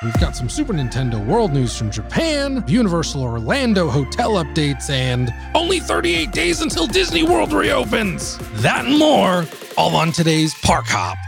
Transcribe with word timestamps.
We've 0.00 0.20
got 0.20 0.36
some 0.36 0.48
Super 0.48 0.72
Nintendo 0.72 1.18
World 1.26 1.52
news 1.52 1.76
from 1.76 1.90
Japan, 1.90 2.62
Universal 2.68 3.20
Orlando 3.20 3.88
hotel 3.88 4.34
updates, 4.34 4.90
and 4.90 5.34
only 5.56 5.80
38 5.80 6.30
days 6.30 6.60
until 6.60 6.86
Disney 6.86 7.24
World 7.24 7.52
reopens. 7.52 8.38
That 8.62 8.84
and 8.84 8.96
more, 8.96 9.44
all 9.76 9.96
on 9.96 10.12
today's 10.12 10.54
Park 10.62 10.84
Hop. 10.86 11.18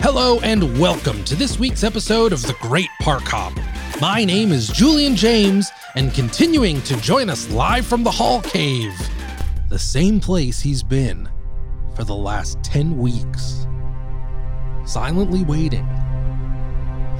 Hello 0.00 0.38
and 0.40 0.78
welcome 0.78 1.24
to 1.24 1.34
this 1.34 1.58
week's 1.58 1.82
episode 1.82 2.34
of 2.34 2.42
The 2.42 2.56
Great 2.60 2.90
Park 3.00 3.22
Hop. 3.22 3.54
My 4.02 4.22
name 4.22 4.52
is 4.52 4.68
Julian 4.68 5.16
James, 5.16 5.72
and 5.94 6.12
continuing 6.12 6.82
to 6.82 6.96
join 7.00 7.30
us 7.30 7.48
live 7.50 7.86
from 7.86 8.02
the 8.02 8.10
Hall 8.10 8.42
Cave, 8.42 8.92
the 9.72 9.78
same 9.78 10.20
place 10.20 10.60
he's 10.60 10.82
been 10.82 11.26
for 11.96 12.04
the 12.04 12.14
last 12.14 12.62
10 12.62 12.98
weeks. 12.98 13.66
Silently 14.84 15.44
waiting, 15.44 15.88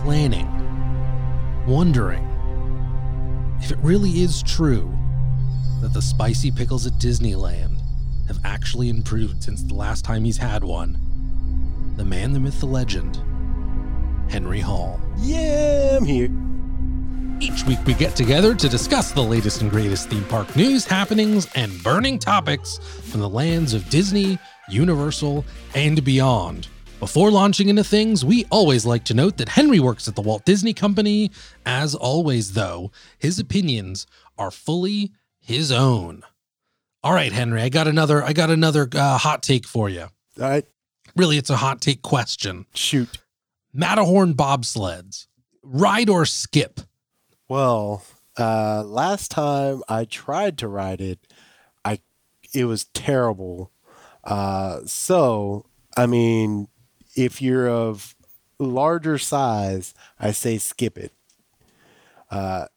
planning, 0.03 0.47
wondering 1.67 2.29
if 3.63 3.71
it 3.71 3.79
really 3.79 4.21
is 4.21 4.43
true 4.43 4.95
that 5.81 5.95
the 5.95 6.03
spicy 6.03 6.51
pickles 6.51 6.87
at 6.87 6.93
Disneyland 6.95 7.81
have 8.27 8.39
actually 8.45 8.91
improved 8.91 9.43
since 9.43 9.63
the 9.63 9.75
last 9.75 10.05
time 10.05 10.23
he's 10.23 10.37
had 10.37 10.63
one. 10.63 10.99
The 11.97 12.05
man, 12.05 12.35
the 12.35 12.41
myth, 12.41 12.61
the 12.61 12.67
legend, 12.67 13.17
Henry 14.31 14.61
Hall. 14.61 15.01
Yeah, 15.17 15.97
I'm 15.97 16.05
here. 16.05 16.29
Each 17.43 17.65
week, 17.67 17.81
we 17.85 17.95
get 17.95 18.15
together 18.15 18.55
to 18.55 18.69
discuss 18.69 19.11
the 19.11 19.21
latest 19.21 19.63
and 19.63 19.71
greatest 19.71 20.09
theme 20.09 20.23
park 20.27 20.55
news, 20.55 20.87
happenings, 20.87 21.49
and 21.57 21.83
burning 21.83 22.17
topics 22.21 22.79
from 22.79 23.19
the 23.19 23.29
lands 23.29 23.75
of 23.75 23.89
Disney, 23.91 24.39
Universal, 24.69 25.45
and 25.75 26.05
beyond. 26.05 26.69
Before 27.01 27.33
launching 27.33 27.69
into 27.69 27.83
things, 27.83 28.25
we 28.25 28.45
always 28.51 28.87
like 28.87 29.05
to 29.07 29.15
note 29.15 29.39
that 29.39 29.49
Henry 29.49 29.81
works 29.81 30.07
at 30.07 30.15
the 30.15 30.23
Walt 30.23 30.45
Disney 30.45 30.73
Company. 30.73 31.33
As 31.67 31.97
always, 31.97 32.53
though, 32.53 32.93
his 33.19 33.41
opinions 33.41 34.07
are 34.39 34.53
fully 34.53 35.11
his 35.41 35.73
own. 35.73 36.23
All 37.03 37.13
right, 37.13 37.33
Henry, 37.33 37.61
I 37.61 37.71
got 37.71 37.89
another. 37.89 38.23
I 38.23 38.33
got 38.33 38.51
another 38.51 38.89
uh, 38.95 39.19
hot 39.19 39.43
take 39.43 39.67
for 39.67 39.89
you. 39.91 40.03
All 40.03 40.11
right, 40.39 40.65
Really, 41.17 41.39
it's 41.39 41.51
a 41.51 41.57
hot 41.57 41.81
take 41.81 42.03
question. 42.03 42.67
shoot. 42.73 43.19
Matterhorn 43.75 44.35
bobsleds, 44.35 45.27
ride 45.65 46.09
or 46.09 46.25
skip? 46.25 46.81
Well, 47.53 48.03
uh, 48.39 48.83
last 48.83 49.31
time 49.31 49.83
I 49.87 50.07
tried 50.07 50.57
to 50.57 50.69
ride 50.69 51.03
it, 51.03 51.19
I 51.85 51.99
it 52.55 52.65
was 52.65 52.85
terrible. 52.95 53.71
Uh, 54.25 54.81
so 54.87 55.67
I 55.95 56.07
mean, 56.07 56.69
if 57.15 57.43
you're 57.43 57.69
of 57.69 58.17
larger 58.59 59.19
size, 59.19 59.93
I 60.19 60.31
say 60.31 60.57
skip 60.57 60.97
it. 60.97 61.13
Yeah. 62.31 62.72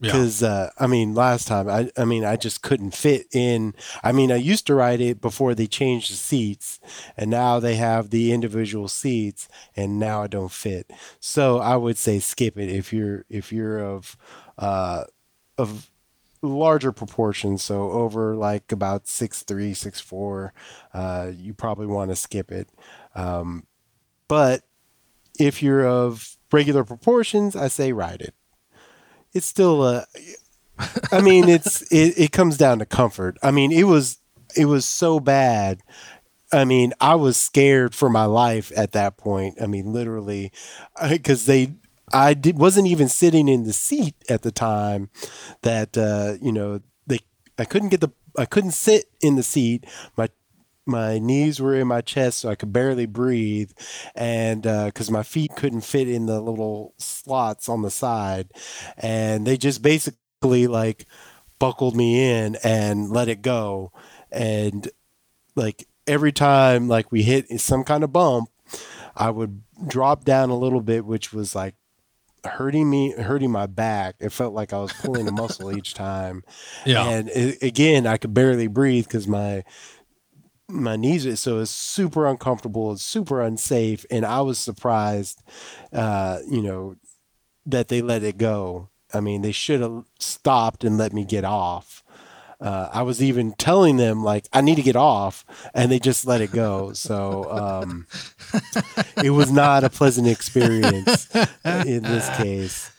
Because 0.00 0.42
uh, 0.42 0.70
I 0.78 0.86
mean, 0.86 1.14
last 1.14 1.48
time 1.48 1.68
I, 1.68 1.90
I 1.96 2.04
mean, 2.04 2.24
I 2.24 2.36
just 2.36 2.62
couldn't 2.62 2.94
fit 2.94 3.26
in. 3.32 3.74
I 4.02 4.12
mean, 4.12 4.30
I 4.30 4.36
used 4.36 4.66
to 4.68 4.74
ride 4.74 5.00
it 5.00 5.20
before 5.20 5.54
they 5.54 5.66
changed 5.66 6.12
the 6.12 6.16
seats, 6.16 6.78
and 7.16 7.30
now 7.30 7.58
they 7.58 7.76
have 7.76 8.10
the 8.10 8.32
individual 8.32 8.88
seats, 8.88 9.48
and 9.76 9.98
now 9.98 10.22
I 10.22 10.26
don't 10.28 10.52
fit. 10.52 10.90
So 11.20 11.58
I 11.58 11.76
would 11.76 11.98
say 11.98 12.20
skip 12.20 12.56
it 12.56 12.68
if 12.68 12.92
you're 12.92 13.24
if 13.28 13.52
you're 13.52 13.78
of 13.78 14.16
uh, 14.56 15.04
of 15.56 15.90
larger 16.42 16.92
proportions. 16.92 17.64
So 17.64 17.90
over 17.90 18.36
like 18.36 18.70
about 18.70 19.08
six 19.08 19.42
three, 19.42 19.74
six 19.74 20.00
four, 20.00 20.52
uh, 20.94 21.32
you 21.34 21.54
probably 21.54 21.86
want 21.86 22.10
to 22.10 22.16
skip 22.16 22.52
it. 22.52 22.68
Um, 23.14 23.66
but 24.28 24.62
if 25.40 25.62
you're 25.62 25.86
of 25.86 26.36
regular 26.52 26.84
proportions, 26.84 27.56
I 27.56 27.68
say 27.68 27.92
ride 27.92 28.20
it 28.20 28.34
it's 29.38 29.46
still 29.46 29.84
a 29.84 30.04
i 31.10 31.20
mean 31.20 31.48
it's 31.48 31.80
it, 31.92 32.18
it 32.18 32.32
comes 32.32 32.58
down 32.58 32.78
to 32.80 32.86
comfort. 32.86 33.38
I 33.42 33.50
mean 33.50 33.72
it 33.72 33.84
was 33.84 34.18
it 34.56 34.66
was 34.66 34.84
so 34.84 35.20
bad. 35.20 35.80
I 36.52 36.64
mean 36.64 36.92
i 37.00 37.14
was 37.14 37.36
scared 37.36 37.94
for 37.94 38.10
my 38.10 38.24
life 38.24 38.70
at 38.76 38.92
that 38.92 39.16
point. 39.16 39.62
I 39.62 39.66
mean 39.66 39.92
literally 39.92 40.52
because 41.08 41.46
they 41.46 41.72
i 42.12 42.34
did, 42.34 42.58
wasn't 42.58 42.88
even 42.88 43.08
sitting 43.08 43.48
in 43.48 43.64
the 43.64 43.72
seat 43.72 44.16
at 44.28 44.42
the 44.42 44.52
time 44.52 45.08
that 45.62 45.96
uh 45.96 46.34
you 46.42 46.52
know 46.52 46.80
they 47.06 47.20
i 47.58 47.64
couldn't 47.64 47.90
get 47.90 48.00
the 48.00 48.10
i 48.36 48.44
couldn't 48.44 48.72
sit 48.72 49.06
in 49.20 49.36
the 49.36 49.42
seat. 49.42 49.86
My 50.16 50.28
my 50.88 51.18
knees 51.18 51.60
were 51.60 51.74
in 51.74 51.86
my 51.86 52.00
chest 52.00 52.40
so 52.40 52.48
i 52.48 52.54
could 52.54 52.72
barely 52.72 53.06
breathe 53.06 53.70
and 54.14 54.66
uh, 54.66 54.86
because 54.86 55.10
my 55.10 55.22
feet 55.22 55.50
couldn't 55.54 55.82
fit 55.82 56.08
in 56.08 56.26
the 56.26 56.40
little 56.40 56.94
slots 56.98 57.68
on 57.68 57.82
the 57.82 57.90
side 57.90 58.50
and 58.96 59.46
they 59.46 59.56
just 59.56 59.82
basically 59.82 60.66
like 60.66 61.04
buckled 61.58 61.94
me 61.94 62.22
in 62.30 62.56
and 62.64 63.10
let 63.10 63.28
it 63.28 63.42
go 63.42 63.92
and 64.32 64.88
like 65.54 65.86
every 66.06 66.32
time 66.32 66.88
like 66.88 67.10
we 67.12 67.22
hit 67.22 67.60
some 67.60 67.84
kind 67.84 68.02
of 68.02 68.12
bump 68.12 68.48
i 69.16 69.28
would 69.28 69.62
drop 69.86 70.24
down 70.24 70.50
a 70.50 70.56
little 70.56 70.80
bit 70.80 71.04
which 71.04 71.32
was 71.32 71.54
like 71.54 71.74
hurting 72.44 72.88
me 72.88 73.10
hurting 73.12 73.50
my 73.50 73.66
back 73.66 74.14
it 74.20 74.30
felt 74.30 74.54
like 74.54 74.72
i 74.72 74.78
was 74.78 74.92
pulling 74.92 75.26
a 75.26 75.32
muscle 75.32 75.76
each 75.76 75.92
time 75.92 76.44
Yeah. 76.86 77.04
and 77.08 77.28
it, 77.30 77.60
again 77.62 78.06
i 78.06 78.16
could 78.16 78.32
barely 78.32 78.68
breathe 78.68 79.04
because 79.04 79.26
my 79.26 79.64
my 80.68 80.96
knees 80.96 81.40
so 81.40 81.60
it's 81.60 81.70
super 81.70 82.26
uncomfortable 82.26 82.92
it's 82.92 83.04
super 83.04 83.40
unsafe 83.40 84.04
and 84.10 84.24
i 84.26 84.40
was 84.40 84.58
surprised 84.58 85.42
uh 85.92 86.38
you 86.48 86.60
know 86.60 86.94
that 87.64 87.88
they 87.88 88.02
let 88.02 88.22
it 88.22 88.36
go 88.36 88.88
i 89.14 89.20
mean 89.20 89.40
they 89.42 89.52
should 89.52 89.80
have 89.80 90.04
stopped 90.18 90.84
and 90.84 90.98
let 90.98 91.12
me 91.12 91.24
get 91.24 91.44
off 91.44 92.02
uh, 92.60 92.88
I 92.92 93.02
was 93.02 93.22
even 93.22 93.52
telling 93.52 93.98
them 93.98 94.24
like 94.24 94.48
I 94.52 94.62
need 94.62 94.76
to 94.76 94.82
get 94.82 94.96
off, 94.96 95.44
and 95.74 95.92
they 95.92 96.00
just 96.00 96.26
let 96.26 96.40
it 96.40 96.50
go. 96.50 96.92
So 96.92 97.48
um, 97.52 98.06
it 99.22 99.30
was 99.30 99.52
not 99.52 99.84
a 99.84 99.90
pleasant 99.90 100.26
experience 100.26 101.32
in 101.64 102.02
this 102.02 102.28
case. 102.36 102.90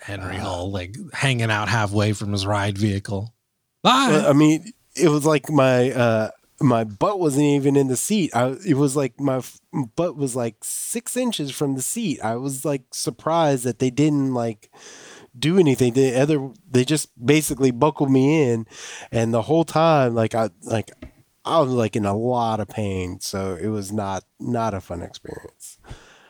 Henry 0.00 0.36
Hall, 0.36 0.70
like 0.70 0.96
hanging 1.14 1.50
out 1.50 1.68
halfway 1.68 2.12
from 2.12 2.32
his 2.32 2.46
ride 2.46 2.76
vehicle. 2.76 3.34
Bye. 3.82 4.24
I 4.26 4.32
mean, 4.34 4.72
it 4.94 5.08
was 5.08 5.24
like 5.24 5.48
my 5.48 5.90
uh, 5.90 6.30
my 6.60 6.84
butt 6.84 7.18
wasn't 7.20 7.44
even 7.44 7.76
in 7.76 7.88
the 7.88 7.96
seat. 7.96 8.34
I 8.34 8.56
it 8.66 8.74
was 8.74 8.96
like 8.96 9.20
my 9.20 9.36
f- 9.36 9.60
butt 9.96 10.16
was 10.16 10.34
like 10.34 10.56
six 10.62 11.16
inches 11.16 11.50
from 11.50 11.74
the 11.74 11.82
seat. 11.82 12.20
I 12.22 12.36
was 12.36 12.64
like 12.64 12.82
surprised 12.92 13.64
that 13.64 13.78
they 13.78 13.90
didn't 13.90 14.34
like 14.34 14.70
do 15.38 15.58
anything. 15.58 15.92
They 15.92 16.18
other 16.20 16.50
they 16.68 16.84
just 16.84 17.08
basically 17.24 17.70
buckled 17.70 18.10
me 18.10 18.50
in, 18.50 18.66
and 19.12 19.32
the 19.32 19.42
whole 19.42 19.64
time 19.64 20.14
like 20.14 20.34
I 20.34 20.50
like 20.62 20.90
I 21.44 21.60
was 21.60 21.70
like 21.70 21.96
in 21.96 22.04
a 22.04 22.16
lot 22.16 22.60
of 22.60 22.68
pain. 22.68 23.20
So 23.20 23.56
it 23.60 23.68
was 23.68 23.92
not 23.92 24.24
not 24.40 24.74
a 24.74 24.80
fun 24.80 25.02
experience. 25.02 25.78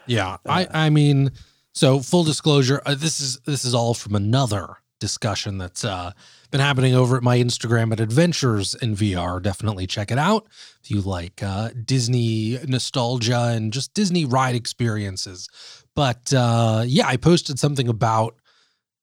Yeah, 0.07 0.39
I 0.47 0.67
I 0.71 0.91
mean, 0.91 1.33
so 1.73 2.01
full 2.01 2.25
disclosure, 2.25 2.83
uh, 2.85 2.95
this 2.95 3.21
is 3.21 3.39
this 3.47 3.65
is 3.65 3.75
all 3.75 3.95
from 3.95 4.15
another 4.15 4.77
discussion 5.01 5.59
that's 5.59 5.85
uh 5.85 6.13
been 6.51 6.61
happening 6.61 6.95
over 6.95 7.17
at 7.17 7.23
my 7.23 7.39
Instagram 7.39 7.93
at 7.93 8.01
Adventures 8.01 8.75
in 8.75 8.97
VR. 8.97 9.43
Definitely 9.43 9.87
check 9.87 10.11
it 10.11 10.19
out 10.19 10.47
if 10.83 10.91
you 10.91 11.01
like 11.01 11.43
uh 11.43 11.71
Disney 11.85 12.59
nostalgia 12.67 13.49
and 13.49 13.73
just 13.73 13.95
Disney 13.95 14.25
ride 14.25 14.55
experiences. 14.55 15.49
But 15.95 16.33
uh 16.33 16.85
yeah, 16.87 17.07
I 17.07 17.17
posted 17.17 17.59
something 17.59 17.89
about 17.89 18.35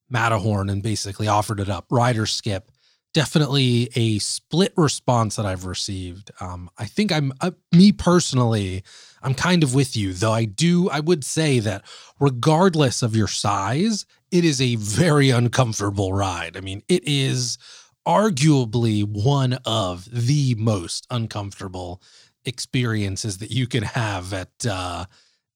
Matterhorn 0.08 0.70
and 0.70 0.82
basically 0.82 1.28
offered 1.28 1.60
it 1.60 1.68
up. 1.68 1.86
Rider 1.90 2.26
skip. 2.26 2.70
Definitely 3.14 3.88
a 3.96 4.18
split 4.18 4.74
response 4.76 5.36
that 5.36 5.46
I've 5.46 5.64
received. 5.64 6.30
Um, 6.38 6.68
I 6.76 6.84
think 6.84 7.10
I'm 7.12 7.32
uh, 7.40 7.52
me 7.72 7.90
personally. 7.92 8.84
I'm 9.22 9.34
kind 9.34 9.62
of 9.62 9.74
with 9.74 9.96
you, 9.96 10.12
though 10.12 10.32
I 10.32 10.44
do, 10.44 10.90
I 10.90 11.00
would 11.00 11.24
say 11.24 11.58
that 11.60 11.84
regardless 12.20 13.02
of 13.02 13.16
your 13.16 13.26
size, 13.26 14.04
it 14.30 14.44
is 14.44 14.60
a 14.60 14.76
very 14.76 15.30
uncomfortable 15.30 16.12
ride. 16.12 16.56
I 16.56 16.60
mean, 16.60 16.82
it 16.88 17.02
is 17.06 17.58
arguably 18.06 19.04
one 19.04 19.58
of 19.64 20.08
the 20.10 20.54
most 20.56 21.06
uncomfortable 21.10 22.00
experiences 22.44 23.38
that 23.38 23.50
you 23.50 23.66
can 23.66 23.82
have 23.82 24.32
at 24.32 24.66
uh 24.68 25.04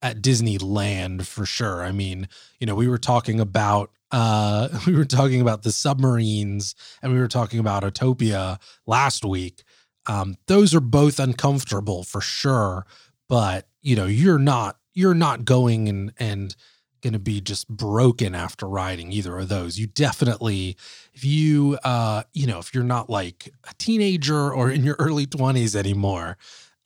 at 0.02 0.22
Disneyland 0.22 1.26
for 1.26 1.44
sure. 1.44 1.84
I 1.84 1.92
mean, 1.92 2.26
you 2.58 2.66
know, 2.66 2.74
we 2.74 2.88
were 2.88 2.98
talking 2.98 3.38
about 3.38 3.92
uh 4.10 4.68
we 4.86 4.94
were 4.94 5.04
talking 5.04 5.40
about 5.40 5.62
the 5.62 5.72
submarines 5.72 6.74
and 7.02 7.12
we 7.12 7.18
were 7.18 7.28
talking 7.28 7.60
about 7.60 7.84
Autopia 7.84 8.58
last 8.86 9.24
week. 9.24 9.62
Um 10.06 10.36
those 10.46 10.74
are 10.74 10.80
both 10.80 11.20
uncomfortable 11.20 12.02
for 12.02 12.20
sure, 12.20 12.84
but 13.28 13.68
you 13.82 13.94
know, 13.94 14.06
you're 14.06 14.38
not 14.38 14.78
you're 14.92 15.14
not 15.14 15.44
going 15.44 15.88
and 15.88 16.12
and 16.18 16.56
going 17.00 17.12
to 17.12 17.18
be 17.18 17.40
just 17.40 17.68
broken 17.68 18.34
after 18.34 18.68
riding 18.68 19.12
either 19.12 19.38
of 19.38 19.48
those. 19.48 19.78
You 19.78 19.86
definitely, 19.86 20.76
if 21.14 21.24
you, 21.24 21.78
uh, 21.84 22.24
you 22.32 22.46
know, 22.46 22.58
if 22.58 22.74
you're 22.74 22.84
not 22.84 23.10
like 23.10 23.52
a 23.68 23.74
teenager 23.74 24.52
or 24.52 24.70
in 24.70 24.84
your 24.84 24.96
early 24.98 25.26
20s 25.26 25.74
anymore, 25.74 26.36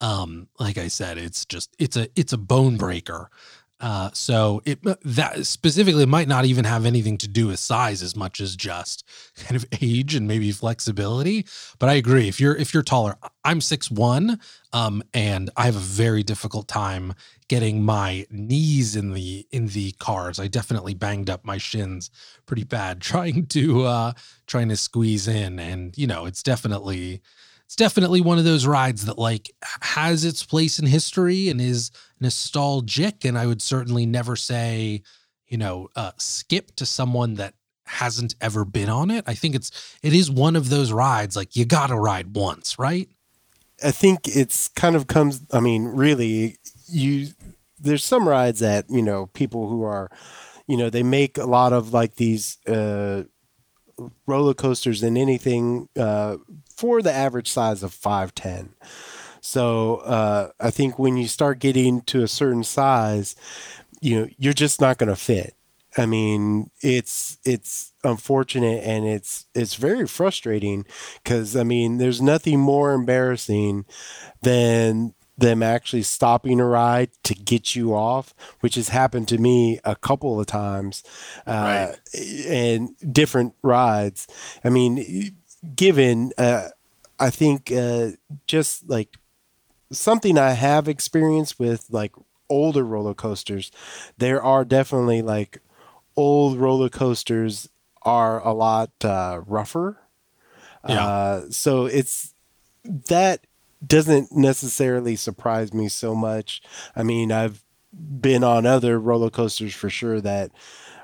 um, 0.01 0.47
like 0.59 0.77
I 0.77 0.87
said, 0.87 1.17
it's 1.17 1.45
just, 1.45 1.75
it's 1.79 1.97
a, 1.97 2.07
it's 2.15 2.33
a 2.33 2.37
bone 2.37 2.77
breaker. 2.77 3.29
Uh, 3.85 4.09
so 4.13 4.63
it 4.65 4.79
that 5.03 5.45
specifically 5.45 6.07
might 6.07 6.27
not 6.27 6.43
even 6.43 6.65
have 6.65 6.87
anything 6.87 7.19
to 7.19 7.27
do 7.27 7.45
with 7.45 7.59
size 7.59 8.01
as 8.01 8.15
much 8.15 8.41
as 8.41 8.55
just 8.55 9.07
kind 9.37 9.55
of 9.55 9.63
age 9.79 10.15
and 10.15 10.27
maybe 10.27 10.51
flexibility. 10.51 11.45
But 11.77 11.89
I 11.89 11.93
agree. 11.93 12.27
If 12.27 12.41
you're 12.41 12.55
if 12.55 12.73
you're 12.73 12.81
taller, 12.81 13.15
I'm 13.43 13.61
six 13.61 13.91
one, 13.91 14.39
um, 14.73 15.03
and 15.13 15.51
I 15.55 15.65
have 15.65 15.75
a 15.75 15.79
very 15.79 16.23
difficult 16.23 16.67
time 16.67 17.13
getting 17.47 17.83
my 17.83 18.25
knees 18.31 18.95
in 18.95 19.13
the 19.13 19.45
in 19.51 19.67
the 19.67 19.91
cars. 19.99 20.39
I 20.39 20.47
definitely 20.47 20.95
banged 20.95 21.29
up 21.29 21.45
my 21.45 21.59
shins 21.59 22.09
pretty 22.47 22.63
bad 22.63 23.01
trying 23.01 23.45
to 23.49 23.85
uh 23.85 24.13
trying 24.47 24.69
to 24.69 24.77
squeeze 24.77 25.27
in, 25.27 25.59
and 25.59 25.95
you 25.95 26.07
know 26.07 26.25
it's 26.25 26.41
definitely 26.41 27.21
it's 27.75 27.93
definitely 27.93 28.21
one 28.21 28.37
of 28.37 28.45
those 28.45 28.65
rides 28.65 29.05
that 29.05 29.17
like 29.17 29.51
has 29.81 30.23
its 30.23 30.45
place 30.45 30.79
in 30.79 30.85
history 30.85 31.49
and 31.49 31.59
is 31.59 31.91
nostalgic 32.21 33.25
and 33.25 33.37
i 33.37 33.45
would 33.45 33.61
certainly 33.61 34.05
never 34.05 34.37
say 34.37 35.01
you 35.47 35.57
know 35.57 35.89
uh, 35.97 36.11
skip 36.17 36.73
to 36.77 36.85
someone 36.85 37.33
that 37.33 37.53
hasn't 37.87 38.33
ever 38.41 38.65
been 38.65 38.89
on 38.89 39.11
it. 39.11 39.25
I 39.27 39.33
think 39.33 39.55
it's 39.55 39.97
it 40.01 40.13
is 40.13 40.31
one 40.31 40.55
of 40.55 40.69
those 40.69 40.93
rides 40.93 41.35
like 41.35 41.57
you 41.57 41.65
gotta 41.65 41.97
ride 41.97 42.33
once 42.33 42.79
right? 42.79 43.09
I 43.83 43.91
think 43.91 44.21
it's 44.25 44.69
kind 44.69 44.95
of 44.95 45.07
comes 45.07 45.41
i 45.51 45.59
mean 45.59 45.83
really 45.83 46.57
you 46.87 47.27
there's 47.77 48.05
some 48.05 48.25
rides 48.25 48.61
that 48.61 48.85
you 48.89 49.01
know 49.01 49.25
people 49.27 49.67
who 49.67 49.83
are 49.83 50.09
you 50.65 50.77
know 50.77 50.89
they 50.89 51.03
make 51.03 51.37
a 51.37 51.45
lot 51.45 51.73
of 51.73 51.91
like 51.93 52.15
these 52.15 52.57
uh 52.67 53.23
roller 54.27 54.53
coasters 54.53 55.01
than 55.01 55.17
anything 55.17 55.87
uh 55.97 56.37
for 56.75 57.01
the 57.01 57.11
average 57.11 57.49
size 57.49 57.83
of 57.83 57.91
5'10. 57.93 58.69
So 59.45 59.97
uh, 59.97 60.49
I 60.59 60.71
think 60.71 60.97
when 60.97 61.17
you 61.17 61.27
start 61.27 61.59
getting 61.59 62.01
to 62.01 62.23
a 62.23 62.27
certain 62.27 62.63
size, 62.63 63.35
you 64.01 64.19
know, 64.19 64.27
you're 64.37 64.53
just 64.53 64.81
not 64.81 64.97
going 64.97 65.09
to 65.09 65.15
fit. 65.15 65.53
I 65.97 66.05
mean, 66.07 66.71
it's 66.81 67.37
it's 67.45 67.93
unfortunate 68.03 68.83
and 68.83 69.05
it's 69.05 69.45
it's 69.53 69.75
very 69.75 70.07
frustrating 70.07 70.85
because 71.23 71.55
I 71.55 71.63
mean, 71.63 71.97
there's 71.97 72.21
nothing 72.21 72.59
more 72.59 72.93
embarrassing 72.93 73.85
than 74.41 75.13
them 75.37 75.61
actually 75.61 76.03
stopping 76.03 76.59
a 76.59 76.65
ride 76.65 77.09
to 77.23 77.33
get 77.33 77.75
you 77.75 77.93
off, 77.93 78.33
which 78.61 78.75
has 78.75 78.89
happened 78.89 79.27
to 79.27 79.37
me 79.37 79.79
a 79.83 79.95
couple 79.95 80.39
of 80.39 80.45
times, 80.47 81.03
uh, 81.45 81.91
right. 81.91 82.45
and 82.47 82.95
different 83.11 83.53
rides. 83.61 84.27
I 84.63 84.69
mean, 84.69 85.35
given, 85.75 86.31
uh, 86.37 86.69
I 87.19 87.29
think 87.29 87.71
uh, 87.71 88.11
just 88.47 88.89
like 88.89 89.17
something 89.91 90.37
I 90.37 90.51
have 90.51 90.87
experienced 90.87 91.59
with 91.59 91.87
like 91.89 92.13
older 92.49 92.83
roller 92.83 93.13
coasters, 93.13 93.71
there 94.17 94.41
are 94.41 94.63
definitely 94.63 95.21
like 95.21 95.59
old 96.15 96.57
roller 96.57 96.89
coasters 96.89 97.69
are 98.03 98.45
a 98.45 98.53
lot 98.53 98.91
uh, 99.03 99.41
rougher. 99.45 99.97
Yeah. 100.87 101.05
Uh, 101.05 101.49
so 101.49 101.85
it's 101.87 102.33
that 102.85 103.47
doesn't 103.85 104.31
necessarily 104.31 105.15
surprise 105.15 105.73
me 105.73 105.87
so 105.87 106.15
much. 106.15 106.61
I 106.95 107.03
mean, 107.03 107.31
I've 107.31 107.63
been 107.93 108.43
on 108.43 108.65
other 108.65 108.99
roller 108.99 109.29
coasters 109.29 109.73
for 109.73 109.89
sure 109.89 110.21
that 110.21 110.51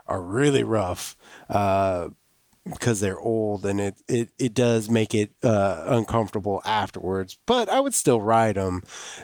are 0.07 0.21
really 0.21 0.63
rough. 0.63 1.15
Uh, 1.49 2.09
because 2.65 2.99
they're 2.99 3.19
old 3.19 3.65
and 3.65 3.81
it, 3.81 3.95
it, 4.07 4.29
it 4.37 4.53
does 4.53 4.89
make 4.89 5.15
it 5.15 5.31
uh, 5.43 5.83
uncomfortable 5.87 6.61
afterwards 6.63 7.37
but 7.47 7.67
i 7.69 7.79
would 7.79 7.93
still 7.93 8.21
ride 8.21 8.55
them 8.55 8.83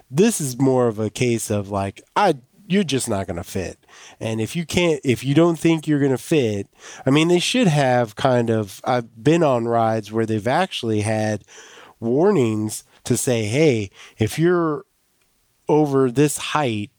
this 0.09 0.41
is 0.41 0.59
more 0.59 0.87
of 0.87 0.97
a 0.97 1.09
case 1.09 1.51
of 1.51 1.69
like 1.69 2.01
i 2.15 2.35
you're 2.67 2.83
just 2.83 3.07
not 3.07 3.27
going 3.27 3.37
to 3.37 3.43
fit 3.43 3.77
and 4.19 4.41
if 4.41 4.55
you 4.55 4.65
can't 4.65 4.99
if 5.03 5.23
you 5.23 5.35
don't 5.35 5.59
think 5.59 5.87
you're 5.87 5.99
going 5.99 6.11
to 6.11 6.17
fit 6.17 6.67
i 7.05 7.11
mean 7.11 7.27
they 7.27 7.39
should 7.39 7.67
have 7.67 8.15
kind 8.15 8.49
of 8.49 8.81
i've 8.85 9.23
been 9.23 9.43
on 9.43 9.67
rides 9.67 10.11
where 10.11 10.25
they've 10.25 10.47
actually 10.47 11.01
had 11.01 11.43
warnings 11.99 12.83
to 13.07 13.17
say 13.17 13.45
hey 13.45 13.89
if 14.17 14.37
you're 14.37 14.85
over 15.67 16.11
this 16.11 16.37
height 16.37 16.91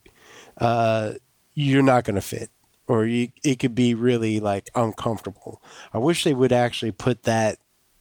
uh, 0.59 1.13
you're 1.55 1.83
not 1.83 2.05
going 2.05 2.15
to 2.15 2.21
fit 2.21 2.51
or 2.89 3.05
you, 3.05 3.29
it 3.45 3.59
could 3.59 3.75
be 3.75 3.95
really 3.95 4.41
like 4.41 4.71
uncomfortable. 4.75 5.63
I 5.93 5.99
wish 5.99 6.25
they 6.25 6.35
would 6.35 6.53
actually 6.53 6.93
put 6.93 7.25
that 7.25 7.59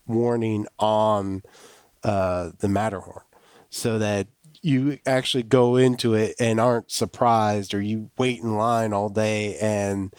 warning 0.07 0.65
on 0.80 1.44
uh, 2.04 2.51
the 2.59 2.69
Matterhorn 2.69 3.24
so 3.69 4.00
that 4.00 4.27
you 4.62 4.98
actually 5.06 5.44
go 5.44 5.75
into 5.75 6.13
it 6.13 6.36
and 6.39 6.59
aren't 6.59 6.89
surprised 6.89 7.74
or 7.74 7.81
you 7.81 8.09
wait 8.18 8.39
in 8.39 8.56
line 8.56 8.92
all 8.92 9.09
day 9.09 9.57
and 9.57 10.13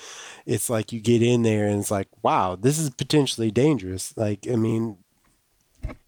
it's 0.47 0.71
like 0.71 0.93
you 0.93 1.01
get 1.01 1.23
in 1.23 1.43
there 1.43 1.67
and 1.67 1.81
it's 1.81 1.91
like 1.91 2.09
wow 2.23 2.55
this 2.55 2.79
is 2.79 2.89
potentially 2.91 3.51
dangerous 3.51 4.17
like 4.17 4.47
i 4.51 4.55
mean 4.55 4.97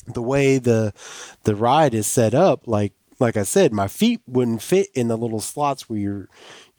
the 0.07 0.23
way 0.23 0.59
the 0.59 0.93
the 1.45 1.55
ride 1.55 1.95
is 1.95 2.07
set 2.07 2.35
up 2.35 2.67
like 2.67 2.93
like 3.19 3.37
i 3.37 3.43
said 3.43 3.73
my 3.73 3.87
feet 3.87 4.21
wouldn't 4.27 4.63
fit 4.63 4.89
in 4.95 5.09
the 5.09 5.17
little 5.17 5.41
slots 5.41 5.89
where 5.89 5.99
you're 5.99 6.29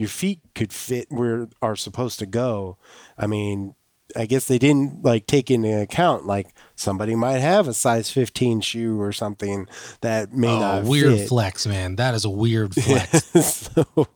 your 0.01 0.09
feet 0.09 0.39
could 0.55 0.73
fit 0.73 1.05
where 1.11 1.47
are 1.61 1.75
supposed 1.75 2.17
to 2.17 2.25
go. 2.25 2.75
I 3.19 3.27
mean, 3.27 3.75
I 4.15 4.25
guess 4.25 4.47
they 4.47 4.57
didn't 4.57 5.03
like 5.03 5.27
take 5.27 5.51
into 5.51 5.79
account 5.79 6.25
like 6.25 6.47
somebody 6.75 7.13
might 7.13 7.37
have 7.37 7.67
a 7.67 7.73
size 7.73 8.09
15 8.09 8.61
shoe 8.61 8.99
or 8.99 9.11
something 9.13 9.67
that 10.01 10.33
may 10.33 10.47
oh, 10.47 10.59
not 10.59 10.83
weird 10.85 11.19
fit. 11.19 11.29
flex, 11.29 11.67
man. 11.67 11.97
That 11.97 12.15
is 12.15 12.25
a 12.25 12.31
weird 12.31 12.73
flex. 12.83 13.25
so, 13.45 14.07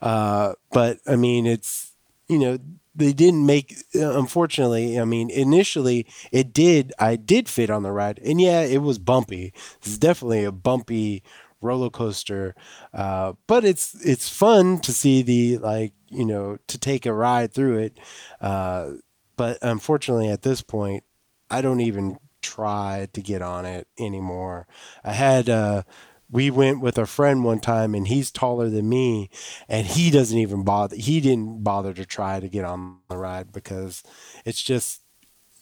uh, 0.00 0.54
but 0.72 1.00
I 1.06 1.16
mean, 1.16 1.44
it's 1.44 1.92
you 2.28 2.38
know 2.38 2.58
they 2.96 3.12
didn't 3.12 3.44
make. 3.44 3.76
Unfortunately, 3.94 4.98
I 4.98 5.04
mean, 5.04 5.30
initially 5.30 6.06
it 6.32 6.52
did. 6.52 6.92
I 6.98 7.16
did 7.16 7.48
fit 7.48 7.70
on 7.70 7.82
the 7.82 7.92
ride, 7.92 8.18
and 8.24 8.40
yeah, 8.40 8.62
it 8.62 8.82
was 8.82 8.98
bumpy. 8.98 9.52
It's 9.78 9.98
definitely 9.98 10.44
a 10.44 10.52
bumpy 10.52 11.22
roller 11.60 11.90
coaster. 11.90 12.54
Uh, 12.92 13.34
but 13.46 13.64
it's 13.64 13.94
it's 14.04 14.28
fun 14.28 14.78
to 14.80 14.92
see 14.92 15.22
the 15.22 15.58
like 15.58 15.92
you 16.08 16.24
know 16.24 16.58
to 16.68 16.78
take 16.78 17.06
a 17.06 17.12
ride 17.12 17.52
through 17.52 17.78
it. 17.78 17.98
Uh, 18.40 18.92
but 19.36 19.58
unfortunately, 19.62 20.28
at 20.30 20.42
this 20.42 20.62
point, 20.62 21.04
I 21.50 21.60
don't 21.60 21.80
even 21.80 22.18
try 22.42 23.08
to 23.12 23.20
get 23.20 23.42
on 23.42 23.64
it 23.64 23.88
anymore. 23.98 24.66
I 25.04 25.12
had. 25.12 25.48
Uh, 25.48 25.82
we 26.30 26.50
went 26.50 26.80
with 26.80 26.98
a 26.98 27.06
friend 27.06 27.44
one 27.44 27.60
time 27.60 27.94
and 27.94 28.08
he's 28.08 28.30
taller 28.30 28.68
than 28.68 28.88
me 28.88 29.30
and 29.68 29.86
he 29.86 30.10
doesn't 30.10 30.38
even 30.38 30.64
bother 30.64 30.96
he 30.96 31.20
didn't 31.20 31.62
bother 31.62 31.92
to 31.92 32.04
try 32.04 32.40
to 32.40 32.48
get 32.48 32.64
on 32.64 32.98
the 33.08 33.16
ride 33.16 33.52
because 33.52 34.02
it's 34.44 34.62
just 34.62 35.02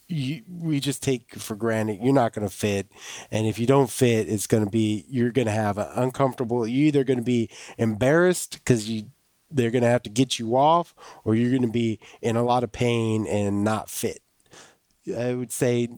you, 0.07 0.43
we 0.47 0.81
just 0.81 1.03
take 1.03 1.35
for 1.37 1.57
granted. 1.57 1.99
You're 2.03 2.13
not 2.13 2.35
going 2.35 2.47
to 2.47 2.55
fit. 2.55 2.89
And 3.31 3.47
if 3.47 3.59
you 3.59 3.67
don't 3.67 3.91
fit 3.91 4.29
it's 4.29 4.47
going 4.47 4.65
to 4.65 4.71
be 4.71 5.05
you're 5.09 5.31
going 5.31 5.47
to 5.47 5.53
have 5.53 5.79
an 5.79 5.89
uncomfortable 5.95 6.67
you're 6.67 6.89
either 6.89 7.05
going 7.05 7.19
to 7.19 7.25
be 7.25 7.51
embarrassed 7.79 8.53
because 8.53 8.89
you 8.89 9.05
they're 9.51 9.71
going 9.71 9.83
to 9.83 9.89
have 9.89 10.03
to 10.03 10.11
get 10.11 10.39
you 10.39 10.57
off 10.57 10.95
or 11.25 11.35
you're 11.35 11.51
going 11.51 11.63
to 11.63 11.69
be 11.69 12.01
in 12.21 12.37
a 12.37 12.43
lot 12.43 12.65
of 12.65 12.73
pain 12.73 13.25
and 13.27 13.63
not 13.63 13.89
fit. 13.89 14.21
I 15.17 15.35
would 15.35 15.53
say 15.53 15.89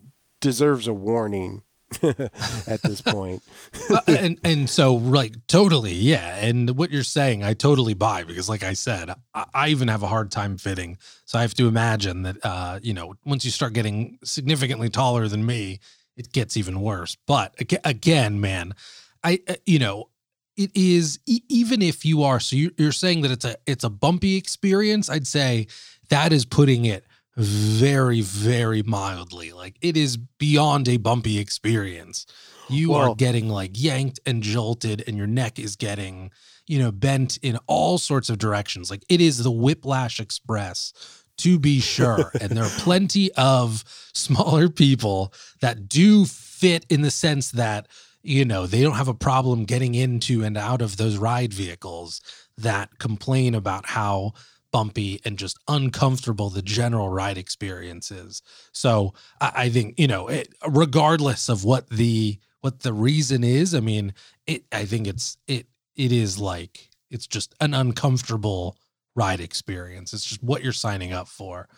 deserves 0.41 0.87
a 0.87 0.93
warning 0.93 1.63
at 2.67 2.83
this 2.83 3.01
point. 3.01 3.43
uh, 3.91 4.01
and 4.07 4.39
and 4.45 4.69
so 4.71 4.95
like 4.95 5.47
totally, 5.47 5.95
yeah. 5.95 6.37
And 6.37 6.71
what 6.77 6.91
you're 6.91 7.03
saying, 7.03 7.43
I 7.43 7.55
totally 7.55 7.95
buy 7.95 8.25
because 8.25 8.49
like 8.49 8.63
I 8.63 8.75
said, 8.75 9.11
I, 9.35 9.45
I, 9.55 9.69
even 9.69 9.89
have 9.89 10.03
a 10.03 10.07
hard 10.07 10.31
time 10.31 10.59
fitting. 10.59 10.99
So 11.25 11.39
I 11.39 11.43
have 11.43 11.55
to 11.55 11.69
imagine 11.69 12.23
that 12.23 12.37
uh, 12.43 12.81
you 12.83 12.95
know, 12.95 13.15
once 13.25 13.45
you 13.45 13.51
start 13.51 13.73
getting 13.73 14.19
significantly 14.25 14.89
taller 14.89 15.29
than 15.29 15.45
me, 15.45 15.81
it 16.17 16.33
gets 16.33 16.57
even 16.57 16.81
worse. 16.81 17.17
But 17.27 17.55
again, 17.85 18.41
man, 18.41 18.75
I 19.23 19.41
uh, 19.49 19.55
you 19.65 19.79
know, 19.79 20.09
it 20.57 20.71
is 20.75 21.19
even 21.27 21.83
if 21.83 22.05
you 22.05 22.23
are 22.23 22.41
so 22.41 22.57
you're 22.57 22.93
saying 22.93 23.23
that 23.23 23.31
it's 23.31 23.45
a 23.45 23.57
it's 23.67 23.85
a 23.85 23.91
bumpy 23.91 24.37
experience, 24.37 25.09
I'd 25.09 25.27
say 25.27 25.67
that 26.09 26.33
is 26.33 26.45
putting 26.45 26.85
it 26.85 27.06
very, 27.37 28.21
very 28.21 28.83
mildly. 28.83 29.53
Like 29.53 29.77
it 29.81 29.97
is 29.97 30.17
beyond 30.17 30.89
a 30.89 30.97
bumpy 30.97 31.39
experience. 31.39 32.27
You 32.69 32.91
well, 32.91 33.13
are 33.13 33.15
getting 33.15 33.49
like 33.49 33.73
yanked 33.75 34.21
and 34.27 34.43
jolted, 34.43 35.05
and 35.07 35.17
your 35.17 35.29
neck 35.29 35.59
is 35.59 35.77
getting, 35.77 36.33
you 36.67 36.81
know, 36.81 36.91
bent 36.91 37.39
in 37.43 37.59
all 37.67 37.99
sorts 37.99 38.29
of 38.29 38.39
directions. 38.39 38.91
Like 38.91 39.05
it 39.09 39.21
is 39.21 39.43
the 39.43 39.53
whiplash 39.53 40.19
express 40.19 40.93
to 41.39 41.59
be 41.59 41.81
sure. 41.81 42.33
and 42.41 42.51
there 42.53 42.65
are 42.65 42.79
plenty 42.79 43.33
of 43.35 43.85
smaller 44.15 44.69
people 44.69 45.33
that 45.61 45.89
do 45.89 46.25
fit 46.25 46.87
in 46.89 47.03
the 47.03 47.11
sense 47.11 47.51
that, 47.53 47.87
you 48.23 48.45
know, 48.45 48.67
they 48.67 48.83
don't 48.83 48.97
have 48.97 49.09
a 49.09 49.15
problem 49.15 49.65
getting 49.65 49.95
into 49.95 50.43
and 50.43 50.57
out 50.57 50.83
of 50.83 50.97
those 50.97 51.17
ride 51.17 51.53
vehicles 51.53 52.21
that 52.59 52.99
complain 52.99 53.55
about 53.55 53.87
how 53.87 54.33
bumpy 54.77 55.23
and 55.25 55.39
just 55.39 55.59
uncomfortable 55.69 56.51
the 56.51 56.61
general 56.61 57.09
ride 57.09 57.39
experience 57.39 58.11
is. 58.11 58.43
So 58.73 59.15
I, 59.41 59.53
I 59.57 59.69
think 59.71 59.99
you 59.99 60.07
know, 60.07 60.29
it, 60.29 60.53
regardless 60.69 61.49
of 61.49 61.65
what 61.65 61.89
the 61.89 62.39
what 62.61 62.81
the 62.81 62.93
reason 62.93 63.43
is, 63.43 63.75
I 63.75 63.81
mean, 63.81 64.13
it. 64.47 64.65
I 64.73 64.85
think 64.85 65.07
it's 65.07 65.39
it 65.49 65.67
it 65.95 66.13
is 66.13 66.39
like 66.39 66.91
it's 67.11 67.27
just 67.27 67.55
an 67.59 67.73
uncomfortable 67.73 68.77
ride 69.15 69.41
experience. 69.41 70.13
It's 70.13 70.27
just 70.27 70.43
what 70.43 70.63
you're 70.63 70.75
signing 70.75 71.11
up 71.11 71.29
for. 71.29 71.71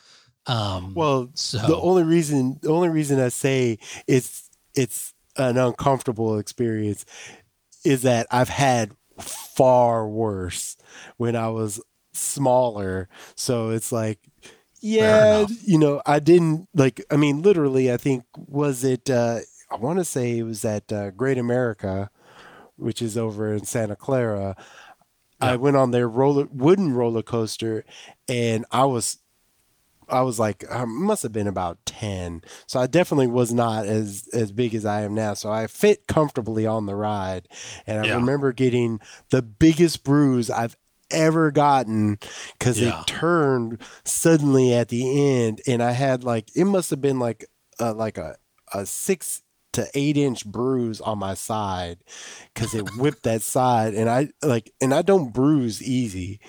Um, 0.46 0.92
Well, 0.94 1.30
so 1.34 1.58
the 1.58 1.76
only 1.76 2.02
reason 2.02 2.58
the 2.62 2.70
only 2.70 2.88
reason 2.88 3.20
I 3.20 3.28
say 3.28 3.78
it's 4.08 4.50
it's 4.74 5.14
an 5.36 5.56
uncomfortable 5.56 6.36
experience 6.40 7.04
is 7.84 8.02
that 8.02 8.26
I've 8.32 8.48
had 8.48 8.90
far 9.20 10.08
worse 10.08 10.76
when 11.16 11.36
I 11.36 11.48
was 11.48 11.80
smaller. 12.18 13.08
So 13.34 13.70
it's 13.70 13.92
like 13.92 14.18
yeah, 14.80 15.46
you 15.64 15.78
know, 15.78 16.00
I 16.06 16.20
didn't 16.20 16.68
like 16.74 17.04
I 17.10 17.16
mean 17.16 17.42
literally 17.42 17.92
I 17.92 17.96
think 17.96 18.24
was 18.36 18.84
it 18.84 19.10
uh 19.10 19.40
I 19.70 19.76
want 19.76 19.98
to 19.98 20.04
say 20.04 20.38
it 20.38 20.44
was 20.44 20.64
at 20.64 20.90
uh, 20.92 21.10
Great 21.10 21.38
America 21.38 22.10
which 22.76 23.02
is 23.02 23.18
over 23.18 23.52
in 23.52 23.64
Santa 23.64 23.96
Clara. 23.96 24.56
I 25.40 25.56
went 25.56 25.76
on 25.76 25.90
their 25.92 26.08
roller 26.08 26.46
wooden 26.50 26.92
roller 26.92 27.22
coaster 27.22 27.84
and 28.28 28.64
I 28.70 28.84
was 28.86 29.18
I 30.08 30.22
was 30.22 30.38
like, 30.38 30.64
I 30.70 30.86
must 30.86 31.22
have 31.22 31.32
been 31.32 31.46
about 31.46 31.84
10. 31.84 32.42
So 32.66 32.80
I 32.80 32.86
definitely 32.86 33.26
was 33.26 33.52
not 33.52 33.84
as, 33.84 34.26
as 34.32 34.52
big 34.52 34.74
as 34.74 34.86
I 34.86 35.02
am 35.02 35.14
now. 35.14 35.34
So 35.34 35.50
I 35.52 35.66
fit 35.66 36.06
comfortably 36.06 36.66
on 36.66 36.86
the 36.86 36.94
ride. 36.94 37.46
And 37.86 38.00
I 38.00 38.06
Yeah. 38.06 38.14
remember 38.14 38.52
getting 38.54 39.00
the 39.30 39.42
biggest 39.42 40.04
bruise 40.04 40.48
I've 40.50 40.78
ever 41.10 41.50
gotten 41.50 42.18
because 42.58 42.80
Yeah. 42.80 43.00
it 43.00 43.06
turned 43.06 43.80
suddenly 44.04 44.74
at 44.74 44.88
the 44.88 45.28
end. 45.30 45.60
And 45.66 45.82
I 45.82 45.92
had 45.92 46.24
like, 46.24 46.50
it 46.54 46.64
must 46.64 46.90
have 46.90 47.00
been 47.00 47.18
like, 47.18 47.44
uh, 47.80 47.94
like 47.94 48.18
a, 48.18 48.36
a 48.72 48.86
six 48.86 49.42
to 49.72 49.86
eight 49.94 50.16
inch 50.16 50.46
bruise 50.46 51.00
on 51.00 51.18
my 51.18 51.34
side 51.34 51.98
because 52.54 52.74
it 52.74 52.96
whipped 52.96 53.22
that 53.24 53.42
side. 53.42 53.94
And 53.94 54.08
I 54.08 54.30
like, 54.42 54.72
and 54.80 54.92
I 54.94 55.02
don't 55.02 55.32
bruise 55.32 55.82
easy. 55.82 56.40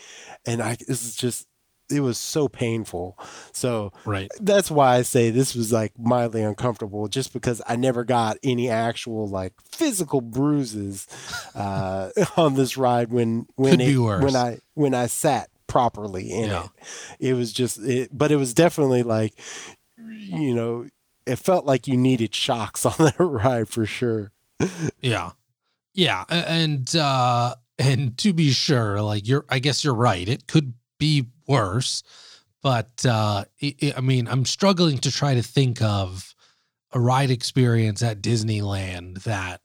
And 0.46 0.62
I, 0.62 0.78
this 0.88 1.06
is 1.06 1.16
just, 1.16 1.46
it 1.90 2.02
was 2.02 2.18
so 2.18 2.48
painful. 2.48 3.18
So 3.52 3.92
right. 4.06 4.30
that's 4.40 4.70
why 4.70 4.96
I 4.96 5.02
say 5.02 5.30
this 5.30 5.56
was 5.56 5.72
like 5.72 5.94
mildly 5.98 6.42
uncomfortable, 6.44 7.08
just 7.08 7.34
because 7.34 7.62
I 7.68 7.76
never 7.76 8.04
got 8.04 8.38
any 8.44 8.70
actual 8.70 9.28
like 9.28 9.54
physical 9.72 10.22
bruises 10.22 11.08
uh, 11.56 12.10
on 12.38 12.56
this 12.56 12.78
ride 12.78 13.12
when 13.12 13.48
when 13.56 13.82
it, 13.82 13.98
when 13.98 14.36
I 14.36 14.60
when 14.76 14.94
I 14.94 15.08
sat 15.08 15.50
properly 15.68 16.32
in 16.32 16.50
Yeah. 16.50 16.66
it. 16.66 17.30
It 17.30 17.34
was 17.34 17.54
just 17.54 17.80
it, 17.80 18.10
but 18.12 18.32
it 18.32 18.38
was 18.38 18.54
definitely 18.54 19.04
like 19.04 19.34
you 19.98 20.54
know 20.56 20.88
it 21.26 21.36
felt 21.38 21.66
like 21.66 21.88
you 21.88 21.96
needed 21.96 22.34
shocks 22.34 22.86
on 22.88 22.94
that 22.98 23.16
ride 23.20 23.70
for 23.70 23.86
sure. 23.86 24.32
Yeah. 25.02 25.32
Yeah. 25.94 26.26
And 26.30 26.94
uh 26.96 27.56
and 27.78 28.18
to 28.18 28.34
be 28.34 28.52
sure, 28.52 29.02
like 29.02 29.28
you're 29.28 29.46
I 29.50 29.60
guess 29.60 29.84
you're 29.84 29.94
right. 29.94 30.28
It 30.28 30.48
could 30.48 30.74
be 30.98 31.28
worse. 31.50 32.04
But 32.62 33.06
uh 33.06 33.46
i 33.62 33.76
i 33.82 33.94
I 33.98 34.02
mean, 34.02 34.28
I'm 34.28 34.46
struggling 34.46 35.00
to 35.00 35.12
try 35.12 35.34
to 35.36 35.44
think 35.44 35.82
of 35.82 36.36
a 36.94 37.00
ride 37.00 37.32
experience 37.32 38.02
at 38.04 38.22
Disneyland 38.22 39.24
that 39.24 39.62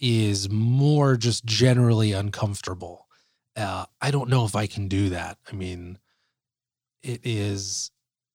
is 0.00 0.50
more 0.50 1.16
just 1.16 1.44
generally 1.44 2.12
uncomfortable. 2.12 3.06
Uh 3.56 3.86
I 4.00 4.10
don't 4.10 4.30
know 4.30 4.44
if 4.44 4.56
I 4.56 4.66
can 4.66 4.88
do 4.88 5.10
that. 5.10 5.38
I 5.50 5.54
mean, 5.54 5.98
it 7.02 7.20
is 7.24 7.90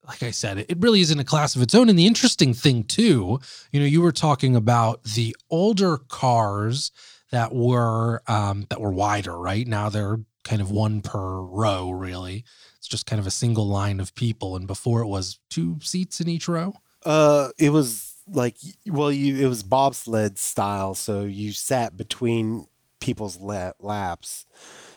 like 0.08 0.24
I 0.24 0.32
said, 0.32 0.60
it 0.60 0.77
really 0.79 1.01
is 1.01 1.12
in 1.12 1.20
a 1.20 1.25
class 1.25 1.56
of 1.56 1.62
its 1.62 1.75
own. 1.75 1.89
And 1.89 2.00
the 2.00 2.08
interesting 2.08 2.53
thing 2.53 2.86
too, 2.86 3.39
you 3.74 3.79
know, 3.79 3.86
you 3.86 4.01
were 4.01 4.13
talking 4.13 4.56
about 4.56 5.03
the 5.03 5.36
older 5.50 5.98
cars 5.98 6.91
that 7.32 7.53
were 7.53 8.22
um, 8.27 8.65
that 8.70 8.79
were 8.79 8.91
wider. 8.91 9.38
Right 9.38 9.67
now, 9.67 9.89
they're 9.89 10.20
kind 10.44 10.62
of 10.62 10.72
one 10.72 11.01
per 11.01 11.41
row. 11.41 11.89
Really, 11.89 12.46
it's 12.88 12.91
just 12.91 13.06
kind 13.06 13.20
of 13.20 13.27
a 13.27 13.32
single 13.32 13.67
line 13.67 14.00
of 14.00 14.15
people. 14.15 14.56
And 14.56 14.65
before 14.65 15.01
it 15.01 15.08
was 15.08 15.39
two 15.50 15.77
seats 15.82 16.22
in 16.22 16.29
each 16.29 16.48
row. 16.48 16.74
Uh, 17.06 17.50
it 17.58 17.72
was 17.72 18.15
like 18.27 18.56
well, 18.86 19.12
you 19.12 19.46
it 19.46 19.48
was 19.50 19.62
bobsled 19.62 20.38
style, 20.38 20.96
so 20.96 21.24
you 21.24 21.51
sat 21.51 21.98
between 21.98 22.67
people's 23.00 23.39
la- 23.39 23.74
laps. 23.79 24.46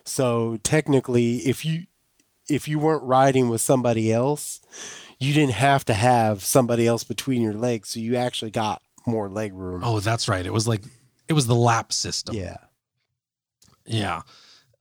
So 0.05 0.59
technically, 0.63 1.39
if 1.39 1.65
you 1.65 1.87
if 2.49 2.69
you 2.69 2.79
weren't 2.79 3.03
riding 3.03 3.49
with 3.49 3.61
somebody 3.61 4.13
else, 4.13 4.61
you 5.19 5.35
didn't 5.35 5.55
have 5.55 5.85
to 5.87 5.95
have 5.95 6.43
somebody 6.45 6.87
else 6.87 7.05
between 7.05 7.43
your 7.43 7.55
legs, 7.55 7.91
so 7.91 8.01
you 8.01 8.17
actually 8.17 8.51
got 8.53 8.83
more 9.07 9.29
leg 9.29 9.53
room. 9.53 9.83
Oh, 9.85 10.01
that's 10.01 10.29
right. 10.29 10.47
It 10.47 10.53
was 10.53 10.67
like 10.67 10.83
it 11.29 11.33
was 11.33 11.47
the 11.47 11.55
lap 11.57 11.93
system. 11.93 12.37
yeah. 12.37 12.57
Yeah. 13.87 14.23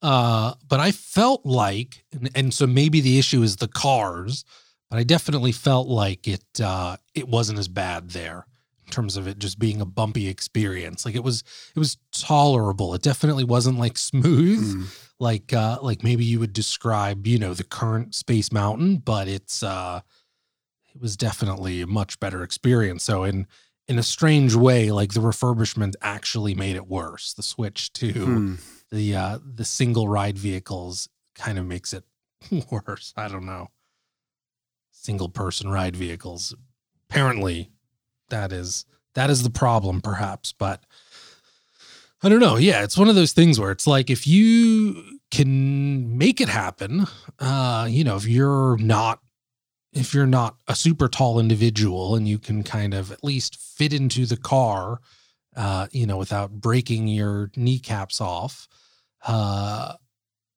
Uh, 0.02 0.54
but 0.68 0.80
I 0.80 0.92
felt 0.92 1.46
like, 1.46 2.04
and, 2.14 2.30
and 2.36 2.54
so 2.54 2.66
maybe 2.66 3.02
the 3.02 3.20
issue 3.20 3.42
is 3.42 3.58
the 3.58 3.68
cars, 3.68 4.46
but 4.90 4.98
I 4.98 5.04
definitely 5.04 5.52
felt 5.52 5.88
like 5.88 6.28
it 6.28 6.44
uh, 6.64 6.98
it 7.14 7.28
wasn't 7.28 7.60
as 7.60 7.68
bad 7.68 8.12
there 8.12 8.46
in 8.86 8.92
terms 8.92 9.18
of 9.18 9.28
it 9.28 9.38
just 9.40 9.60
being 9.60 9.82
a 9.82 9.86
bumpy 9.86 10.28
experience. 10.30 11.06
Like 11.06 11.16
it 11.16 11.24
was 11.24 11.44
it 11.76 11.80
was 11.80 11.98
tolerable. 12.12 12.94
It 12.94 13.02
definitely 13.02 13.44
wasn't 13.44 13.78
like 13.78 13.98
smooth, 13.98 14.64
Mm. 14.64 15.06
like 15.20 15.52
uh, 15.54 15.80
like 15.82 16.02
maybe 16.04 16.24
you 16.24 16.40
would 16.40 16.54
describe, 16.54 17.28
you 17.28 17.38
know, 17.38 17.54
the 17.54 17.64
current 17.66 18.16
Space 18.16 18.52
Mountain, 18.54 18.98
but 19.00 19.28
it's 19.28 19.62
uh, 19.64 20.00
it 20.96 21.02
was 21.02 21.18
definitely 21.18 21.82
a 21.82 21.88
much 21.88 22.20
better 22.20 22.42
experience. 22.42 23.04
So 23.04 23.26
in 23.26 23.48
in 23.88 24.00
a 24.00 24.04
strange 24.04 24.56
way, 24.56 24.92
like 24.92 25.14
the 25.14 25.20
refurbishment 25.20 25.94
actually 26.02 26.56
made 26.56 26.76
it 26.78 26.88
worse. 26.88 27.34
The 27.34 27.44
switch 27.44 27.92
to 27.94 28.12
Hmm. 28.14 28.54
The 28.92 29.16
uh 29.16 29.40
the 29.44 29.66
single 29.66 30.08
ride 30.08 30.38
vehicles 30.38 31.10
kind 31.36 31.58
of 31.58 31.66
makes 31.66 31.94
it 31.94 32.04
worse. 32.72 33.14
I 33.16 33.28
don't 33.28 33.46
know. 33.46 33.70
Single 34.92 35.30
person 35.30 35.70
ride 35.70 35.96
vehicles. 35.96 36.56
Apparently 37.10 37.70
that 38.30 38.52
is 38.52 38.86
that 39.16 39.30
is 39.30 39.44
the 39.44 39.50
problem 39.50 40.02
perhaps, 40.02 40.54
but 40.54 40.84
I 42.22 42.30
don't 42.30 42.42
know. 42.42 42.58
Yeah, 42.58 42.84
it's 42.84 42.98
one 42.98 43.08
of 43.08 43.16
those 43.16 43.32
things 43.32 43.60
where 43.60 43.72
it's 43.72 43.88
like 43.88 44.10
if 44.10 44.28
you 44.28 45.20
can 45.32 46.18
make 46.18 46.42
it 46.42 46.50
happen, 46.50 47.06
uh, 47.40 47.88
you 47.90 48.04
know, 48.04 48.18
if 48.18 48.28
you're 48.28 48.78
not 48.78 49.20
if 49.94 50.14
you're 50.14 50.28
not 50.28 50.58
a 50.68 50.76
super 50.76 51.08
tall 51.08 51.40
individual 51.40 52.16
and 52.16 52.28
you 52.28 52.38
can 52.38 52.64
kind 52.64 52.94
of 52.94 53.12
at 53.12 53.24
least 53.24 53.56
fit 53.56 53.94
into 53.94 54.26
the 54.26 54.38
car 54.38 55.00
uh, 55.60 55.88
you 55.92 56.08
know, 56.08 56.16
without 56.16 56.52
breaking 56.52 57.10
your 57.10 57.52
kneecaps 57.58 58.22
off. 58.22 58.70
Uh, 59.28 59.94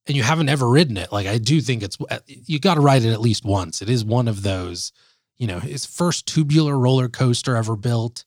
and 0.06 0.16
you 0.16 0.22
haven't 0.22 0.48
ever 0.48 0.68
ridden 0.68 0.96
it. 0.96 1.10
Like 1.10 1.26
I 1.26 1.38
do 1.38 1.60
think 1.60 1.82
it's 1.82 1.98
you 2.26 2.60
got 2.60 2.74
to 2.74 2.80
ride 2.80 3.04
it 3.04 3.12
at 3.12 3.20
least 3.20 3.44
once. 3.44 3.82
It 3.82 3.90
is 3.90 4.04
one 4.04 4.28
of 4.28 4.42
those, 4.42 4.92
you 5.38 5.48
know, 5.48 5.58
his 5.58 5.84
first 5.84 6.26
tubular 6.26 6.78
roller 6.78 7.08
coaster 7.08 7.56
ever 7.56 7.74
built. 7.74 8.24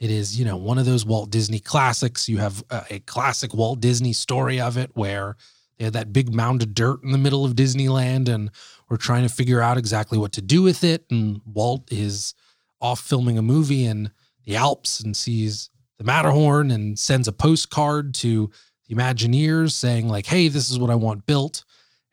It 0.00 0.10
is, 0.10 0.36
you 0.38 0.44
know, 0.44 0.56
one 0.56 0.78
of 0.78 0.84
those 0.84 1.06
Walt 1.06 1.30
Disney 1.30 1.60
classics. 1.60 2.28
You 2.28 2.38
have 2.38 2.62
a, 2.70 2.82
a 2.90 2.98
classic 3.00 3.54
Walt 3.54 3.78
Disney 3.78 4.12
story 4.12 4.60
of 4.60 4.76
it 4.76 4.90
where 4.94 5.36
they 5.78 5.84
had 5.84 5.94
that 5.94 6.12
big 6.12 6.34
mound 6.34 6.60
of 6.60 6.74
dirt 6.74 7.04
in 7.04 7.12
the 7.12 7.18
middle 7.18 7.44
of 7.44 7.54
Disneyland 7.54 8.28
and 8.28 8.50
we're 8.88 8.96
trying 8.96 9.22
to 9.22 9.32
figure 9.32 9.60
out 9.60 9.78
exactly 9.78 10.18
what 10.18 10.32
to 10.32 10.42
do 10.42 10.62
with 10.62 10.82
it. 10.82 11.04
And 11.08 11.40
Walt 11.46 11.92
is 11.92 12.34
off 12.80 12.98
filming 12.98 13.38
a 13.38 13.42
movie 13.42 13.84
in 13.84 14.10
the 14.44 14.56
Alps 14.56 14.98
and 15.00 15.16
sees 15.16 15.70
the 15.98 16.04
Matterhorn 16.04 16.70
and 16.70 16.98
sends 16.98 17.28
a 17.28 17.32
postcard 17.32 18.14
to 18.14 18.50
the 18.88 18.94
Imagineers 18.94 19.72
saying 19.72 20.08
like, 20.08 20.26
"Hey, 20.26 20.48
this 20.48 20.70
is 20.70 20.78
what 20.78 20.90
I 20.90 20.94
want 20.94 21.26
built," 21.26 21.64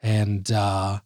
and 0.01 0.49
uh, 0.51 0.99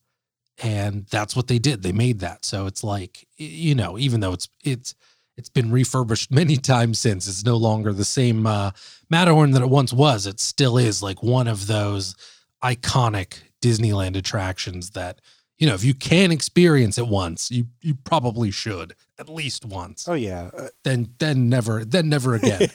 and 0.62 1.06
that's 1.08 1.36
what 1.36 1.48
they 1.48 1.60
did. 1.60 1.84
They 1.84 1.92
made 1.92 2.20
that. 2.20 2.46
So 2.46 2.66
it's 2.66 2.84
like 2.84 3.28
you 3.38 3.76
know, 3.76 3.98
even 3.98 4.20
though 4.20 4.34
it's 4.34 4.50
it's 4.64 4.96
it's 5.36 5.50
been 5.50 5.72
refurbished 5.72 6.32
many 6.32 6.58
times 6.58 7.00
since, 7.00 7.28
it's 7.28 7.46
no 7.46 7.58
longer 7.58 7.94
the 7.94 8.06
same 8.06 8.46
uh, 8.46 8.72
Matterhorn 9.10 9.52
that 9.52 9.62
it 9.62 9.70
once 9.70 9.94
was. 9.94 10.26
It 10.26 10.40
still 10.40 10.78
is 10.78 11.04
like 11.04 11.22
one 11.24 11.48
of 11.48 11.68
those 11.68 12.16
iconic 12.64 13.40
Disneyland 13.62 14.16
attractions 14.16 14.92
that 14.92 15.22
you 15.58 15.68
know 15.68 15.74
if 15.74 15.84
you 15.84 15.94
can 15.94 16.32
experience 16.32 16.98
it 16.98 17.08
once, 17.08 17.50
you 17.52 17.66
you 17.82 17.96
probably 18.04 18.52
should 18.52 18.96
at 19.20 19.28
least 19.30 19.66
once. 19.66 20.08
Oh 20.08 20.14
yeah. 20.14 20.52
Uh, 20.58 20.68
Then 20.84 21.14
then 21.20 21.50
never 21.50 21.84
then 21.86 22.10
never 22.10 22.36
again. 22.40 22.70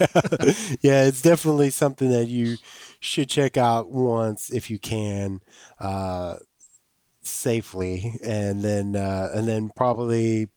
yeah, 0.80 1.04
it's 1.04 1.22
definitely 1.22 1.70
something 1.70 2.10
that 2.10 2.26
you 2.28 2.56
should 3.00 3.28
check 3.28 3.56
out 3.56 3.90
once 3.90 4.50
if 4.50 4.70
you 4.70 4.78
can, 4.78 5.40
uh, 5.80 6.36
safely, 7.22 8.18
and 8.24 8.62
then 8.62 8.96
uh, 8.96 9.30
and 9.34 9.46
then 9.48 9.70
probably 9.76 10.48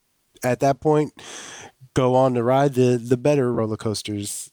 at 0.44 0.60
that 0.60 0.80
point 0.80 1.14
go 1.94 2.16
on 2.16 2.34
to 2.34 2.44
ride 2.44 2.74
the 2.74 2.98
the 2.98 3.18
better 3.18 3.54
roller 3.54 3.78
coasters. 3.78 4.50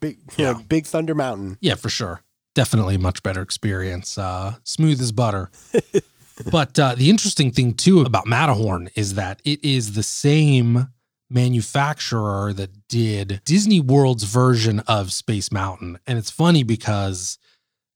Big, 0.00 0.18
you 0.36 0.44
know, 0.44 0.50
Yeah. 0.52 0.62
Big 0.68 0.86
Thunder 0.86 1.14
Mountain. 1.14 1.56
Yeah, 1.60 1.76
for 1.76 1.88
sure. 1.88 2.20
Definitely 2.54 2.96
a 2.96 2.98
much 2.98 3.22
better 3.22 3.42
experience. 3.42 4.16
Uh, 4.18 4.54
smooth 4.64 5.00
as 5.00 5.12
butter. 5.12 5.50
but 6.50 6.78
uh, 6.78 6.94
the 6.94 7.10
interesting 7.10 7.50
thing 7.50 7.74
too 7.74 8.00
about 8.00 8.26
Matterhorn 8.26 8.90
is 8.94 9.14
that 9.14 9.40
it 9.44 9.64
is 9.64 9.92
the 9.92 10.02
same 10.02 10.88
manufacturer 11.30 12.52
that 12.52 12.88
did 12.88 13.40
Disney 13.44 13.80
World's 13.80 14.24
version 14.24 14.80
of 14.80 15.12
Space 15.12 15.50
Mountain. 15.50 15.98
And 16.06 16.18
it's 16.18 16.30
funny 16.30 16.62
because 16.62 17.38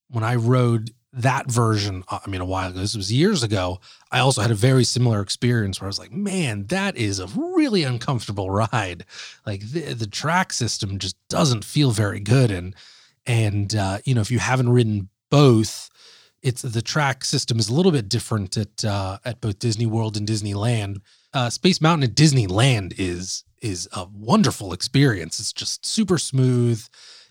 when 0.08 0.24
I 0.24 0.34
rode 0.36 0.90
that 1.12 1.50
version, 1.50 2.04
uh, 2.08 2.18
I 2.24 2.30
mean, 2.30 2.40
a 2.40 2.46
while 2.46 2.70
ago, 2.70 2.78
this 2.78 2.96
was 2.96 3.12
years 3.12 3.42
ago, 3.42 3.80
I 4.10 4.20
also 4.20 4.42
had 4.42 4.50
a 4.50 4.56
very 4.56 4.84
similar 4.84 5.20
experience 5.20 5.80
where 5.80 5.86
I 5.86 5.88
was 5.88 5.98
like, 5.98 6.12
man, 6.12 6.66
that 6.66 6.96
is 6.96 7.18
a 7.18 7.26
really 7.26 7.82
uncomfortable 7.82 8.50
ride. 8.50 9.04
Like 9.46 9.60
the, 9.62 9.94
the 9.94 10.06
track 10.06 10.52
system 10.52 10.98
just 10.98 11.16
doesn't 11.28 11.64
feel 11.64 11.90
very 11.90 12.20
good. 12.20 12.50
And, 12.50 12.74
and, 13.26 13.74
uh, 13.74 13.98
you 14.04 14.14
know, 14.14 14.20
if 14.20 14.30
you 14.30 14.38
haven't 14.38 14.70
ridden 14.70 15.08
both, 15.30 15.90
it's 16.42 16.62
the 16.62 16.82
track 16.82 17.24
system 17.24 17.58
is 17.58 17.68
a 17.68 17.74
little 17.74 17.92
bit 17.92 18.08
different 18.08 18.56
at 18.56 18.84
uh, 18.84 19.18
at 19.24 19.40
both 19.40 19.58
Disney 19.58 19.86
World 19.86 20.16
and 20.16 20.26
Disneyland. 20.26 20.98
Uh, 21.34 21.50
Space 21.50 21.80
Mountain 21.80 22.10
at 22.10 22.16
Disneyland 22.16 22.94
is 22.98 23.44
is 23.60 23.88
a 23.92 24.06
wonderful 24.12 24.72
experience. 24.72 25.40
It's 25.40 25.52
just 25.52 25.84
super 25.84 26.18
smooth. 26.18 26.84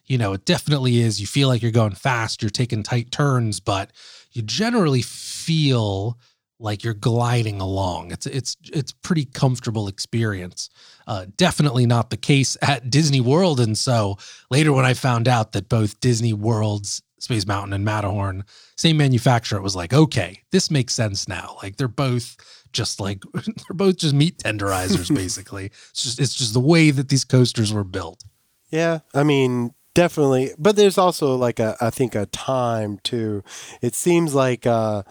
You 0.05 0.17
know, 0.17 0.33
it 0.33 0.45
definitely 0.45 0.99
is. 0.99 1.19
You 1.19 1.27
feel 1.27 1.47
like 1.47 1.61
you're 1.61 1.71
going 1.71 1.95
fast. 1.95 2.41
You're 2.41 2.49
taking 2.49 2.83
tight 2.83 3.11
turns, 3.11 3.59
but 3.59 3.91
you 4.31 4.41
generally 4.41 5.01
feel 5.01 6.17
like 6.59 6.83
you're 6.83 6.93
gliding 6.93 7.61
along. 7.61 8.11
It's 8.11 8.25
it's 8.25 8.57
it's 8.73 8.91
pretty 8.91 9.25
comfortable 9.25 9.87
experience. 9.87 10.69
Uh, 11.05 11.25
definitely 11.37 11.85
not 11.85 12.09
the 12.09 12.17
case 12.17 12.57
at 12.61 12.89
Disney 12.89 13.21
World. 13.21 13.59
And 13.59 13.77
so 13.77 14.17
later, 14.49 14.73
when 14.73 14.85
I 14.85 14.93
found 14.93 15.27
out 15.27 15.51
that 15.53 15.69
both 15.69 15.99
Disney 15.99 16.33
World's 16.33 17.01
Space 17.19 17.47
Mountain 17.47 17.73
and 17.73 17.83
Matterhorn, 17.83 18.43
same 18.75 18.97
manufacturer, 18.97 19.59
it 19.59 19.63
was 19.63 19.75
like, 19.75 19.93
okay, 19.93 20.43
this 20.51 20.69
makes 20.69 20.93
sense 20.93 21.27
now. 21.27 21.57
Like 21.63 21.77
they're 21.77 21.87
both 21.87 22.37
just 22.71 22.99
like 22.99 23.23
they're 23.33 23.73
both 23.73 23.97
just 23.97 24.13
meat 24.13 24.37
tenderizers, 24.37 25.13
basically. 25.15 25.65
It's 25.65 26.03
just 26.03 26.19
it's 26.19 26.35
just 26.35 26.53
the 26.53 26.59
way 26.59 26.91
that 26.91 27.09
these 27.09 27.25
coasters 27.25 27.73
were 27.73 27.83
built. 27.83 28.23
Yeah, 28.69 28.99
I 29.13 29.23
mean, 29.23 29.73
definitely. 29.93 30.51
But 30.57 30.75
there's 30.75 30.97
also 30.97 31.35
like 31.35 31.59
a 31.59 31.75
I 31.81 31.89
think 31.89 32.15
a 32.15 32.25
time 32.27 32.99
too. 33.03 33.43
It 33.81 33.95
seems 33.95 34.35
like 34.35 34.65
uh 34.65 35.03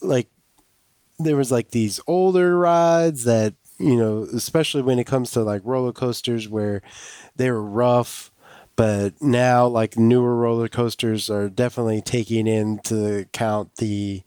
like 0.00 0.28
there 1.18 1.36
was 1.36 1.52
like 1.52 1.70
these 1.70 2.00
older 2.06 2.58
rides 2.58 3.24
that 3.24 3.54
you 3.78 3.96
know, 3.96 4.28
especially 4.32 4.82
when 4.82 4.98
it 4.98 5.06
comes 5.06 5.32
to 5.32 5.42
like 5.42 5.62
roller 5.64 5.92
coasters 5.92 6.48
where 6.48 6.82
they 7.34 7.50
were 7.50 7.62
rough 7.62 8.30
but 8.76 9.20
now 9.20 9.66
like 9.66 9.96
newer 9.96 10.36
roller 10.36 10.68
coasters 10.68 11.28
are 11.30 11.48
definitely 11.48 12.00
taking 12.00 12.46
into 12.46 13.18
account 13.20 13.76
the 13.76 14.22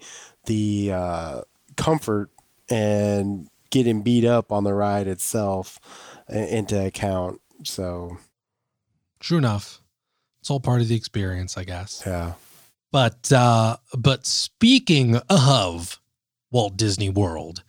the 0.46 0.92
uh, 0.92 1.42
comfort 1.76 2.30
and 2.70 3.50
getting 3.72 4.02
beat 4.04 4.26
up 4.26 4.52
on 4.52 4.64
the 4.64 4.74
ride 4.74 5.08
itself 5.08 5.80
into 6.30 6.86
account 6.86 7.42
so. 7.64 8.18
True 9.20 9.38
enough. 9.38 9.82
It's 10.42 10.50
all 10.52 10.60
part 10.60 10.82
of 10.82 10.88
the 10.88 10.96
experience 10.96 11.58
i 11.58 11.64
guess. 11.64 12.04
Yeah. 12.06 12.34
But 12.92 13.32
uh 13.32 13.78
but 13.98 14.26
speaking 14.26 15.18
of 15.30 16.00
walt 16.52 16.78
disney 16.78 17.10
world 17.10 17.64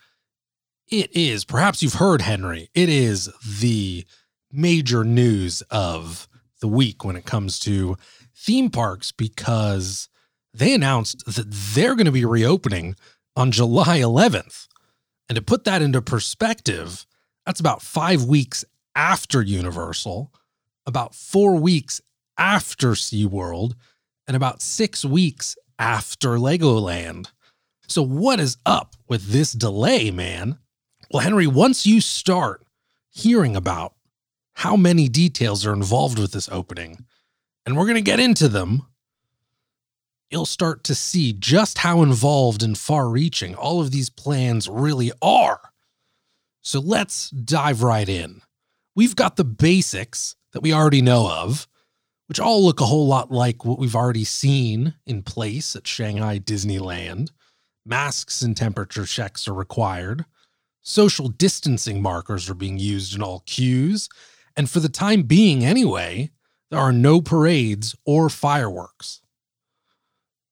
it 0.86 1.10
is 1.16 1.44
perhaps 1.44 1.82
you've 1.82 1.94
heard 1.94 2.20
henry 2.20 2.68
it 2.74 2.88
is 2.88 3.28
the 3.60 4.06
major 4.52 5.02
news 5.02 5.62
of 5.70 6.28
the 6.60 6.68
week 6.68 7.04
when 7.04 7.16
it 7.16 7.24
comes 7.24 7.58
to 7.60 7.96
theme 8.34 8.70
parks 8.70 9.12
because 9.12 10.08
they 10.52 10.72
announced 10.74 11.24
that 11.26 11.46
they're 11.50 11.94
going 11.94 12.06
to 12.06 12.12
be 12.12 12.24
reopening 12.24 12.96
on 13.34 13.50
July 13.50 13.98
11th. 13.98 14.68
And 15.28 15.36
to 15.36 15.42
put 15.42 15.64
that 15.64 15.82
into 15.82 16.00
perspective, 16.00 17.06
that's 17.44 17.60
about 17.60 17.82
five 17.82 18.24
weeks 18.24 18.64
after 18.94 19.42
Universal, 19.42 20.32
about 20.86 21.14
four 21.14 21.56
weeks 21.56 22.00
after 22.38 22.92
SeaWorld, 22.92 23.74
and 24.26 24.36
about 24.36 24.62
six 24.62 25.04
weeks 25.04 25.56
after 25.78 26.30
Legoland. 26.30 27.30
So, 27.86 28.02
what 28.02 28.40
is 28.40 28.56
up 28.66 28.96
with 29.08 29.28
this 29.28 29.52
delay, 29.52 30.10
man? 30.10 30.58
Well, 31.10 31.22
Henry, 31.22 31.46
once 31.46 31.86
you 31.86 32.00
start 32.00 32.64
hearing 33.10 33.54
about 33.54 33.94
how 34.56 34.74
many 34.74 35.06
details 35.06 35.66
are 35.66 35.74
involved 35.74 36.18
with 36.18 36.32
this 36.32 36.48
opening, 36.50 37.04
and 37.66 37.76
we're 37.76 37.84
going 37.84 37.94
to 37.96 38.00
get 38.00 38.18
into 38.18 38.48
them, 38.48 38.86
you'll 40.30 40.46
start 40.46 40.82
to 40.82 40.94
see 40.94 41.34
just 41.34 41.76
how 41.76 42.02
involved 42.02 42.62
and 42.62 42.78
far 42.78 43.10
reaching 43.10 43.54
all 43.54 43.82
of 43.82 43.90
these 43.90 44.08
plans 44.08 44.66
really 44.66 45.12
are. 45.20 45.60
So 46.62 46.80
let's 46.80 47.28
dive 47.28 47.82
right 47.82 48.08
in. 48.08 48.40
We've 48.94 49.14
got 49.14 49.36
the 49.36 49.44
basics 49.44 50.36
that 50.52 50.62
we 50.62 50.72
already 50.72 51.02
know 51.02 51.30
of, 51.30 51.68
which 52.26 52.40
all 52.40 52.64
look 52.64 52.80
a 52.80 52.86
whole 52.86 53.06
lot 53.06 53.30
like 53.30 53.66
what 53.66 53.78
we've 53.78 53.94
already 53.94 54.24
seen 54.24 54.94
in 55.04 55.22
place 55.22 55.76
at 55.76 55.86
Shanghai 55.86 56.38
Disneyland. 56.38 57.28
Masks 57.84 58.40
and 58.40 58.56
temperature 58.56 59.04
checks 59.04 59.46
are 59.46 59.54
required. 59.54 60.24
Social 60.80 61.28
distancing 61.28 62.00
markers 62.00 62.48
are 62.48 62.54
being 62.54 62.78
used 62.78 63.14
in 63.14 63.22
all 63.22 63.42
queues, 63.44 64.08
and 64.56 64.68
for 64.70 64.80
the 64.80 64.88
time 64.88 65.22
being, 65.22 65.64
anyway, 65.64 66.30
there 66.70 66.80
are 66.80 66.92
no 66.92 67.20
parades 67.20 67.94
or 68.04 68.28
fireworks. 68.28 69.20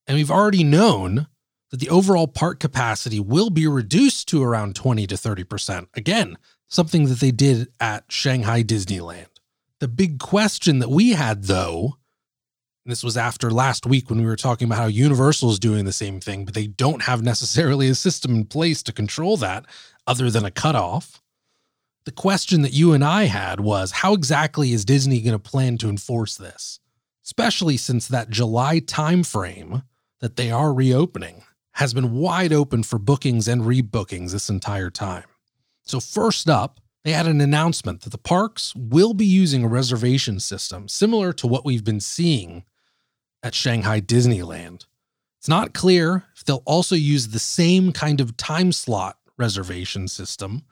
And 0.07 0.17
we've 0.17 0.31
already 0.31 0.63
known 0.65 1.29
that 1.71 1.81
the 1.81 1.89
overall 1.89 2.29
park 2.29 2.61
capacity 2.61 3.19
will 3.19 3.51
be 3.51 3.67
reduced 3.67 4.29
to 4.29 4.43
around 4.43 4.77
20 4.77 5.07
to 5.07 5.15
30%. 5.15 5.89
Again, 5.95 6.37
something 6.69 7.07
that 7.07 7.21
they 7.21 7.31
did 7.31 7.69
at 7.81 8.05
Shanghai 8.11 8.63
Disneyland. 8.63 9.27
The 9.81 9.89
big 9.89 10.19
question 10.19 10.79
that 10.79 10.91
we 10.91 11.13
had, 11.13 11.45
though, 11.45 11.99
this 12.87 13.03
was 13.03 13.17
after 13.17 13.51
last 13.51 13.87
week 13.87 14.11
when 14.11 14.21
we 14.21 14.27
were 14.27 14.37
talking 14.37 14.67
about 14.67 14.79
how 14.79 14.87
Universal 14.87 15.51
is 15.51 15.59
doing 15.59 15.85
the 15.87 15.93
same 15.93 16.21
thing, 16.21 16.45
but 16.45 16.55
they 16.55 16.67
don't 16.67 17.03
have 17.03 17.23
necessarily 17.23 17.89
a 17.89 17.95
system 17.95 18.35
in 18.35 18.45
place 18.45 18.83
to 18.83 18.93
control 18.93 19.37
that 19.39 19.65
other 20.07 20.31
than 20.31 20.45
a 20.45 20.51
cutoff 20.51 21.23
the 22.05 22.13
question 22.13 22.63
that 22.63 22.73
you 22.73 22.93
and 22.93 23.03
I 23.03 23.25
had 23.25 23.61
was 23.61 23.91
how 23.91 24.13
exactly 24.13 24.73
is 24.73 24.85
Disney 24.85 25.21
going 25.21 25.33
to 25.33 25.39
plan 25.39 25.79
to 25.79 25.89
enforce 25.89 26.37
this? 26.37 26.81
Especially 27.25 27.77
since 27.77 28.09
that 28.09 28.31
July 28.31 28.81
timeframe 28.81 29.85
that 30.21 30.37
they 30.37 30.51
are 30.51 30.73
reopening 30.73 31.45
has 31.73 31.95
been 31.95 32.13
wide 32.13 32.53
open 32.53 32.83
for 32.83 32.99
bookings 32.99 33.49
and 33.49 33.63
rebookings 33.63 34.33
this 34.33 34.49
entire 34.49 34.91
time. 34.91 35.25
So 35.83 35.99
first 35.99 36.49
up, 36.49 36.81
they 37.05 37.13
had 37.13 37.27
an 37.27 37.41
announcement 37.41 38.03
that 38.03 38.11
the 38.11 38.19
parks 38.19 38.75
will 38.77 39.13
be 39.13 39.27
using 39.27 39.65
a 39.65 39.69
reservation 39.69 40.41
system 40.41 40.89
similar 40.89 41.33
to 41.35 41.47
what 41.47 41.65
we've 41.65 41.85
been 41.85 42.01
seeing 42.01 42.65
at 43.43 43.55
Shanghai 43.55 44.01
Disneyland. 44.01 44.87
It's 45.39 45.49
not 45.49 45.75
clear 45.75 46.25
if 46.35 46.45
they'll 46.45 46.63
also 46.65 46.95
use 46.95 47.29
the 47.29 47.39
same 47.39 47.93
kind 47.93 48.21
of 48.21 48.37
time 48.37 48.73
slot 48.73 49.19
reservation 49.37 50.09
system 50.09 50.63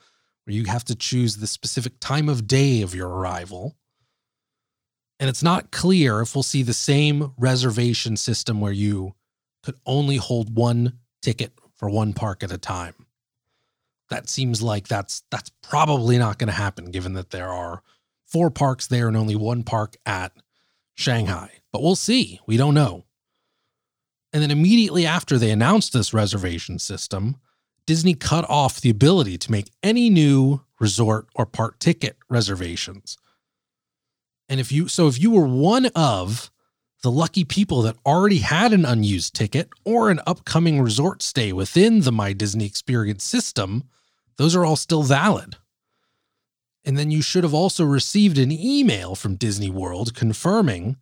where 0.45 0.55
you 0.55 0.65
have 0.65 0.85
to 0.85 0.95
choose 0.95 1.37
the 1.37 1.47
specific 1.47 1.95
time 2.01 2.29
of 2.29 2.47
day 2.47 2.83
of 2.83 2.95
your 2.95 3.09
arrival. 3.09 3.77
And 5.21 5.29
it's 5.29 5.43
not 5.43 5.71
clear 5.71 6.21
if 6.21 6.35
we'll 6.35 6.43
see 6.43 6.63
the 6.63 6.75
same 6.75 7.33
reservation 7.37 8.17
system 8.17 8.61
where 8.61 8.73
you 8.73 9.15
could 9.63 9.77
only 9.87 10.17
hold 10.17 10.57
one 10.57 10.99
ticket 11.21 11.53
for 11.77 11.89
one 11.89 12.13
park 12.13 12.43
at 12.43 12.51
a 12.51 12.59
time. 12.59 12.95
That 14.11 14.29
seems 14.29 14.61
like 14.61 14.89
that's 14.89 15.23
that's 15.31 15.51
probably 15.63 16.19
not 16.19 16.39
going 16.39 16.49
to 16.49 16.53
happen 16.53 16.91
given 16.91 17.15
that 17.15 17.31
there 17.31 17.49
are 17.49 17.83
four 18.27 18.51
parks 18.51 18.87
there 18.87 19.09
and 19.09 19.17
only 19.17 19.37
one 19.37 19.63
park 19.63 19.97
at 20.05 20.33
Shanghai. 20.95 21.51
But 21.73 21.83
we'll 21.83 21.97
see. 21.97 22.41
We 22.47 22.57
don't 22.57 22.75
know. 22.75 23.05
And 24.33 24.43
then 24.43 24.51
immediately 24.51 25.07
after 25.07 25.39
they 25.39 25.51
announced 25.51 25.93
this 25.93 26.13
reservation 26.15 26.79
system, 26.79 27.37
Disney 27.87 28.15
cut 28.15 28.49
off 28.49 28.81
the 28.81 28.91
ability 28.91 29.39
to 29.39 29.51
make 29.51 29.71
any 29.83 30.09
new 30.09 30.63
resort 30.79 31.27
or 31.35 31.47
park 31.47 31.79
ticket 31.79 32.17
reservations. 32.29 33.17
And 34.49 34.61
if 34.61 34.71
you 34.71 34.89
so 34.89 35.09
if 35.09 35.21
you 35.21 35.31
were 35.31 35.47
one 35.47 35.87
of 35.95 36.51
the 37.03 37.11
lucky 37.11 37.45
people 37.45 37.83
that 37.83 37.97
already 38.07 38.39
had 38.39 38.73
an 38.73 38.85
unused 38.85 39.35
ticket 39.35 39.69
or 39.85 40.11
an 40.11 40.21
upcoming 40.27 40.81
resort 40.81 41.23
stay 41.23 41.53
within 41.53 42.01
the 42.01 42.13
My 42.13 42.33
Disney 42.33 42.65
Experience 42.65 43.25
system, 43.25 43.85
those 44.37 44.55
are 44.55 44.65
all 44.65 44.77
still 44.77 45.03
valid. 45.03 45.57
And 46.85 46.97
then 46.97 47.11
you 47.11 47.23
should 47.23 47.45
have 47.45 47.55
also 47.55 47.85
received 47.85 48.39
an 48.39 48.53
email 48.53 49.15
from 49.15 49.37
Disney 49.37 49.71
World 49.71 50.15
confirming 50.15 50.97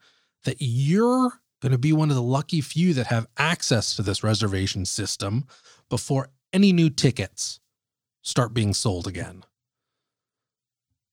that 0.45 0.57
you're 0.59 1.33
going 1.61 1.73
to 1.73 1.79
be 1.79 1.93
one 1.93 2.11
of 2.11 2.17
the 2.17 2.23
lucky 2.23 2.61
few 2.61 2.95
that 2.95 3.07
have 3.07 3.27
access 3.37 3.95
to 3.97 4.03
this 4.03 4.25
reservation 4.25 4.85
system 4.87 5.45
before 5.89 6.31
any 6.53 6.73
new 6.73 6.91
tickets 6.91 7.61
start 8.23 8.55
being 8.55 8.75
sold 8.75 9.07
again. 9.07 9.45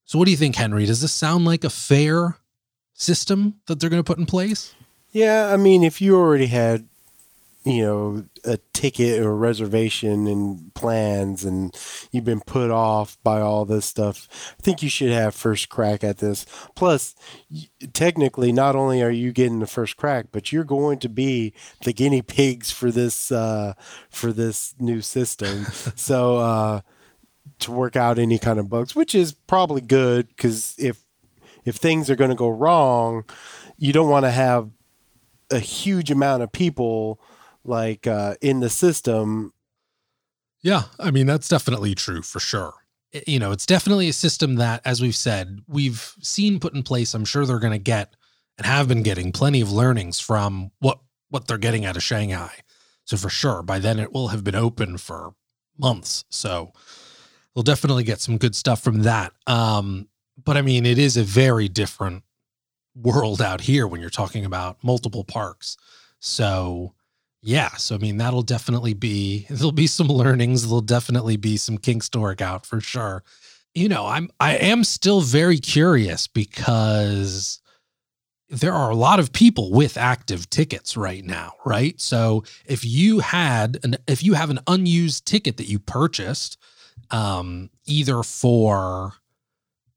So, 0.05 0.17
what 0.17 0.25
do 0.25 0.31
you 0.31 0.37
think, 0.37 0.55
Henry? 0.55 0.85
Does 0.85 1.01
this 1.01 1.13
sound 1.13 1.45
like 1.45 1.63
a 1.63 1.69
fair 1.69 2.37
system 2.93 3.55
that 3.67 3.79
they're 3.79 3.89
going 3.89 4.01
to 4.01 4.07
put 4.07 4.17
in 4.17 4.25
place? 4.25 4.73
Yeah, 5.11 5.51
I 5.51 5.57
mean, 5.57 5.83
if 5.83 6.01
you 6.01 6.15
already 6.15 6.47
had, 6.47 6.87
you 7.67 7.83
know 7.83 8.25
a 8.45 8.57
ticket 8.73 9.21
or 9.21 9.35
reservation 9.35 10.27
and 10.27 10.73
plans 10.73 11.43
and 11.43 11.75
you've 12.11 12.23
been 12.23 12.41
put 12.41 12.71
off 12.71 13.17
by 13.23 13.41
all 13.41 13.65
this 13.65 13.85
stuff 13.85 14.55
i 14.59 14.61
think 14.61 14.81
you 14.81 14.89
should 14.89 15.11
have 15.11 15.35
first 15.35 15.69
crack 15.69 16.03
at 16.03 16.17
this. 16.17 16.45
Plus 16.75 17.15
technically 17.93 18.51
not 18.51 18.75
only 18.75 19.01
are 19.01 19.11
you 19.11 19.31
getting 19.31 19.59
the 19.59 19.67
first 19.67 19.97
crack 19.97 20.27
but 20.31 20.51
you're 20.51 20.63
going 20.63 20.99
to 20.99 21.09
be 21.09 21.53
the 21.83 21.93
guinea 21.93 22.21
pigs 22.21 22.71
for 22.71 22.91
this 22.91 23.31
uh, 23.31 23.73
for 24.09 24.31
this 24.33 24.75
new 24.79 25.01
system. 25.01 25.65
So 25.95 26.37
uh, 26.37 26.81
to 27.59 27.71
work 27.71 27.95
out 27.95 28.19
any 28.19 28.39
kind 28.39 28.59
of 28.59 28.69
bugs 28.69 28.95
which 28.95 29.15
is 29.15 29.33
probably 29.33 29.81
good 29.81 30.27
because 30.27 30.75
if 30.77 31.03
if 31.65 31.75
things 31.75 32.09
are 32.09 32.15
going 32.15 32.29
to 32.29 32.35
go 32.35 32.49
wrong 32.49 33.23
you 33.77 33.93
don't 33.93 34.09
want 34.09 34.25
to 34.25 34.31
have 34.31 34.69
a 35.49 35.59
huge 35.59 36.11
amount 36.11 36.43
of 36.43 36.51
people 36.51 37.19
like 37.67 38.07
uh, 38.07 38.35
in 38.41 38.59
the 38.59 38.69
system. 38.69 39.53
Yeah, 40.61 40.83
I 40.99 41.11
mean 41.11 41.27
that's 41.27 41.47
definitely 41.47 41.95
true 41.95 42.21
for 42.21 42.39
sure. 42.39 42.73
You 43.25 43.39
know, 43.39 43.51
it's 43.51 43.65
definitely 43.65 44.09
a 44.09 44.13
system 44.13 44.55
that, 44.55 44.81
as 44.83 45.01
we've 45.01 45.15
said, 45.15 45.61
we've 45.67 46.13
seen 46.21 46.59
put 46.59 46.73
in 46.73 46.83
place. 46.83 47.13
I'm 47.13 47.25
sure 47.25 47.45
they're 47.45 47.59
going 47.59 47.71
to 47.71 47.79
get 47.79 48.15
and 48.57 48.65
have 48.65 48.87
been 48.87 49.01
getting 49.01 49.31
plenty 49.31 49.61
of 49.61 49.71
learnings 49.71 50.19
from 50.19 50.71
what 50.79 50.99
what 51.29 51.47
they're 51.47 51.57
getting 51.57 51.85
out 51.85 51.95
of 51.95 52.03
Shanghai. 52.03 52.51
So 53.05 53.17
for 53.17 53.29
sure, 53.29 53.61
by 53.63 53.79
then 53.79 53.99
it 53.99 54.11
will 54.11 54.29
have 54.29 54.43
been 54.43 54.55
open 54.55 54.97
for 54.97 55.33
months. 55.77 56.25
So 56.29 56.73
we'll 57.55 57.63
definitely 57.63 58.03
get 58.03 58.19
some 58.19 58.37
good 58.37 58.55
stuff 58.55 58.81
from 58.81 59.03
that. 59.03 59.33
Um, 59.45 60.07
but 60.43 60.57
I 60.57 60.61
mean, 60.61 60.85
it 60.85 60.97
is 60.97 61.17
a 61.17 61.23
very 61.23 61.67
different 61.67 62.23
world 62.95 63.41
out 63.41 63.61
here 63.61 63.87
when 63.87 64.01
you're 64.01 64.09
talking 64.09 64.45
about 64.45 64.83
multiple 64.83 65.23
parks. 65.23 65.77
So 66.19 66.93
yeah, 67.47 67.69
so 67.77 67.95
I 67.95 67.97
mean 67.97 68.17
that'll 68.17 68.41
definitely 68.41 68.93
be 68.93 69.47
there'll 69.49 69.71
be 69.71 69.87
some 69.87 70.07
learnings, 70.07 70.63
there'll 70.63 70.81
definitely 70.81 71.37
be 71.37 71.55
some 71.55 71.77
kinks 71.77 72.09
to 72.09 72.19
work 72.19 72.41
out 72.41 72.65
for 72.65 72.81
sure. 72.81 73.23
You 73.73 73.87
know, 73.87 74.05
I'm 74.05 74.29
I 74.41 74.57
am 74.57 74.83
still 74.83 75.21
very 75.21 75.57
curious 75.57 76.27
because 76.27 77.61
there 78.49 78.73
are 78.73 78.89
a 78.89 78.95
lot 78.95 79.19
of 79.19 79.31
people 79.31 79.71
with 79.71 79.97
active 79.97 80.49
tickets 80.49 80.97
right 80.97 81.23
now, 81.23 81.53
right? 81.65 81.99
So 82.01 82.43
if 82.65 82.83
you 82.83 83.19
had 83.19 83.79
an 83.83 83.95
if 84.07 84.23
you 84.23 84.33
have 84.33 84.49
an 84.49 84.59
unused 84.67 85.25
ticket 85.25 85.55
that 85.55 85.69
you 85.69 85.79
purchased 85.79 86.57
um 87.11 87.69
either 87.85 88.23
for 88.23 89.13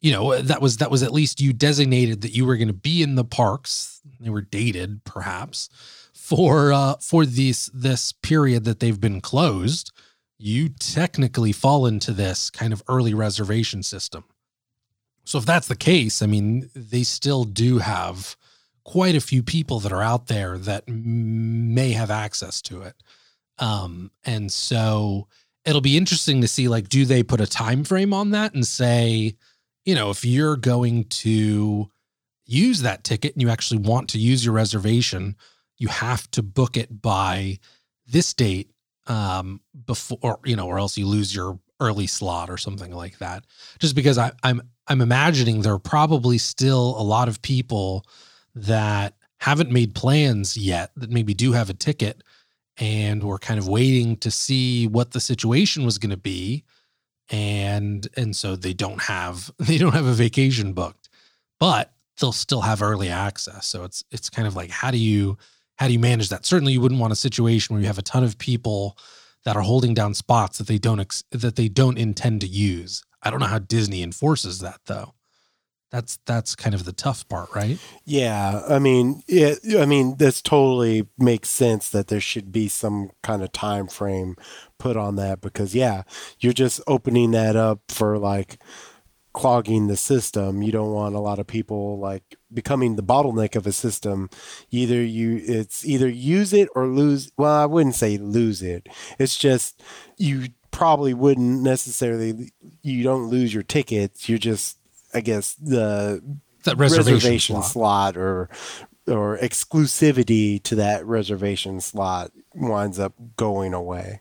you 0.00 0.12
know 0.12 0.40
that 0.40 0.62
was 0.62 0.76
that 0.76 0.90
was 0.90 1.02
at 1.02 1.12
least 1.12 1.40
you 1.40 1.52
designated 1.52 2.20
that 2.20 2.32
you 2.32 2.46
were 2.46 2.56
going 2.56 2.68
to 2.68 2.74
be 2.74 3.02
in 3.02 3.16
the 3.16 3.24
parks 3.24 4.00
they 4.20 4.30
were 4.30 4.40
dated 4.40 5.02
perhaps 5.04 5.68
for 6.30 6.72
uh 6.72 6.94
for 7.00 7.26
this 7.26 7.68
this 7.74 8.12
period 8.12 8.64
that 8.64 8.78
they've 8.78 9.00
been 9.00 9.20
closed 9.20 9.90
you 10.38 10.68
technically 10.68 11.50
fall 11.50 11.86
into 11.86 12.12
this 12.12 12.48
kind 12.48 12.72
of 12.72 12.82
early 12.88 13.12
reservation 13.12 13.82
system. 13.82 14.24
So 15.24 15.36
if 15.38 15.44
that's 15.44 15.66
the 15.66 15.76
case 15.76 16.22
i 16.22 16.26
mean 16.26 16.70
they 16.74 17.02
still 17.02 17.42
do 17.42 17.78
have 17.78 18.36
quite 18.84 19.16
a 19.16 19.20
few 19.20 19.42
people 19.42 19.80
that 19.80 19.92
are 19.92 20.02
out 20.02 20.28
there 20.28 20.56
that 20.56 20.88
may 20.88 21.90
have 21.90 22.10
access 22.12 22.62
to 22.62 22.82
it. 22.82 22.94
Um 23.58 24.12
and 24.24 24.52
so 24.52 25.26
it'll 25.64 25.80
be 25.80 25.96
interesting 25.96 26.40
to 26.42 26.48
see 26.48 26.68
like 26.68 26.88
do 26.88 27.04
they 27.04 27.24
put 27.24 27.40
a 27.40 27.46
time 27.46 27.82
frame 27.82 28.14
on 28.14 28.30
that 28.30 28.54
and 28.54 28.64
say 28.64 29.34
you 29.84 29.94
know, 29.96 30.10
if 30.10 30.24
you're 30.24 30.56
going 30.56 31.04
to 31.04 31.90
use 32.44 32.82
that 32.82 33.02
ticket 33.02 33.32
and 33.32 33.42
you 33.42 33.48
actually 33.48 33.80
want 33.80 34.10
to 34.10 34.18
use 34.18 34.44
your 34.44 34.54
reservation, 34.54 35.34
you 35.80 35.88
have 35.88 36.30
to 36.30 36.42
book 36.42 36.76
it 36.76 37.02
by 37.02 37.58
this 38.06 38.32
date 38.32 38.70
um 39.06 39.60
before 39.86 40.38
you 40.44 40.54
know 40.54 40.68
or 40.68 40.78
else 40.78 40.96
you 40.96 41.06
lose 41.06 41.34
your 41.34 41.58
early 41.80 42.06
slot 42.06 42.50
or 42.50 42.58
something 42.58 42.92
like 42.92 43.18
that. 43.18 43.44
Just 43.80 43.96
because 43.96 44.18
I, 44.18 44.32
i'm 44.44 44.62
i'm 44.86 45.00
imagining 45.00 45.62
there 45.62 45.72
are 45.72 45.78
probably 45.78 46.38
still 46.38 46.94
a 46.98 47.02
lot 47.02 47.28
of 47.28 47.42
people 47.42 48.06
that 48.54 49.14
haven't 49.38 49.70
made 49.70 49.94
plans 49.94 50.56
yet 50.56 50.92
that 50.96 51.10
maybe 51.10 51.34
do 51.34 51.52
have 51.52 51.70
a 51.70 51.74
ticket 51.74 52.22
and 52.76 53.24
we're 53.24 53.38
kind 53.38 53.58
of 53.58 53.68
waiting 53.68 54.16
to 54.18 54.30
see 54.30 54.86
what 54.86 55.12
the 55.12 55.20
situation 55.20 55.84
was 55.84 55.98
going 55.98 56.10
to 56.10 56.16
be. 56.16 56.64
And 57.30 58.06
and 58.16 58.36
so 58.36 58.56
they 58.56 58.74
don't 58.74 59.02
have 59.02 59.50
they 59.58 59.78
don't 59.78 59.94
have 59.94 60.06
a 60.06 60.12
vacation 60.12 60.72
booked 60.72 61.08
but 61.58 61.92
they'll 62.20 62.32
still 62.32 62.62
have 62.62 62.82
early 62.82 63.08
access. 63.08 63.66
So 63.66 63.84
it's 63.84 64.02
it's 64.10 64.28
kind 64.28 64.48
of 64.48 64.56
like 64.56 64.70
how 64.70 64.90
do 64.90 64.98
you 64.98 65.38
how 65.80 65.86
do 65.86 65.94
you 65.94 65.98
manage 65.98 66.28
that? 66.28 66.44
Certainly 66.44 66.74
you 66.74 66.80
wouldn't 66.82 67.00
want 67.00 67.14
a 67.14 67.16
situation 67.16 67.74
where 67.74 67.80
you 67.80 67.86
have 67.86 67.96
a 67.96 68.02
ton 68.02 68.22
of 68.22 68.36
people 68.36 68.98
that 69.46 69.56
are 69.56 69.62
holding 69.62 69.94
down 69.94 70.12
spots 70.12 70.58
that 70.58 70.66
they 70.66 70.76
don't 70.76 71.00
ex- 71.00 71.24
that 71.30 71.56
they 71.56 71.68
don't 71.68 71.96
intend 71.96 72.42
to 72.42 72.46
use. 72.46 73.02
I 73.22 73.30
don't 73.30 73.40
know 73.40 73.46
how 73.46 73.60
disney 73.60 74.02
enforces 74.02 74.58
that 74.58 74.80
though. 74.84 75.14
That's 75.90 76.18
that's 76.26 76.54
kind 76.54 76.74
of 76.74 76.84
the 76.84 76.92
tough 76.92 77.26
part 77.30 77.48
right? 77.54 77.78
Yeah 78.04 78.62
i 78.68 78.78
mean 78.78 79.22
it, 79.26 79.58
i 79.78 79.86
mean 79.86 80.18
this 80.18 80.40
totally 80.42 81.08
makes 81.18 81.48
sense 81.48 81.88
that 81.88 82.08
there 82.08 82.20
should 82.20 82.52
be 82.52 82.68
some 82.68 83.10
kind 83.22 83.42
of 83.42 83.50
time 83.50 83.88
frame 83.88 84.36
put 84.78 84.96
on 84.96 85.16
that 85.16 85.40
because 85.40 85.74
yeah 85.74 86.02
you're 86.38 86.52
just 86.52 86.80
opening 86.86 87.32
that 87.32 87.56
up 87.56 87.80
for 87.88 88.18
like 88.18 88.62
clogging 89.32 89.86
the 89.86 89.96
system 89.96 90.62
you 90.62 90.72
don't 90.72 90.92
want 90.92 91.14
a 91.14 91.20
lot 91.20 91.38
of 91.38 91.46
people 91.46 91.98
like 91.98 92.36
becoming 92.52 92.96
the 92.96 93.02
bottleneck 93.02 93.54
of 93.54 93.66
a 93.66 93.72
system 93.72 94.28
either 94.70 95.02
you 95.02 95.40
it's 95.44 95.84
either 95.86 96.08
use 96.08 96.52
it 96.52 96.68
or 96.74 96.86
lose 96.88 97.30
well 97.36 97.54
i 97.54 97.64
wouldn't 97.64 97.94
say 97.94 98.18
lose 98.18 98.60
it 98.60 98.88
it's 99.18 99.38
just 99.38 99.82
you 100.16 100.48
probably 100.72 101.14
wouldn't 101.14 101.62
necessarily 101.62 102.52
you 102.82 103.04
don't 103.04 103.28
lose 103.28 103.54
your 103.54 103.62
tickets 103.62 104.28
you're 104.28 104.38
just 104.38 104.78
I 105.12 105.20
guess 105.20 105.54
the 105.54 106.22
that 106.64 106.76
reservation, 106.76 107.14
reservation 107.14 107.56
slot. 107.62 108.14
slot. 108.14 108.16
or 108.16 108.48
or 109.06 109.38
exclusivity 109.38 110.62
to 110.62 110.76
that 110.76 111.04
reservation 111.04 111.80
slot 111.80 112.30
winds 112.54 112.98
up 112.98 113.14
going 113.36 113.74
away. 113.74 114.20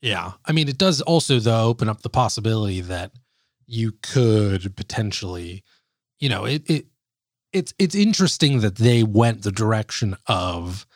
Yeah. 0.00 0.32
I 0.44 0.52
mean, 0.52 0.68
it 0.68 0.78
does 0.78 1.00
also 1.00 1.38
though 1.38 1.68
open 1.68 1.88
up 1.88 2.02
the 2.02 2.10
possibility 2.10 2.80
that 2.82 3.12
you 3.68 3.92
could 4.02 4.74
potentially, 4.76 5.62
you 6.18 6.28
know, 6.28 6.46
it 6.46 6.68
it 6.68 6.86
it's 7.52 7.74
it's 7.78 7.94
interesting 7.94 8.60
that 8.60 8.76
they 8.76 9.02
went 9.02 9.42
the 9.42 9.52
direction 9.52 10.16
of 10.26 10.86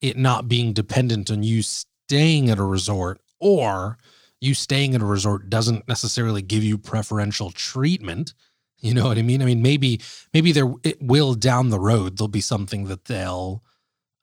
it 0.00 0.16
not 0.16 0.48
being 0.48 0.72
dependent 0.72 1.30
on 1.30 1.42
you 1.42 1.62
staying 1.62 2.50
at 2.50 2.58
a 2.58 2.64
resort 2.64 3.20
or 3.38 3.98
you 4.40 4.54
staying 4.54 4.94
at 4.94 5.02
a 5.02 5.06
resort 5.06 5.48
doesn't 5.50 5.86
necessarily 5.86 6.42
give 6.42 6.64
you 6.64 6.76
preferential 6.76 7.50
treatment. 7.50 8.34
You 8.84 8.94
know 8.94 9.06
what 9.06 9.16
I 9.16 9.22
mean? 9.22 9.40
I 9.40 9.44
mean, 9.44 9.62
maybe 9.62 10.00
maybe 10.34 10.50
there 10.50 10.74
it 10.82 11.00
will 11.00 11.34
down 11.34 11.68
the 11.68 11.78
road 11.78 12.18
there'll 12.18 12.26
be 12.26 12.40
something 12.40 12.86
that 12.86 13.04
they'll 13.04 13.62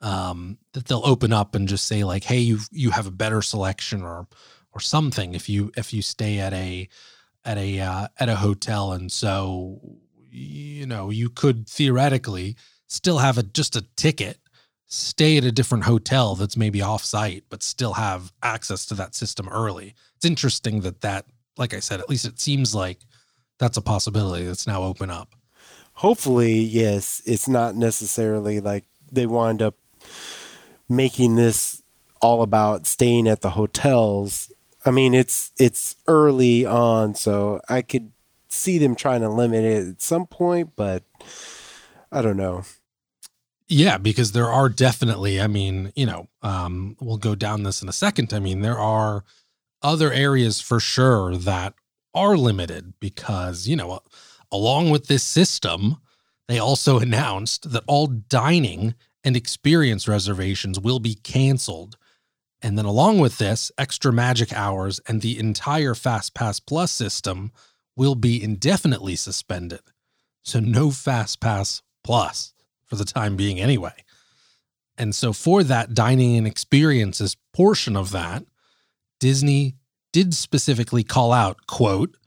um 0.02 0.58
that 0.74 0.84
they'll 0.84 1.06
open 1.06 1.32
up 1.32 1.56
and 1.56 1.66
just 1.66 1.88
say 1.88 2.04
like, 2.04 2.26
hey, 2.26 2.40
you 2.40 2.60
you 2.70 2.92
have 2.92 3.08
a 3.08 3.12
better 3.12 3.42
selection 3.42 4.02
or 4.04 4.28
or 4.74 4.82
something 4.82 5.34
if 5.34 5.48
you 5.48 5.72
if 5.78 5.94
you 5.94 6.02
stay 6.02 6.40
at 6.40 6.52
a 6.52 6.90
at 7.46 7.58
a 7.58 7.80
uh, 7.80 8.08
at 8.20 8.30
a 8.30 8.36
hotel 8.36 8.92
and 8.94 9.12
so 9.12 9.80
you 10.30 10.86
know 10.86 11.10
you 11.10 11.30
could 11.30 11.68
theoretically 11.68 12.56
still 12.88 13.18
have 13.20 13.38
a 13.38 13.44
just 13.44 13.76
a 13.76 13.86
ticket 13.96 14.40
stay 14.90 15.38
at 15.38 15.44
a 15.44 15.52
different 15.52 15.84
hotel 15.84 16.36
that's 16.36 16.58
maybe 16.58 16.82
off 16.82 17.06
site, 17.06 17.44
but 17.50 17.62
still 17.62 17.94
have 17.94 18.34
access 18.42 18.88
to 18.88 18.96
that 18.96 19.14
system 19.14 19.48
early. 19.48 19.94
It's 20.16 20.26
interesting 20.26 20.82
that 20.82 21.02
that, 21.02 21.26
like 21.58 21.76
I 21.76 21.80
said, 21.80 22.00
at 22.00 22.10
least 22.10 22.26
it 22.26 22.40
seems 22.40 22.74
like 22.74 23.00
that's 23.60 23.78
a 23.78 23.82
possibility 23.82 24.46
that's 24.46 24.66
now 24.66 24.82
open 24.82 25.12
up. 25.12 25.36
Hopefully, 25.94 26.56
yes, 26.56 27.22
it's 27.26 27.48
not 27.48 27.76
necessarily 27.76 28.60
like 28.60 28.86
they 29.12 29.28
wind 29.28 29.62
up 29.62 29.76
making 30.88 31.36
this 31.36 31.84
all 32.20 32.42
about 32.42 32.88
staying 32.88 33.28
at 33.28 33.42
the 33.42 33.52
hotels. 33.52 34.52
I 34.86 34.92
mean, 34.92 35.14
it's 35.14 35.52
it's 35.60 35.96
early 36.08 36.66
on, 36.66 37.16
so 37.16 37.62
I 37.68 37.82
could 37.82 38.12
see 38.50 38.78
them 38.78 38.96
trying 38.96 39.22
to 39.22 39.30
limit 39.30 39.64
it 39.64 39.88
at 39.88 40.02
some 40.02 40.26
point, 40.26 40.72
but 40.76 41.04
I 42.12 42.22
don't 42.22 42.38
know. 42.38 42.64
Yeah, 43.68 44.00
because 44.00 44.32
there 44.32 44.52
are 44.52 44.68
definitely, 44.68 45.40
I 45.40 45.46
mean, 45.46 45.92
you 45.96 46.08
know, 46.08 46.28
um, 46.42 46.98
we'll 47.00 47.18
go 47.18 47.36
down 47.36 47.62
this 47.62 47.84
in 47.84 47.90
a 47.90 47.94
second. 47.94 48.34
I 48.34 48.40
mean, 48.40 48.62
there 48.62 48.80
are 48.80 49.24
other 49.84 50.12
areas 50.12 50.60
for 50.60 50.80
sure 50.80 51.36
that 51.36 51.76
are 52.16 52.36
limited 52.36 52.94
because, 53.00 53.68
you 53.68 53.76
know, 53.76 54.00
along 54.52 54.90
with 54.90 55.06
this 55.06 55.24
system, 55.24 55.98
they 56.48 56.58
also 56.58 56.98
announced 57.00 57.72
that 57.72 57.84
all 57.86 58.08
dining 58.08 58.96
and 59.24 59.38
experience 59.38 60.08
reservations 60.08 60.80
will 60.80 61.00
be 61.00 61.14
canceled. 61.14 61.96
And 62.62 62.78
then, 62.78 62.86
along 62.86 63.20
with 63.20 63.38
this, 63.38 63.72
extra 63.78 64.12
magic 64.12 64.52
hours 64.54 65.00
and 65.08 65.22
the 65.22 65.40
entire 65.40 65.96
Fast 65.96 66.34
Pass 66.34 66.60
Plus 66.60 66.92
system 66.92 67.52
will 67.96 68.16
be 68.16 68.42
indefinitely 68.44 69.16
suspended. 69.16 69.82
So, 70.44 70.60
no 70.60 70.92
Fast 70.92 71.40
Pass 71.40 71.82
Plus 72.04 72.54
for 72.86 72.96
the 72.96 73.06
time 73.06 73.36
being 73.36 73.60
anyway. 73.60 73.94
And 75.00 75.16
so 75.16 75.32
for 75.32 75.64
that 75.64 75.94
dining 75.94 76.36
and 76.36 76.46
experiences 76.46 77.38
portion 77.54 77.96
of 77.96 78.12
that, 78.12 78.44
Disney 79.20 79.76
did 80.12 80.34
specifically 80.34 81.04
call 81.04 81.32
out, 81.32 81.66
quote, 81.68 82.18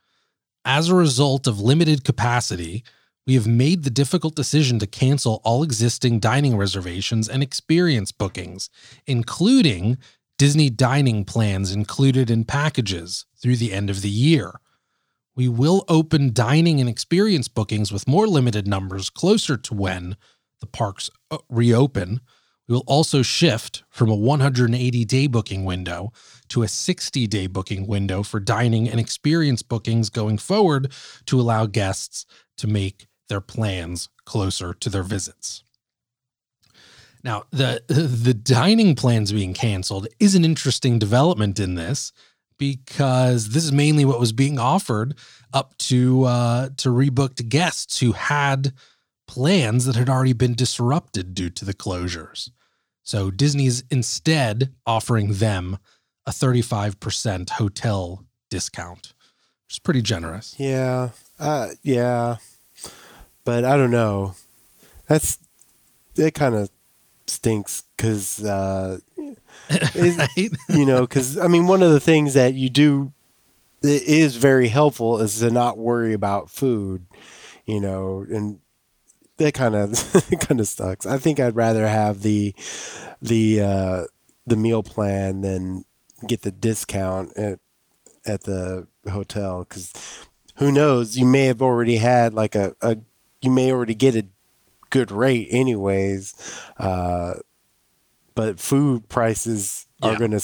as 0.65 0.89
a 0.89 0.95
result 0.95 1.47
of 1.47 1.61
limited 1.61 2.05
capacity, 2.05 2.83
we 3.27 3.35
have 3.35 3.47
made 3.47 3.83
the 3.83 3.91
difficult 3.91 4.35
decision 4.35 4.79
to 4.79 4.87
cancel 4.87 5.41
all 5.45 5.63
existing 5.63 6.19
dining 6.19 6.57
reservations 6.57 7.29
and 7.29 7.43
experience 7.43 8.11
bookings, 8.11 8.71
including 9.07 9.99
Disney 10.43 10.71
dining 10.71 11.25
plans 11.25 11.71
included 11.71 12.29
in 12.29 12.43
packages 12.43 13.27
through 13.41 13.55
the 13.55 13.73
end 13.73 13.89
of 13.89 14.03
the 14.03 14.11
year. 14.11 14.59
We 15.37 15.47
will 15.47 15.85
open 15.87 16.33
dining 16.33 16.81
and 16.81 16.91
experience 16.91 17.47
bookings 17.47 17.93
with 17.93 18.09
more 18.09 18.27
limited 18.27 18.67
numbers 18.67 19.09
closer 19.09 19.57
to 19.57 19.73
when 19.73 20.17
the 20.59 20.67
parks 20.67 21.11
uh, 21.31 21.39
reopen. 21.49 22.23
We 22.67 22.75
will 22.75 22.83
also 22.89 23.23
shift 23.23 23.85
from 23.89 24.11
a 24.11 24.17
180 24.17 25.05
day 25.05 25.29
booking 25.29 25.65
window 25.65 26.11
to 26.49 26.65
a 26.65 26.69
60 26.69 27.29
day 27.29 27.47
booking 27.47 27.87
window 27.87 28.25
for 28.25 28.41
dining 28.41 28.89
and 28.89 28.99
experience 28.99 29.63
bookings 29.63 30.11
going 30.11 30.39
forward 30.39 30.91
to 31.27 31.41
allow 31.41 31.67
guests 31.67 32.27
to 32.57 32.67
make 32.67 33.07
their 33.29 33.41
plans 33.41 34.09
closer 34.25 34.75
to 34.75 34.91
their 34.91 35.05
visits. 35.05 35.63
Now, 37.25 37.45
the 37.51 37.83
the 37.89 38.35
dining 38.35 38.95
plans 38.95 39.33
being 39.33 39.55
canceled 39.55 40.09
is 40.19 40.35
an 40.35 40.45
interesting 40.45 40.99
development 40.99 41.61
in 41.61 41.75
this 41.75 42.13
because 42.59 43.51
this 43.51 43.65
is 43.65 43.73
mainly 43.73 44.05
what 44.05 44.21
was 44.21 44.33
being 44.33 44.59
offered 44.59 45.15
up 45.53 45.77
to 45.79 46.25
uh, 46.25 46.69
to 46.79 46.89
rebooked 46.91 47.49
guests 47.49 48.01
who 48.01 48.13
had 48.13 48.73
plans 49.27 49.85
that 49.85 49.97
had 49.97 50.09
already 50.09 50.33
been 50.33 50.55
disrupted 50.55 51.35
due 51.35 51.51
to 51.51 51.65
the 51.65 51.75
closures. 51.75 52.51
So 53.03 53.31
Disney's 53.31 53.83
instead 53.91 54.73
offering 54.87 55.35
them 55.35 55.79
a 56.27 56.31
35% 56.31 57.51
hotel 57.51 58.25
discount, 58.51 59.15
which 59.67 59.75
is 59.75 59.79
pretty 59.79 60.03
generous. 60.03 60.55
Yeah. 60.59 61.11
Uh, 61.39 61.71
yeah. 61.83 62.37
But 63.45 63.65
I 63.65 63.77
don't 63.77 63.91
know. 63.91 64.35
That's, 65.09 65.39
it 66.15 66.35
kind 66.35 66.55
of 66.55 66.71
stinks 67.33 67.85
because, 67.97 68.43
uh, 68.45 68.99
you 69.95 70.87
know, 70.87 71.03
because 71.03 71.39
I 71.39 71.49
mean, 71.49 71.67
one 71.67 71.83
of 71.83 71.91
the 71.91 72.01
things 72.01 72.35
that 72.35 72.55
you 72.55 72.71
do 72.71 73.13
that 73.83 74.03
is 74.03 74.37
very 74.37 74.69
helpful 74.69 75.21
is 75.21 75.39
to 75.41 75.51
not 75.51 75.79
worry 75.79 76.13
about 76.13 76.51
food, 76.51 77.07
you 77.67 77.81
know, 77.81 78.25
and 78.31 78.61
that 79.39 79.55
kind 79.55 79.75
of 79.75 79.93
kind 80.41 80.61
of 80.61 80.69
sucks. 80.69 81.07
I 81.07 81.19
think 81.19 81.41
I'd 81.41 81.57
rather 81.57 81.87
have 81.87 82.23
the 82.23 82.55
the 83.21 83.61
uh, 83.61 84.05
the 84.47 84.57
meal 84.57 84.83
plan 84.83 85.41
than 85.41 85.85
get 86.27 86.43
the 86.43 86.53
discount 86.53 87.37
at 87.37 87.59
at 88.25 88.43
the 88.45 88.87
hotel 89.11 89.67
because 89.69 89.93
who 90.57 90.71
knows 90.71 91.17
you 91.17 91.27
may 91.27 91.47
have 91.47 91.63
already 91.63 91.97
had 91.97 92.35
like 92.35 92.55
a, 92.55 92.75
a 92.81 92.99
you 93.41 93.51
may 93.51 93.73
already 93.73 93.95
get 93.95 94.15
a 94.15 94.27
good 94.93 95.11
rate 95.11 95.49
anyways 95.51 96.35
uh, 96.79 97.35
but 98.37 98.61
food 98.61 99.09
prices 99.09 99.89
are 100.03 100.13
yeah. 100.13 100.19
gonna 100.19 100.41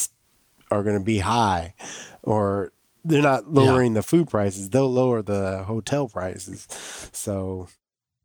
are 0.71 0.83
gonna 0.83 1.01
be 1.01 1.19
high 1.19 1.75
or 2.23 2.73
they're 3.05 3.23
not 3.23 3.49
lowering 3.49 3.93
yeah. 3.93 4.01
the 4.01 4.03
food 4.03 4.29
prices 4.29 4.69
they'll 4.71 4.93
lower 4.93 5.23
the 5.23 5.63
hotel 5.63 6.09
prices 6.09 6.67
so 7.13 7.69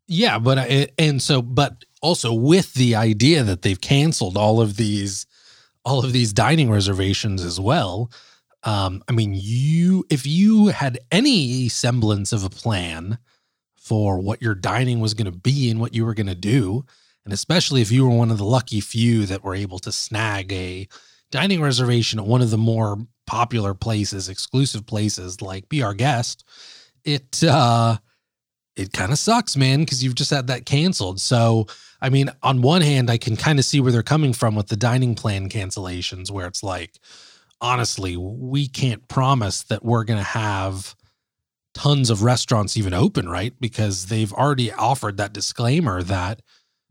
yeah, 0.07 0.37
but 0.37 0.59
I, 0.59 0.89
and 0.97 1.21
so 1.21 1.41
but 1.41 1.85
also 2.01 2.33
with 2.33 2.73
the 2.73 2.95
idea 2.95 3.43
that 3.43 3.61
they've 3.61 3.79
canceled 3.79 4.37
all 4.37 4.61
of 4.61 4.75
these 4.77 5.25
all 5.85 6.03
of 6.03 6.13
these 6.13 6.33
dining 6.33 6.69
reservations 6.69 7.43
as 7.43 7.59
well. 7.59 8.11
Um, 8.63 9.03
I 9.07 9.13
mean, 9.13 9.33
you 9.35 10.05
if 10.09 10.25
you 10.27 10.67
had 10.67 10.99
any 11.11 11.69
semblance 11.69 12.31
of 12.31 12.43
a 12.43 12.49
plan 12.49 13.17
for 13.83 14.17
what 14.17 14.41
your 14.41 14.55
dining 14.55 15.01
was 15.01 15.13
going 15.13 15.29
to 15.29 15.37
be 15.37 15.69
and 15.69 15.79
what 15.79 15.93
you 15.93 16.05
were 16.05 16.13
going 16.13 16.27
to 16.27 16.35
do, 16.35 16.85
and 17.25 17.33
especially 17.33 17.81
if 17.81 17.91
you 17.91 18.07
were 18.07 18.15
one 18.15 18.31
of 18.31 18.37
the 18.37 18.45
lucky 18.45 18.79
few 18.79 19.25
that 19.25 19.43
were 19.43 19.55
able 19.55 19.77
to 19.79 19.91
snag 19.91 20.51
a 20.53 20.87
dining 21.31 21.61
reservation 21.61 22.17
at 22.17 22.25
one 22.25 22.41
of 22.41 22.49
the 22.49 22.57
more 22.57 22.97
popular 23.27 23.73
places, 23.73 24.29
exclusive 24.29 24.85
places 24.85 25.41
like 25.41 25.67
Be 25.67 25.83
Our 25.83 25.93
Guest, 25.93 26.45
it 27.03 27.43
uh 27.43 27.97
it 28.75 28.93
kind 28.93 29.11
of 29.11 29.19
sucks, 29.19 29.55
man, 29.55 29.81
because 29.81 30.03
you've 30.03 30.15
just 30.15 30.31
had 30.31 30.47
that 30.47 30.65
canceled. 30.65 31.19
So, 31.19 31.67
I 32.01 32.09
mean, 32.09 32.31
on 32.41 32.61
one 32.61 32.81
hand, 32.81 33.11
I 33.11 33.17
can 33.17 33.35
kind 33.35 33.59
of 33.59 33.65
see 33.65 33.79
where 33.79 33.91
they're 33.91 34.01
coming 34.01 34.33
from 34.33 34.55
with 34.55 34.67
the 34.67 34.75
dining 34.75 35.13
plan 35.13 35.47
cancellations, 35.47 36.31
where 36.31 36.47
it's 36.47 36.63
like, 36.63 36.97
honestly, 37.61 38.17
we 38.17 38.67
can't 38.67 39.07
promise 39.07 39.61
that 39.63 39.85
we're 39.85 40.05
going 40.05 40.17
to 40.17 40.23
have 40.23 40.95
tons 41.73 42.09
of 42.09 42.23
restaurants 42.23 42.77
even 42.77 42.93
open, 42.93 43.27
right? 43.27 43.53
Because 43.59 44.07
they've 44.07 44.33
already 44.33 44.71
offered 44.71 45.17
that 45.17 45.33
disclaimer 45.33 46.03
that 46.03 46.41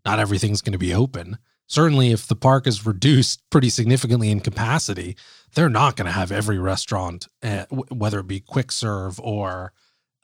not 0.05 0.19
everything's 0.19 0.63
going 0.63 0.73
to 0.73 0.79
be 0.79 0.95
open. 0.95 1.39
Certainly, 1.67 2.11
if 2.11 2.27
the 2.27 2.37
park 2.37 2.67
is 2.67 2.85
reduced 2.85 3.43
pretty 3.51 3.71
significantly 3.71 4.31
in 4.31 4.41
capacity, 4.41 5.17
they're 5.55 5.69
not 5.69 5.97
going 5.97 6.07
to 6.07 6.13
have 6.13 6.33
every 6.33 6.59
restaurant, 6.59 7.29
uh, 7.43 7.65
whether 7.71 8.21
it 8.21 8.27
be 8.27 8.41
quick 8.41 8.73
serve 8.73 9.21
or 9.21 9.73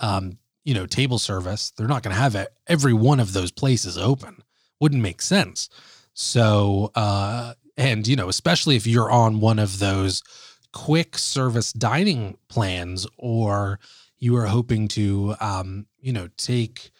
um, 0.00 0.38
you 0.64 0.74
know, 0.74 0.84
table 0.84 1.18
service, 1.18 1.70
they're 1.70 1.88
not 1.88 2.02
going 2.02 2.14
to 2.14 2.20
have 2.20 2.46
every 2.66 2.92
one 2.92 3.20
of 3.20 3.32
those 3.32 3.50
places 3.50 3.96
open. 3.96 4.42
Wouldn't 4.80 5.02
make 5.02 5.22
sense. 5.22 5.70
So, 6.12 6.92
uh, 6.94 7.54
and 7.76 8.06
you 8.06 8.16
know, 8.16 8.28
especially 8.28 8.76
if 8.76 8.86
you're 8.86 9.10
on 9.10 9.40
one 9.40 9.58
of 9.58 9.78
those 9.78 10.22
quick 10.72 11.16
service 11.16 11.72
dining 11.72 12.36
plans, 12.48 13.06
or 13.16 13.80
you 14.18 14.36
are 14.36 14.46
hoping 14.46 14.88
to, 14.88 15.34
um, 15.40 15.86
you 16.00 16.12
know, 16.12 16.28
take 16.36 16.90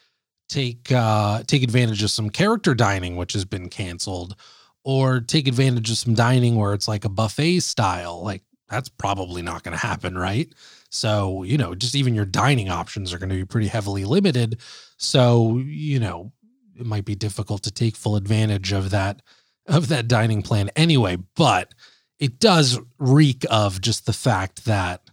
take 0.48 0.90
uh, 0.92 1.42
take 1.46 1.62
advantage 1.62 2.02
of 2.02 2.11
some 2.11 2.31
character 2.31 2.74
dining, 2.74 3.16
which 3.16 3.33
has 3.33 3.44
been 3.44 3.68
canceled, 3.68 4.37
or 4.85 5.20
take 5.20 5.48
advantage 5.48 5.90
of 5.90 5.98
some 5.98 6.14
dining 6.14 6.57
where 6.57 6.74
it's 6.74 6.88
like 6.88 7.04
a 7.04 7.11
buffet 7.11 7.61
style. 7.61 8.22
Like 8.22 8.42
that's 8.68 8.88
probably 8.88 9.42
not 9.42 9.62
going 9.62 9.72
to 9.76 9.87
happen, 9.87 10.16
right? 10.16 10.52
So, 10.90 11.42
you 11.42 11.59
know, 11.59 11.74
just 11.74 11.94
even 11.94 12.14
your 12.14 12.24
dining 12.24 12.68
options 12.70 13.12
are 13.12 13.18
going 13.18 13.28
to 13.28 13.35
be 13.35 13.44
pretty 13.44 13.68
heavily 13.68 14.04
limited. 14.04 14.61
So, 14.96 15.59
you 15.59 15.98
know, 15.98 16.33
it 16.78 16.87
might 16.87 17.04
be 17.04 17.14
difficult 17.14 17.62
to 17.64 17.70
take 17.70 17.96
full 17.96 18.16
advantage 18.16 18.72
of 18.72 18.90
that 18.90 19.22
of 19.66 19.88
that 19.88 20.09
dining 20.09 20.40
plan 20.40 20.70
anyway, 20.76 21.18
but 21.37 21.74
it 22.18 22.40
does 22.40 22.78
reek 22.98 23.44
of 23.50 23.81
just 23.83 24.07
the 24.07 24.14
fact 24.14 24.64
that 24.64 25.08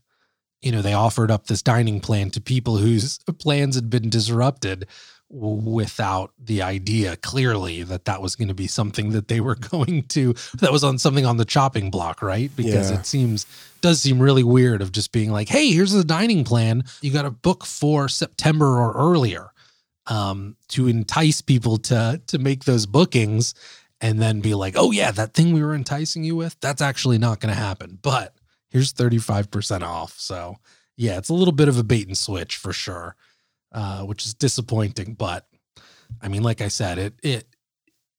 you 0.65 0.71
know 0.71 0.81
they 0.81 0.93
offered 0.93 1.31
up 1.31 1.45
this 1.45 1.61
dining 1.61 2.01
plan 2.01 2.31
to 2.31 2.41
people 2.41 2.77
whose 2.77 3.19
plans 3.39 3.75
had 3.75 3.89
been 3.89 4.09
disrupted 4.09 4.87
without 5.29 6.31
the 6.39 6.61
idea 6.61 7.15
clearly 7.17 7.83
that 7.83 8.05
that 8.05 8.21
was 8.21 8.35
going 8.35 8.47
to 8.47 8.53
be 8.53 8.67
something 8.67 9.11
that 9.11 9.27
they 9.27 9.39
were 9.39 9.55
going 9.71 10.03
to 10.03 10.33
that 10.55 10.71
was 10.71 10.83
on 10.83 10.97
something 10.97 11.25
on 11.25 11.37
the 11.37 11.45
chopping 11.45 11.89
block 11.89 12.21
right? 12.21 12.51
Because 12.55 12.91
yeah. 12.91 12.99
it 12.99 13.05
seems 13.05 13.45
does 13.81 14.01
seem 14.01 14.19
really 14.19 14.43
weird 14.43 14.81
of 14.81 14.91
just 14.91 15.11
being 15.11 15.31
like 15.31 15.47
hey 15.47 15.71
here's 15.71 15.91
the 15.91 16.03
dining 16.03 16.43
plan. 16.43 16.83
You 17.01 17.11
got 17.11 17.23
to 17.23 17.31
book 17.31 17.63
for 17.65 18.09
september 18.09 18.79
or 18.79 18.93
earlier 18.93 19.51
um, 20.07 20.55
to 20.69 20.87
entice 20.87 21.41
people 21.41 21.77
to 21.77 22.21
to 22.27 22.39
make 22.39 22.65
those 22.65 22.87
bookings 22.87 23.53
and 24.01 24.19
then 24.19 24.41
be 24.41 24.55
like 24.55 24.73
oh 24.77 24.91
yeah 24.91 25.11
that 25.11 25.33
thing 25.33 25.53
we 25.53 25.63
were 25.63 25.75
enticing 25.75 26.23
you 26.23 26.35
with 26.35 26.59
that's 26.59 26.81
actually 26.81 27.17
not 27.17 27.39
going 27.39 27.53
to 27.53 27.59
happen 27.59 27.97
but 28.01 28.33
here's 28.75 28.93
35% 28.93 29.81
off 29.81 30.19
so 30.19 30.57
yeah 30.97 31.17
it's 31.17 31.29
a 31.29 31.33
little 31.33 31.53
bit 31.53 31.67
of 31.67 31.77
a 31.77 31.83
bait 31.83 32.07
and 32.07 32.17
switch 32.17 32.57
for 32.57 32.73
sure 32.73 33.15
uh, 33.75 34.03
which 34.03 34.25
is 34.25 34.33
disappointing. 34.33 35.13
But 35.13 35.45
I 36.21 36.29
mean, 36.29 36.41
like 36.41 36.61
I 36.61 36.69
said, 36.69 36.97
it 36.97 37.13
it 37.21 37.45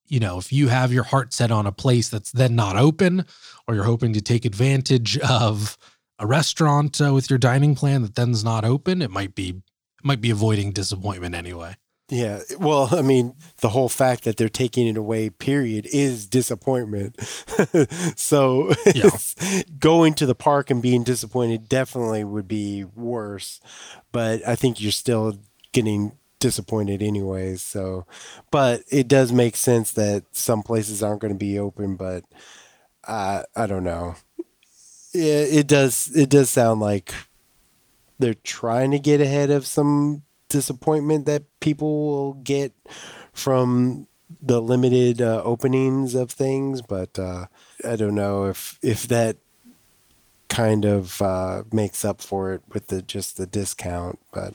you 0.07 0.21
know, 0.21 0.39
if 0.39 0.53
you 0.53 0.69
have 0.69 0.93
your 0.93 1.03
heart 1.03 1.33
set 1.33 1.51
on 1.51 1.67
a 1.67 1.73
place 1.73 2.09
that's 2.09 2.31
then 2.31 2.55
not 2.55 2.77
open, 2.77 3.25
or 3.67 3.75
you're 3.75 3.85
hoping 3.85 4.13
to 4.13 4.21
take 4.21 4.45
advantage 4.45 5.19
of 5.19 5.77
a 6.19 6.27
restaurant 6.27 7.01
uh, 7.01 7.13
with 7.13 7.29
your 7.29 7.39
dining 7.39 7.75
plan 7.75 8.03
that 8.03 8.15
then's 8.15 8.45
not 8.45 8.65
open, 8.65 9.03
it 9.03 9.11
might 9.11 9.35
be 9.35 9.63
might 10.05 10.21
be 10.21 10.31
avoiding 10.31 10.73
disappointment 10.73 11.35
anyway. 11.35 11.75
Yeah. 12.09 12.41
Well, 12.61 12.89
I 12.93 13.03
mean, 13.03 13.35
the 13.59 13.71
whole 13.71 13.89
fact 13.89 14.25
that 14.25 14.37
they're 14.37 14.49
taking 14.49 14.87
it 14.87 14.97
away, 14.97 15.29
period, 15.29 15.89
is 15.93 16.27
disappointment. 16.27 17.19
so 18.17 18.73
yeah. 18.95 19.11
going 19.81 20.15
to 20.15 20.27
the 20.27 20.35
park 20.35 20.71
and 20.71 20.81
being 20.81 21.03
disappointed 21.03 21.69
definitely 21.69 22.23
would 22.23 22.47
be 22.47 22.85
worse. 22.85 23.61
But 24.13 24.47
I 24.47 24.55
think 24.55 24.81
you're 24.81 24.93
still 24.93 25.39
getting 25.73 26.13
disappointed 26.39 27.03
anyways. 27.03 27.63
So, 27.63 28.07
but 28.53 28.83
it 28.89 29.09
does 29.09 29.33
make 29.33 29.57
sense 29.57 29.93
that 29.93 30.25
some 30.31 30.63
places 30.63 31.03
aren't 31.03 31.21
going 31.21 31.35
to 31.35 31.39
be 31.39 31.59
open, 31.59 31.97
but 31.97 32.23
I, 33.07 33.45
I 33.57 33.67
don't 33.67 33.85
know. 33.85 34.15
It, 35.13 35.55
it 35.55 35.67
does, 35.67 36.15
it 36.15 36.29
does 36.29 36.51
sound 36.51 36.81
like 36.81 37.13
they're 38.19 38.35
trying 38.35 38.93
to 38.93 38.99
get 39.01 39.21
ahead 39.21 39.51
of 39.51 39.67
some 39.67 40.23
disappointment 40.49 41.27
that 41.27 41.45
people 41.61 42.07
will 42.07 42.35
get 42.35 42.73
from 43.33 44.07
the 44.41 44.61
limited 44.61 45.21
uh, 45.23 45.43
openings 45.45 46.15
of 46.15 46.31
things, 46.31 46.83
but 46.83 47.19
uh, 47.19 47.47
I 47.85 47.97
don't 47.97 48.15
know 48.15 48.47
if 48.47 48.79
if 48.83 49.07
that 49.09 49.37
kind 50.49 50.85
of 50.85 51.21
uh, 51.21 51.63
makes 51.73 52.05
up 52.05 52.21
for 52.21 52.53
it 52.53 52.63
with 52.73 52.89
the 52.89 53.03
just 53.03 53.37
the 53.37 53.47
discount. 53.47 54.19
But 54.33 54.55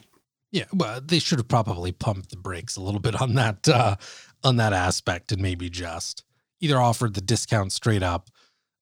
yeah, 0.51 0.65
well, 0.73 0.99
they 1.01 1.19
should 1.19 1.39
have 1.39 1.47
probably 1.47 1.91
pumped 1.91 2.30
the 2.30 2.38
brakes 2.38 2.75
a 2.75 2.82
little 2.82 2.99
bit 2.99 3.19
on 3.21 3.36
that 3.36 3.67
uh, 3.67 3.95
on 4.43 4.58
that 4.58 4.73
aspect, 4.73 5.32
and 5.32 5.41
maybe 5.41 5.69
just 5.69 6.23
either 6.60 6.80
offered 6.80 7.13
the 7.13 7.21
discount 7.21 7.71
straight 7.71 8.04
up, 8.04 8.30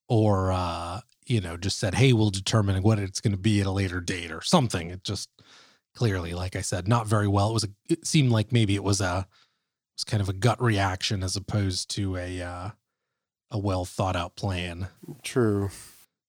or 0.07 0.51
uh, 0.51 1.01
you 1.25 1.41
know, 1.41 1.57
just 1.57 1.77
said, 1.77 1.95
"Hey, 1.95 2.13
we'll 2.13 2.31
determine 2.31 2.81
what 2.81 2.99
it's 2.99 3.21
going 3.21 3.33
to 3.33 3.37
be 3.37 3.61
at 3.61 3.67
a 3.67 3.71
later 3.71 4.01
date" 4.01 4.31
or 4.31 4.41
something. 4.41 4.89
It 4.89 5.03
just 5.03 5.29
clearly, 5.95 6.34
like 6.34 6.56
I 6.56 6.62
said, 6.62 6.88
not 6.88 7.08
very 7.08 7.28
well. 7.28 7.49
It 7.49 7.54
was 7.54 7.63
a. 7.63 7.69
It 7.89 8.06
seemed 8.06 8.32
like 8.32 8.52
maybe 8.52 8.75
it 8.75 8.84
was 8.84 9.02
a 9.02 9.28
it 9.28 9.97
was 9.97 10.04
kind 10.06 10.21
of 10.21 10.30
a 10.30 10.34
gut 10.34 10.62
reaction 10.62 11.23
as 11.23 11.36
opposed 11.36 11.89
to 11.91 12.15
a 12.17 12.41
uh, 12.41 12.69
a 13.52 13.58
well 13.58 13.86
thought 13.86 14.15
out 14.15 14.36
plan. 14.36 14.88
True. 15.23 15.69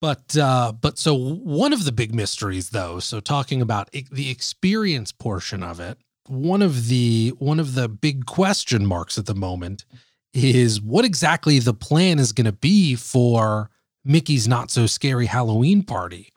But 0.01 0.37
uh, 0.37 0.73
but 0.73 0.99
so 0.99 1.15
one 1.15 1.73
of 1.73 1.85
the 1.85 1.93
big 1.93 2.15
mysteries, 2.15 2.71
though, 2.71 3.01
so 3.01 3.21
talking 3.21 3.61
about 3.61 3.91
the 3.93 4.31
experience 4.31 5.13
portion 5.13 5.63
of 5.63 5.79
it, 5.79 5.99
one 6.27 6.63
of 6.63 6.89
the 6.89 7.35
one 7.39 7.61
of 7.61 7.75
the 7.75 7.89
big 7.89 8.25
question 8.25 8.87
marks 8.87 9.19
at 9.19 9.27
the 9.27 9.35
moment 9.35 9.85
is 10.33 10.81
what 10.81 11.05
exactly 11.05 11.59
the 11.59 11.75
plan 11.75 12.19
is 12.19 12.33
going 12.33 12.45
to 12.47 12.53
be 12.53 12.95
for 12.95 13.69
Mickey's 14.05 14.49
Not 14.49 14.71
So 14.71 14.87
Scary 14.87 15.27
Halloween 15.27 15.83
Party. 15.83 16.33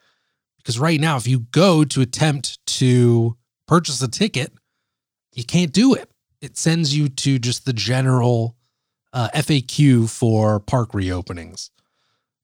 Because 0.63 0.79
right 0.79 0.99
now, 0.99 1.17
if 1.17 1.27
you 1.27 1.39
go 1.51 1.83
to 1.83 2.01
attempt 2.01 2.65
to 2.65 3.37
purchase 3.67 4.01
a 4.01 4.07
ticket, 4.07 4.53
you 5.33 5.43
can't 5.43 5.73
do 5.73 5.93
it 5.93 6.09
it 6.43 6.57
sends 6.57 6.95
you 6.95 7.07
to 7.07 7.39
just 7.39 7.65
the 7.65 7.71
general 7.71 8.57
uh, 9.13 9.29
FAQ 9.33 10.09
for 10.09 10.59
park 10.59 10.91
reopenings. 10.91 11.69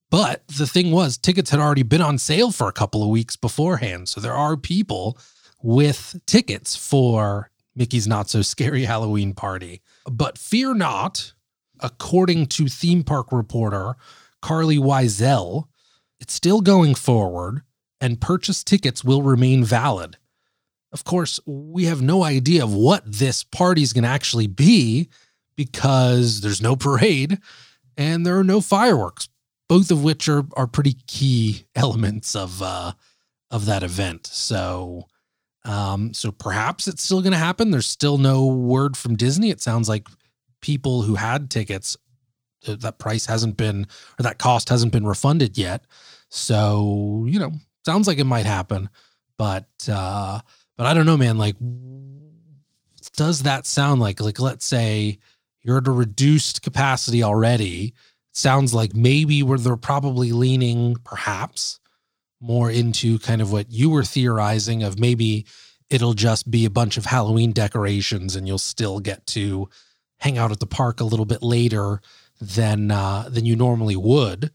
But 0.10 0.48
the 0.48 0.66
thing 0.66 0.92
was, 0.92 1.18
tickets 1.18 1.50
had 1.50 1.60
already 1.60 1.84
been 1.84 2.02
on 2.02 2.18
sale 2.18 2.52
for 2.52 2.70
a 2.70 2.74
couple 2.74 3.04
of 3.04 3.10
weeks 3.10 3.36
beforehand. 3.36 4.08
So 4.08 4.22
there 4.22 4.34
are 4.34 4.56
people 4.56 5.18
with 5.62 6.22
tickets 6.26 6.78
for 6.78 7.52
Mickey's 7.76 8.08
Not 8.08 8.30
So 8.30 8.42
Scary 8.42 8.86
Halloween 8.86 9.34
Party. 9.34 9.82
But 10.10 10.38
fear 10.38 10.74
not, 10.74 11.34
according 11.82 12.46
to 12.48 12.68
theme 12.70 13.04
park 13.04 13.34
reporter 13.34 13.98
Carlye 14.42 14.80
Wisel, 14.80 15.66
it's 16.22 16.34
still 16.34 16.62
going 16.62 16.96
forward 16.96 17.64
and 18.02 18.22
purchase 18.22 18.64
tickets 18.64 19.04
will 19.04 19.22
remain 19.22 19.64
valid. 19.64 20.18
Of 20.92 21.04
course, 21.04 21.40
we 21.46 21.86
have 21.86 22.02
no 22.02 22.24
idea 22.24 22.64
of 22.64 22.74
what 22.74 23.04
this 23.06 23.44
party 23.44 23.84
is 23.84 23.94
going 23.94 24.04
to 24.04 24.10
actually 24.10 24.48
be 24.48 25.10
because 25.56 26.42
there's 26.42 26.62
no 26.62 26.76
parade 26.76 27.40
and 27.98 28.26
there 28.26 28.40
are 28.40 28.44
no 28.44 28.62
fireworks, 28.62 29.30
both 29.68 29.92
of 29.92 30.04
which 30.04 30.28
are 30.28 30.46
are 30.56 30.68
pretty 30.68 30.96
key 31.06 31.66
elements 31.76 32.36
of 32.36 32.62
uh, 32.62 32.94
of 33.52 33.66
that 33.66 33.84
event. 33.84 34.26
So, 34.28 35.08
um, 35.66 36.14
so 36.14 36.32
perhaps 36.32 36.88
it's 36.88 37.04
still 37.04 37.22
going 37.22 37.34
to 37.34 37.38
happen. 37.38 37.72
There's 37.72 37.86
still 37.86 38.18
no 38.18 38.46
word 38.46 38.98
from 38.98 39.16
Disney. 39.16 39.50
It 39.50 39.62
sounds 39.62 39.90
like 39.90 40.08
people 40.62 41.04
who 41.04 41.16
had 41.16 41.50
tickets 41.50 41.98
uh, 42.68 42.76
that 42.76 43.00
price 43.00 43.26
hasn't 43.26 43.58
been 43.58 43.86
or 44.20 44.24
that 44.24 44.38
cost 44.38 44.70
hasn't 44.70 44.92
been 44.92 45.06
refunded 45.06 45.58
yet. 45.58 45.84
So, 46.30 47.26
you 47.28 47.40
know, 47.40 47.52
sounds 47.90 48.08
like 48.08 48.20
it 48.20 48.26
might 48.26 48.46
happen, 48.46 48.88
but 49.36 49.68
uh 49.92 50.40
but 50.78 50.86
I 50.86 50.94
don't 50.94 51.08
know, 51.08 51.18
man. 51.18 51.38
Like, 51.38 51.56
does 53.18 53.44
that 53.44 53.66
sound 53.66 54.00
like, 54.00 54.22
like, 54.22 54.40
let's 54.40 54.64
say 54.64 55.18
you're 55.62 55.80
at 55.80 55.88
a 55.88 55.92
reduced 55.92 56.62
capacity 56.62 57.22
already? 57.22 57.94
Sounds 58.32 58.74
like 58.74 58.96
maybe 58.96 59.44
where 59.44 59.58
they're 59.58 59.76
probably 59.76 60.32
leaning 60.32 60.96
perhaps 61.04 61.80
more 62.40 62.72
into 62.72 63.20
kind 63.20 63.42
of 63.42 63.52
what 63.52 63.70
you 63.72 63.90
were 63.90 64.06
theorizing 64.06 64.84
of 64.84 65.00
maybe 65.00 65.46
it'll 65.90 66.14
just 66.14 66.50
be 66.50 66.64
a 66.64 66.70
bunch 66.70 66.96
of 66.96 67.06
Halloween 67.06 67.52
decorations 67.52 68.38
and 68.38 68.48
you'll 68.48 68.58
still 68.58 69.00
get 69.02 69.26
to 69.26 69.68
hang 70.20 70.38
out 70.38 70.52
at 70.52 70.62
the 70.62 70.66
park 70.68 71.02
a 71.02 71.06
little 71.06 71.26
bit 71.26 71.44
later 71.44 72.00
than 72.40 72.92
uh, 72.92 73.28
than 73.30 73.46
you 73.46 73.56
normally 73.56 73.98
would. 73.98 74.52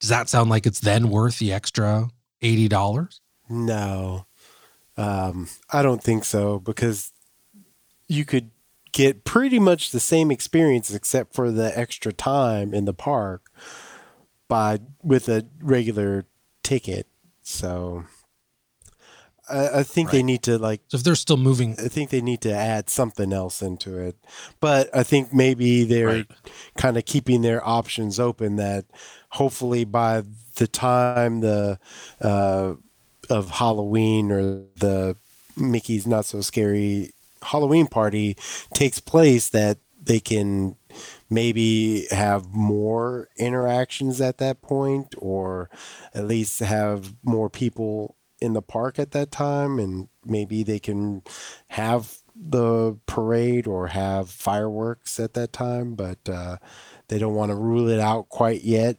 Does 0.00 0.08
that 0.08 0.28
sound 0.28 0.50
like 0.50 0.66
it's 0.66 0.80
then 0.80 1.10
worth 1.10 1.38
the 1.38 1.52
extra 1.52 2.08
eighty 2.42 2.68
dollars? 2.68 3.20
No, 3.48 4.26
um, 4.96 5.48
I 5.72 5.82
don't 5.82 6.02
think 6.02 6.24
so 6.24 6.58
because 6.58 7.12
you 8.06 8.24
could 8.24 8.50
get 8.92 9.24
pretty 9.24 9.58
much 9.58 9.90
the 9.90 10.00
same 10.00 10.30
experience 10.30 10.92
except 10.92 11.34
for 11.34 11.50
the 11.50 11.76
extra 11.78 12.12
time 12.12 12.74
in 12.74 12.84
the 12.84 12.94
park 12.94 13.50
by 14.48 14.80
with 15.02 15.28
a 15.28 15.46
regular 15.60 16.26
ticket. 16.62 17.06
So 17.42 18.04
I, 19.48 19.80
I 19.80 19.82
think 19.82 20.08
right. 20.08 20.18
they 20.18 20.22
need 20.22 20.42
to 20.44 20.58
like. 20.58 20.80
So 20.88 20.96
if 20.96 21.04
they're 21.04 21.14
still 21.14 21.36
moving, 21.36 21.72
I 21.72 21.88
think 21.88 22.10
they 22.10 22.20
need 22.20 22.40
to 22.42 22.52
add 22.52 22.90
something 22.90 23.32
else 23.32 23.62
into 23.62 23.98
it. 23.98 24.16
But 24.60 24.94
I 24.94 25.02
think 25.02 25.32
maybe 25.32 25.84
they're 25.84 26.06
right. 26.06 26.30
kind 26.76 26.96
of 26.96 27.04
keeping 27.04 27.42
their 27.42 27.66
options 27.66 28.18
open. 28.18 28.56
That 28.56 28.86
hopefully 29.30 29.84
by 29.84 30.24
the 30.58 30.68
time 30.68 31.40
the 31.40 31.78
uh, 32.20 32.74
of 33.30 33.50
Halloween 33.50 34.30
or 34.30 34.42
the 34.76 35.16
Mickey's 35.56 36.06
Not 36.06 36.24
So 36.24 36.40
Scary 36.40 37.12
Halloween 37.42 37.86
party 37.86 38.36
takes 38.74 39.00
place, 39.00 39.48
that 39.50 39.78
they 40.00 40.20
can 40.20 40.76
maybe 41.28 42.06
have 42.10 42.48
more 42.48 43.28
interactions 43.36 44.20
at 44.20 44.38
that 44.38 44.62
point 44.62 45.14
or 45.18 45.68
at 46.14 46.26
least 46.26 46.60
have 46.60 47.14
more 47.22 47.50
people 47.50 48.16
in 48.40 48.52
the 48.54 48.62
park 48.62 48.98
at 48.98 49.10
that 49.10 49.30
time. 49.30 49.78
And 49.78 50.08
maybe 50.24 50.62
they 50.62 50.78
can 50.78 51.22
have 51.68 52.18
the 52.40 52.96
parade 53.06 53.66
or 53.66 53.88
have 53.88 54.30
fireworks 54.30 55.18
at 55.18 55.34
that 55.34 55.52
time 55.52 55.96
but 55.96 56.18
uh, 56.28 56.56
they 57.08 57.18
don't 57.18 57.34
want 57.34 57.50
to 57.50 57.56
rule 57.56 57.88
it 57.88 57.98
out 57.98 58.28
quite 58.28 58.62
yet 58.62 58.96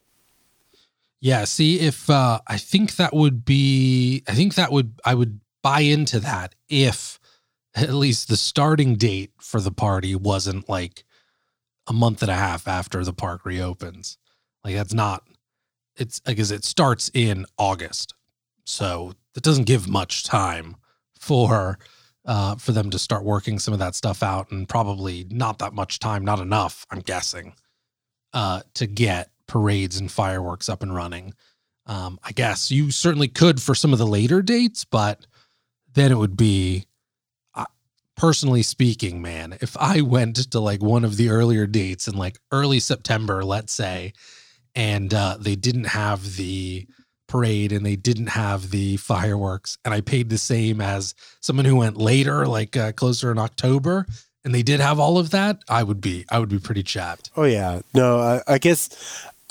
yeah, 1.21 1.43
see 1.45 1.79
if 1.79 2.09
uh 2.09 2.39
I 2.47 2.57
think 2.57 2.95
that 2.95 3.13
would 3.13 3.43
be 3.45 4.23
I 4.27 4.33
think 4.33 4.55
that 4.55 4.71
would 4.71 4.99
I 5.03 5.13
would 5.13 5.39
buy 5.61 5.81
into 5.81 6.19
that 6.21 6.55
if 6.69 7.19
at 7.75 7.93
least 7.93 8.29
the 8.29 8.37
starting 8.37 8.95
date 8.95 9.31
for 9.39 9.59
the 9.59 9.71
party 9.71 10.15
wasn't 10.15 10.69
like 10.69 11.03
a 11.87 11.93
month 11.93 12.21
and 12.21 12.31
a 12.31 12.35
half 12.35 12.67
after 12.67 13.03
the 13.03 13.13
park 13.13 13.45
reopens. 13.45 14.17
Like 14.63 14.75
that's 14.75 14.93
not 14.93 15.23
it's 15.97 16.19
because 16.21 16.51
it 16.51 16.63
starts 16.63 17.11
in 17.13 17.45
August. 17.57 18.13
So 18.65 19.13
it 19.35 19.43
doesn't 19.43 19.65
give 19.65 19.89
much 19.89 20.23
time 20.23 20.77
for 21.19 21.79
uh 22.25 22.55
for 22.55 22.71
them 22.71 22.89
to 22.91 22.99
start 22.99 23.25
working 23.25 23.59
some 23.59 23.73
of 23.73 23.79
that 23.79 23.95
stuff 23.95 24.23
out 24.23 24.51
and 24.51 24.69
probably 24.69 25.25
not 25.29 25.59
that 25.59 25.73
much 25.73 25.99
time, 25.99 26.23
not 26.23 26.39
enough, 26.39 26.85
I'm 26.89 27.01
guessing, 27.01 27.55
uh 28.31 28.61
to 28.75 28.87
get 28.87 29.31
parades 29.49 29.99
and 29.99 30.09
fireworks 30.09 30.69
up 30.69 30.81
and 30.81 30.95
running. 30.95 31.33
Um, 31.85 32.19
I 32.23 32.31
guess 32.31 32.71
you 32.71 32.91
certainly 32.91 33.27
could 33.27 33.61
for 33.61 33.75
some 33.75 33.91
of 33.91 33.99
the 33.99 34.07
later 34.07 34.41
dates, 34.41 34.85
but 34.85 35.25
then 35.93 36.11
it 36.11 36.17
would 36.17 36.37
be, 36.37 36.85
uh, 37.55 37.65
personally 38.15 38.61
speaking, 38.61 39.21
man, 39.21 39.57
if 39.59 39.75
I 39.75 40.01
went 40.15 40.37
to 40.51 40.59
like 40.59 40.81
one 40.81 41.03
of 41.03 41.17
the 41.17 41.29
earlier 41.29 41.67
dates 41.67 42.07
in 42.07 42.15
like 42.15 42.37
early 42.51 42.79
September, 42.79 43.43
let's 43.43 43.73
say, 43.73 44.13
and 44.75 45.13
uh, 45.13 45.37
they 45.39 45.55
didn't 45.55 45.85
have 45.85 46.35
the 46.37 46.87
parade 47.27 47.71
and 47.71 47.85
they 47.85 47.95
didn't 47.95 48.27
have 48.27 48.69
the 48.69 48.97
fireworks, 48.97 49.77
and 49.83 49.93
I 49.93 50.01
paid 50.01 50.29
the 50.29 50.37
same 50.37 50.79
as 50.79 51.15
someone 51.41 51.65
who 51.65 51.75
went 51.75 51.97
later, 51.97 52.45
like 52.45 52.77
uh, 52.77 52.91
closer 52.91 53.31
in 53.31 53.39
October, 53.39 54.05
and 54.43 54.53
they 54.53 54.63
did 54.63 54.79
have 54.79 54.99
all 54.99 55.17
of 55.17 55.31
that, 55.31 55.63
I 55.67 55.83
would 55.83 56.01
be 56.01 56.25
I 56.29 56.39
would 56.39 56.49
be 56.49 56.59
pretty 56.59 56.83
chapped. 56.83 57.31
Oh 57.35 57.43
yeah, 57.43 57.81
no, 57.93 58.19
I, 58.19 58.41
I 58.47 58.57
guess 58.57 58.89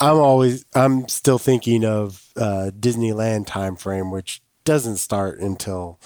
I'm 0.00 0.16
always 0.16 0.64
I'm 0.74 1.08
still 1.08 1.38
thinking 1.38 1.84
of 1.84 2.24
uh, 2.37 2.70
Disneyland 2.78 3.46
time 3.46 3.76
frame, 3.76 4.11
which 4.11 4.42
doesn't 4.64 4.98
start 4.98 5.40
until 5.40 5.99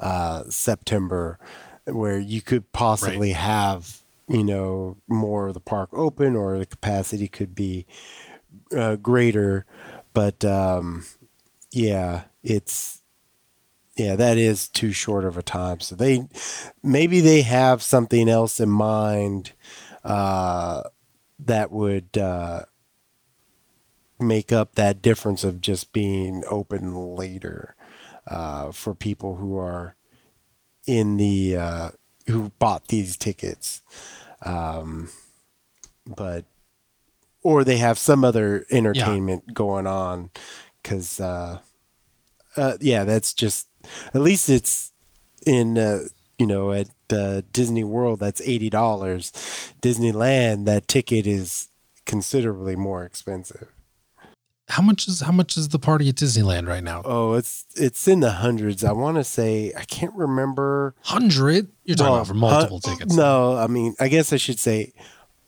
uh, 0.00 0.44
September, 0.48 1.38
where 1.84 2.18
you 2.18 2.42
could 2.42 2.72
possibly 2.72 3.32
right. 3.32 3.40
have 3.40 4.02
you 4.28 4.42
know 4.42 4.96
more 5.06 5.48
of 5.48 5.54
the 5.54 5.60
park 5.60 5.90
open 5.92 6.34
or 6.34 6.58
the 6.58 6.66
capacity 6.66 7.28
could 7.28 7.54
be 7.54 7.86
uh, 8.76 8.96
greater, 8.96 9.64
but 10.12 10.44
um, 10.44 11.04
yeah, 11.70 12.24
it's 12.42 13.02
yeah 13.96 14.16
that 14.16 14.38
is 14.38 14.68
too 14.68 14.92
short 14.92 15.24
of 15.24 15.36
a 15.36 15.42
time. 15.42 15.80
So 15.80 15.94
they 15.94 16.26
maybe 16.82 17.20
they 17.20 17.42
have 17.42 17.82
something 17.82 18.28
else 18.28 18.58
in 18.58 18.70
mind 18.70 19.52
uh, 20.02 20.82
that 21.38 21.70
would 21.70 22.18
uh, 22.18 22.62
make 24.18 24.52
up 24.52 24.74
that 24.74 25.02
difference 25.02 25.44
of 25.44 25.60
just 25.60 25.92
being 25.92 26.42
open 26.48 26.94
later 26.94 27.74
uh, 28.26 28.72
for 28.72 28.94
people 28.94 29.36
who 29.36 29.56
are 29.58 29.96
in 30.86 31.16
the 31.16 31.56
uh, 31.56 31.90
who 32.26 32.50
bought 32.58 32.88
these 32.88 33.16
tickets. 33.16 33.82
Um, 34.42 35.10
but 36.06 36.44
or 37.42 37.64
they 37.64 37.76
have 37.78 37.98
some 37.98 38.24
other 38.24 38.66
entertainment 38.70 39.54
going 39.54 39.86
on 39.86 40.30
because 40.82 41.20
uh, 41.20 41.60
uh, 42.56 42.76
yeah, 42.80 43.04
that's 43.04 43.32
just 43.32 43.68
at 44.14 44.20
least 44.20 44.48
it's 44.48 44.92
in 45.46 45.78
uh, 45.78 46.00
you 46.38 46.46
know 46.46 46.72
at 46.72 46.88
uh, 47.10 47.42
Disney 47.52 47.84
World 47.84 48.20
that's 48.20 48.40
eighty 48.42 48.70
dollars. 48.70 49.32
Disneyland 49.82 50.64
that 50.66 50.88
ticket 50.88 51.26
is 51.26 51.68
considerably 52.04 52.76
more 52.76 53.04
expensive. 53.04 53.68
How 54.68 54.82
much 54.82 55.06
is 55.06 55.20
how 55.20 55.30
much 55.32 55.56
is 55.56 55.68
the 55.68 55.78
party 55.78 56.08
at 56.08 56.16
Disneyland 56.16 56.66
right 56.66 56.82
now? 56.82 57.02
Oh, 57.04 57.34
it's 57.34 57.66
it's 57.76 58.08
in 58.08 58.20
the 58.20 58.32
hundreds. 58.32 58.82
I 58.82 58.92
want 58.92 59.16
to 59.16 59.22
say 59.24 59.72
I 59.76 59.84
can't 59.84 60.14
remember. 60.14 60.94
Hundred? 61.02 61.68
You're 61.84 61.96
talking 61.96 62.06
Well, 62.10 62.16
about 62.16 62.26
for 62.26 62.34
multiple 62.34 62.80
hun- 62.84 62.96
tickets. 62.96 63.14
No, 63.14 63.56
I 63.56 63.68
mean 63.68 63.94
I 64.00 64.08
guess 64.08 64.32
I 64.32 64.36
should 64.38 64.58
say 64.58 64.92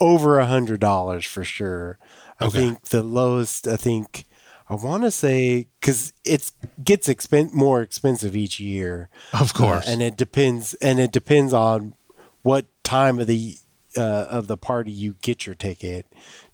over 0.00 0.38
a 0.38 0.46
hundred 0.46 0.78
dollars 0.80 1.26
for 1.26 1.42
sure. 1.42 1.98
I 2.40 2.44
Okay. 2.46 2.58
think 2.58 2.82
the 2.90 3.02
lowest. 3.02 3.66
I 3.66 3.76
think 3.76 4.24
I 4.70 4.76
want 4.76 5.02
to 5.02 5.10
say 5.10 5.66
because 5.80 6.12
it 6.24 6.52
gets 6.84 7.08
expen- 7.08 7.52
more 7.52 7.82
expensive 7.82 8.36
each 8.36 8.60
year. 8.60 9.08
Of 9.32 9.52
course. 9.52 9.88
Uh, 9.88 9.90
and 9.90 10.00
it 10.02 10.16
depends 10.16 10.74
and 10.74 11.00
it 11.00 11.10
depends 11.10 11.52
on 11.52 11.94
what 12.42 12.66
time 12.84 13.18
of 13.18 13.26
the 13.26 13.56
uh, 13.96 14.26
of 14.30 14.46
the 14.46 14.56
party 14.56 14.92
you 14.92 15.16
get 15.22 15.44
your 15.44 15.56
ticket 15.56 16.06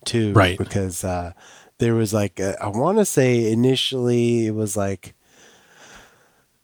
to 0.05 0.33
Right. 0.33 0.57
because 0.57 1.03
uh, 1.03 1.33
there 1.77 1.95
was 1.95 2.13
like 2.13 2.39
uh, 2.39 2.53
I 2.61 2.67
want 2.67 2.97
to 2.97 3.05
say 3.05 3.51
initially 3.51 4.47
it 4.47 4.55
was 4.55 4.77
like 4.77 5.13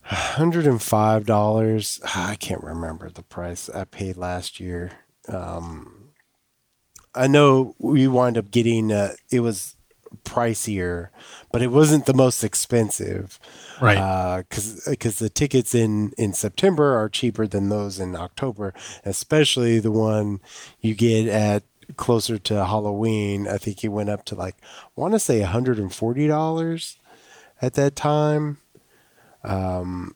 $105 0.10 2.02
I 2.16 2.36
can't 2.36 2.64
remember 2.64 3.10
the 3.10 3.24
price 3.24 3.70
I 3.70 3.86
paid 3.86 4.18
last 4.18 4.60
year 4.60 4.92
um, 5.28 6.10
I 7.14 7.28
know 7.28 7.76
we 7.78 8.08
wound 8.08 8.38
up 8.38 8.52
getting 8.52 8.92
uh, 8.92 9.14
it 9.32 9.42
was 9.42 9.76
pricier 10.24 11.10
but 11.52 11.62
it 11.62 11.72
wasn't 11.72 12.06
the 12.06 12.14
most 12.14 12.44
expensive 12.44 13.40
right. 13.82 14.44
because 14.50 14.86
because 14.90 15.20
the 15.20 15.30
tickets 15.30 15.74
in 15.74 16.12
in 16.18 16.34
September 16.34 16.96
are 16.98 17.10
cheaper 17.10 17.48
than 17.48 17.70
those 17.70 18.00
in 18.00 18.16
October, 18.16 18.74
especially 19.04 19.80
the 19.80 19.92
one 19.92 20.40
you 20.80 20.94
get 20.94 21.28
at 21.28 21.64
closer 21.98 22.38
to 22.38 22.66
Halloween. 22.66 23.48
I 23.48 23.58
think 23.58 23.80
he 23.80 23.88
went 23.88 24.10
up 24.10 24.26
to 24.26 24.36
like 24.36 24.56
I 24.62 25.00
want 25.00 25.14
to 25.14 25.20
say 25.20 25.40
one 25.42 25.50
hundred 25.50 25.80
and 25.80 25.94
forty 25.94 26.28
dollars 26.28 26.98
at 27.62 27.74
that 27.76 27.96
time. 27.96 28.58
Um, 29.44 30.16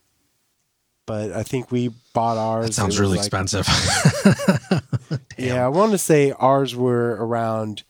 but 1.06 1.32
I 1.32 1.44
think 1.44 1.72
we 1.72 1.92
bought 2.14 2.38
ours. 2.38 2.68
that 2.68 2.74
sounds 2.74 3.00
really 3.00 3.18
like- 3.18 3.26
expensive. 3.28 3.68
Yeah, 5.38 5.66
I 5.66 5.68
want 5.68 5.92
to 5.92 5.98
say 5.98 6.32
ours 6.32 6.76
were 6.76 7.12
around 7.20 7.84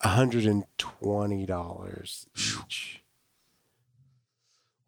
hundred 0.00 0.44
and 0.44 0.64
twenty 0.78 1.46
dollars 1.46 2.26
each. 2.36 3.00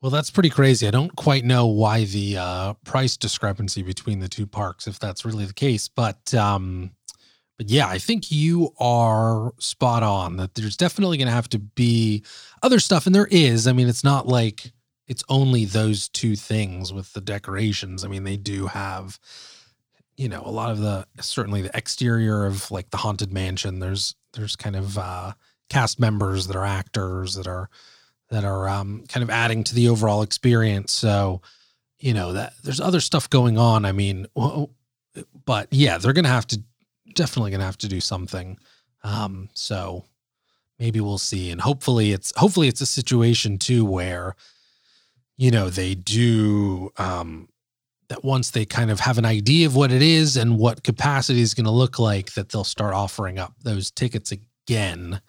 Well, 0.02 0.10
that's 0.10 0.30
pretty 0.30 0.50
crazy. 0.50 0.86
I 0.86 0.90
don't 0.90 1.16
quite 1.16 1.44
know 1.44 1.66
why 1.66 2.04
the 2.04 2.36
uh, 2.36 2.72
price 2.84 3.16
discrepancy 3.16 3.82
between 3.82 4.20
the 4.20 4.28
two 4.28 4.46
parks, 4.46 4.86
if 4.86 4.98
that's 4.98 5.24
really 5.24 5.46
the 5.46 5.54
case, 5.54 5.88
but 5.88 6.32
um, 6.34 6.92
but 7.56 7.70
yeah, 7.70 7.88
I 7.88 7.98
think 7.98 8.30
you 8.30 8.74
are 8.78 9.52
spot 9.58 10.02
on. 10.02 10.36
That 10.36 10.54
there's 10.54 10.76
definitely 10.76 11.16
going 11.16 11.28
to 11.28 11.34
have 11.34 11.48
to 11.50 11.58
be 11.58 12.22
other 12.62 12.80
stuff, 12.80 13.06
and 13.06 13.14
there 13.14 13.28
is. 13.30 13.66
I 13.66 13.72
mean, 13.72 13.88
it's 13.88 14.04
not 14.04 14.28
like 14.28 14.72
it's 15.06 15.24
only 15.28 15.64
those 15.64 16.08
two 16.08 16.36
things 16.36 16.92
with 16.92 17.12
the 17.12 17.20
decorations. 17.20 18.04
I 18.04 18.08
mean, 18.08 18.24
they 18.24 18.36
do 18.36 18.66
have, 18.66 19.18
you 20.16 20.28
know, 20.28 20.42
a 20.44 20.50
lot 20.50 20.70
of 20.70 20.78
the 20.78 21.06
certainly 21.20 21.62
the 21.62 21.76
exterior 21.76 22.44
of 22.44 22.70
like 22.70 22.90
the 22.90 22.98
haunted 22.98 23.32
mansion. 23.32 23.78
There's 23.78 24.14
there's 24.34 24.56
kind 24.56 24.76
of 24.76 24.98
uh, 24.98 25.32
cast 25.70 25.98
members 25.98 26.48
that 26.48 26.56
are 26.56 26.64
actors 26.64 27.36
that 27.36 27.46
are 27.46 27.70
that 28.28 28.44
are 28.44 28.68
um, 28.68 29.04
kind 29.08 29.22
of 29.22 29.30
adding 29.30 29.64
to 29.64 29.74
the 29.74 29.88
overall 29.88 30.22
experience. 30.22 30.92
So, 30.92 31.40
you 31.98 32.12
know 32.12 32.34
that 32.34 32.52
there's 32.62 32.80
other 32.80 33.00
stuff 33.00 33.30
going 33.30 33.56
on. 33.56 33.84
I 33.84 33.92
mean, 33.92 34.26
but 35.44 35.68
yeah, 35.70 35.98
they're 35.98 36.12
gonna 36.12 36.28
have 36.28 36.46
to 36.48 36.62
definitely 37.16 37.50
gonna 37.50 37.64
have 37.64 37.78
to 37.78 37.88
do 37.88 38.00
something. 38.00 38.58
Um, 39.02 39.48
so 39.54 40.04
maybe 40.78 41.00
we'll 41.00 41.18
see, 41.18 41.50
and 41.50 41.60
hopefully 41.60 42.12
it's 42.12 42.32
hopefully 42.36 42.68
it's 42.68 42.80
a 42.80 42.86
situation 42.86 43.58
too 43.58 43.84
where 43.84 44.36
you 45.36 45.50
know 45.50 45.68
they 45.70 45.94
do 45.94 46.92
um, 46.96 47.48
that 48.08 48.24
once 48.24 48.50
they 48.50 48.64
kind 48.64 48.90
of 48.90 49.00
have 49.00 49.18
an 49.18 49.24
idea 49.24 49.66
of 49.66 49.74
what 49.74 49.90
it 49.92 50.02
is 50.02 50.36
and 50.36 50.58
what 50.58 50.84
capacity 50.84 51.40
is 51.40 51.54
going 51.54 51.64
to 51.64 51.70
look 51.70 51.98
like, 51.98 52.34
that 52.34 52.50
they'll 52.50 52.64
start 52.64 52.94
offering 52.94 53.38
up 53.38 53.54
those 53.62 53.90
tickets 53.90 54.32
again 54.32 55.20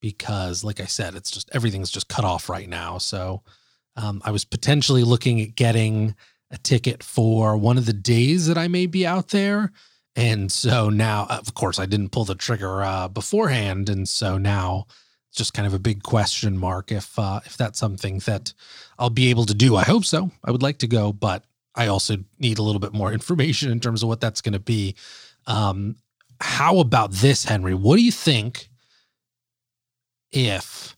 because 0.00 0.64
like 0.64 0.80
I 0.80 0.86
said, 0.86 1.14
it's 1.14 1.30
just 1.30 1.48
everything's 1.54 1.90
just 1.90 2.08
cut 2.08 2.24
off 2.24 2.48
right 2.48 2.68
now. 2.68 2.98
So 2.98 3.42
um, 3.96 4.20
I 4.24 4.30
was 4.30 4.44
potentially 4.44 5.04
looking 5.04 5.40
at 5.40 5.54
getting 5.54 6.14
a 6.50 6.58
ticket 6.58 7.02
for 7.02 7.56
one 7.56 7.78
of 7.78 7.86
the 7.86 7.92
days 7.92 8.46
that 8.46 8.58
I 8.58 8.68
may 8.68 8.86
be 8.86 9.06
out 9.06 9.28
there. 9.28 9.72
And 10.14 10.52
so 10.52 10.90
now, 10.90 11.26
of 11.30 11.54
course, 11.54 11.78
I 11.78 11.86
didn't 11.86 12.10
pull 12.10 12.24
the 12.24 12.34
trigger 12.34 12.82
uh, 12.82 13.08
beforehand, 13.08 13.88
and 13.88 14.08
so 14.08 14.36
now 14.36 14.86
it's 15.28 15.38
just 15.38 15.54
kind 15.54 15.66
of 15.66 15.72
a 15.72 15.78
big 15.78 16.02
question 16.02 16.58
mark 16.58 16.92
if 16.92 17.18
uh, 17.18 17.40
if 17.46 17.56
that's 17.56 17.78
something 17.78 18.18
that 18.20 18.52
I'll 18.98 19.10
be 19.10 19.30
able 19.30 19.46
to 19.46 19.54
do. 19.54 19.76
I 19.76 19.84
hope 19.84 20.04
so. 20.04 20.30
I 20.44 20.50
would 20.50 20.62
like 20.62 20.78
to 20.78 20.86
go, 20.86 21.12
but 21.12 21.44
I 21.74 21.86
also 21.86 22.16
need 22.38 22.58
a 22.58 22.62
little 22.62 22.80
bit 22.80 22.92
more 22.92 23.12
information 23.14 23.70
in 23.70 23.80
terms 23.80 24.02
of 24.02 24.08
what 24.08 24.20
that's 24.20 24.42
going 24.42 24.52
to 24.52 24.60
be. 24.60 24.94
Um, 25.46 25.96
how 26.40 26.78
about 26.78 27.12
this, 27.12 27.44
Henry? 27.44 27.72
What 27.74 27.96
do 27.96 28.02
you 28.02 28.12
think 28.12 28.68
if 30.30 30.96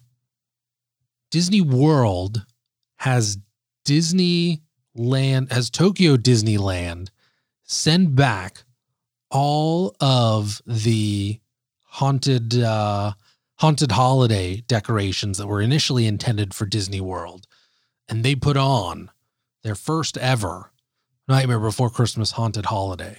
Disney 1.31 1.61
World 1.61 2.45
has 2.97 3.39
Disneyland, 3.87 5.53
has 5.53 5.71
Tokyo 5.71 6.17
Disneyland 6.17 7.11
send 7.65 8.17
back 8.17 8.65
all 9.35 9.95
of 10.01 10.63
the 10.67 11.41
haunted 11.85 12.59
uh 12.59 13.13
haunted 13.57 13.93
holiday 13.93 14.63
decorations 14.67 15.39
that 15.39 15.47
were 15.47 15.61
initially 15.61 16.07
intended 16.07 16.55
for 16.55 16.67
Disney 16.67 17.01
World 17.01 17.47
and 18.09 18.25
they 18.25 18.35
put 18.35 18.57
on 18.57 19.11
their 19.63 19.75
first 19.75 20.17
ever 20.19 20.73
Nightmare 21.29 21.61
Before 21.61 21.91
Christmas 21.91 22.33
haunted 22.33 22.67
holiday. 22.67 23.19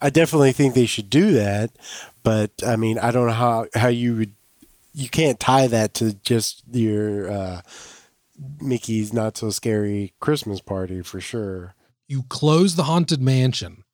I 0.00 0.10
definitely 0.10 0.52
think 0.52 0.74
they 0.74 0.86
should 0.86 1.08
do 1.08 1.32
that, 1.32 1.70
but 2.22 2.50
I 2.66 2.76
mean, 2.76 2.98
I 2.98 3.10
don't 3.10 3.28
know 3.28 3.32
how 3.32 3.66
how 3.74 3.88
you 3.88 4.16
would 4.16 4.34
you 4.92 5.08
can't 5.08 5.40
tie 5.40 5.66
that 5.68 5.94
to 5.94 6.14
just 6.14 6.62
your 6.72 7.30
uh, 7.30 7.60
Mickey's 8.60 9.12
not 9.12 9.36
so 9.36 9.50
scary 9.50 10.12
Christmas 10.20 10.60
party 10.60 11.02
for 11.02 11.20
sure. 11.20 11.74
You 12.08 12.24
close 12.24 12.74
the 12.74 12.84
haunted 12.84 13.22
mansion 13.22 13.84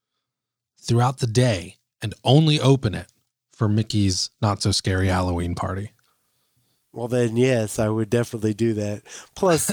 throughout 0.83 1.19
the 1.19 1.27
day 1.27 1.77
and 2.03 2.15
only 2.25 2.61
open 2.61 2.95
it 2.95 3.07
for 3.53 3.69
Mickey's 3.69 4.31
not 4.41 4.61
so 4.61 4.73
scary 4.73 5.09
Halloween 5.09 5.55
party. 5.55 5.93
Well, 6.93 7.09
then 7.09 7.37
yes, 7.37 7.79
I 7.79 7.89
would 7.89 8.11
definitely 8.11 8.53
do 8.55 8.75
that. 8.75 9.03
Plus, 9.35 9.73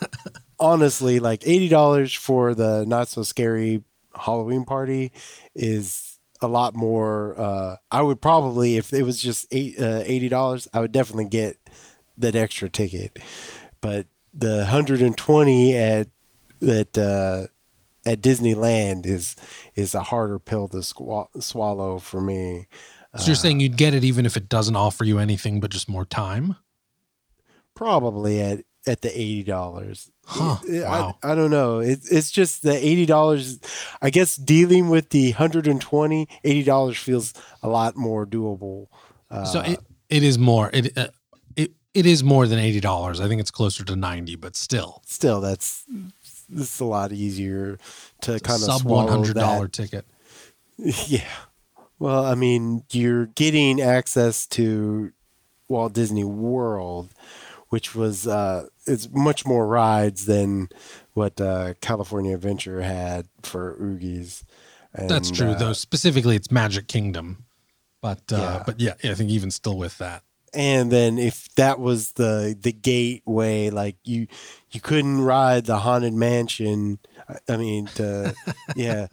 honestly, 0.60 1.18
like 1.18 1.42
eighty 1.46 1.68
dollars 1.68 2.14
for 2.14 2.54
the 2.54 2.84
not 2.86 3.08
so 3.08 3.22
scary 3.22 3.82
Halloween 4.14 4.64
party 4.64 5.10
is 5.54 6.18
a 6.40 6.46
lot 6.46 6.76
more. 6.76 7.34
Uh, 7.40 7.76
I 7.90 8.02
would 8.02 8.20
probably, 8.20 8.76
if 8.76 8.92
it 8.92 9.02
was 9.02 9.20
just 9.20 9.46
eight, 9.50 9.80
uh, 9.80 10.02
eighty 10.04 10.28
dollars, 10.28 10.68
I 10.72 10.80
would 10.80 10.92
definitely 10.92 11.28
get 11.28 11.56
that 12.18 12.36
extra 12.36 12.68
ticket. 12.68 13.18
But 13.80 14.06
the 14.32 14.66
hundred 14.66 15.02
and 15.02 15.16
twenty 15.16 15.76
at 15.76 16.08
that 16.60 16.96
uh, 16.96 17.48
at 18.06 18.20
Disneyland 18.20 19.06
is 19.06 19.36
is 19.74 19.94
a 19.94 20.02
harder 20.02 20.38
pill 20.38 20.68
to 20.68 20.78
squa- 20.78 21.42
swallow 21.42 21.98
for 21.98 22.20
me. 22.20 22.66
So 23.16 23.26
you're 23.26 23.36
saying 23.36 23.60
you'd 23.60 23.76
get 23.76 23.94
it 23.94 24.02
even 24.02 24.26
if 24.26 24.36
it 24.36 24.48
doesn't 24.48 24.74
offer 24.74 25.04
you 25.04 25.18
anything 25.20 25.60
but 25.60 25.70
just 25.70 25.88
more 25.88 26.04
time? 26.04 26.56
probably 27.74 28.40
at 28.40 28.64
at 28.86 29.00
the 29.02 29.10
eighty 29.10 29.42
dollars. 29.42 30.10
Huh, 30.26 30.58
I, 30.70 30.80
wow. 30.80 31.18
I 31.22 31.34
don't 31.34 31.50
know. 31.50 31.80
It, 31.80 32.00
it's 32.10 32.30
just 32.30 32.62
the 32.62 32.74
eighty 32.74 33.06
dollars. 33.06 33.58
I 34.02 34.10
guess 34.10 34.36
dealing 34.36 34.88
with 34.88 35.10
the 35.10 35.32
120 35.32 36.28
80 36.44 36.62
dollars 36.64 36.98
feels 36.98 37.34
a 37.62 37.68
lot 37.68 37.96
more 37.96 38.26
doable. 38.26 38.86
Uh, 39.30 39.44
So 39.44 39.60
it, 39.60 39.80
it 40.08 40.22
is 40.22 40.38
more 40.38 40.70
it 40.72 40.96
uh, 40.96 41.08
it 41.56 41.72
it 41.94 42.06
is 42.06 42.22
more 42.22 42.46
than 42.46 42.58
eighty 42.58 42.80
dollars. 42.80 43.20
I 43.20 43.28
think 43.28 43.40
it's 43.40 43.50
closer 43.50 43.84
to 43.84 43.96
ninety, 43.96 44.36
but 44.36 44.56
still 44.56 45.02
still, 45.06 45.40
that's 45.40 45.84
it's 46.52 46.80
a 46.80 46.84
lot 46.84 47.12
easier 47.12 47.78
to 48.22 48.40
kind 48.40 48.62
of 48.62 48.66
sub 48.72 48.82
one 48.84 49.08
hundred 49.08 49.34
dollar 49.34 49.68
ticket. 49.80 50.04
Yeah. 50.76 51.24
Well, 51.98 52.24
I 52.24 52.34
mean, 52.34 52.82
you're 52.90 53.26
getting 53.26 53.80
access 53.80 54.46
to 54.48 55.12
Walt 55.68 55.92
Disney 55.92 56.24
World, 56.24 57.14
which 57.68 57.94
was 57.94 58.26
uh, 58.26 58.66
it's 58.86 59.08
much 59.12 59.46
more 59.46 59.66
rides 59.66 60.26
than 60.26 60.68
what 61.12 61.40
uh, 61.40 61.74
California 61.80 62.34
Adventure 62.34 62.82
had 62.82 63.28
for 63.42 63.76
Oogies. 63.80 64.42
And, 64.92 65.08
That's 65.08 65.30
true, 65.30 65.50
uh, 65.50 65.54
though. 65.58 65.72
Specifically, 65.72 66.34
it's 66.36 66.50
Magic 66.50 66.88
Kingdom, 66.88 67.44
But 68.02 68.20
uh, 68.32 68.36
Yeah. 68.36 68.62
but 68.66 68.80
yeah, 68.80 68.94
I 69.04 69.14
think 69.14 69.30
even 69.30 69.50
still 69.52 69.78
with 69.78 69.96
that, 69.98 70.23
and 70.54 70.90
then 70.90 71.18
if 71.18 71.52
that 71.54 71.80
was 71.80 72.12
the 72.12 72.56
the 72.60 72.72
gateway 72.72 73.70
like 73.70 73.96
you 74.04 74.26
you 74.70 74.80
couldn't 74.80 75.20
ride 75.20 75.66
the 75.66 75.78
haunted 75.78 76.14
mansion 76.14 76.98
I- 77.48 77.56
mean 77.56 77.86
to 77.94 78.34
yeah. 78.76 79.06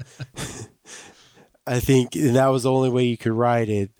I 1.68 1.80
think 1.80 2.14
that 2.14 2.48
was 2.48 2.64
the 2.64 2.72
only 2.72 2.90
way 2.90 3.04
you 3.06 3.18
could 3.18 3.34
ride 3.34 3.70
it. 3.70 3.92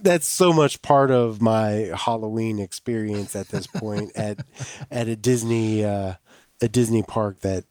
That's 0.00 0.26
so 0.26 0.52
much 0.52 0.82
part 0.82 1.10
of 1.10 1.40
my 1.40 1.90
halloween 1.94 2.58
experience 2.58 3.36
at 3.36 3.48
this 3.48 3.66
point 3.66 4.10
at 4.16 4.44
at 4.90 5.08
a 5.08 5.14
disney 5.14 5.84
uh 5.84 6.14
a 6.60 6.68
disney 6.68 7.02
park 7.02 7.40
that 7.40 7.64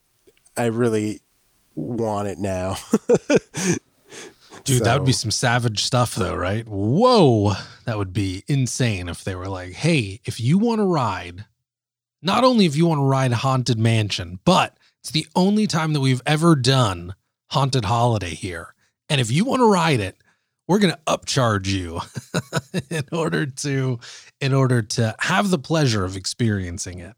i 0.56 0.66
really 0.66 1.20
want 1.74 2.28
it 2.28 2.38
now 2.38 2.76
dude, 4.64 4.84
that 4.84 4.98
would 4.98 5.06
be 5.06 5.12
some 5.12 5.30
savage 5.30 5.82
stuff, 5.82 6.14
though, 6.14 6.34
right? 6.34 6.66
Whoa, 6.66 7.54
that 7.84 7.98
would 7.98 8.12
be 8.12 8.44
insane 8.48 9.08
if 9.08 9.24
they 9.24 9.34
were 9.34 9.48
like, 9.48 9.72
"Hey, 9.72 10.20
if 10.24 10.40
you 10.40 10.58
want 10.58 10.80
to 10.80 10.84
ride, 10.84 11.46
not 12.20 12.44
only 12.44 12.66
if 12.66 12.76
you 12.76 12.86
want 12.86 13.00
to 13.00 13.04
ride 13.04 13.32
Haunted 13.32 13.78
Mansion, 13.78 14.38
but 14.44 14.76
it's 15.00 15.10
the 15.10 15.26
only 15.34 15.66
time 15.66 15.92
that 15.92 16.00
we've 16.00 16.22
ever 16.26 16.54
done 16.54 17.14
Haunted 17.50 17.84
Holiday 17.84 18.34
here, 18.34 18.74
and 19.08 19.20
if 19.20 19.30
you 19.30 19.44
want 19.44 19.60
to 19.60 19.70
ride 19.70 20.00
it." 20.00 20.16
We're 20.68 20.78
gonna 20.78 21.00
upcharge 21.08 21.66
you 21.66 22.00
in 22.90 23.02
order 23.10 23.46
to 23.46 23.98
in 24.40 24.54
order 24.54 24.80
to 24.80 25.14
have 25.18 25.50
the 25.50 25.58
pleasure 25.58 26.04
of 26.04 26.16
experiencing 26.16 27.00
it. 27.00 27.14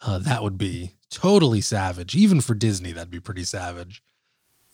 Uh, 0.00 0.18
that 0.18 0.42
would 0.42 0.56
be 0.56 0.92
totally 1.10 1.60
savage. 1.60 2.14
Even 2.14 2.40
for 2.40 2.54
Disney, 2.54 2.92
that'd 2.92 3.10
be 3.10 3.20
pretty 3.20 3.44
savage. 3.44 4.02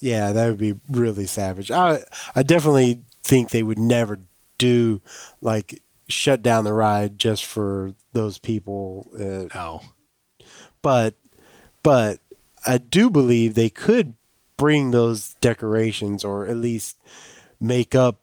Yeah, 0.00 0.32
that 0.32 0.46
would 0.48 0.58
be 0.58 0.74
really 0.90 1.26
savage. 1.26 1.70
I 1.70 2.00
I 2.34 2.42
definitely 2.42 3.02
think 3.22 3.50
they 3.50 3.62
would 3.62 3.78
never 3.78 4.18
do 4.58 5.00
like 5.40 5.82
shut 6.08 6.42
down 6.42 6.64
the 6.64 6.72
ride 6.72 7.18
just 7.18 7.44
for 7.44 7.94
those 8.12 8.38
people. 8.38 9.08
Uh, 9.14 9.54
No. 9.54 9.82
but 10.82 11.14
but 11.82 12.18
I 12.66 12.78
do 12.78 13.10
believe 13.10 13.54
they 13.54 13.70
could 13.70 14.14
bring 14.56 14.90
those 14.90 15.34
decorations 15.40 16.24
or 16.24 16.46
at 16.46 16.56
least 16.56 16.98
make 17.60 17.94
up 17.94 18.20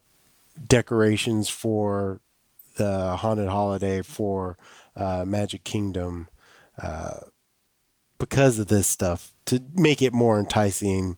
decorations 0.68 1.50
for 1.50 2.22
the 2.78 3.16
haunted 3.18 3.50
holiday 3.50 4.02
for 4.02 4.58
uh, 4.96 5.24
Magic 5.26 5.64
Kingdom 5.64 6.28
uh, 6.82 7.18
because 8.20 8.60
of 8.60 8.68
this 8.68 8.88
stuff 8.88 9.34
to 9.46 9.64
make 9.74 10.02
it 10.02 10.14
more 10.14 10.40
enticing 10.40 11.18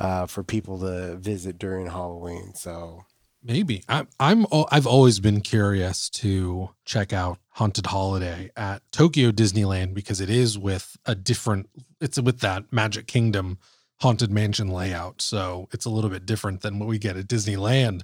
uh, 0.00 0.26
for 0.26 0.42
people 0.42 0.78
to 0.80 1.16
visit 1.16 1.58
during 1.58 1.86
Halloween. 1.86 2.54
So 2.54 3.04
Maybe 3.42 3.82
I'm. 3.88 4.06
I'm. 4.18 4.46
I've 4.70 4.86
always 4.86 5.18
been 5.18 5.40
curious 5.40 6.10
to 6.10 6.70
check 6.84 7.14
out 7.14 7.38
Haunted 7.52 7.86
Holiday 7.86 8.50
at 8.54 8.82
Tokyo 8.92 9.30
Disneyland 9.30 9.94
because 9.94 10.20
it 10.20 10.28
is 10.28 10.58
with 10.58 10.98
a 11.06 11.14
different. 11.14 11.70
It's 12.02 12.20
with 12.20 12.40
that 12.40 12.70
Magic 12.70 13.06
Kingdom 13.06 13.58
Haunted 14.00 14.30
Mansion 14.30 14.68
layout, 14.68 15.22
so 15.22 15.68
it's 15.72 15.86
a 15.86 15.90
little 15.90 16.10
bit 16.10 16.26
different 16.26 16.60
than 16.60 16.78
what 16.78 16.86
we 16.86 16.98
get 16.98 17.16
at 17.16 17.28
Disneyland. 17.28 18.02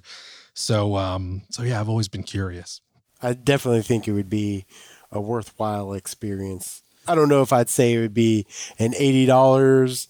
So, 0.55 0.95
um, 0.95 1.43
so 1.51 1.61
yeah, 1.61 1.79
I've 1.79 1.89
always 1.89 2.07
been 2.07 2.23
curious. 2.23 2.81
I 3.21 3.33
definitely 3.33 3.83
think 3.83 4.07
it 4.07 4.13
would 4.13 4.29
be 4.29 4.65
a 5.11 5.21
worthwhile 5.21 5.93
experience. 5.93 6.81
I 7.07 7.13
don't 7.13 7.29
know 7.29 7.43
if 7.43 7.53
I'd 7.53 7.69
say 7.69 7.93
it 7.93 7.99
would 7.99 8.15
be 8.15 8.47
an 8.79 8.95
eighty 8.95 9.27
dollars 9.27 10.07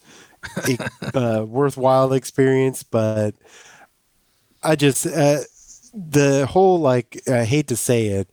uh, 1.13 1.45
worthwhile 1.47 2.13
experience, 2.13 2.83
but 2.83 3.35
I 4.63 4.75
just 4.75 5.05
uh, 5.05 5.39
the 5.93 6.45
whole 6.45 6.79
like 6.79 7.21
I 7.27 7.43
hate 7.43 7.67
to 7.67 7.75
say 7.75 8.07
it, 8.07 8.29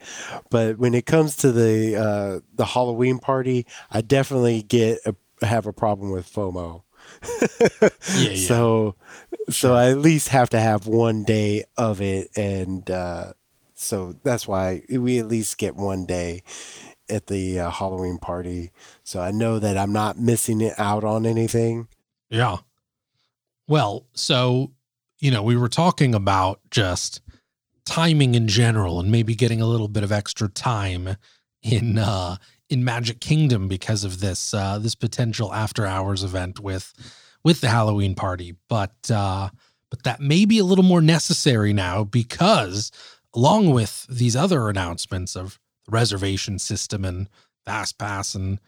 but 0.51 0.79
when 0.79 0.95
it 0.95 1.07
comes 1.07 1.37
to 1.39 1.53
the 1.53 1.97
uh, 1.97 2.41
the 2.55 2.65
Halloween 2.67 3.19
party, 3.19 3.67
I 3.91 4.01
definitely 4.01 4.63
get 4.63 4.99
a, 5.07 5.15
have 5.45 5.67
a 5.67 5.73
problem 5.73 6.11
with 6.11 6.31
FOMO. 6.33 6.83
Yeah, 8.17 8.31
yeah. 8.31 8.47
So, 8.47 8.97
so 9.51 9.75
I 9.75 9.91
at 9.91 9.99
least 9.99 10.29
have 10.29 10.51
to 10.51 10.61
have 10.61 10.87
one 10.87 11.25
day 11.25 11.65
of 11.77 12.01
it, 12.01 12.31
and 12.37 12.89
uh, 12.91 13.33
so 13.75 14.15
that's 14.23 14.47
why 14.47 14.83
we 14.91 15.19
at 15.19 15.29
least 15.29 15.59
get 15.59 15.77
one 15.77 16.07
day 16.07 16.43
at 17.09 17.27
the 17.27 17.61
uh, 17.61 17.71
Halloween 17.71 18.19
party. 18.19 18.71
So 19.03 19.21
I 19.21 19.31
know 19.31 19.59
that 19.59 19.77
I'm 19.77 19.93
not 19.93 20.19
missing 20.19 20.61
it 20.61 20.75
out 20.79 21.05
on 21.05 21.27
anything. 21.27 21.89
Yeah. 22.35 22.57
Well, 23.69 24.07
so, 24.13 24.73
you 25.21 25.31
know, 25.31 25.45
we 25.45 25.57
were 25.57 25.69
talking 25.69 26.17
about 26.17 26.59
just 26.69 27.21
timing 27.87 28.35
in 28.35 28.49
general 28.49 28.99
and 28.99 29.13
maybe 29.13 29.37
getting 29.37 29.61
a 29.61 29.67
little 29.67 29.87
bit 29.87 30.03
of 30.03 30.11
extra 30.11 30.49
time 30.49 31.17
in 31.63 31.97
uh 31.97 32.37
in 32.69 32.83
Magic 32.83 33.21
Kingdom 33.21 33.69
because 33.69 34.03
of 34.03 34.19
this 34.19 34.53
uh 34.53 34.79
this 34.81 34.97
potential 34.97 35.55
after 35.55 35.87
hours 35.87 36.25
event 36.25 36.59
with 36.59 36.93
with 37.45 37.61
the 37.61 37.69
Halloween 37.69 38.17
party. 38.17 38.57
But 38.69 39.11
uh 39.13 39.51
but 39.89 40.03
that 40.03 40.21
may 40.21 40.45
be 40.45 40.59
a 40.59 40.65
little 40.65 40.85
more 40.85 41.03
necessary 41.03 41.73
now 41.73 42.03
because 42.03 42.91
along 43.33 43.71
with 43.71 44.07
these 44.09 44.35
other 44.35 44.69
announcements 44.69 45.37
of 45.37 45.61
the 45.85 45.93
reservation 45.93 46.59
system 46.59 47.05
and 47.05 47.29
fast 47.65 47.97
pass 47.97 48.35
and 48.35 48.59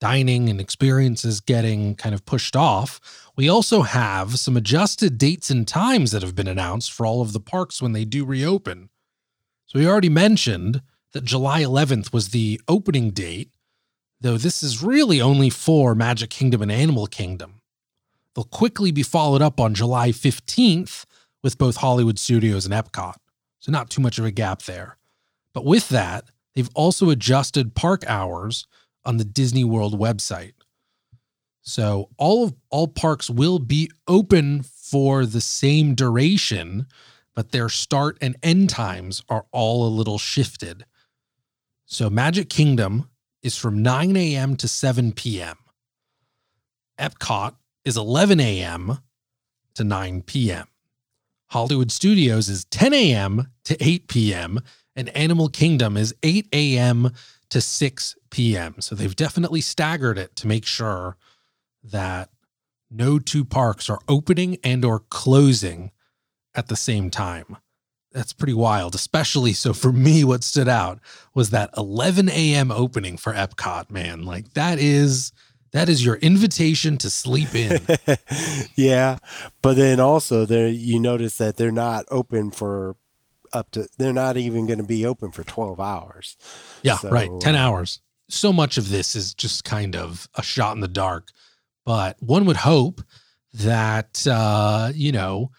dining 0.00 0.48
and 0.48 0.60
experiences 0.60 1.40
getting 1.40 1.94
kind 1.94 2.14
of 2.14 2.24
pushed 2.24 2.56
off, 2.56 3.00
we 3.36 3.48
also 3.48 3.82
have 3.82 4.38
some 4.38 4.56
adjusted 4.56 5.18
dates 5.18 5.50
and 5.50 5.68
times 5.68 6.10
that 6.10 6.22
have 6.22 6.34
been 6.34 6.48
announced 6.48 6.90
for 6.90 7.06
all 7.06 7.20
of 7.20 7.32
the 7.32 7.40
parks 7.40 7.80
when 7.80 7.92
they 7.92 8.04
do 8.04 8.24
reopen. 8.24 8.88
So 9.66 9.78
we 9.78 9.86
already 9.86 10.08
mentioned 10.08 10.82
that 11.12 11.24
July 11.24 11.62
11th 11.62 12.12
was 12.12 12.30
the 12.30 12.60
opening 12.66 13.10
date, 13.10 13.50
though 14.20 14.36
this 14.36 14.62
is 14.62 14.82
really 14.82 15.20
only 15.20 15.50
for 15.50 15.94
Magic 15.94 16.30
Kingdom 16.30 16.62
and 16.62 16.72
Animal 16.72 17.06
Kingdom. 17.06 17.60
They'll 18.34 18.44
quickly 18.44 18.92
be 18.92 19.02
followed 19.02 19.42
up 19.42 19.60
on 19.60 19.74
July 19.74 20.10
15th 20.10 21.04
with 21.42 21.58
both 21.58 21.76
Hollywood 21.76 22.18
Studios 22.18 22.64
and 22.64 22.74
Epcot. 22.74 23.16
So 23.58 23.72
not 23.72 23.90
too 23.90 24.00
much 24.00 24.18
of 24.18 24.24
a 24.24 24.30
gap 24.30 24.62
there. 24.62 24.96
But 25.52 25.64
with 25.64 25.88
that, 25.90 26.24
they've 26.54 26.70
also 26.74 27.10
adjusted 27.10 27.74
park 27.74 28.04
hours 28.06 28.66
on 29.04 29.16
the 29.16 29.24
Disney 29.24 29.64
World 29.64 29.98
website. 29.98 30.52
So 31.62 32.08
all 32.16 32.44
of 32.44 32.54
all 32.70 32.88
parks 32.88 33.28
will 33.28 33.58
be 33.58 33.90
open 34.08 34.62
for 34.62 35.26
the 35.26 35.40
same 35.40 35.94
duration, 35.94 36.86
but 37.34 37.52
their 37.52 37.68
start 37.68 38.18
and 38.20 38.36
end 38.42 38.70
times 38.70 39.22
are 39.28 39.46
all 39.52 39.86
a 39.86 39.88
little 39.94 40.18
shifted. 40.18 40.84
So 41.84 42.08
Magic 42.08 42.48
Kingdom 42.48 43.08
is 43.42 43.56
from 43.56 43.82
9 43.82 44.16
a.m. 44.16 44.56
to 44.56 44.68
7 44.68 45.12
p.m. 45.12 45.56
Epcot 46.98 47.54
is 47.84 47.96
11 47.96 48.40
a.m. 48.40 48.98
to 49.74 49.84
9 49.84 50.22
p.m. 50.22 50.66
Hollywood 51.48 51.90
Studios 51.90 52.48
is 52.48 52.64
10 52.66 52.94
a.m. 52.94 53.48
to 53.64 53.76
8 53.82 54.08
p.m. 54.08 54.60
and 54.94 55.08
Animal 55.16 55.48
Kingdom 55.48 55.96
is 55.96 56.14
8 56.22 56.46
a.m. 56.52 57.10
to 57.48 57.60
6 57.60 58.16
p.m. 58.30 58.76
So 58.80 58.94
they've 58.94 59.16
definitely 59.16 59.60
staggered 59.60 60.18
it 60.18 60.36
to 60.36 60.46
make 60.46 60.66
sure 60.66 61.16
that 61.82 62.30
no 62.90 63.18
two 63.18 63.44
parks 63.44 63.88
are 63.88 64.00
opening 64.08 64.58
and 64.64 64.84
or 64.84 65.00
closing 65.10 65.92
at 66.54 66.68
the 66.68 66.76
same 66.76 67.10
time. 67.10 67.56
That's 68.12 68.32
pretty 68.32 68.54
wild, 68.54 68.96
especially 68.96 69.52
so 69.52 69.72
for 69.72 69.92
me 69.92 70.24
what 70.24 70.42
stood 70.42 70.68
out 70.68 70.98
was 71.32 71.50
that 71.50 71.70
11 71.76 72.28
a.m. 72.28 72.72
opening 72.72 73.16
for 73.16 73.32
Epcot, 73.32 73.88
man. 73.90 74.24
Like 74.24 74.54
that 74.54 74.80
is 74.80 75.32
that 75.72 75.88
is 75.88 76.04
your 76.04 76.16
invitation 76.16 76.98
to 76.98 77.10
sleep 77.10 77.54
in. 77.54 77.80
yeah, 78.74 79.18
but 79.62 79.76
then 79.76 80.00
also 80.00 80.44
there 80.44 80.66
you 80.66 80.98
notice 80.98 81.38
that 81.38 81.56
they're 81.56 81.70
not 81.70 82.04
open 82.10 82.50
for 82.50 82.96
up 83.52 83.70
to. 83.72 83.88
They're 83.96 84.12
not 84.12 84.36
even 84.36 84.66
going 84.66 84.80
to 84.80 84.84
be 84.84 85.06
open 85.06 85.30
for 85.30 85.44
twelve 85.44 85.78
hours. 85.78 86.36
Yeah, 86.82 86.96
So, 86.96 87.10
right. 87.10 87.30
10 87.40 87.54
uh, 87.54 87.58
hours. 87.58 88.00
So 88.30 88.52
much 88.52 88.78
of 88.78 88.88
this 88.88 89.16
is 89.16 89.34
just 89.34 89.64
kind 89.64 89.96
of 89.96 90.28
a 90.34 90.42
shot 90.42 90.74
in 90.74 90.80
the 90.80 90.88
dark. 90.88 91.30
But 91.84 92.16
one 92.20 92.44
would 92.44 92.58
hope 92.58 93.02
that, 93.54 94.26
uh, 94.26 94.92
you 94.94 95.12
know, 95.12 95.50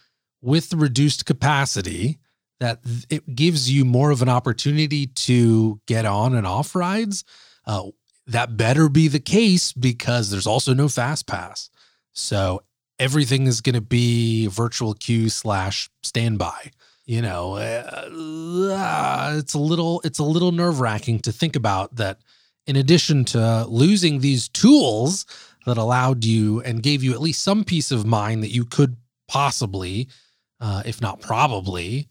with 0.41 0.69
the 0.69 0.77
reduced 0.77 1.25
capacity, 1.25 2.19
that 2.59 2.79
it 3.09 3.35
gives 3.35 3.71
you 3.71 3.83
more 3.83 4.11
of 4.11 4.21
an 4.21 4.29
opportunity 4.29 5.07
to 5.07 5.81
get 5.87 6.05
on 6.05 6.35
and 6.35 6.47
off 6.47 6.75
rides. 6.75 7.23
Uh, 7.65 7.89
that 8.27 8.55
better 8.55 8.87
be 8.87 9.07
the 9.07 9.19
case 9.19 9.73
because 9.73 10.29
there's 10.29 10.47
also 10.47 10.73
no 10.73 10.87
fast 10.87 11.27
pass. 11.27 11.69
So 12.13 12.61
everything 12.99 13.47
is 13.47 13.61
going 13.61 13.75
to 13.75 13.81
be 13.81 14.47
virtual 14.47 14.93
queue 14.93 15.27
slash 15.27 15.89
standby 16.03 16.71
you 17.05 17.21
know 17.21 17.55
uh, 17.55 19.33
it's 19.37 19.53
a 19.53 19.59
little 19.59 20.01
it's 20.03 20.19
a 20.19 20.23
little 20.23 20.51
nerve 20.51 20.79
wracking 20.79 21.19
to 21.19 21.31
think 21.31 21.55
about 21.55 21.95
that 21.95 22.19
in 22.71 22.77
addition 22.77 23.25
to 23.25 23.65
losing 23.67 24.21
these 24.21 24.47
tools 24.47 25.25
that 25.65 25.75
allowed 25.75 26.23
you 26.23 26.61
and 26.61 26.81
gave 26.81 27.03
you 27.03 27.11
at 27.11 27.19
least 27.19 27.43
some 27.43 27.65
peace 27.65 27.91
of 27.91 28.05
mind 28.05 28.41
that 28.41 28.53
you 28.53 28.63
could 28.63 28.95
possibly 29.27 30.07
uh, 30.61 30.81
if 30.85 31.01
not 31.01 31.19
probably 31.19 32.07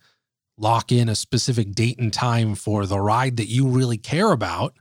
lock 0.59 0.93
in 0.93 1.09
a 1.09 1.15
specific 1.15 1.73
date 1.73 1.99
and 1.99 2.13
time 2.13 2.55
for 2.55 2.85
the 2.85 3.01
ride 3.01 3.39
that 3.39 3.49
you 3.49 3.67
really 3.69 3.97
care 3.97 4.33
about. 4.33 4.75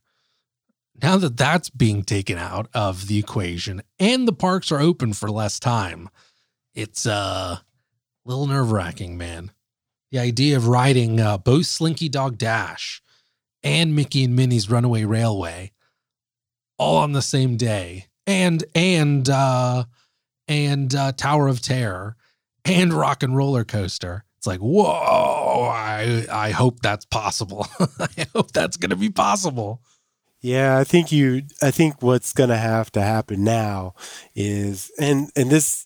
Now 1.01 1.15
that 1.15 1.38
that's 1.38 1.69
being 1.69 2.03
taken 2.03 2.38
out 2.38 2.67
of 2.73 3.07
the 3.07 3.17
equation 3.17 3.82
and 3.99 4.27
the 4.27 4.34
parks 4.34 4.73
are 4.73 4.82
open 4.82 5.13
for 5.13 5.32
less 5.32 5.61
time, 5.61 6.09
it's 6.75 7.05
uh, 7.05 7.55
a 7.55 7.61
little 8.25 8.47
nerve 8.47 8.73
wracking, 8.73 9.17
man. 9.17 9.51
The 10.11 10.19
idea 10.19 10.57
of 10.57 10.67
riding 10.67 11.21
uh, 11.21 11.38
both 11.38 11.67
Slinky 11.67 12.09
Dog 12.09 12.38
Dash 12.38 13.01
and 13.64 13.95
Mickey 13.95 14.24
and 14.24 14.36
Minnie's 14.36 14.70
Runaway 14.70 15.03
Railway 15.03 15.72
all 16.78 16.97
on 16.97 17.12
the 17.12 17.22
same 17.22 17.57
day, 17.57 18.07
and 18.26 18.64
and 18.74 19.30
uh, 19.30 19.84
and 20.47 20.95
uh, 20.95 21.12
Tower 21.12 21.47
of 21.47 21.62
Terror 21.62 22.16
and 22.66 22.93
Rock 22.93 23.22
and 23.22 23.36
Roller 23.36 23.64
Coaster. 23.64 24.24
It's 24.38 24.47
like, 24.47 24.60
whoa! 24.62 25.70
I 25.72 26.26
I 26.32 26.51
hope 26.51 26.80
that's 26.82 27.05
possible. 27.05 27.68
I 27.99 28.26
hope 28.34 28.51
that's 28.51 28.78
to 28.91 28.95
be 28.95 29.10
possible. 29.10 29.82
Yeah, 30.41 30.78
I 30.78 30.86
think 30.86 31.12
you. 31.12 31.43
I 31.62 31.72
think 31.72 32.01
what's 32.01 32.34
to 32.49 32.57
have 32.57 32.91
to 32.93 33.01
happen 33.01 33.43
now 33.43 33.93
is, 34.34 34.91
and 34.97 35.30
and 35.36 35.49
this 35.49 35.86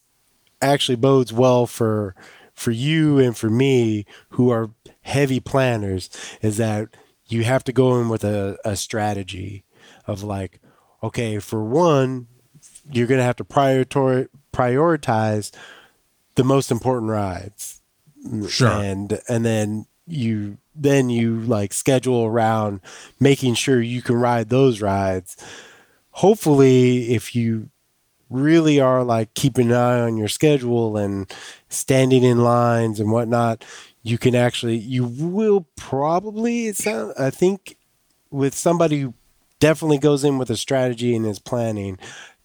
actually 0.61 0.95
bodes 0.95 1.33
well 1.33 1.65
for 1.65 2.15
for 2.53 2.69
you 2.69 3.17
and 3.17 3.35
for 3.35 3.49
me 3.49 4.05
who 4.29 4.51
are 4.51 4.69
heavy 5.01 5.39
planners, 5.39 6.09
is 6.43 6.57
that 6.57 6.89
you 7.33 7.43
have 7.43 7.63
to 7.65 7.73
go 7.73 7.99
in 7.99 8.09
with 8.09 8.23
a, 8.23 8.57
a 8.63 8.75
strategy 8.75 9.63
of 10.07 10.23
like, 10.23 10.61
okay, 11.01 11.39
for 11.39 11.63
one, 11.63 12.27
you're 12.91 13.07
going 13.07 13.19
to 13.19 13.25
have 13.25 13.35
to 13.37 13.43
prioritize 13.43 14.27
prioritize 14.53 15.51
the 16.35 16.43
most 16.43 16.71
important 16.71 17.09
rides. 17.09 17.81
Sure. 18.47 18.69
And 18.69 19.19
and 19.27 19.43
then 19.43 19.87
you 20.07 20.57
then 20.75 21.09
you 21.09 21.41
like 21.41 21.73
schedule 21.73 22.25
around 22.25 22.81
making 23.19 23.55
sure 23.55 23.81
you 23.81 24.01
can 24.01 24.15
ride 24.15 24.49
those 24.49 24.81
rides. 24.81 25.35
Hopefully 26.11 27.13
if 27.13 27.35
you 27.35 27.69
really 28.29 28.79
are 28.79 29.03
like 29.03 29.33
keeping 29.33 29.71
an 29.71 29.77
eye 29.77 29.99
on 29.99 30.17
your 30.17 30.27
schedule 30.27 30.97
and 30.97 31.31
standing 31.69 32.23
in 32.23 32.43
lines 32.43 32.99
and 32.99 33.11
whatnot, 33.11 33.65
you 34.03 34.17
can 34.17 34.35
actually 34.35 34.77
you 34.77 35.05
will 35.05 35.67
probably 35.75 36.67
it 36.67 36.77
sound 36.77 37.13
I 37.17 37.29
think 37.29 37.77
with 38.29 38.55
somebody 38.55 39.01
who 39.01 39.13
definitely 39.59 39.97
goes 39.97 40.25
in 40.25 40.37
with 40.37 40.49
a 40.49 40.57
strategy 40.57 41.15
and 41.15 41.25
is 41.25 41.39
planning, 41.39 41.97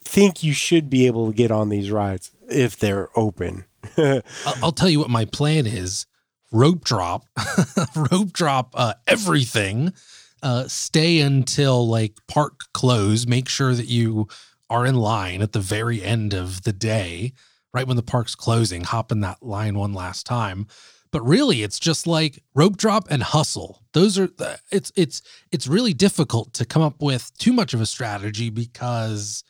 think 0.05 0.43
you 0.45 0.53
should 0.53 0.89
be 0.89 1.07
able 1.07 1.27
to 1.27 1.37
get 1.37 1.51
on 1.51 1.69
these 1.69 1.91
rides 1.91 2.31
if 2.49 2.77
they're 2.77 3.09
open. 3.19 3.65
I'll, 4.63 4.73
tell 4.73 4.89
you 4.89 5.01
what 5.01 5.11
my 5.11 5.25
plan 5.25 5.67
is: 5.67 6.07
rope 6.53 6.85
drop, 6.85 7.27
rope 8.13 8.33
drop 8.33 8.71
uh, 8.75 8.95
everything. 9.07 9.93
Uh, 10.41 10.69
stay 10.69 11.19
until 11.19 11.89
like 11.89 12.15
park 12.29 12.61
close. 12.73 13.27
Make 13.27 13.49
sure 13.49 13.75
that 13.75 13.87
you 13.87 14.29
are 14.71 14.87
in 14.87 14.95
line 14.95 15.43
at 15.43 15.53
the 15.53 15.61
very 15.61 16.03
end 16.03 16.35
of 16.35 16.63
the 16.63 16.73
day, 16.73 17.33
right 17.75 17.87
when 17.87 17.97
the 17.97 18.03
park's 18.03 18.35
closing. 18.37 18.85
Hop 18.85 19.11
in 19.11 19.21
that 19.21 19.43
line 19.43 19.77
one 19.77 19.93
last 19.93 20.25
time. 20.27 20.69
But 21.11 21.23
really, 21.23 21.63
it's 21.63 21.79
just 21.79 22.07
like 22.07 22.43
rope 22.55 22.77
drop 22.77 23.09
and 23.11 23.23
hustle. 23.23 23.83
Those 23.93 24.19
are 24.19 24.29
it's 24.71 24.93
it's 24.97 25.23
it's 25.51 25.67
really 25.67 25.95
difficult 25.95 26.53
to 26.55 26.65
come 26.65 26.83
up 26.83 27.01
with 27.01 27.37
too 27.39 27.53
much 27.53 27.75
of 27.75 27.81
a 27.81 27.87
strategy 27.87 28.51
because 28.51 29.43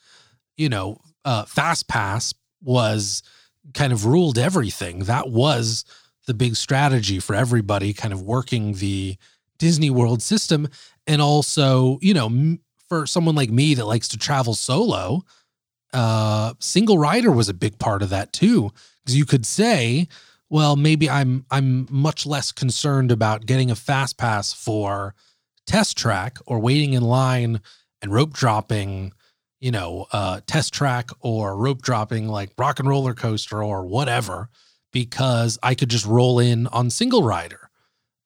you 0.57 0.69
know 0.69 0.99
uh, 1.25 1.45
fast 1.45 1.87
pass 1.87 2.33
was 2.61 3.23
kind 3.73 3.93
of 3.93 4.05
ruled 4.05 4.37
everything. 4.37 4.99
That 4.99 5.29
was 5.29 5.85
the 6.27 6.33
big 6.33 6.55
strategy 6.55 7.19
for 7.19 7.35
everybody, 7.35 7.93
kind 7.93 8.13
of 8.13 8.21
working 8.21 8.73
the 8.73 9.17
Disney 9.57 9.89
World 9.89 10.21
system. 10.21 10.67
And 11.07 11.21
also, 11.21 11.99
you 12.01 12.13
know, 12.13 12.57
for 12.87 13.05
someone 13.05 13.35
like 13.35 13.49
me 13.49 13.73
that 13.75 13.85
likes 13.85 14.07
to 14.09 14.17
travel 14.17 14.53
solo, 14.53 15.23
uh, 15.93 16.53
single 16.59 16.97
rider 16.97 17.31
was 17.31 17.49
a 17.49 17.53
big 17.53 17.79
part 17.79 18.01
of 18.01 18.09
that 18.09 18.33
too. 18.33 18.71
Because 19.03 19.17
you 19.17 19.25
could 19.25 19.45
say, 19.45 20.07
well, 20.49 20.75
maybe 20.75 21.09
I'm 21.09 21.45
I'm 21.51 21.87
much 21.89 22.25
less 22.25 22.51
concerned 22.51 23.11
about 23.11 23.45
getting 23.45 23.71
a 23.71 23.75
fast 23.75 24.17
pass 24.17 24.53
for 24.53 25.15
test 25.65 25.97
track 25.97 26.37
or 26.45 26.59
waiting 26.59 26.93
in 26.93 27.03
line 27.03 27.61
and 28.01 28.13
rope 28.13 28.33
dropping 28.33 29.13
you 29.59 29.71
know, 29.71 30.07
uh, 30.11 30.39
test 30.47 30.73
track 30.73 31.09
or 31.19 31.55
rope 31.55 31.81
dropping 31.81 32.27
like 32.27 32.51
rock 32.57 32.79
and 32.79 32.87
roller 32.87 33.13
coaster 33.13 33.63
or 33.63 33.85
whatever, 33.85 34.49
because 34.91 35.59
I 35.61 35.75
could 35.75 35.89
just 35.89 36.05
roll 36.05 36.39
in 36.39 36.67
on 36.67 36.89
single 36.89 37.23
rider. 37.23 37.69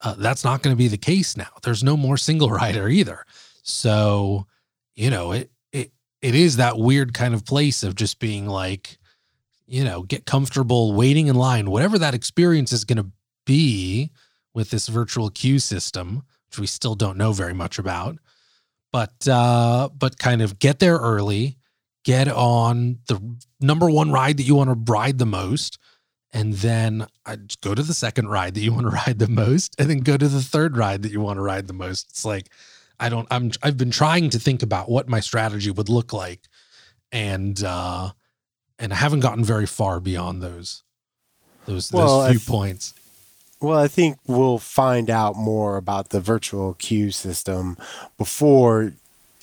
Uh, 0.00 0.14
that's 0.18 0.44
not 0.44 0.62
going 0.62 0.74
to 0.74 0.78
be 0.78 0.88
the 0.88 0.96
case 0.96 1.36
now. 1.36 1.48
There's 1.62 1.82
no 1.82 1.96
more 1.96 2.16
single 2.16 2.50
rider 2.50 2.88
either. 2.88 3.24
So, 3.62 4.46
you 4.94 5.10
know, 5.10 5.32
it, 5.32 5.50
it, 5.72 5.92
it 6.22 6.34
is 6.34 6.56
that 6.56 6.78
weird 6.78 7.14
kind 7.14 7.34
of 7.34 7.44
place 7.44 7.82
of 7.82 7.94
just 7.94 8.18
being 8.20 8.46
like, 8.46 8.98
you 9.66 9.84
know, 9.84 10.02
get 10.02 10.26
comfortable 10.26 10.92
waiting 10.92 11.26
in 11.26 11.36
line, 11.36 11.70
whatever 11.70 11.98
that 11.98 12.14
experience 12.14 12.72
is 12.72 12.84
going 12.84 12.98
to 12.98 13.10
be 13.46 14.10
with 14.52 14.70
this 14.70 14.88
virtual 14.88 15.30
queue 15.30 15.58
system, 15.58 16.22
which 16.48 16.58
we 16.58 16.66
still 16.66 16.94
don't 16.94 17.18
know 17.18 17.32
very 17.32 17.54
much 17.54 17.78
about 17.78 18.18
but 18.94 19.26
uh, 19.26 19.88
but 19.92 20.20
kind 20.20 20.40
of 20.40 20.60
get 20.60 20.78
there 20.78 20.98
early, 20.98 21.58
get 22.04 22.28
on 22.28 23.00
the 23.08 23.20
number 23.60 23.90
one 23.90 24.12
ride 24.12 24.36
that 24.36 24.44
you 24.44 24.54
want 24.54 24.70
to 24.70 24.92
ride 24.92 25.18
the 25.18 25.26
most, 25.26 25.80
and 26.32 26.52
then 26.52 27.04
just 27.46 27.60
go 27.60 27.74
to 27.74 27.82
the 27.82 27.92
second 27.92 28.28
ride 28.28 28.54
that 28.54 28.60
you 28.60 28.72
want 28.72 28.86
to 28.86 28.90
ride 29.06 29.18
the 29.18 29.26
most, 29.26 29.74
and 29.80 29.90
then 29.90 29.98
go 29.98 30.16
to 30.16 30.28
the 30.28 30.40
third 30.40 30.76
ride 30.76 31.02
that 31.02 31.10
you 31.10 31.20
want 31.20 31.38
to 31.38 31.42
ride 31.42 31.66
the 31.66 31.72
most. 31.72 32.06
It's 32.10 32.24
like 32.24 32.50
I 33.00 33.08
don't. 33.08 33.26
I'm. 33.32 33.50
I've 33.64 33.76
been 33.76 33.90
trying 33.90 34.30
to 34.30 34.38
think 34.38 34.62
about 34.62 34.88
what 34.88 35.08
my 35.08 35.18
strategy 35.18 35.72
would 35.72 35.88
look 35.88 36.12
like, 36.12 36.42
and 37.10 37.60
uh, 37.64 38.12
and 38.78 38.92
I 38.92 38.96
haven't 38.96 39.20
gotten 39.20 39.44
very 39.44 39.66
far 39.66 40.00
beyond 40.00 40.42
those 40.42 40.82
those, 41.66 41.90
well, 41.92 42.20
those 42.20 42.30
few 42.30 42.38
th- 42.38 42.48
points. 42.48 42.94
Well, 43.60 43.78
I 43.78 43.88
think 43.88 44.18
we'll 44.26 44.58
find 44.58 45.08
out 45.08 45.36
more 45.36 45.76
about 45.76 46.10
the 46.10 46.20
virtual 46.20 46.74
queue 46.74 47.10
system 47.10 47.78
before. 48.18 48.92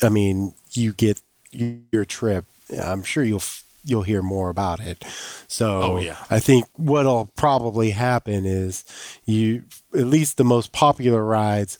I 0.03 0.09
mean, 0.09 0.53
you 0.71 0.93
get 0.93 1.19
your 1.51 2.05
trip. 2.05 2.45
I'm 2.81 3.03
sure 3.03 3.23
you'll 3.23 3.41
you'll 3.83 4.03
hear 4.03 4.21
more 4.21 4.49
about 4.49 4.79
it. 4.79 5.03
So 5.47 5.81
oh, 5.81 5.99
yeah. 5.99 6.17
I 6.29 6.39
think 6.39 6.65
what'll 6.75 7.31
probably 7.35 7.91
happen 7.91 8.45
is 8.45 8.85
you 9.25 9.63
at 9.93 10.05
least 10.05 10.37
the 10.37 10.43
most 10.43 10.71
popular 10.71 11.25
rides 11.25 11.79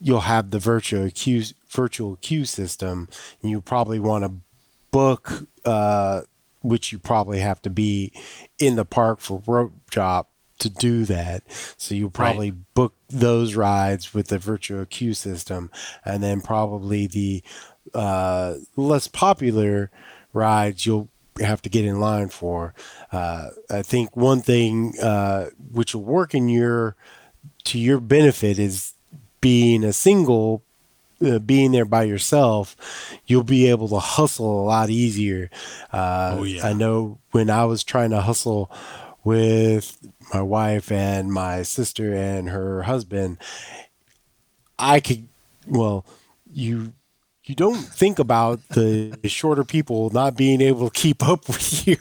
you'll 0.00 0.20
have 0.20 0.50
the 0.50 0.58
virtual 0.58 1.10
queue 1.10 1.44
virtual 1.68 2.16
queue 2.20 2.44
system 2.44 3.08
and 3.40 3.50
you 3.50 3.60
probably 3.60 3.98
want 3.98 4.24
to 4.24 4.32
book 4.90 5.46
uh, 5.64 6.22
which 6.68 6.92
you 6.92 6.98
probably 6.98 7.40
have 7.40 7.62
to 7.62 7.70
be 7.70 8.12
in 8.58 8.76
the 8.76 8.84
park 8.84 9.20
for 9.20 9.42
rope 9.46 9.72
drop 9.90 10.30
to 10.58 10.70
do 10.70 11.04
that. 11.04 11.42
So 11.76 11.94
you'll 11.94 12.10
probably 12.10 12.50
right. 12.50 12.74
book 12.74 12.94
those 13.08 13.54
rides 13.54 14.14
with 14.14 14.28
the 14.28 14.38
virtual 14.38 14.84
queue 14.86 15.14
system, 15.14 15.70
and 16.04 16.22
then 16.22 16.40
probably 16.40 17.06
the 17.06 17.42
uh, 17.94 18.54
less 18.76 19.08
popular 19.08 19.90
rides 20.32 20.86
you'll 20.86 21.08
have 21.40 21.62
to 21.62 21.68
get 21.68 21.84
in 21.84 22.00
line 22.00 22.28
for. 22.28 22.74
Uh, 23.12 23.48
I 23.70 23.82
think 23.82 24.16
one 24.16 24.40
thing 24.40 24.94
uh, 25.00 25.50
which 25.70 25.94
will 25.94 26.04
work 26.04 26.34
in 26.34 26.48
your 26.48 26.96
to 27.64 27.78
your 27.78 28.00
benefit 28.00 28.58
is 28.58 28.94
being 29.40 29.84
a 29.84 29.92
single. 29.92 30.62
Uh, 31.24 31.38
being 31.38 31.72
there 31.72 31.86
by 31.86 32.02
yourself, 32.02 32.76
you'll 33.26 33.42
be 33.42 33.70
able 33.70 33.88
to 33.88 33.98
hustle 33.98 34.62
a 34.62 34.66
lot 34.66 34.90
easier. 34.90 35.48
Uh, 35.92 36.36
oh, 36.38 36.44
yeah. 36.44 36.66
I 36.66 36.74
know 36.74 37.18
when 37.30 37.48
I 37.48 37.64
was 37.64 37.82
trying 37.82 38.10
to 38.10 38.20
hustle 38.20 38.70
with 39.24 39.96
my 40.34 40.42
wife 40.42 40.92
and 40.92 41.32
my 41.32 41.62
sister 41.62 42.14
and 42.14 42.50
her 42.50 42.82
husband, 42.82 43.38
I 44.78 45.00
could, 45.00 45.26
well, 45.66 46.04
you 46.52 46.92
you 47.46 47.54
don't 47.54 47.76
think 47.76 48.18
about 48.18 48.60
the 48.70 49.16
shorter 49.24 49.62
people 49.62 50.10
not 50.10 50.36
being 50.36 50.60
able 50.60 50.90
to 50.90 51.00
keep 51.00 51.26
up 51.26 51.46
with 51.48 51.86
you. 51.86 51.96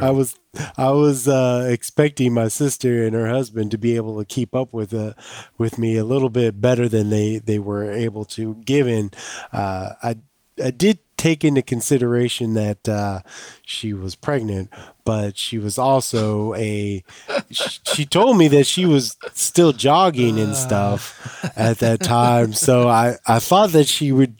I 0.00 0.10
was 0.10 0.34
I 0.76 0.90
was 0.90 1.28
uh, 1.28 1.66
expecting 1.70 2.34
my 2.34 2.48
sister 2.48 3.04
and 3.04 3.14
her 3.14 3.28
husband 3.28 3.70
to 3.70 3.78
be 3.78 3.96
able 3.96 4.18
to 4.18 4.24
keep 4.24 4.54
up 4.54 4.72
with 4.72 4.92
uh, 4.92 5.14
with 5.58 5.78
me 5.78 5.96
a 5.96 6.04
little 6.04 6.30
bit 6.30 6.60
better 6.60 6.88
than 6.88 7.10
they 7.10 7.38
they 7.38 7.58
were 7.58 7.90
able 7.90 8.24
to. 8.26 8.56
Given 8.56 9.10
uh, 9.52 9.90
I 10.02 10.16
I 10.62 10.70
did 10.70 10.98
take 11.16 11.44
into 11.44 11.60
consideration 11.60 12.54
that 12.54 12.88
uh, 12.88 13.20
she 13.62 13.92
was 13.92 14.14
pregnant, 14.14 14.70
but 15.04 15.36
she 15.36 15.58
was 15.58 15.78
also 15.78 16.54
a. 16.54 17.04
she 17.50 18.04
told 18.04 18.36
me 18.36 18.48
that 18.48 18.66
she 18.66 18.86
was 18.86 19.16
still 19.34 19.72
jogging 19.72 20.38
and 20.38 20.56
stuff 20.56 21.44
at 21.56 21.78
that 21.78 22.00
time, 22.00 22.52
so 22.54 22.88
I 22.88 23.16
I 23.26 23.38
thought 23.38 23.70
that 23.70 23.86
she 23.86 24.12
would 24.12 24.39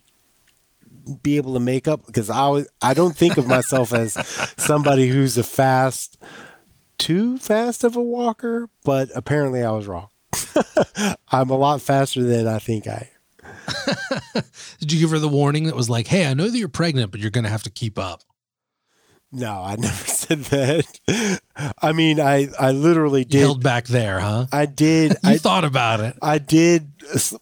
be 1.11 1.37
able 1.37 1.55
to 1.55 1.61
make 1.61 1.89
up 1.89 2.07
because 2.07 2.31
I 2.31 2.49
was 2.49 2.69
I 2.83 2.95
don't 2.95 3.17
think 3.17 3.37
of 3.37 3.47
myself 3.47 3.93
as 3.93 4.15
somebody 4.57 5.09
who's 5.09 5.37
a 5.39 5.43
fast 5.43 6.19
too 6.99 7.39
fast 7.39 7.85
of 7.85 7.97
a 7.97 8.03
walker, 8.03 8.69
but 8.85 9.09
apparently 9.15 9.63
I 9.63 9.71
was 9.73 9.87
wrong. 9.87 10.09
I'm 11.33 11.51
a 11.51 11.57
lot 11.57 11.81
faster 11.81 12.23
than 12.23 12.47
I 12.47 12.59
think 12.59 12.87
I 12.87 13.11
Did 14.81 14.93
you 14.93 15.01
give 15.01 15.11
her 15.11 15.19
the 15.19 15.29
warning 15.29 15.65
that 15.65 15.77
was 15.77 15.91
like, 15.91 16.07
"Hey, 16.07 16.27
I 16.27 16.35
know 16.35 16.49
that 16.49 16.59
you're 16.59 16.69
pregnant, 16.69 17.11
but 17.11 17.21
you're 17.21 17.31
going 17.31 17.45
to 17.45 17.51
have 17.51 17.63
to 17.65 17.71
keep 17.71 17.99
up"? 17.99 18.23
No, 19.33 19.63
I 19.63 19.77
never 19.79 20.05
said 20.05 20.39
that. 20.45 21.41
I 21.81 21.93
mean, 21.93 22.21
I 22.21 22.49
I 22.59 22.73
literally 22.73 23.25
did. 23.25 23.35
You 23.35 23.41
held 23.41 23.63
back 23.63 23.87
there, 23.87 24.21
huh? 24.21 24.47
I 24.53 24.67
did. 24.67 25.13
you 25.13 25.17
I 25.25 25.39
thought 25.39 25.65
about 25.65 26.01
it. 26.01 26.17
I 26.21 26.39
did. 26.39 26.91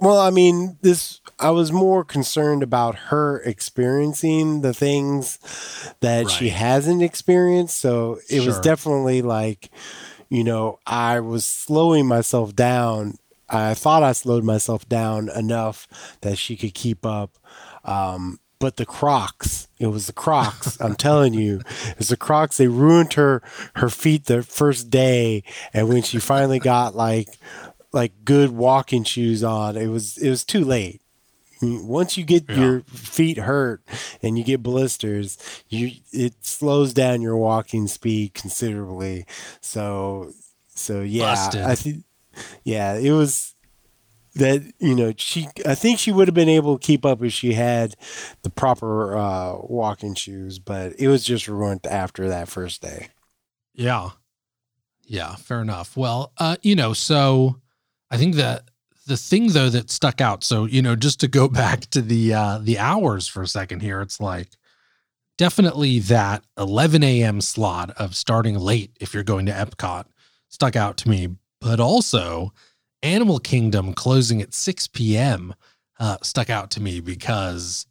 Well, 0.01 0.19
I 0.19 0.31
mean, 0.31 0.79
this. 0.83 1.21
I 1.39 1.51
was 1.51 1.71
more 1.71 2.05
concerned 2.05 2.63
about 2.63 2.97
her 2.97 3.41
experiencing 3.43 4.63
the 4.63 4.75
things 4.75 5.39
that 6.01 6.31
she 6.31 6.49
hasn't 6.49 7.03
experienced. 7.03 7.79
So 7.79 8.19
it 8.29 8.45
was 8.45 8.59
definitely 8.61 9.23
like, 9.23 9.71
you 10.29 10.43
know, 10.43 10.79
I 10.87 11.21
was 11.21 11.47
slowing 11.47 12.07
myself 12.07 12.57
down. 12.57 13.19
I 13.49 13.75
thought 13.75 14.03
I 14.03 14.13
slowed 14.13 14.45
myself 14.45 14.89
down 14.89 15.29
enough 15.31 15.87
that 16.23 16.39
she 16.39 16.57
could 16.57 16.75
keep 16.75 17.07
up. 17.07 17.39
Um, 17.85 18.41
but 18.59 18.77
the 18.77 18.87
Crocs, 18.87 19.69
it 19.79 19.87
was 19.87 20.07
the 20.07 20.13
Crocs. 20.13 20.79
I'm 20.81 20.97
telling 20.97 21.35
you, 21.35 21.61
it 21.87 21.99
was 21.99 22.09
the 22.09 22.17
Crocs. 22.17 22.57
They 22.57 22.67
ruined 22.67 23.15
her 23.15 23.43
her 23.77 23.89
feet 23.89 24.25
the 24.25 24.43
first 24.43 24.91
day, 24.91 25.45
and 25.73 25.89
when 25.89 26.03
she 26.03 26.19
finally 26.19 26.59
got 26.59 26.97
like 26.97 27.29
like 27.93 28.25
good 28.25 28.51
walking 28.51 29.05
shoes 29.05 29.45
on, 29.45 29.77
it 29.77 29.87
was 29.87 30.19
it 30.19 30.29
was 30.29 30.45
too 30.45 30.65
late. 30.65 31.01
Once 31.61 32.17
you 32.17 32.25
get 32.25 32.45
Yeah. 32.49 32.57
your 32.57 32.81
feet 32.83 33.39
hurt 33.39 33.83
and 34.23 34.39
you 34.39 34.45
get 34.45 34.63
blisters, 34.63 35.39
you 35.69 35.93
it 36.13 36.35
slows 36.45 36.95
down 36.95 37.21
your 37.23 37.37
walking 37.37 37.87
speed 37.89 38.35
considerably. 38.35 39.27
So 39.61 40.33
so 40.69 41.01
yeah, 41.01 41.35
Busted. 41.35 41.63
I 41.63 41.75
think 41.75 42.05
yeah, 42.65 42.95
it 42.95 43.11
was 43.11 43.55
that 44.35 44.63
you 44.79 44.95
know 44.95 45.13
she 45.17 45.49
I 45.67 45.75
think 45.75 45.99
she 45.99 46.13
would 46.13 46.29
have 46.29 46.35
been 46.35 46.49
able 46.49 46.79
to 46.79 46.87
keep 46.87 47.05
up 47.05 47.23
if 47.23 47.33
she 47.33 47.55
had 47.55 47.97
the 48.43 48.51
proper 48.51 49.17
uh, 49.17 49.57
walking 49.63 50.15
shoes, 50.15 50.59
but 50.61 50.93
it 50.99 51.09
was 51.09 51.25
just 51.25 51.49
ruined 51.49 51.87
after 51.87 52.29
that 52.29 52.49
first 52.49 52.81
day. 52.83 53.09
Yeah. 53.75 54.11
Yeah, 55.11 55.37
fair 55.37 55.63
enough. 55.63 55.97
Well, 55.97 56.33
uh, 56.39 56.57
you 56.63 56.77
know, 56.77 56.93
so 56.93 57.61
I 58.11 58.19
think 58.19 58.35
that 58.35 58.65
the 59.09 59.17
thing 59.17 59.49
though 59.49 59.69
that 59.71 59.91
stuck 59.91 60.21
out, 60.21 60.45
so 60.45 60.67
you 60.67 60.83
know, 60.83 60.95
just 60.95 61.21
to 61.21 61.29
go 61.29 61.49
back 61.63 61.81
to 61.91 62.01
the 62.01 62.35
uh 62.35 62.59
the 62.59 62.79
hours 62.79 63.27
for 63.27 63.43
a 63.43 63.49
second 63.49 63.81
here, 63.81 64.01
it's 64.01 64.21
like 64.21 64.49
definitely 65.37 65.99
that 66.01 66.45
11 66.59 67.03
a.m. 67.03 67.41
slot 67.41 67.91
of 67.93 68.15
starting 68.15 68.59
late 68.59 68.97
if 69.01 69.15
you're 69.15 69.25
going 69.25 69.47
to 69.47 69.53
Epcot 69.53 70.05
stuck 70.49 70.77
out 70.77 70.97
to 70.99 71.09
me, 71.09 71.29
but 71.61 71.81
also 71.81 72.53
Animal 73.03 73.39
Kingdom 73.39 73.95
closing 73.95 74.43
at 74.43 74.53
6 74.53 74.89
p.m. 74.89 75.55
Uh, 76.01 76.17
stuck 76.23 76.51
out 76.51 76.71
to 76.73 76.81
me 76.81 77.01
because 77.01 77.87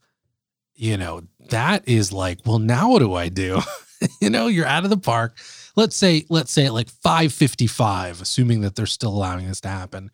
you 0.75 0.95
know 0.97 1.23
that 1.49 1.87
is 1.87 2.13
like, 2.13 2.39
well, 2.45 2.59
now 2.59 2.91
what 2.91 2.99
do 2.99 3.13
I 3.13 3.29
do? 3.29 3.61
you 4.21 4.29
know, 4.29 4.47
you're 4.47 4.65
out 4.65 4.83
of 4.83 4.89
the 4.89 4.97
park. 4.97 5.37
Let's 5.75 5.95
say, 5.95 6.25
let's 6.29 6.51
say 6.51 6.65
at 6.65 6.73
like 6.73 6.91
5:55, 6.91 8.21
assuming 8.21 8.61
that 8.61 8.75
they're 8.75 8.85
still 8.85 9.11
allowing 9.11 9.47
this 9.47 9.61
to 9.61 9.69
happen. 9.69 10.11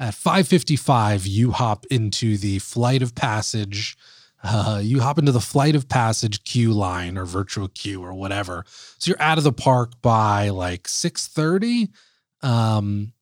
At 0.00 0.14
5:55, 0.14 1.26
you 1.26 1.50
hop 1.50 1.84
into 1.90 2.38
the 2.38 2.58
flight 2.60 3.02
of 3.02 3.14
passage. 3.14 3.98
Uh, 4.42 4.80
you 4.82 5.00
hop 5.00 5.18
into 5.18 5.30
the 5.30 5.42
flight 5.42 5.74
of 5.74 5.90
passage 5.90 6.42
queue 6.44 6.72
line 6.72 7.18
or 7.18 7.26
virtual 7.26 7.68
queue 7.68 8.02
or 8.02 8.14
whatever. 8.14 8.64
So 8.96 9.10
you're 9.10 9.20
out 9.20 9.36
of 9.36 9.44
the 9.44 9.52
park 9.52 10.00
by 10.00 10.48
like 10.48 10.88
6:30. 10.88 11.90
Um, 12.40 13.12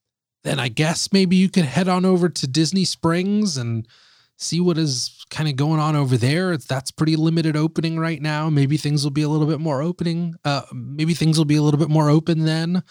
then 0.45 0.61
I 0.61 0.69
guess 0.69 1.13
maybe 1.13 1.35
you 1.35 1.49
could 1.49 1.65
head 1.65 1.89
on 1.89 2.05
over 2.05 2.29
to 2.29 2.47
Disney 2.47 2.85
Springs 2.85 3.57
and 3.57 3.89
see 4.37 4.61
what 4.61 4.79
is 4.79 5.25
kind 5.31 5.49
of 5.49 5.57
going 5.57 5.81
on 5.81 5.97
over 5.97 6.17
there. 6.17 6.57
That's 6.57 6.93
pretty 6.93 7.17
limited 7.17 7.57
opening 7.57 7.99
right 7.99 8.23
now. 8.23 8.49
Maybe 8.51 8.77
things 8.77 9.03
will 9.03 9.11
be 9.11 9.23
a 9.23 9.29
little 9.29 9.49
bit 9.49 9.59
more 9.59 9.83
opening. 9.83 10.37
Uh, 10.45 10.63
maybe 10.73 11.15
things 11.15 11.39
will 11.39 11.45
be 11.45 11.57
a 11.57 11.63
little 11.63 11.81
bit 11.81 11.91
more 11.91 12.09
open 12.09 12.45
then. 12.45 12.85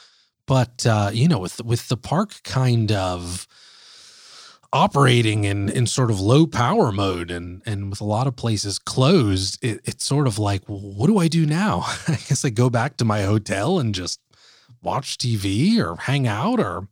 But 0.46 0.86
uh, 0.86 1.12
you 1.14 1.30
know, 1.30 1.40
with 1.40 1.64
with 1.64 1.88
the 1.88 1.96
park 1.96 2.42
kind 2.44 2.92
of 2.92 3.48
operating 4.78 5.44
in 5.44 5.70
in 5.70 5.88
sort 5.88 6.12
of 6.12 6.20
low 6.20 6.46
power 6.46 6.92
mode 6.92 7.32
and 7.32 7.64
and 7.66 7.90
with 7.90 8.00
a 8.00 8.06
lot 8.06 8.28
of 8.28 8.36
places 8.36 8.78
closed, 8.78 9.58
it, 9.64 9.82
it's 9.86 10.06
sort 10.06 10.28
of 10.28 10.38
like, 10.38 10.70
well, 10.70 10.80
what 10.80 11.08
do 11.08 11.18
I 11.18 11.28
do 11.28 11.46
now? 11.46 11.82
I 12.08 12.20
guess 12.28 12.46
I 12.46 12.50
go 12.50 12.70
back 12.70 12.98
to 12.98 13.06
my 13.06 13.24
hotel 13.24 13.80
and 13.80 13.96
just 13.96 14.20
watch 14.84 15.18
TV 15.18 15.80
or 15.80 15.96
hang 15.96 16.28
out 16.28 16.60
or 16.60 16.88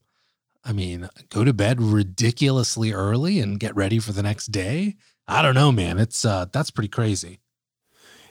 I 0.64 0.74
mean, 0.74 1.10
go 1.30 1.44
to 1.44 1.54
bed 1.54 1.80
ridiculously 1.80 2.92
early 2.92 3.40
and 3.40 3.60
get 3.60 3.76
ready 3.76 4.00
for 4.00 4.14
the 4.14 4.24
next 4.24 4.48
day. 4.48 4.96
I 5.28 5.44
don't 5.44 5.54
know, 5.54 5.72
man. 5.72 6.00
It's 6.00 6.26
uh 6.26 6.46
that's 6.52 6.72
pretty 6.72 6.90
crazy. 6.90 7.40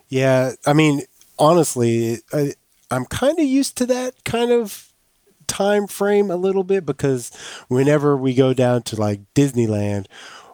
Yeah, 0.08 0.52
I 0.66 0.72
mean, 0.72 1.02
honestly, 1.38 2.18
I, 2.32 2.54
I'm 2.90 3.04
kind 3.04 3.38
of 3.38 3.44
used 3.44 3.78
to 3.78 3.86
that 3.86 4.24
kind 4.24 4.50
of 4.50 4.92
time 5.46 5.86
frame 5.86 6.30
a 6.30 6.36
little 6.36 6.64
bit 6.64 6.86
because 6.86 7.30
whenever 7.68 8.16
we 8.16 8.34
go 8.34 8.52
down 8.52 8.82
to 8.84 8.96
like 8.96 9.20
Disneyland, 9.34 10.06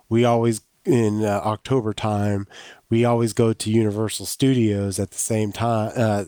we 0.09 0.25
always 0.25 0.63
in 0.85 1.25
uh, 1.25 1.41
October 1.45 1.93
time, 1.93 2.47
we 2.89 3.05
always 3.05 3.33
go 3.33 3.53
to 3.53 3.71
Universal 3.71 4.27
Studios 4.27 4.99
at 4.99 5.11
the 5.11 5.19
same 5.19 5.53
time 5.53 5.93
uh, 5.97 6.25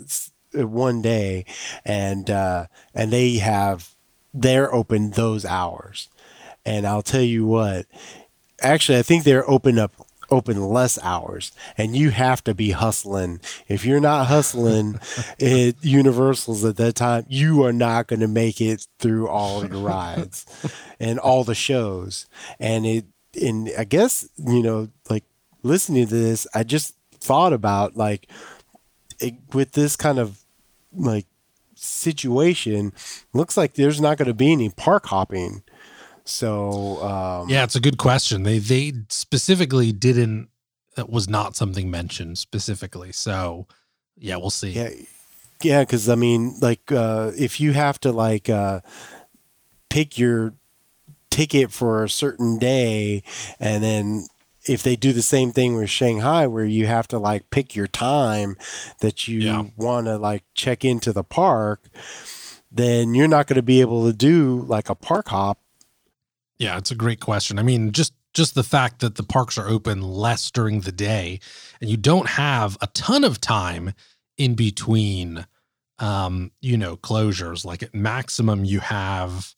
one 0.54 1.02
day 1.02 1.44
and 1.84 2.30
uh, 2.30 2.66
and 2.94 3.12
they 3.12 3.34
have 3.36 3.90
they're 4.34 4.72
open 4.74 5.10
those 5.10 5.44
hours. 5.44 6.08
And 6.64 6.86
I'll 6.86 7.02
tell 7.02 7.22
you 7.22 7.44
what, 7.44 7.86
actually 8.60 8.98
I 8.98 9.02
think 9.02 9.24
they're 9.24 9.48
open 9.48 9.78
up 9.78 9.92
open 10.32 10.60
less 10.60 10.98
hours 11.02 11.52
and 11.76 11.96
you 11.96 12.10
have 12.10 12.42
to 12.44 12.54
be 12.54 12.70
hustling. 12.70 13.40
If 13.68 13.84
you're 13.84 14.00
not 14.00 14.26
hustling 14.26 14.98
at 15.40 15.84
universals 15.84 16.64
at 16.64 16.76
that 16.76 16.94
time 16.94 17.26
you 17.28 17.62
are 17.64 17.72
not 17.72 18.08
going 18.08 18.20
to 18.20 18.28
make 18.28 18.60
it 18.60 18.86
through 18.98 19.28
all 19.28 19.64
your 19.64 19.78
rides 19.78 20.46
and 21.00 21.18
all 21.18 21.44
the 21.44 21.54
shows. 21.54 22.26
And 22.58 22.86
it 22.86 23.04
and 23.40 23.70
i 23.78 23.84
guess 23.84 24.28
you 24.36 24.62
know 24.62 24.88
like 25.08 25.24
listening 25.62 26.06
to 26.06 26.14
this 26.14 26.46
i 26.54 26.62
just 26.62 26.94
thought 27.14 27.52
about 27.52 27.96
like 27.96 28.28
it, 29.20 29.34
with 29.52 29.72
this 29.72 29.96
kind 29.96 30.18
of 30.18 30.38
like 30.94 31.26
situation 31.74 32.92
looks 33.32 33.56
like 33.56 33.74
there's 33.74 34.00
not 34.00 34.18
going 34.18 34.28
to 34.28 34.34
be 34.34 34.52
any 34.52 34.68
park 34.68 35.06
hopping 35.06 35.62
so 36.24 37.02
um 37.02 37.48
Yeah, 37.48 37.64
it's 37.64 37.76
a 37.76 37.80
good 37.80 37.98
question. 37.98 38.42
They 38.42 38.58
they 38.58 38.92
specifically 39.08 39.92
didn't 39.92 40.48
that 40.96 41.08
was 41.10 41.28
not 41.28 41.56
something 41.56 41.90
mentioned 41.90 42.38
specifically. 42.38 43.12
So 43.12 43.66
yeah, 44.18 44.36
we'll 44.36 44.50
see. 44.50 44.70
Yeah, 44.70 44.90
yeah, 45.62 45.80
because 45.80 46.08
I 46.08 46.14
mean, 46.16 46.56
like, 46.60 46.92
uh, 46.92 47.32
if 47.36 47.60
you 47.60 47.72
have 47.72 47.98
to 48.00 48.12
like 48.12 48.48
uh, 48.50 48.80
pick 49.88 50.18
your 50.18 50.54
ticket 51.30 51.72
for 51.72 52.04
a 52.04 52.08
certain 52.08 52.58
day, 52.58 53.22
and 53.58 53.82
then 53.82 54.26
if 54.66 54.82
they 54.82 54.96
do 54.96 55.12
the 55.12 55.22
same 55.22 55.50
thing 55.50 55.74
with 55.76 55.90
Shanghai, 55.90 56.46
where 56.46 56.64
you 56.64 56.86
have 56.86 57.08
to 57.08 57.18
like 57.18 57.50
pick 57.50 57.74
your 57.74 57.86
time 57.88 58.56
that 59.00 59.26
you 59.26 59.40
Yeah. 59.40 59.64
want 59.76 60.06
to 60.06 60.18
like 60.18 60.44
check 60.54 60.84
into 60.84 61.12
the 61.12 61.24
park, 61.24 61.88
then 62.70 63.14
you're 63.14 63.28
not 63.28 63.46
going 63.46 63.56
to 63.56 63.62
be 63.62 63.80
able 63.80 64.06
to 64.06 64.12
do 64.12 64.64
like 64.68 64.88
a 64.88 64.94
park 64.94 65.28
hop. 65.28 65.58
Yeah, 66.62 66.78
it's 66.78 66.92
a 66.92 66.94
great 66.94 67.18
question. 67.18 67.58
I 67.58 67.62
mean, 67.64 67.90
just 67.90 68.14
just 68.34 68.54
the 68.54 68.62
fact 68.62 69.00
that 69.00 69.16
the 69.16 69.24
parks 69.24 69.58
are 69.58 69.68
open 69.68 70.00
less 70.00 70.48
during 70.52 70.82
the 70.82 70.92
day 70.92 71.40
and 71.80 71.90
you 71.90 71.96
don't 71.96 72.28
have 72.28 72.78
a 72.80 72.86
ton 72.94 73.24
of 73.24 73.40
time 73.40 73.92
in 74.38 74.54
between 74.54 75.44
um, 75.98 76.52
you 76.60 76.76
know, 76.78 76.96
closures. 76.96 77.64
Like 77.64 77.82
at 77.82 77.94
maximum 77.96 78.64
you 78.64 78.78
have, 78.78 79.54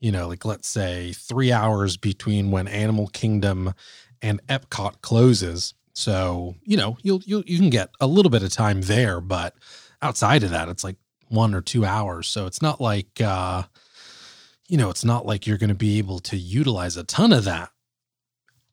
you 0.00 0.12
know, 0.12 0.28
like 0.28 0.44
let's 0.44 0.68
say 0.68 1.12
3 1.14 1.52
hours 1.52 1.96
between 1.96 2.52
when 2.52 2.68
Animal 2.68 3.08
Kingdom 3.08 3.74
and 4.22 4.40
Epcot 4.46 5.00
closes. 5.02 5.74
So, 5.94 6.54
you 6.64 6.76
know, 6.76 6.96
you'll 7.02 7.22
you 7.24 7.42
you 7.44 7.58
can 7.58 7.70
get 7.70 7.90
a 8.00 8.06
little 8.06 8.30
bit 8.30 8.44
of 8.44 8.50
time 8.52 8.82
there, 8.82 9.20
but 9.20 9.56
outside 10.00 10.44
of 10.44 10.50
that 10.50 10.68
it's 10.68 10.84
like 10.84 10.96
1 11.28 11.54
or 11.54 11.60
2 11.60 11.84
hours. 11.84 12.28
So 12.28 12.46
it's 12.46 12.62
not 12.62 12.80
like 12.80 13.20
uh 13.20 13.64
you 14.68 14.76
know, 14.76 14.90
it's 14.90 15.04
not 15.04 15.26
like 15.26 15.46
you're 15.46 15.58
going 15.58 15.68
to 15.68 15.74
be 15.74 15.98
able 15.98 16.18
to 16.20 16.36
utilize 16.36 16.96
a 16.96 17.04
ton 17.04 17.32
of 17.32 17.44
that. 17.44 17.70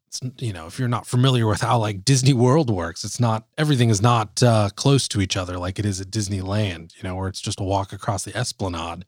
It's, 0.07 0.21
you 0.41 0.53
know, 0.53 0.67
if 0.67 0.77
you're 0.77 0.87
not 0.87 1.07
familiar 1.07 1.47
with 1.47 1.61
how 1.61 1.79
like 1.79 2.05
Disney 2.05 2.33
World 2.33 2.69
works, 2.69 3.03
it's 3.03 3.19
not 3.19 3.47
everything 3.57 3.89
is 3.89 4.01
not 4.01 4.41
uh, 4.43 4.69
close 4.75 5.07
to 5.09 5.21
each 5.21 5.35
other 5.35 5.57
like 5.57 5.79
it 5.79 5.85
is 5.85 5.99
at 6.01 6.11
Disneyland, 6.11 6.95
you 6.95 7.03
know, 7.03 7.15
where 7.15 7.27
it's 7.27 7.41
just 7.41 7.59
a 7.59 7.63
walk 7.63 7.93
across 7.93 8.23
the 8.23 8.35
Esplanade. 8.35 9.05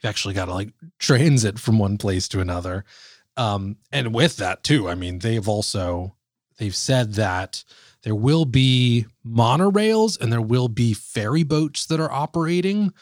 You've 0.00 0.10
actually 0.10 0.34
got 0.34 0.46
to 0.46 0.54
like 0.54 0.72
transit 0.98 1.58
from 1.58 1.78
one 1.78 1.96
place 1.96 2.28
to 2.28 2.40
another. 2.40 2.84
Um, 3.36 3.76
and 3.90 4.14
with 4.14 4.36
that 4.36 4.62
too, 4.62 4.88
I 4.88 4.94
mean, 4.94 5.20
they've 5.20 5.48
also 5.48 6.16
they've 6.58 6.76
said 6.76 7.14
that 7.14 7.64
there 8.02 8.14
will 8.14 8.44
be 8.44 9.06
monorails 9.26 10.20
and 10.20 10.32
there 10.32 10.42
will 10.42 10.68
be 10.68 10.92
ferry 10.92 11.44
boats 11.44 11.86
that 11.86 12.00
are 12.00 12.12
operating 12.12 12.92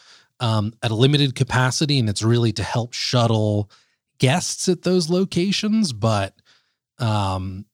um, 0.41 0.73
at 0.83 0.91
a 0.91 0.95
limited 0.95 1.35
capacity, 1.35 1.99
and 1.99 2.09
it's 2.09 2.23
really 2.23 2.51
to 2.53 2.63
help 2.63 2.93
shuttle 2.93 3.71
guests 4.17 4.67
at 4.67 4.81
those 4.81 5.09
locations, 5.09 5.93
but 5.93 6.35
um, 6.99 7.65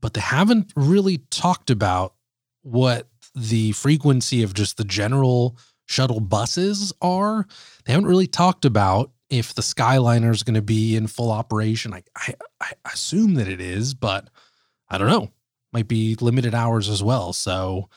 but 0.00 0.14
they 0.14 0.20
haven't 0.20 0.72
really 0.74 1.18
talked 1.30 1.70
about 1.70 2.14
what 2.62 3.08
the 3.34 3.72
frequency 3.72 4.42
of 4.42 4.54
just 4.54 4.76
the 4.76 4.84
general 4.84 5.56
shuttle 5.84 6.20
buses 6.20 6.92
are. 7.02 7.46
They 7.84 7.92
haven't 7.92 8.08
really 8.08 8.26
talked 8.26 8.64
about 8.64 9.12
if 9.28 9.54
the 9.54 9.62
Skyliner 9.62 10.30
is 10.30 10.42
going 10.42 10.54
to 10.54 10.62
be 10.62 10.96
in 10.96 11.06
full 11.06 11.30
operation. 11.30 11.92
I, 11.92 12.02
I, 12.16 12.34
I 12.60 12.72
assume 12.92 13.34
that 13.34 13.48
it 13.48 13.60
is, 13.60 13.94
but 13.94 14.28
I 14.88 14.98
don't 14.98 15.08
know. 15.08 15.30
Might 15.72 15.88
be 15.88 16.16
limited 16.20 16.54
hours 16.54 16.88
as 16.88 17.02
well. 17.02 17.32
So, 17.32 17.88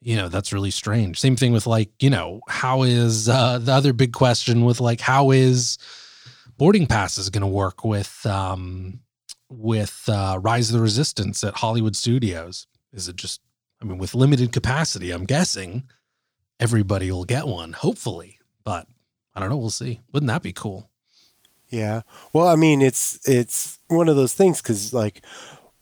you 0.00 0.16
know, 0.16 0.28
that's 0.28 0.52
really 0.52 0.70
strange. 0.70 1.18
Same 1.18 1.36
thing 1.36 1.52
with 1.52 1.66
like, 1.66 1.90
you 2.02 2.10
know, 2.10 2.40
how 2.48 2.82
is 2.82 3.28
uh, 3.28 3.58
the 3.58 3.72
other 3.72 3.92
big 3.92 4.12
question 4.12 4.64
with 4.64 4.80
like, 4.80 5.00
how 5.00 5.30
is 5.30 5.78
boarding 6.56 6.86
passes 6.86 7.30
going 7.30 7.42
to 7.42 7.46
work 7.46 7.84
with, 7.84 8.24
um, 8.26 9.00
with 9.48 10.08
uh, 10.08 10.38
Rise 10.40 10.70
of 10.70 10.76
the 10.76 10.82
Resistance 10.82 11.42
at 11.42 11.54
Hollywood 11.54 11.96
Studios? 11.96 12.66
Is 12.92 13.08
it 13.08 13.16
just, 13.16 13.40
I 13.80 13.84
mean, 13.84 13.98
with 13.98 14.14
limited 14.14 14.52
capacity, 14.52 15.10
I'm 15.10 15.24
guessing 15.24 15.84
everybody 16.60 17.10
will 17.10 17.24
get 17.24 17.46
one, 17.46 17.72
hopefully. 17.72 18.38
But 18.64 18.86
I 19.34 19.40
don't 19.40 19.50
know. 19.50 19.56
We'll 19.56 19.70
see. 19.70 20.00
Wouldn't 20.12 20.28
that 20.28 20.42
be 20.42 20.52
cool? 20.52 20.90
Yeah. 21.68 22.02
Well, 22.32 22.48
I 22.48 22.56
mean, 22.56 22.82
it's 22.82 23.20
it's 23.28 23.78
one 23.88 24.08
of 24.08 24.16
those 24.16 24.34
things 24.34 24.60
because, 24.60 24.92
like, 24.92 25.22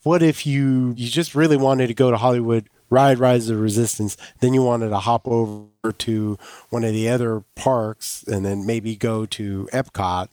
what 0.03 0.21
if 0.21 0.45
you 0.45 0.93
you 0.95 1.09
just 1.09 1.33
really 1.33 1.57
wanted 1.57 1.87
to 1.87 1.93
go 1.93 2.11
to 2.11 2.17
Hollywood, 2.17 2.69
ride 2.89 3.19
Rise 3.19 3.49
of 3.49 3.57
the 3.57 3.61
Resistance, 3.61 4.17
then 4.39 4.53
you 4.53 4.63
wanted 4.63 4.89
to 4.89 4.99
hop 4.99 5.27
over 5.27 5.91
to 5.91 6.37
one 6.69 6.83
of 6.83 6.93
the 6.93 7.09
other 7.09 7.43
parks, 7.55 8.23
and 8.23 8.45
then 8.45 8.65
maybe 8.65 8.95
go 8.95 9.25
to 9.25 9.69
Epcot. 9.73 10.29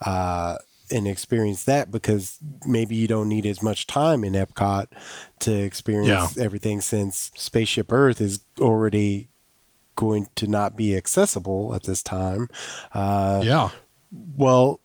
Uh, 0.00 0.56
and 0.92 1.06
experience 1.06 1.64
that 1.64 1.90
because 1.90 2.38
maybe 2.66 2.96
you 2.96 3.06
don't 3.06 3.28
need 3.28 3.46
as 3.46 3.62
much 3.62 3.86
time 3.86 4.24
in 4.24 4.32
Epcot 4.32 4.86
to 5.38 5.52
experience 5.52 6.36
yeah. 6.36 6.42
everything 6.42 6.80
since 6.80 7.30
Spaceship 7.36 7.92
Earth 7.92 8.20
is 8.20 8.40
already 8.58 9.28
going 9.94 10.28
to 10.34 10.46
not 10.46 10.76
be 10.76 10.96
accessible 10.96 11.74
at 11.74 11.84
this 11.84 12.02
time. 12.02 12.48
Uh, 12.92 13.42
yeah. 13.44 13.70
Well, 14.36 14.80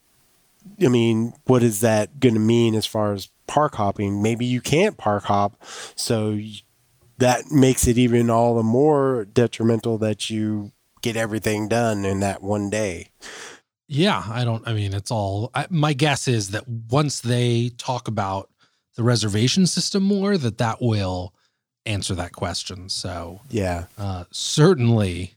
I 0.84 0.90
mean, 0.90 1.34
what 1.46 1.64
is 1.64 1.82
that 1.82 2.20
going 2.20 2.34
to 2.34 2.40
mean 2.40 2.76
as 2.76 2.86
far 2.86 3.14
as 3.14 3.30
park 3.48 3.76
hopping? 3.76 4.22
Maybe 4.22 4.46
you 4.46 4.62
can't 4.62 4.98
park 4.98 5.24
hop, 5.24 5.62
so 5.96 6.38
that 7.18 7.52
makes 7.52 7.88
it 7.88 7.98
even 7.98 8.30
all 8.30 8.56
the 8.56 8.64
more 8.64 9.26
detrimental 9.26 9.98
that 10.00 10.30
you 10.30 10.72
get 11.02 11.16
everything 11.16 11.68
done 11.68 12.06
in 12.06 12.20
that 12.20 12.42
one 12.42 12.70
day. 12.70 13.10
Yeah, 13.88 14.24
I 14.28 14.44
don't. 14.44 14.68
I 14.68 14.74
mean, 14.74 14.94
it's 14.94 15.12
all. 15.12 15.52
I, 15.54 15.68
my 15.70 15.94
guess 15.94 16.28
is 16.28 16.50
that 16.50 16.68
once 16.68 17.20
they 17.20 17.70
talk 17.78 18.08
about 18.08 18.50
the 18.96 19.04
reservation 19.04 19.68
system 19.68 20.04
more, 20.04 20.38
that 20.38 20.58
that 20.58 20.82
will 20.82 21.34
answer 21.86 22.16
that 22.16 22.32
question. 22.32 22.90
So 22.90 23.42
yeah, 23.50 23.86
uh, 23.98 24.26
certainly, 24.32 25.36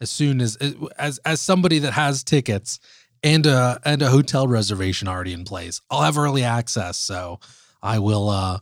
as 0.00 0.10
soon 0.10 0.40
as 0.40 0.56
as 0.96 1.18
as 1.18 1.40
somebody 1.40 1.80
that 1.80 1.92
has 1.94 2.22
tickets 2.22 2.78
and 3.22 3.46
a 3.46 3.80
and 3.84 4.00
a 4.00 4.10
hotel 4.10 4.46
reservation 4.46 5.08
already 5.08 5.32
in 5.32 5.44
place, 5.44 5.80
I'll 5.90 6.02
have 6.02 6.18
early 6.18 6.44
access. 6.44 6.96
So 6.96 7.40
I 7.82 7.98
will 7.98 8.28
uh 8.28 8.60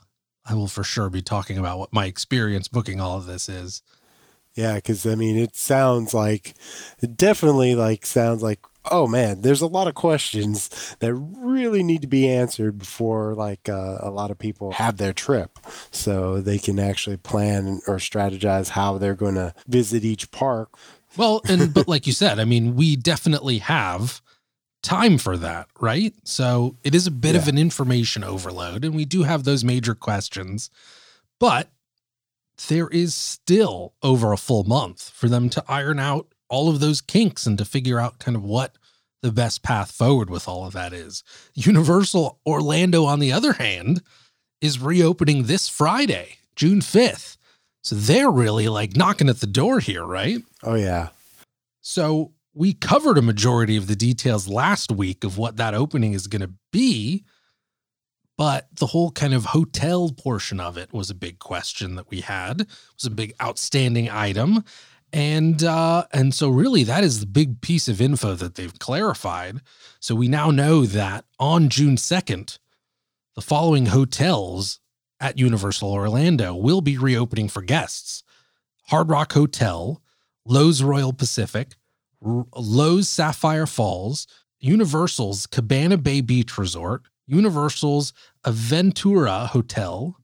I 0.48 0.54
will 0.54 0.68
for 0.68 0.84
sure 0.84 1.10
be 1.10 1.22
talking 1.22 1.58
about 1.58 1.78
what 1.78 1.92
my 1.92 2.06
experience 2.06 2.68
booking 2.68 3.00
all 3.00 3.16
of 3.16 3.26
this 3.26 3.48
is. 3.48 3.82
Yeah, 4.54 4.76
because 4.76 5.04
I 5.06 5.14
mean, 5.14 5.36
it 5.36 5.54
sounds 5.54 6.14
like 6.14 6.54
it 7.00 7.16
definitely 7.16 7.74
like 7.74 8.06
sounds 8.06 8.42
like 8.42 8.60
oh 8.90 9.06
man, 9.06 9.42
there's 9.42 9.60
a 9.60 9.66
lot 9.66 9.88
of 9.88 9.94
questions 9.94 10.96
that 11.00 11.14
really 11.14 11.82
need 11.82 12.00
to 12.02 12.06
be 12.06 12.28
answered 12.28 12.78
before 12.78 13.34
like 13.34 13.68
uh, 13.68 13.98
a 14.00 14.10
lot 14.10 14.30
of 14.30 14.38
people 14.38 14.72
have 14.72 14.96
their 14.96 15.12
trip, 15.12 15.58
so 15.90 16.40
they 16.40 16.58
can 16.58 16.78
actually 16.78 17.16
plan 17.16 17.80
or 17.86 17.96
strategize 17.96 18.70
how 18.70 18.98
they're 18.98 19.14
going 19.14 19.34
to 19.34 19.54
visit 19.66 20.04
each 20.04 20.30
park. 20.30 20.70
Well, 21.16 21.42
and 21.48 21.72
but 21.72 21.88
like 21.88 22.06
you 22.06 22.12
said, 22.12 22.38
I 22.38 22.44
mean, 22.44 22.76
we 22.76 22.96
definitely 22.96 23.58
have 23.58 24.20
time 24.86 25.18
for 25.18 25.36
that, 25.36 25.66
right? 25.80 26.14
So 26.24 26.76
it 26.84 26.94
is 26.94 27.06
a 27.06 27.10
bit 27.10 27.34
yeah. 27.34 27.40
of 27.42 27.48
an 27.48 27.58
information 27.58 28.22
overload, 28.22 28.84
and 28.84 28.94
we 28.94 29.04
do 29.04 29.24
have 29.24 29.42
those 29.44 29.64
major 29.64 29.94
questions, 29.94 30.70
but 31.40 31.68
there 32.68 32.88
is 32.88 33.14
still 33.14 33.94
over 34.02 34.32
a 34.32 34.38
full 34.38 34.64
month 34.64 35.10
for 35.10 35.28
them 35.28 35.50
to 35.50 35.64
iron 35.68 35.98
out 35.98 36.28
all 36.48 36.68
of 36.68 36.80
those 36.80 37.00
kinks 37.00 37.46
and 37.46 37.58
to 37.58 37.64
figure 37.64 37.98
out 37.98 38.20
kind 38.20 38.36
of 38.36 38.44
what 38.44 38.76
the 39.22 39.32
best 39.32 39.62
path 39.64 39.90
forward 39.90 40.30
with 40.30 40.46
all 40.46 40.64
of 40.64 40.72
that 40.72 40.92
is. 40.92 41.24
Universal 41.54 42.38
Orlando, 42.46 43.04
on 43.04 43.18
the 43.18 43.32
other 43.32 43.54
hand, 43.54 44.02
is 44.60 44.78
reopening 44.78 45.44
this 45.44 45.68
Friday, 45.68 46.36
June 46.54 46.80
5th. 46.80 47.36
So 47.82 47.96
they're 47.96 48.30
really 48.30 48.68
like 48.68 48.96
knocking 48.96 49.28
at 49.28 49.40
the 49.40 49.46
door 49.46 49.80
here, 49.80 50.04
right? 50.04 50.38
Oh, 50.62 50.74
yeah. 50.74 51.08
So 51.82 52.32
we 52.56 52.72
covered 52.72 53.18
a 53.18 53.22
majority 53.22 53.76
of 53.76 53.86
the 53.86 53.94
details 53.94 54.48
last 54.48 54.90
week 54.90 55.24
of 55.24 55.36
what 55.36 55.58
that 55.58 55.74
opening 55.74 56.14
is 56.14 56.26
going 56.26 56.40
to 56.40 56.52
be. 56.72 57.22
But 58.38 58.68
the 58.72 58.86
whole 58.86 59.10
kind 59.10 59.34
of 59.34 59.46
hotel 59.46 60.10
portion 60.10 60.58
of 60.58 60.78
it 60.78 60.92
was 60.92 61.10
a 61.10 61.14
big 61.14 61.38
question 61.38 61.96
that 61.96 62.10
we 62.10 62.22
had, 62.22 62.62
it 62.62 62.68
was 62.96 63.04
a 63.04 63.10
big 63.10 63.34
outstanding 63.42 64.10
item. 64.10 64.64
And 65.12 65.62
uh, 65.62 66.04
and 66.12 66.34
so 66.34 66.48
really 66.48 66.82
that 66.84 67.04
is 67.04 67.20
the 67.20 67.26
big 67.26 67.60
piece 67.60 67.88
of 67.88 68.00
info 68.00 68.34
that 68.34 68.54
they've 68.54 68.78
clarified. 68.78 69.60
So 70.00 70.14
we 70.14 70.26
now 70.26 70.50
know 70.50 70.84
that 70.86 71.24
on 71.38 71.68
June 71.68 71.96
2nd, 71.96 72.58
the 73.34 73.40
following 73.42 73.86
hotels 73.86 74.80
at 75.20 75.38
Universal 75.38 75.92
Orlando 75.92 76.54
will 76.54 76.80
be 76.80 76.98
reopening 76.98 77.48
for 77.48 77.62
guests. 77.62 78.22
Hard 78.88 79.08
Rock 79.10 79.32
Hotel, 79.32 80.02
Loews 80.46 80.82
Royal 80.82 81.12
Pacific, 81.12 81.76
Loews 82.22 83.06
Sapphire 83.06 83.66
Falls, 83.66 84.26
Universal's 84.60 85.46
Cabana 85.46 85.98
Bay 85.98 86.20
Beach 86.20 86.56
Resort, 86.58 87.02
Universal's 87.26 88.12
Aventura 88.44 89.48
Hotel, 89.48 90.16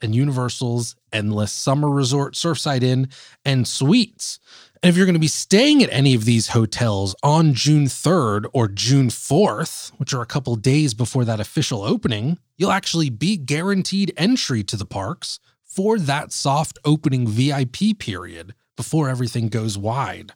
and 0.00 0.14
Universal's 0.14 0.96
Endless 1.12 1.52
Summer 1.52 1.90
Resort, 1.90 2.34
Surfside 2.34 2.82
Inn, 2.82 3.08
and 3.44 3.66
Suites. 3.66 4.38
And 4.82 4.90
if 4.90 4.96
you're 4.96 5.06
going 5.06 5.14
to 5.14 5.20
be 5.20 5.26
staying 5.26 5.82
at 5.82 5.90
any 5.90 6.14
of 6.14 6.24
these 6.24 6.48
hotels 6.48 7.16
on 7.22 7.54
June 7.54 7.86
3rd 7.86 8.46
or 8.52 8.68
June 8.68 9.08
4th, 9.08 9.90
which 9.98 10.12
are 10.12 10.20
a 10.20 10.26
couple 10.26 10.54
days 10.56 10.94
before 10.94 11.24
that 11.24 11.40
official 11.40 11.82
opening, 11.82 12.38
you'll 12.56 12.70
actually 12.70 13.10
be 13.10 13.36
guaranteed 13.36 14.12
entry 14.16 14.62
to 14.64 14.76
the 14.76 14.84
parks 14.84 15.40
for 15.64 15.98
that 15.98 16.32
soft 16.32 16.78
opening 16.84 17.26
VIP 17.26 17.98
period 17.98 18.54
before 18.76 19.08
everything 19.08 19.48
goes 19.48 19.78
wide. 19.78 20.32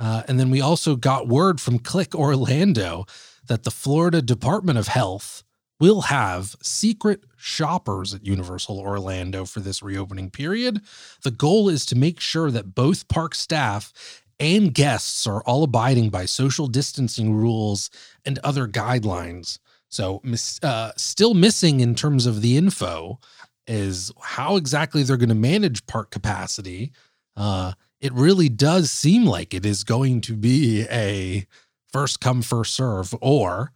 Uh, 0.00 0.22
and 0.26 0.40
then 0.40 0.50
we 0.50 0.60
also 0.60 0.96
got 0.96 1.28
word 1.28 1.60
from 1.60 1.78
Click 1.78 2.14
Orlando 2.14 3.04
that 3.46 3.64
the 3.64 3.70
Florida 3.70 4.22
Department 4.22 4.78
of 4.78 4.88
Health 4.88 5.44
will 5.78 6.02
have 6.02 6.56
secret 6.62 7.24
shoppers 7.36 8.14
at 8.14 8.26
Universal 8.26 8.78
Orlando 8.78 9.44
for 9.44 9.60
this 9.60 9.82
reopening 9.82 10.30
period. 10.30 10.80
The 11.22 11.30
goal 11.30 11.68
is 11.68 11.84
to 11.86 11.96
make 11.96 12.18
sure 12.20 12.50
that 12.50 12.74
both 12.74 13.08
park 13.08 13.34
staff 13.34 13.92
and 14.38 14.72
guests 14.72 15.26
are 15.26 15.42
all 15.42 15.62
abiding 15.62 16.08
by 16.08 16.24
social 16.24 16.66
distancing 16.66 17.34
rules 17.34 17.90
and 18.24 18.38
other 18.38 18.66
guidelines. 18.66 19.58
So, 19.90 20.22
uh, 20.62 20.92
still 20.96 21.34
missing 21.34 21.80
in 21.80 21.94
terms 21.94 22.24
of 22.24 22.40
the 22.40 22.56
info 22.56 23.18
is 23.66 24.12
how 24.22 24.56
exactly 24.56 25.02
they're 25.02 25.16
going 25.16 25.28
to 25.28 25.34
manage 25.34 25.86
park 25.86 26.10
capacity. 26.10 26.92
Uh, 27.36 27.72
it 28.00 28.12
really 28.12 28.48
does 28.48 28.90
seem 28.90 29.26
like 29.26 29.54
it 29.54 29.66
is 29.66 29.84
going 29.84 30.20
to 30.22 30.36
be 30.36 30.86
a 30.90 31.46
first 31.92 32.20
come, 32.20 32.42
first 32.42 32.74
serve, 32.74 33.14
or 33.20 33.72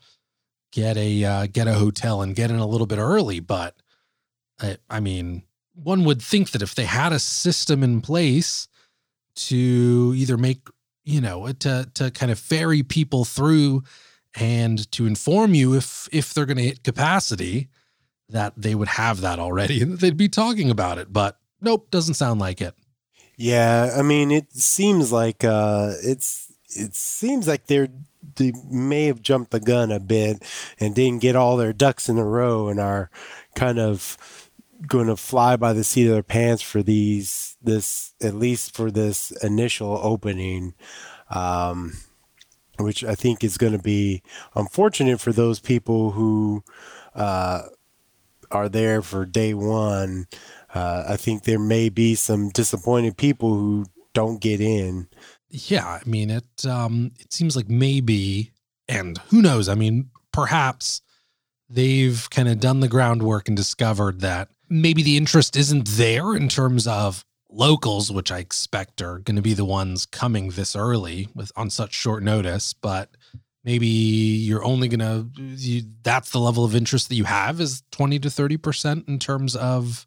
get 0.72 0.96
a 0.96 1.24
uh, 1.24 1.46
get 1.46 1.68
a 1.68 1.74
hotel 1.74 2.22
and 2.22 2.34
get 2.34 2.50
in 2.50 2.56
a 2.56 2.66
little 2.66 2.86
bit 2.86 2.98
early. 2.98 3.40
But 3.40 3.76
I, 4.60 4.78
I 4.88 5.00
mean, 5.00 5.42
one 5.74 6.04
would 6.04 6.22
think 6.22 6.50
that 6.50 6.62
if 6.62 6.74
they 6.74 6.84
had 6.84 7.12
a 7.12 7.18
system 7.18 7.82
in 7.82 8.00
place 8.00 8.68
to 9.36 10.14
either 10.16 10.36
make 10.36 10.68
you 11.04 11.20
know 11.20 11.50
to 11.52 11.88
to 11.94 12.10
kind 12.10 12.32
of 12.32 12.38
ferry 12.38 12.82
people 12.82 13.24
through 13.24 13.82
and 14.34 14.90
to 14.92 15.06
inform 15.06 15.54
you 15.54 15.74
if 15.74 16.08
if 16.12 16.32
they're 16.32 16.46
going 16.46 16.56
to 16.56 16.62
hit 16.62 16.82
capacity 16.82 17.68
that 18.28 18.52
they 18.56 18.74
would 18.74 18.88
have 18.88 19.20
that 19.20 19.38
already 19.38 19.82
and 19.82 19.98
they'd 19.98 20.16
be 20.16 20.28
talking 20.28 20.70
about 20.70 20.98
it 20.98 21.12
but 21.12 21.38
nope 21.60 21.90
doesn't 21.90 22.14
sound 22.14 22.40
like 22.40 22.60
it 22.60 22.74
yeah 23.36 23.94
i 23.96 24.02
mean 24.02 24.30
it 24.30 24.52
seems 24.52 25.12
like 25.12 25.44
uh 25.44 25.92
it's 26.02 26.52
it 26.68 26.94
seems 26.94 27.46
like 27.46 27.66
they're 27.66 27.88
they 28.36 28.52
may 28.70 29.06
have 29.06 29.20
jumped 29.20 29.50
the 29.50 29.60
gun 29.60 29.92
a 29.92 30.00
bit 30.00 30.42
and 30.80 30.94
didn't 30.94 31.20
get 31.20 31.36
all 31.36 31.56
their 31.56 31.72
ducks 31.72 32.08
in 32.08 32.18
a 32.18 32.24
row 32.24 32.68
and 32.68 32.80
are 32.80 33.10
kind 33.54 33.78
of 33.78 34.16
going 34.86 35.06
to 35.06 35.16
fly 35.16 35.56
by 35.56 35.72
the 35.72 35.84
seat 35.84 36.06
of 36.06 36.12
their 36.12 36.22
pants 36.22 36.62
for 36.62 36.82
these 36.82 37.56
this 37.62 38.14
at 38.22 38.34
least 38.34 38.74
for 38.74 38.90
this 38.90 39.30
initial 39.42 39.98
opening 40.02 40.74
um 41.30 41.92
which 42.78 43.04
I 43.04 43.14
think 43.14 43.44
is 43.44 43.56
going 43.58 43.72
to 43.72 43.78
be 43.82 44.22
unfortunate 44.54 45.20
for 45.20 45.32
those 45.32 45.60
people 45.60 46.12
who 46.12 46.64
uh, 47.14 47.62
are 48.50 48.68
there 48.68 49.02
for 49.02 49.24
day 49.24 49.54
one. 49.54 50.26
Uh, 50.74 51.04
I 51.08 51.16
think 51.16 51.44
there 51.44 51.58
may 51.58 51.88
be 51.88 52.14
some 52.14 52.50
disappointed 52.50 53.16
people 53.16 53.54
who 53.54 53.86
don't 54.12 54.40
get 54.40 54.60
in. 54.60 55.08
Yeah, 55.48 55.86
I 55.86 56.02
mean 56.04 56.30
it. 56.30 56.66
Um, 56.66 57.12
it 57.20 57.32
seems 57.32 57.54
like 57.54 57.68
maybe, 57.68 58.52
and 58.88 59.18
who 59.28 59.40
knows? 59.40 59.68
I 59.68 59.76
mean, 59.76 60.10
perhaps 60.32 61.00
they've 61.68 62.28
kind 62.30 62.48
of 62.48 62.60
done 62.60 62.80
the 62.80 62.88
groundwork 62.88 63.48
and 63.48 63.56
discovered 63.56 64.20
that 64.20 64.48
maybe 64.68 65.02
the 65.02 65.16
interest 65.16 65.56
isn't 65.56 65.86
there 65.88 66.34
in 66.34 66.48
terms 66.48 66.86
of 66.86 67.24
locals, 67.50 68.10
which 68.10 68.32
I 68.32 68.38
expect 68.38 69.00
are 69.00 69.20
going 69.20 69.36
to 69.36 69.42
be 69.42 69.54
the 69.54 69.64
ones 69.64 70.06
coming 70.06 70.50
this 70.50 70.74
early 70.74 71.28
with 71.34 71.52
on 71.56 71.70
such 71.70 71.94
short 71.94 72.22
notice, 72.22 72.72
but 72.72 73.10
maybe 73.62 73.86
you're 73.86 74.64
only 74.64 74.88
going 74.88 75.00
to 75.00 75.82
that's 76.02 76.30
the 76.30 76.40
level 76.40 76.64
of 76.64 76.74
interest 76.74 77.08
that 77.08 77.14
you 77.14 77.24
have 77.24 77.60
is 77.60 77.82
20 77.92 78.18
to 78.20 78.28
30% 78.28 79.08
in 79.08 79.18
terms 79.18 79.56
of 79.56 80.06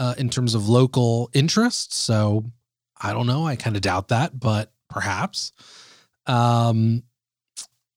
uh, 0.00 0.14
in 0.18 0.30
terms 0.30 0.54
of 0.54 0.68
local 0.68 1.30
interest. 1.34 1.92
So 1.92 2.46
I 3.00 3.12
don't 3.12 3.26
know, 3.26 3.46
I 3.46 3.54
kind 3.54 3.76
of 3.76 3.82
doubt 3.82 4.08
that, 4.08 4.40
but 4.40 4.72
perhaps 4.88 5.52
um 6.26 7.04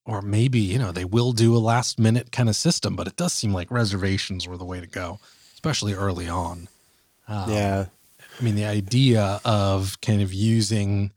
or 0.05 0.21
maybe, 0.21 0.59
you 0.59 0.77
know, 0.77 0.91
they 0.91 1.05
will 1.05 1.31
do 1.31 1.55
a 1.55 1.59
last 1.59 1.97
minute 1.97 2.31
kind 2.31 2.49
of 2.49 2.57
system, 2.57 2.95
but 2.97 3.07
it 3.07 3.15
does 3.15 3.31
seem 3.31 3.53
like 3.53 3.71
reservations 3.71 4.47
were 4.47 4.57
the 4.57 4.65
way 4.65 4.81
to 4.81 4.85
go, 4.85 5.19
especially 5.53 5.93
early 5.93 6.27
on. 6.27 6.67
Um, 7.29 7.49
yeah. 7.49 7.85
I 8.37 8.43
mean, 8.43 8.55
the 8.55 8.65
idea 8.65 9.39
of 9.45 10.01
kind 10.01 10.21
of 10.21 10.33
using 10.33 11.13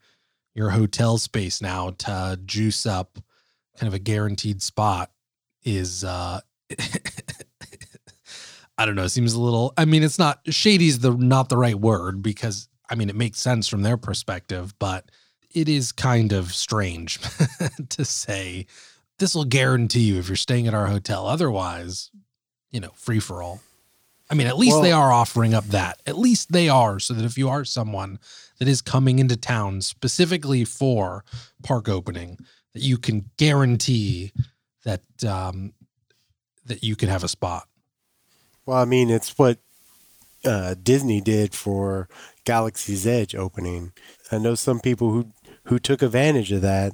your 0.55 0.71
hotel 0.71 1.19
space 1.19 1.61
now 1.61 1.91
to 1.99 2.39
juice 2.47 2.87
up 2.87 3.19
kind 3.77 3.89
of 3.89 3.95
a 3.95 3.99
guaranteed 3.99 4.63
spot 4.63 5.11
is 5.65 6.05
uh 6.05 6.41
I 8.79 8.85
don't 8.85 8.95
know, 8.95 9.05
It 9.05 9.11
seems 9.11 9.33
a 9.33 9.41
little 9.41 9.73
I 9.77 9.85
mean, 9.85 10.03
it's 10.03 10.19
not 10.19 10.41
shady's 10.49 10.99
the 10.99 11.13
not 11.13 11.49
the 11.49 11.57
right 11.57 11.79
word 11.79 12.23
because 12.23 12.69
I 12.89 12.95
mean, 12.95 13.09
it 13.09 13.17
makes 13.17 13.41
sense 13.41 13.67
from 13.69 13.83
their 13.83 13.97
perspective, 13.97 14.75
but 14.79 15.11
it 15.53 15.69
is 15.69 15.93
kind 15.93 16.33
of 16.33 16.55
strange 16.55 17.19
to 17.89 18.05
say 18.05 18.67
this 19.19 19.35
will 19.35 19.45
guarantee 19.45 20.01
you 20.01 20.19
if 20.19 20.29
you're 20.29 20.37
staying 20.37 20.67
at 20.67 20.75
our 20.75 20.87
hotel. 20.87 21.27
Otherwise, 21.27 22.11
you 22.71 22.81
know, 22.81 22.91
free 22.95 23.21
for 23.21 23.43
all. 23.43 23.61
I 24.29 24.35
mean, 24.35 24.47
at 24.49 24.59
least 24.59 24.75
well, 24.75 24.83
they 24.83 24.93
are 24.93 25.13
offering 25.13 25.55
up 25.55 25.65
that. 25.67 26.03
At 26.05 26.19
least 26.19 26.53
they 26.53 26.69
are, 26.69 26.99
so 26.99 27.15
that 27.15 27.25
if 27.25 27.39
you 27.39 27.49
are 27.49 27.65
someone 27.65 28.19
that 28.59 28.67
is 28.67 28.83
coming 28.83 29.19
into 29.19 29.37
town 29.37 29.81
specifically 29.81 30.65
for 30.65 31.25
park 31.63 31.89
opening, 31.89 32.39
that 32.75 32.83
you 32.83 32.99
can 32.99 33.31
guarantee 33.37 34.33
that 34.85 35.03
um, 35.27 35.73
that 36.65 36.83
you 36.83 36.97
can 36.97 37.09
have 37.09 37.23
a 37.23 37.29
spot. 37.29 37.69
Well, 38.67 38.79
I 38.79 38.85
mean, 38.85 39.11
it's 39.11 39.39
what 39.39 39.59
uh, 40.45 40.75
Disney 40.83 41.21
did 41.21 41.55
for 41.55 42.09
Galaxy's 42.45 43.07
Edge 43.07 43.35
opening. 43.35 43.93
I 44.31 44.39
know 44.39 44.55
some 44.55 44.81
people 44.81 45.11
who 45.11 45.33
who 45.65 45.79
took 45.79 46.03
advantage 46.03 46.53
of 46.53 46.63
that. 46.63 46.93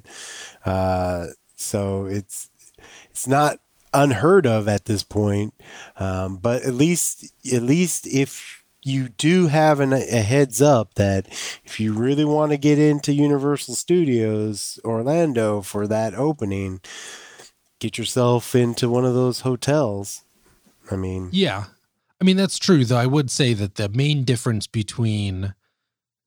Uh, 0.64 1.28
so 1.56 2.06
it's 2.06 2.50
it's 3.10 3.26
not 3.26 3.58
unheard 3.94 4.46
of 4.46 4.68
at 4.68 4.84
this 4.84 5.02
point. 5.02 5.54
Um, 5.96 6.36
but 6.36 6.62
at 6.62 6.74
least 6.74 7.32
at 7.52 7.62
least 7.62 8.06
if 8.06 8.64
you 8.82 9.08
do 9.08 9.46
have 9.46 9.80
an, 9.80 9.92
a 9.92 10.22
heads 10.22 10.60
up 10.60 10.94
that 10.94 11.26
if 11.64 11.78
you 11.80 11.92
really 11.92 12.24
want 12.24 12.50
to 12.52 12.58
get 12.58 12.78
into 12.78 13.12
Universal 13.14 13.76
Studios 13.76 14.78
Orlando 14.84 15.62
for 15.62 15.86
that 15.86 16.14
opening, 16.14 16.80
get 17.78 17.96
yourself 17.96 18.54
into 18.54 18.90
one 18.90 19.04
of 19.04 19.14
those 19.14 19.40
hotels. 19.40 20.21
I 20.92 20.96
mean, 20.96 21.28
yeah. 21.32 21.64
I 22.20 22.24
mean, 22.24 22.36
that's 22.36 22.58
true, 22.58 22.84
though. 22.84 22.98
I 22.98 23.06
would 23.06 23.30
say 23.30 23.52
that 23.54 23.74
the 23.74 23.88
main 23.88 24.24
difference 24.24 24.66
between 24.66 25.54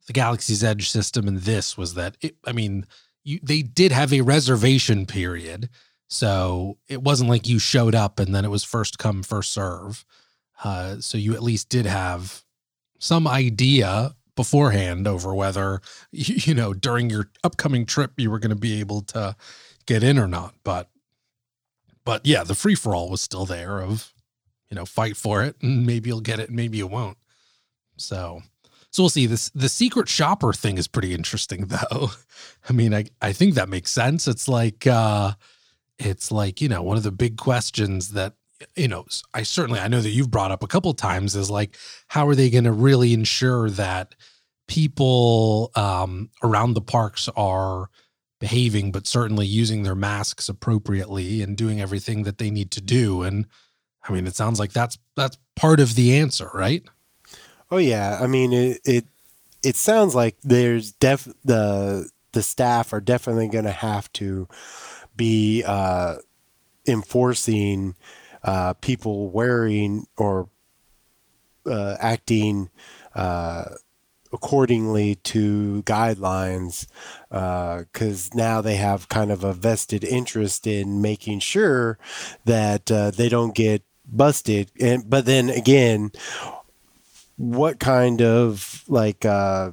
the 0.08 0.14
Galaxy's 0.14 0.64
Edge 0.64 0.90
system 0.90 1.28
and 1.28 1.40
this 1.40 1.78
was 1.78 1.94
that, 1.94 2.18
it, 2.22 2.36
I 2.46 2.52
mean, 2.52 2.86
you, 3.24 3.40
they 3.42 3.62
did 3.62 3.92
have 3.92 4.12
a 4.12 4.22
reservation 4.22 5.06
period 5.06 5.70
so 6.08 6.78
it 6.88 7.02
wasn't 7.02 7.30
like 7.30 7.48
you 7.48 7.60
showed 7.60 7.96
up 7.96 8.20
and 8.20 8.34
then 8.34 8.46
it 8.46 8.52
was 8.52 8.64
first 8.64 8.98
come, 8.98 9.24
first 9.24 9.52
serve. 9.52 10.06
Uh, 10.64 10.98
so 11.00 11.18
you 11.18 11.34
at 11.34 11.44
least 11.44 11.70
did 11.70 11.86
have 11.86 12.44
some 13.00 13.28
idea 13.28 14.16
beforehand 14.36 15.08
over 15.08 15.34
whether, 15.34 15.82
you 16.12 16.54
know, 16.54 16.74
during 16.74 17.10
your 17.10 17.30
upcoming 17.44 17.86
trip, 17.86 18.14
you 18.18 18.30
were 18.30 18.40
going 18.40 18.50
to 18.50 18.56
be 18.56 18.80
able 18.80 19.02
to 19.02 19.36
get 19.86 20.04
in 20.04 20.20
or 20.20 20.28
not. 20.28 20.56
But, 20.64 20.90
but 22.04 22.26
yeah, 22.26 22.44
the 22.44 22.56
free 22.56 22.76
for 22.76 22.96
all 22.96 23.10
was 23.10 23.22
still 23.22 23.46
there 23.46 23.82
of, 23.82 24.14
you 24.70 24.76
know, 24.76 24.86
fight 24.86 25.18
for 25.18 25.44
it 25.44 25.56
and 25.62 25.86
maybe 25.86 26.10
you'll 26.10 26.22
get 26.22 26.40
it 26.40 26.50
and 26.50 26.56
maybe 26.56 26.78
you 26.78 26.88
won't. 26.88 27.18
So, 27.98 28.42
so 28.92 29.04
we'll 29.04 29.10
see. 29.10 29.26
This 29.26 29.50
the 29.52 29.70
secret 29.70 30.10
shopper 30.10 30.54
thing 30.54 30.78
is 30.78 30.88
pretty 30.88 31.14
interesting 31.14 31.66
though. 31.68 32.12
I 32.70 32.74
mean, 32.74 32.94
I 32.94 33.06
I 33.22 33.34
think 33.34 33.56
that 33.56 33.70
makes 33.70 33.92
sense. 33.92 34.28
It's 34.28 34.48
like 34.48 34.88
uh 34.88 35.34
it's 36.00 36.32
like 36.32 36.62
you 36.62 36.70
know 36.70 36.82
one 36.82 36.98
of 36.98 37.04
the 37.04 37.12
big 37.12 37.38
questions 37.38 38.12
that 38.12 38.34
you 38.76 38.88
know 38.88 39.06
i 39.34 39.44
certainly 39.44 39.80
i 39.80 39.88
know 39.88 40.02
that 40.02 40.10
you've 40.10 40.32
brought 40.32 40.52
up 40.52 40.64
a 40.64 40.68
couple 40.68 40.94
times 40.94 41.36
is 41.36 41.50
like 41.50 41.76
how 42.08 42.28
are 42.28 42.36
they 42.36 42.50
going 42.50 42.64
to 42.64 42.72
really 42.72 43.14
ensure 43.14 43.70
that 43.70 44.16
people 44.68 45.72
um, 45.76 46.30
around 46.44 46.74
the 46.74 46.82
parks 46.82 47.30
are 47.36 47.90
behaving 48.40 48.92
but 48.92 49.06
certainly 49.06 49.46
using 49.46 49.84
their 49.84 49.96
masks 49.96 50.50
appropriately 50.50 51.42
and 51.42 51.56
doing 51.56 51.80
everything 51.80 52.24
that 52.24 52.40
they 52.40 52.50
need 52.50 52.72
to 52.72 52.82
do 52.82 53.22
and 53.22 53.46
i 54.08 54.14
mean 54.14 54.28
it 54.28 54.36
sounds 54.36 54.60
like 54.60 54.72
that's 54.74 54.98
that's 55.16 55.38
part 55.56 55.80
of 55.80 55.96
the 55.96 56.16
answer 56.18 56.50
right? 56.54 56.84
Oh 57.72 57.78
yeah. 57.78 58.20
I 58.22 58.28
mean 58.28 58.54
it 58.54 58.82
it, 58.86 59.06
it 59.64 59.76
sounds 59.76 60.16
like 60.16 60.38
there's 60.44 60.92
def 60.94 61.28
the 61.44 62.10
the 62.34 62.44
staff 62.44 62.94
are 62.94 63.02
definitely 63.02 63.48
going 63.48 63.66
to 63.66 63.72
have 63.72 64.12
to 64.14 64.48
be 65.16 65.64
uh, 65.66 66.18
enforcing 66.88 67.96
uh, 68.44 68.74
people 68.74 69.30
wearing 69.30 70.06
or 70.18 70.50
uh, 71.66 71.96
acting 72.00 72.70
uh, 73.16 73.66
accordingly 74.34 75.16
to 75.16 75.82
guidelines 75.84 76.86
because 77.30 78.30
uh, 78.32 78.36
now 78.36 78.62
they 78.62 78.76
have 78.76 79.10
kind 79.10 79.32
of 79.32 79.44
a 79.44 79.54
vested 79.54 80.04
interest 80.04 80.68
in 80.68 81.02
making 81.02 81.40
sure 81.40 81.98
that 82.44 82.92
uh, 82.92 83.10
they 83.12 83.30
don't 83.30 83.56
get 83.56 83.82
busted. 84.08 84.72
And 84.80 85.10
but 85.10 85.26
then 85.26 85.50
again 85.50 86.12
what 87.38 87.80
kind 87.80 88.22
of 88.22 88.84
like 88.88 89.26
uh 89.26 89.72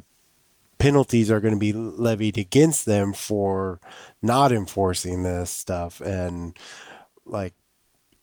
penalties 0.79 1.31
are 1.31 1.41
going 1.41 1.55
to 1.55 1.61
be 1.61 1.73
levied 1.73 2.37
against 2.37 2.87
them 2.87 3.13
for 3.13 3.81
not 4.21 4.51
enforcing 4.51 5.23
this 5.23 5.51
stuff? 5.51 6.01
And 6.01 6.59
like 7.25 7.55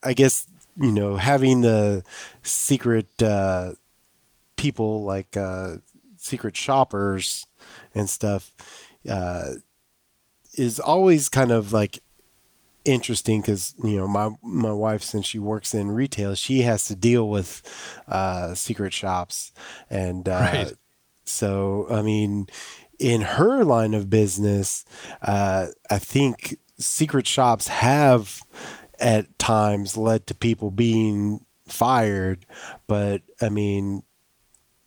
i 0.04 0.14
guess 0.14 0.46
you 0.80 0.92
know 0.92 1.16
having 1.18 1.62
the 1.62 2.04
secret 2.44 3.22
uh, 3.22 3.74
people 4.56 5.04
like 5.04 5.36
uh, 5.38 5.78
secret 6.18 6.56
shoppers 6.56 7.46
and 7.94 8.10
stuff 8.10 8.52
uh, 9.10 9.52
is 10.56 10.80
always 10.80 11.30
kind 11.30 11.52
of 11.52 11.74
like 11.74 12.00
interesting 12.92 13.42
because 13.42 13.74
you 13.84 13.98
know 13.98 14.08
my 14.08 14.30
my 14.42 14.72
wife 14.72 15.04
since 15.04 15.26
she 15.26 15.40
works 15.40 15.74
in 15.74 15.92
retail 15.92 16.36
she 16.36 16.62
has 16.62 16.86
to 16.86 16.96
deal 16.96 17.30
with 17.30 17.62
uh, 18.08 18.54
secret 18.54 18.94
shops 18.94 19.52
and 19.90 20.28
uh, 20.28 20.32
right. 20.32 20.74
So, 21.30 21.86
I 21.90 22.02
mean, 22.02 22.48
in 22.98 23.22
her 23.22 23.64
line 23.64 23.94
of 23.94 24.10
business, 24.10 24.84
uh, 25.22 25.68
I 25.90 26.00
think 26.00 26.58
secret 26.78 27.28
shops 27.28 27.68
have 27.68 28.42
at 29.00 29.38
times 29.40 29.96
led 29.96 30.28
to 30.28 30.36
people 30.36 30.72
being 30.72 31.46
fired, 31.68 32.46
but 32.88 33.22
I 33.42 33.50
mean, 33.50 34.04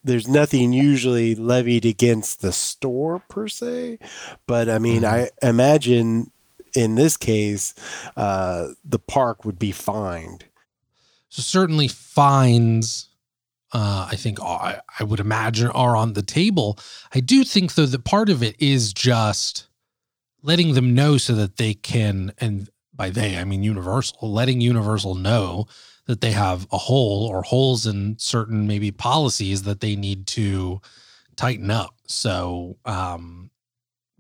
there's 0.05 0.27
nothing 0.27 0.73
usually 0.73 1.35
levied 1.37 1.87
against 1.87 2.43
the 2.43 2.53
store 2.53 3.21
per 3.29 3.47
se. 3.47 4.01
But 4.47 4.69
I 4.69 4.79
mean, 4.79 5.03
mm-hmm. 5.03 5.29
I 5.45 5.49
imagine 5.49 6.33
in 6.75 6.95
this 6.95 7.17
case, 7.17 7.75
uh, 8.17 8.69
the 8.85 8.99
park 8.99 9.45
would 9.45 9.59
be 9.59 9.73
fined. 9.73 10.45
So 11.29 11.43
certainly 11.43 11.89
fines 11.89 13.09
uh, 13.73 14.09
I 14.11 14.17
think 14.17 14.41
I, 14.41 14.81
I 15.01 15.05
would 15.05 15.21
imagine 15.21 15.69
are 15.71 15.97
on 15.97 16.13
the 16.13 16.23
table. 16.23 16.79
I 17.15 17.21
do 17.21 17.43
think 17.43 17.75
though 17.75 17.87
that 17.87 18.05
part 18.05 18.29
of 18.29 18.43
it 18.43 18.55
is 18.61 18.93
just 18.93 19.67
letting 20.43 20.75
them 20.75 20.95
know 20.95 21.17
so 21.17 21.35
that 21.35 21.57
they 21.57 21.75
can, 21.75 22.33
and 22.39 22.69
by 22.95 23.11
they 23.11 23.39
I 23.39 23.45
mean 23.45 23.63
Universal, 23.63 24.31
letting 24.31 24.61
Universal 24.61 25.15
know 25.15 25.67
that 26.07 26.21
they 26.21 26.33
have 26.33 26.67
a 26.71 26.79
hole 26.79 27.27
or 27.27 27.43
holes 27.43 27.87
in 27.87 28.19
certain 28.19 28.67
maybe 28.67 28.91
policies 28.91 29.63
that 29.63 29.81
they 29.81 29.97
need 29.97 30.27
to 30.29 30.81
tighten 31.37 31.71
up. 31.71 31.95
So 32.07 32.77
um, 32.85 33.51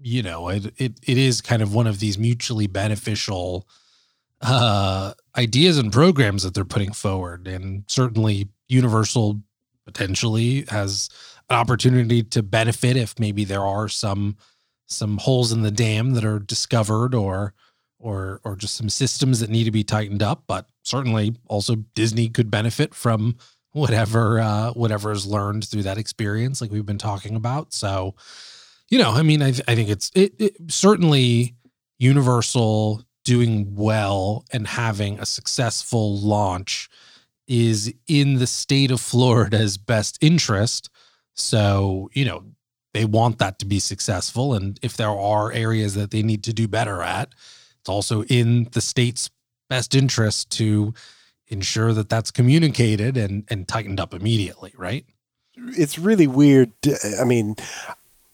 you 0.03 0.23
know, 0.23 0.49
it, 0.49 0.67
it 0.77 0.99
it 1.03 1.19
is 1.19 1.41
kind 1.41 1.63
of 1.63 1.75
one 1.75 1.87
of 1.87 2.01
these 2.01 2.19
mutually 2.19 2.67
beneficial 2.67 3.69
uh 4.41 5.13
ideas 5.37 5.79
and 5.79 5.93
programs 5.93 6.43
that 6.43 6.55
they're 6.55 6.65
putting 6.65 6.93
forward. 6.93 7.47
And 7.47 7.85
certainly 7.87 8.49
universal 8.69 9.41
potentially 9.85 10.65
has 10.69 11.09
an 11.49 11.57
opportunity 11.57 12.23
to 12.23 12.43
benefit 12.43 12.97
if 12.97 13.19
maybe 13.19 13.45
there 13.45 13.65
are 13.65 13.89
some 13.89 14.37
some 14.87 15.19
holes 15.19 15.53
in 15.53 15.63
the 15.63 15.71
dam 15.71 16.13
that 16.13 16.25
are 16.25 16.39
discovered 16.39 17.15
or 17.15 17.55
or 17.99 18.41
or 18.45 18.57
just 18.57 18.75
some 18.75 18.89
systems 18.89 19.41
that 19.41 19.51
need 19.51 19.65
to 19.65 19.71
be 19.71 19.85
tightened 19.85 20.23
up. 20.23 20.45
But 20.47 20.67
certainly 20.83 21.37
also 21.47 21.77
disney 21.95 22.29
could 22.29 22.51
benefit 22.51 22.95
from 22.95 23.37
whatever 23.73 24.41
uh 24.41 24.73
whatever 24.73 25.13
is 25.13 25.25
learned 25.25 25.67
through 25.67 25.85
that 25.85 25.99
experience 25.99 26.61
like 26.61 26.71
we've 26.71 26.87
been 26.87 26.99
talking 26.99 27.37
about. 27.37 27.73
So 27.73 28.15
you 28.93 28.99
know 28.99 29.11
i 29.11 29.23
mean 29.23 29.43
i, 29.43 29.49
I 29.49 29.75
think 29.75 29.89
it's 29.89 30.11
it, 30.15 30.35
it 30.39 30.57
certainly 30.69 31.55
universal 31.99 33.03
doing 33.25 33.75
well 33.75 34.45
and 34.53 34.67
having 34.67 35.19
a 35.19 35.27
successful 35.27 36.19
launch 36.19 36.89
is 37.49 37.93
in 38.07 38.39
the 38.39 38.47
state 38.47 38.91
of 38.91 39.01
florida's 39.01 39.77
best 39.79 40.19
interest 40.21 40.91
so 41.35 42.09
you 42.13 42.25
know 42.25 42.45
they 42.93 43.05
want 43.05 43.39
that 43.39 43.59
to 43.59 43.67
be 43.67 43.79
successful. 43.79 44.55
And 44.55 44.79
if 44.83 44.97
there 44.97 45.11
are 45.11 45.53
areas 45.53 45.95
that 45.95 46.11
they 46.11 46.23
need 46.23 46.45
to 46.45 46.53
do 46.53 46.69
better 46.69 47.03
at, 47.03 47.31
it's 47.81 47.89
also 47.89 48.23
in 48.25 48.69
the 48.73 48.81
state's 48.81 49.31
best 49.69 49.95
interest 49.95 50.51
to 50.59 50.93
ensure 51.49 51.93
that 51.93 52.09
that's 52.09 52.31
communicated 52.31 53.17
and, 53.17 53.45
and 53.49 53.67
tightened 53.67 53.99
up 53.99 54.15
immediately, 54.15 54.73
right? 54.77 55.05
It's 55.57 55.99
really 55.99 56.27
weird. 56.27 56.73
I 57.21 57.25
mean, 57.25 57.57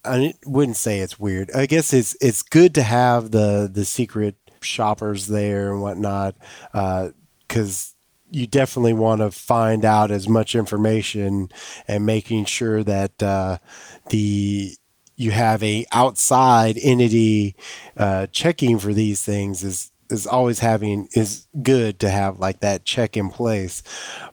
I 0.04 0.34
wouldn't 0.46 0.76
say 0.76 1.00
it's 1.00 1.18
weird. 1.18 1.50
I 1.54 1.66
guess 1.66 1.92
it's 1.92 2.16
it's 2.20 2.42
good 2.42 2.74
to 2.76 2.82
have 2.82 3.30
the 3.30 3.68
the 3.72 3.84
secret 3.84 4.36
shoppers 4.60 5.26
there 5.26 5.72
and 5.72 5.82
whatnot, 5.82 6.34
because 6.72 7.94
uh, 7.94 7.98
you 8.30 8.46
definitely 8.46 8.92
want 8.92 9.20
to 9.20 9.30
find 9.30 9.84
out 9.84 10.10
as 10.10 10.28
much 10.28 10.54
information 10.54 11.50
and 11.86 12.06
making 12.06 12.44
sure 12.44 12.82
that 12.84 13.22
uh, 13.22 13.58
the 14.10 14.74
you 15.16 15.32
have 15.32 15.62
a 15.62 15.84
outside 15.92 16.78
entity 16.80 17.56
uh, 17.96 18.26
checking 18.28 18.78
for 18.78 18.94
these 18.94 19.22
things 19.22 19.64
is 19.64 19.90
is 20.10 20.26
always 20.26 20.60
having 20.60 21.08
is 21.12 21.46
good 21.62 21.98
to 22.00 22.10
have 22.10 22.38
like 22.38 22.60
that 22.60 22.84
check 22.84 23.16
in 23.16 23.30
place. 23.30 23.82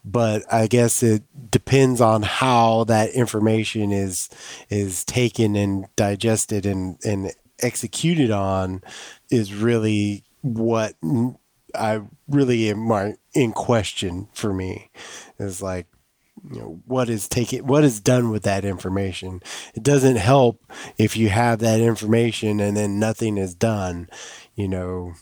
But 0.03 0.43
i 0.51 0.67
guess 0.67 1.03
it 1.03 1.23
depends 1.51 2.01
on 2.01 2.21
how 2.23 2.83
that 2.85 3.11
information 3.11 3.91
is 3.91 4.29
is 4.69 5.03
taken 5.03 5.55
and 5.55 5.87
digested 5.95 6.65
and 6.65 6.97
and 7.05 7.31
executed 7.59 8.31
on 8.31 8.81
is 9.31 9.53
really 9.53 10.23
what 10.41 10.95
I 11.73 12.01
really 12.27 12.69
am 12.69 13.15
in 13.33 13.51
question 13.51 14.27
for 14.33 14.53
me. 14.53 14.89
Is 15.39 15.61
like 15.61 15.87
you 16.51 16.59
know 16.59 16.81
what 16.85 17.09
is 17.09 17.27
taken 17.27 17.65
what 17.65 17.83
is 17.83 17.99
done 17.99 18.29
with 18.29 18.43
that 18.43 18.65
information? 18.65 19.41
It 19.73 19.83
doesn't 19.83 20.17
help 20.17 20.61
if 20.97 21.17
you 21.17 21.29
have 21.29 21.59
that 21.59 21.79
information 21.79 22.59
and 22.59 22.77
then 22.77 22.99
nothing 22.99 23.37
is 23.37 23.55
done 23.55 24.09
you 24.55 24.67
know 24.67 25.13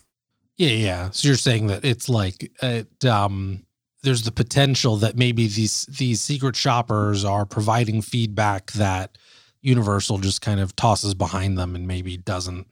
yeah 0.57 0.69
yeah 0.69 1.09
so 1.11 1.27
you're 1.27 1.37
saying 1.37 1.67
that 1.67 1.83
it's 1.83 2.09
like 2.09 2.51
it 2.61 3.05
um 3.05 3.65
there's 4.03 4.23
the 4.23 4.31
potential 4.31 4.97
that 4.97 5.17
maybe 5.17 5.47
these 5.47 5.85
these 5.85 6.21
secret 6.21 6.55
shoppers 6.55 7.23
are 7.23 7.45
providing 7.45 8.01
feedback 8.01 8.71
that 8.73 9.17
universal 9.61 10.17
just 10.17 10.41
kind 10.41 10.59
of 10.59 10.75
tosses 10.75 11.13
behind 11.13 11.57
them 11.57 11.75
and 11.75 11.87
maybe 11.87 12.17
doesn't 12.17 12.67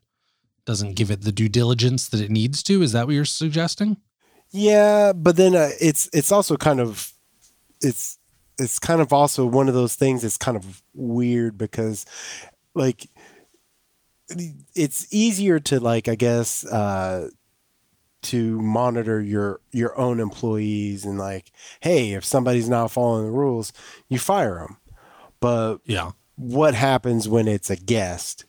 doesn't 0.65 0.95
give 0.95 1.09
it 1.09 1.21
the 1.21 1.31
due 1.31 1.49
diligence 1.49 2.07
that 2.09 2.21
it 2.21 2.29
needs 2.29 2.61
to. 2.63 2.83
Is 2.83 2.91
that 2.91 3.07
what 3.07 3.15
you're 3.15 3.25
suggesting? 3.25 3.97
Yeah, 4.51 5.13
but 5.13 5.37
then 5.37 5.55
uh, 5.55 5.69
it's 5.79 6.09
it's 6.13 6.31
also 6.31 6.57
kind 6.57 6.79
of 6.79 7.13
it's 7.81 8.19
it's 8.59 8.77
kind 8.77 9.01
of 9.01 9.11
also 9.13 9.45
one 9.45 9.67
of 9.67 9.73
those 9.73 9.95
things 9.95 10.21
that's 10.21 10.37
kind 10.37 10.57
of 10.57 10.83
weird 10.93 11.57
because 11.57 12.05
like 12.75 13.07
it's 14.75 15.07
easier 15.13 15.59
to 15.59 15.79
like 15.79 16.07
I 16.07 16.15
guess 16.15 16.65
uh 16.65 17.29
to 18.21 18.61
monitor 18.61 19.21
your 19.21 19.59
your 19.71 19.97
own 19.97 20.19
employees 20.19 21.05
and 21.05 21.17
like 21.17 21.51
hey 21.79 22.13
if 22.13 22.23
somebody's 22.23 22.69
not 22.69 22.91
following 22.91 23.25
the 23.25 23.31
rules 23.31 23.73
you 24.09 24.19
fire 24.19 24.55
them 24.55 24.77
but 25.39 25.77
yeah. 25.85 26.11
what 26.35 26.75
happens 26.75 27.27
when 27.27 27.47
it's 27.47 27.69
a 27.69 27.75
guest 27.75 28.45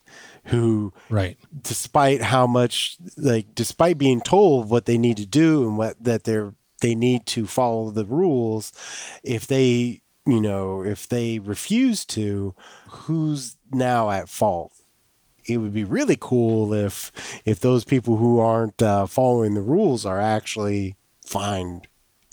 who 0.47 0.93
right. 1.09 1.39
despite 1.63 2.21
how 2.21 2.47
much 2.47 2.97
like 3.17 3.55
despite 3.55 3.97
being 3.97 4.21
told 4.21 4.69
what 4.69 4.87
they 4.87 4.99
need 4.99 5.17
to 5.17 5.27
do 5.27 5.63
and 5.67 5.79
what 5.79 6.03
that 6.03 6.25
they're 6.25 6.55
they 6.81 6.95
need 6.95 7.25
to 7.27 7.47
follow 7.47 7.91
the 7.91 8.05
rules 8.05 8.73
if 9.23 9.47
they 9.47 10.01
you 10.27 10.41
know 10.41 10.85
if 10.85 11.09
they 11.09 11.39
refuse 11.39 12.05
to 12.05 12.55
who's 12.89 13.57
now 13.73 14.11
at 14.11 14.29
fault 14.29 14.73
it 15.47 15.59
would 15.59 15.73
be 15.73 15.85
really 15.85 16.17
cool 16.19 16.73
if 16.73 17.13
if 17.45 17.61
those 17.61 17.85
people 17.85 18.17
who 18.17 18.39
aren't 18.39 18.81
uh, 18.83 19.07
following 19.07 19.55
the 19.55 19.61
rules 19.61 20.07
are 20.07 20.21
actually 20.21 20.97
fined 21.25 21.87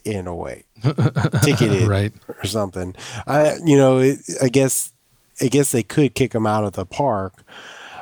in 0.06 0.28
a 0.28 0.36
way 0.36 0.64
ticketed 1.44 1.88
right. 1.88 2.14
or 2.28 2.46
something. 2.46 2.96
I 3.28 3.58
you 3.64 3.78
know 3.78 4.00
it, 4.00 4.20
i 4.42 4.48
guess 4.50 4.94
i 5.42 5.48
guess 5.48 5.72
they 5.72 5.84
could 5.84 6.16
kick 6.16 6.32
them 6.32 6.48
out 6.48 6.64
of 6.64 6.74
the 6.74 6.86
park 6.86 7.44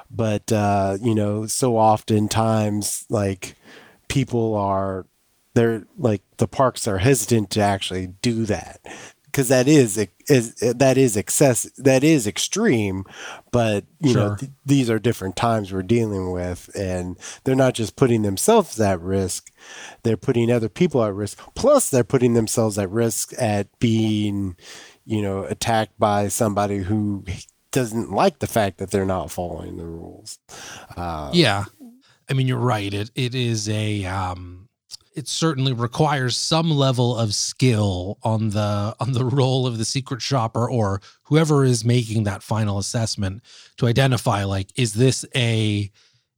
but 0.10 0.52
uh, 0.52 0.98
you 1.02 1.16
know, 1.16 1.46
so 1.48 1.78
oftentimes 1.78 3.06
like 3.10 3.56
people 4.08 4.56
are 4.56 5.06
they're 5.54 5.86
like 5.98 6.22
the 6.38 6.48
parks 6.48 6.88
are 6.88 7.00
hesitant 7.00 7.50
to 7.52 7.62
actually 7.62 8.08
do 8.22 8.46
that 8.46 8.80
because 9.28 9.50
that 9.50 9.68
is, 9.68 9.98
is 10.28 10.56
that 10.56 10.98
is 10.98 11.16
excess 11.16 11.70
that 11.78 12.04
is 12.04 12.26
extreme 12.26 13.04
but 13.52 13.86
you 14.00 14.14
sure. 14.14 14.30
know 14.30 14.36
th- 14.36 14.52
these 14.66 14.90
are 14.90 15.00
different 15.00 15.36
times 15.36 15.72
we're 15.72 15.84
dealing 15.84 16.32
with 16.32 16.70
and 16.76 17.18
they're 17.44 17.56
not 17.56 17.74
just 17.74 17.96
putting 17.96 18.24
themselves 18.24 18.80
at 18.80 19.00
risk 19.00 19.52
they're 20.04 20.18
putting 20.18 20.52
other 20.52 20.70
people 20.70 21.04
at 21.04 21.14
risk 21.14 21.40
plus 21.56 21.90
they're 21.90 22.04
putting 22.04 22.34
themselves 22.34 22.78
at 22.78 22.90
risk 22.90 23.34
at 23.38 23.68
being 23.80 24.56
you 25.06 25.22
know 25.22 25.44
attacked 25.44 25.98
by 25.98 26.28
somebody 26.28 26.80
who 26.80 27.24
doesn't 27.72 28.12
like 28.12 28.40
the 28.40 28.48
fact 28.48 28.78
that 28.78 28.92
they're 28.92 29.06
not 29.06 29.32
following 29.32 29.78
the 29.78 29.86
rules. 29.86 30.40
Uh, 30.96 31.30
yeah, 31.34 31.66
I 32.30 32.34
mean 32.34 32.48
you're 32.48 32.58
right. 32.58 32.94
It 32.94 33.12
it 33.16 33.36
is 33.36 33.70
a 33.70 34.06
um, 34.06 34.67
it 35.18 35.28
certainly 35.28 35.74
requires 35.74 36.38
some 36.38 36.70
level 36.70 37.18
of 37.18 37.34
skill 37.34 38.20
on 38.22 38.50
the 38.52 38.96
on 39.00 39.14
the 39.14 39.26
role 39.26 39.66
of 39.66 39.80
the 39.80 39.86
secret 39.86 40.22
shopper 40.22 40.70
or 40.70 41.02
whoever 41.24 41.66
is 41.66 41.84
making 41.84 42.24
that 42.24 42.44
final 42.44 42.78
assessment 42.78 43.42
to 43.78 43.88
identify 43.88 44.44
like 44.44 44.72
is 44.76 44.94
this 44.94 45.26
a 45.36 45.92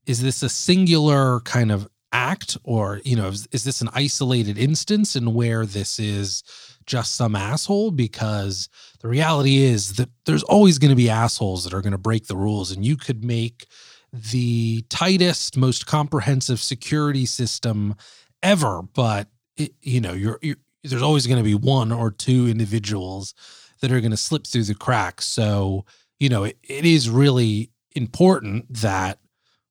is 0.06 0.22
this 0.22 0.42
a 0.42 0.50
singular 0.50 1.42
kind 1.42 1.72
of 1.72 1.88
act 2.14 2.58
or 2.64 3.02
you 3.04 3.16
know 3.16 3.28
is, 3.28 3.48
is 3.52 3.66
this 3.66 3.82
an 3.82 3.90
isolated 3.94 4.58
instance 4.58 5.16
and 5.16 5.36
where 5.36 5.66
this 5.66 6.00
is 6.00 6.42
just 6.86 7.16
some 7.16 7.36
asshole? 7.36 7.92
Because 7.92 8.68
the 9.02 9.08
reality 9.08 9.58
is 9.58 9.94
that 9.94 10.10
there's 10.26 10.44
always 10.44 10.80
going 10.80 10.90
to 10.90 10.96
be 10.96 11.10
assholes 11.10 11.64
that 11.64 11.74
are 11.74 11.82
going 11.82 11.92
to 11.92 11.98
break 11.98 12.28
the 12.28 12.36
rules 12.36 12.72
and 12.72 12.84
you 12.84 12.98
could 12.98 13.24
make 13.24 13.68
the 14.12 14.84
tightest 14.90 15.56
most 15.56 15.86
comprehensive 15.86 16.60
security 16.60 17.28
system 17.28 17.96
ever 18.44 18.82
but 18.82 19.28
it, 19.58 19.74
you 19.82 20.02
know 20.02 20.14
you're, 20.14 20.40
you're 20.42 20.58
there's 20.84 21.02
always 21.02 21.28
going 21.28 21.38
to 21.38 21.44
be 21.44 21.56
one 21.56 21.92
or 21.92 22.10
two 22.10 22.48
individuals 22.48 23.34
that 23.82 23.92
are 23.92 24.00
going 24.00 24.12
to 24.12 24.18
slip 24.18 24.48
through 24.48 24.64
the 24.64 24.76
cracks 24.76 25.26
so 25.26 25.86
you 26.20 26.30
know 26.30 26.44
it, 26.44 26.58
it 26.64 26.86
is 26.86 27.10
really 27.10 27.70
important 27.96 28.72
that 28.74 29.20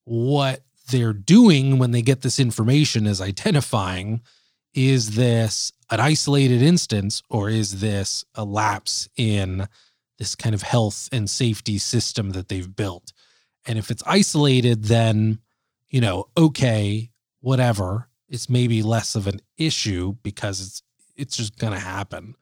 what 0.05 0.63
they're 0.91 1.13
doing 1.13 1.79
when 1.79 1.91
they 1.91 2.03
get 2.03 2.23
this 2.23 2.39
information 2.39 3.07
is 3.07 3.21
identifying 3.21 4.21
is 4.75 5.17
this 5.17 5.73
an 5.91 6.01
isolated 6.01 6.63
instance 6.63 7.23
or 7.29 7.49
is 7.49 7.81
this 7.81 8.25
a 8.35 8.45
lapse 8.45 9.09
in 9.17 9.69
this 10.19 10.35
kind 10.35 10.55
of 10.55 10.63
health 10.63 11.09
and 11.13 11.29
safety 11.29 11.79
system 11.79 12.31
that 12.31 12.49
they've 12.49 12.75
built? 12.75 13.13
And 13.67 13.79
if 13.79 13.91
it's 13.91 14.03
isolated, 14.07 14.85
then, 14.85 15.41
you 15.91 16.01
know, 16.01 16.29
okay, 16.37 17.11
whatever. 17.41 18.08
It's 18.29 18.49
maybe 18.49 18.83
less 18.83 19.15
of 19.15 19.27
an 19.27 19.41
issue 19.57 20.17
because 20.23 20.61
it's 20.61 20.83
it's 21.17 21.37
just 21.37 21.59
gonna 21.59 21.81
happen. 21.81 22.35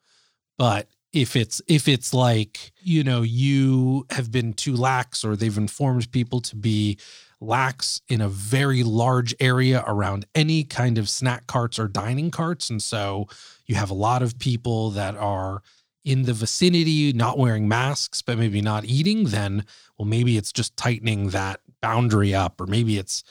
But 0.57 0.87
if 1.13 1.35
it's 1.35 1.61
if 1.67 1.87
it's 1.87 2.13
like, 2.13 2.71
you 2.81 3.03
know, 3.03 3.21
you 3.21 4.05
have 4.11 4.31
been 4.31 4.53
too 4.53 4.75
lax 4.75 5.23
or 5.23 5.35
they've 5.35 5.57
informed 5.57 6.11
people 6.11 6.41
to 6.41 6.55
be 6.55 6.97
lax 7.39 8.01
in 8.07 8.21
a 8.21 8.29
very 8.29 8.83
large 8.83 9.33
area 9.39 9.83
around 9.87 10.25
any 10.33 10.63
kind 10.63 10.97
of 10.97 11.09
snack 11.09 11.47
carts 11.47 11.77
or 11.79 11.87
dining 11.87 12.31
carts. 12.31 12.69
And 12.69 12.81
so 12.81 13.27
you 13.65 13.75
have 13.75 13.91
a 13.91 13.95
lot 13.95 14.23
of 14.23 14.39
people 14.39 14.89
that 14.91 15.15
are 15.15 15.61
in 16.03 16.23
the 16.23 16.33
vicinity 16.33 17.11
not 17.13 17.37
wearing 17.37 17.67
masks, 17.67 18.21
but 18.21 18.37
maybe 18.37 18.61
not 18.61 18.85
eating, 18.85 19.25
then, 19.25 19.65
well, 19.97 20.07
maybe 20.07 20.37
it's 20.37 20.53
just 20.53 20.77
tightening 20.77 21.29
that 21.29 21.59
boundary 21.81 22.33
up, 22.33 22.61
or 22.61 22.65
maybe 22.65 22.97
it's 22.97 23.23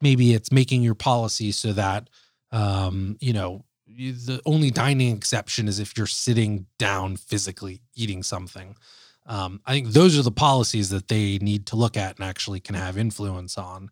maybe 0.00 0.34
it's 0.34 0.52
making 0.52 0.82
your 0.82 0.94
policy 0.94 1.52
so 1.52 1.72
that 1.72 2.10
um, 2.52 3.16
you 3.20 3.32
know 3.32 3.64
the 3.86 4.40
only 4.46 4.70
dining 4.70 5.16
exception 5.16 5.68
is 5.68 5.78
if 5.78 5.96
you're 5.96 6.06
sitting 6.06 6.66
down 6.78 7.16
physically 7.16 7.80
eating 7.94 8.22
something. 8.22 8.76
Um, 9.26 9.60
I 9.64 9.72
think 9.72 9.88
those 9.88 10.18
are 10.18 10.22
the 10.22 10.30
policies 10.30 10.90
that 10.90 11.08
they 11.08 11.38
need 11.38 11.66
to 11.66 11.76
look 11.76 11.96
at 11.96 12.16
and 12.16 12.24
actually 12.24 12.60
can 12.60 12.74
have 12.74 12.98
influence 12.98 13.56
on. 13.56 13.90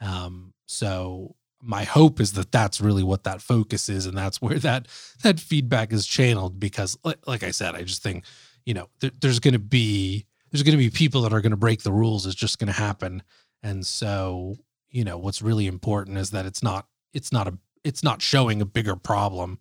Um, 0.00 0.52
so 0.66 1.36
my 1.64 1.84
hope 1.84 2.20
is 2.20 2.32
that 2.34 2.52
that's 2.52 2.80
really 2.80 3.02
what 3.02 3.24
that 3.24 3.40
focus 3.40 3.88
is, 3.88 4.06
and 4.06 4.16
that's 4.16 4.40
where 4.42 4.58
that 4.60 4.88
that 5.22 5.40
feedback 5.40 5.92
is 5.92 6.06
channeled. 6.06 6.60
Because, 6.60 6.98
like, 7.04 7.26
like 7.26 7.42
I 7.42 7.50
said, 7.50 7.74
I 7.74 7.82
just 7.82 8.02
think 8.02 8.24
you 8.66 8.74
know 8.74 8.88
there, 9.00 9.12
there's 9.20 9.40
going 9.40 9.54
to 9.54 9.58
be 9.58 10.26
there's 10.50 10.62
going 10.62 10.76
to 10.76 10.84
be 10.84 10.90
people 10.90 11.22
that 11.22 11.32
are 11.32 11.40
going 11.40 11.50
to 11.50 11.56
break 11.56 11.82
the 11.82 11.92
rules. 11.92 12.26
It's 12.26 12.34
just 12.34 12.58
going 12.58 12.68
to 12.68 12.78
happen, 12.78 13.22
and 13.62 13.86
so 13.86 14.56
you 14.94 15.04
know 15.04 15.18
what's 15.18 15.42
really 15.42 15.66
important 15.66 16.16
is 16.16 16.30
that 16.30 16.46
it's 16.46 16.62
not 16.62 16.86
it's 17.12 17.32
not 17.32 17.48
a 17.48 17.58
it's 17.82 18.02
not 18.02 18.22
showing 18.22 18.62
a 18.62 18.64
bigger 18.64 18.96
problem. 18.96 19.58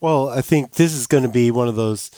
Well, 0.00 0.30
I 0.30 0.40
think 0.40 0.72
this 0.72 0.94
is 0.94 1.06
going 1.06 1.22
to 1.22 1.28
be 1.28 1.52
one 1.52 1.68
of 1.68 1.76
those. 1.76 2.10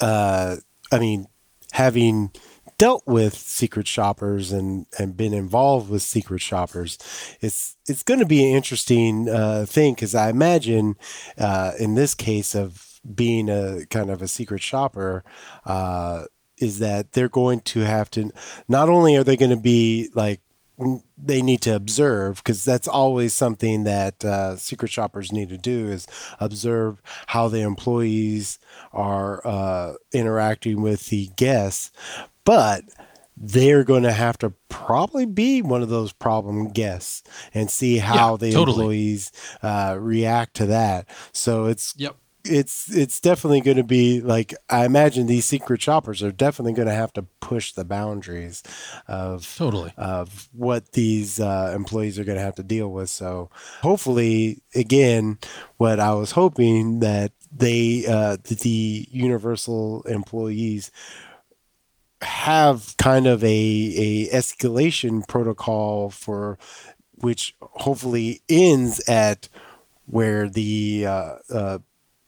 Uh, 0.00 0.56
I 0.92 0.98
mean, 1.00 1.26
having 1.72 2.30
dealt 2.78 3.02
with 3.06 3.34
secret 3.34 3.88
shoppers 3.88 4.52
and 4.52 4.86
and 4.98 5.16
been 5.16 5.32
involved 5.32 5.88
with 5.90 6.02
secret 6.02 6.42
shoppers, 6.42 6.98
it's 7.40 7.76
it's 7.88 8.02
going 8.02 8.20
to 8.20 8.26
be 8.26 8.44
an 8.48 8.54
interesting 8.54 9.28
uh, 9.28 9.64
thing 9.66 9.94
because 9.94 10.14
I 10.14 10.28
imagine 10.28 10.96
uh, 11.38 11.72
in 11.80 11.94
this 11.94 12.14
case 12.14 12.54
of 12.54 13.00
being 13.14 13.48
a 13.48 13.86
kind 13.86 14.10
of 14.10 14.20
a 14.20 14.28
secret 14.28 14.62
shopper. 14.62 15.24
Uh, 15.64 16.24
is 16.58 16.78
that 16.78 17.12
they're 17.12 17.28
going 17.28 17.60
to 17.60 17.80
have 17.80 18.10
to 18.10 18.30
not 18.66 18.88
only 18.88 19.14
are 19.14 19.22
they 19.22 19.36
going 19.36 19.50
to 19.50 19.58
be 19.58 20.08
like 20.14 20.40
they 21.16 21.40
need 21.40 21.62
to 21.62 21.74
observe 21.74 22.36
because 22.36 22.64
that's 22.64 22.88
always 22.88 23.34
something 23.34 23.84
that 23.84 24.24
uh, 24.24 24.56
secret 24.56 24.90
shoppers 24.90 25.32
need 25.32 25.48
to 25.48 25.58
do 25.58 25.88
is 25.88 26.06
observe 26.38 27.00
how 27.28 27.48
the 27.48 27.60
employees 27.60 28.58
are 28.92 29.46
uh, 29.46 29.94
interacting 30.12 30.82
with 30.82 31.08
the 31.08 31.30
guests. 31.36 31.90
But 32.44 32.84
they're 33.36 33.84
going 33.84 34.02
to 34.02 34.12
have 34.12 34.38
to 34.38 34.52
probably 34.68 35.26
be 35.26 35.60
one 35.60 35.82
of 35.82 35.88
those 35.88 36.12
problem 36.12 36.68
guests 36.68 37.22
and 37.52 37.70
see 37.70 37.98
how 37.98 38.32
yeah, 38.32 38.36
the 38.36 38.52
totally. 38.52 38.76
employees 38.76 39.32
uh, 39.62 39.96
react 39.98 40.54
to 40.54 40.66
that. 40.66 41.06
So 41.32 41.66
it's 41.66 41.94
yep 41.96 42.16
it's 42.50 42.94
it's 42.94 43.20
definitely 43.20 43.60
going 43.60 43.76
to 43.76 43.84
be 43.84 44.20
like 44.20 44.54
I 44.68 44.84
imagine 44.84 45.26
these 45.26 45.44
secret 45.44 45.80
shoppers 45.82 46.22
are 46.22 46.32
definitely 46.32 46.72
going 46.72 46.88
to 46.88 46.94
have 46.94 47.12
to 47.14 47.22
push 47.40 47.72
the 47.72 47.84
boundaries 47.84 48.62
of 49.08 49.54
totally 49.56 49.92
of 49.96 50.48
what 50.52 50.92
these 50.92 51.40
uh, 51.40 51.72
employees 51.74 52.18
are 52.18 52.24
going 52.24 52.38
to 52.38 52.44
have 52.44 52.56
to 52.56 52.62
deal 52.62 52.90
with. 52.90 53.10
So 53.10 53.50
hopefully, 53.82 54.62
again, 54.74 55.38
what 55.76 56.00
I 56.00 56.14
was 56.14 56.32
hoping 56.32 57.00
that 57.00 57.32
they 57.52 58.04
uh, 58.06 58.36
the 58.42 59.08
universal 59.10 60.02
employees 60.02 60.90
have 62.22 62.96
kind 62.96 63.26
of 63.26 63.44
a 63.44 63.46
a 63.46 64.28
escalation 64.28 65.26
protocol 65.26 66.10
for 66.10 66.58
which 67.16 67.54
hopefully 67.60 68.42
ends 68.48 69.06
at 69.08 69.48
where 70.06 70.48
the 70.48 71.06
uh, 71.06 71.34
uh, 71.50 71.78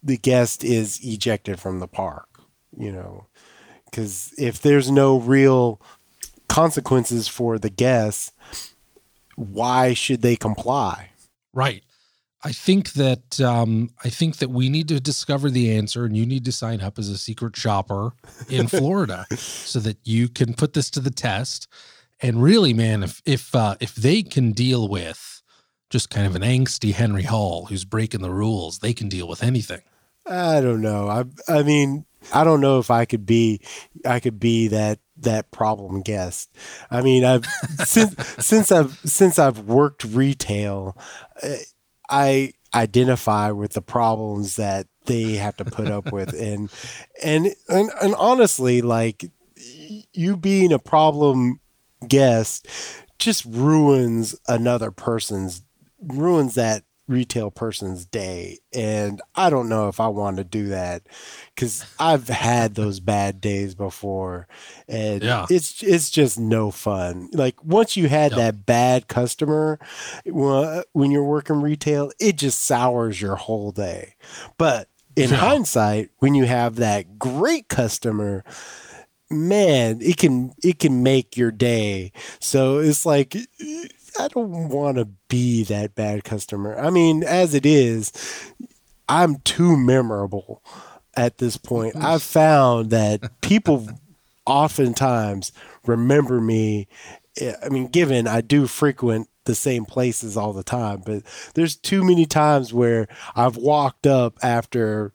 the 0.08 0.16
guest 0.16 0.64
is 0.64 0.98
ejected 1.02 1.60
from 1.60 1.78
the 1.78 1.86
park, 1.86 2.28
you 2.76 2.90
know, 2.90 3.26
because 3.84 4.34
if 4.36 4.60
there's 4.60 4.90
no 4.90 5.18
real 5.18 5.80
consequences 6.48 7.28
for 7.28 7.58
the 7.58 7.70
guests, 7.70 8.32
why 9.36 9.94
should 9.94 10.22
they 10.22 10.34
comply? 10.34 11.10
Right. 11.52 11.84
I 12.42 12.52
think 12.52 12.92
that 12.92 13.40
um, 13.40 13.90
I 14.04 14.10
think 14.10 14.36
that 14.36 14.50
we 14.50 14.68
need 14.68 14.88
to 14.88 15.00
discover 15.00 15.50
the 15.50 15.76
answer, 15.76 16.04
and 16.04 16.16
you 16.16 16.24
need 16.24 16.44
to 16.44 16.52
sign 16.52 16.80
up 16.80 16.98
as 16.98 17.08
a 17.08 17.18
secret 17.18 17.56
shopper 17.56 18.12
in 18.48 18.68
Florida, 18.68 19.26
so 19.36 19.80
that 19.80 19.98
you 20.04 20.28
can 20.28 20.54
put 20.54 20.72
this 20.72 20.88
to 20.90 21.00
the 21.00 21.10
test. 21.10 21.66
And 22.20 22.42
really, 22.42 22.72
man, 22.72 23.02
if 23.02 23.20
if 23.26 23.54
uh, 23.54 23.74
if 23.80 23.94
they 23.94 24.22
can 24.22 24.52
deal 24.52 24.86
with 24.88 25.42
just 25.90 26.10
kind 26.10 26.26
of 26.26 26.36
an 26.36 26.42
angsty 26.42 26.92
Henry 26.92 27.24
Hall 27.24 27.66
who's 27.66 27.84
breaking 27.84 28.22
the 28.22 28.30
rules, 28.30 28.78
they 28.78 28.92
can 28.92 29.08
deal 29.08 29.26
with 29.26 29.42
anything. 29.42 29.82
I 30.28 30.60
don't 30.60 30.80
know. 30.80 31.08
I 31.08 31.24
I 31.48 31.62
mean, 31.62 32.04
I 32.32 32.44
don't 32.44 32.60
know 32.60 32.78
if 32.78 32.90
I 32.90 33.04
could 33.04 33.26
be 33.26 33.60
I 34.04 34.20
could 34.20 34.38
be 34.38 34.68
that 34.68 34.98
that 35.18 35.50
problem 35.50 36.02
guest. 36.02 36.50
I 36.90 37.02
mean, 37.02 37.24
I've 37.24 37.46
since 37.84 38.14
since 38.38 38.70
I've 38.70 38.98
since 39.04 39.38
I've 39.38 39.60
worked 39.60 40.04
retail, 40.04 40.96
eh, 41.42 41.58
I 42.08 42.52
identify 42.74 43.50
with 43.50 43.72
the 43.72 43.82
problems 43.82 44.56
that 44.56 44.86
they 45.06 45.36
have 45.36 45.56
to 45.56 45.64
put 45.64 45.88
up 45.88 46.12
with 46.12 46.34
and 46.40 46.70
and 47.22 47.54
and, 47.68 47.90
and 48.02 48.14
honestly 48.16 48.82
like 48.82 49.24
you 50.12 50.36
being 50.36 50.72
a 50.72 50.78
problem 50.78 51.60
guest 52.06 52.68
just 53.18 53.44
ruins 53.46 54.36
another 54.46 54.90
person's 54.90 55.62
ruins 56.00 56.54
that 56.54 56.84
retail 57.08 57.50
person's 57.50 58.04
day 58.04 58.58
and 58.74 59.22
i 59.34 59.48
don't 59.48 59.68
know 59.68 59.88
if 59.88 59.98
i 59.98 60.06
want 60.06 60.36
to 60.36 60.44
do 60.44 60.68
that 60.68 61.02
because 61.54 61.84
i've 61.98 62.28
had 62.28 62.74
those 62.74 63.00
bad 63.00 63.40
days 63.40 63.74
before 63.74 64.46
and 64.86 65.22
yeah. 65.22 65.46
it's 65.48 65.82
it's 65.82 66.10
just 66.10 66.38
no 66.38 66.70
fun 66.70 67.28
like 67.32 67.62
once 67.64 67.96
you 67.96 68.08
had 68.08 68.32
yep. 68.32 68.38
that 68.38 68.66
bad 68.66 69.08
customer 69.08 69.78
when 70.26 71.10
you're 71.10 71.24
working 71.24 71.62
retail 71.62 72.12
it 72.20 72.36
just 72.36 72.62
sours 72.62 73.20
your 73.20 73.36
whole 73.36 73.72
day 73.72 74.14
but 74.58 74.88
in 75.16 75.30
yeah. 75.30 75.36
hindsight 75.36 76.10
when 76.18 76.34
you 76.34 76.44
have 76.44 76.76
that 76.76 77.18
great 77.18 77.68
customer 77.68 78.44
man 79.30 79.98
it 80.00 80.16
can 80.16 80.52
it 80.62 80.78
can 80.78 81.02
make 81.02 81.36
your 81.36 81.50
day 81.50 82.12
so 82.38 82.78
it's 82.78 83.04
like 83.04 83.36
I 84.18 84.28
don't 84.28 84.68
want 84.68 84.96
to 84.96 85.06
be 85.28 85.62
that 85.64 85.94
bad 85.94 86.24
customer. 86.24 86.76
I 86.78 86.90
mean, 86.90 87.22
as 87.22 87.54
it 87.54 87.64
is, 87.64 88.12
I'm 89.08 89.36
too 89.38 89.76
memorable 89.76 90.62
at 91.16 91.38
this 91.38 91.56
point. 91.56 91.96
I've 91.96 92.22
found 92.22 92.90
that 92.90 93.40
people 93.40 93.88
oftentimes 94.46 95.52
remember 95.86 96.40
me. 96.40 96.88
I 97.64 97.68
mean, 97.68 97.86
given 97.86 98.26
I 98.26 98.40
do 98.40 98.66
frequent 98.66 99.28
the 99.44 99.54
same 99.54 99.84
places 99.84 100.36
all 100.36 100.52
the 100.52 100.64
time, 100.64 101.02
but 101.06 101.22
there's 101.54 101.76
too 101.76 102.04
many 102.04 102.26
times 102.26 102.74
where 102.74 103.06
I've 103.36 103.56
walked 103.56 104.06
up 104.06 104.38
after 104.42 105.12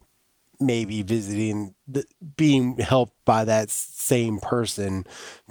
maybe 0.66 1.02
visiting 1.02 1.76
the, 1.88 2.06
being 2.38 2.78
helped 2.78 3.14
by 3.26 3.46
that 3.46 3.70
same 3.70 4.40
person 4.40 5.06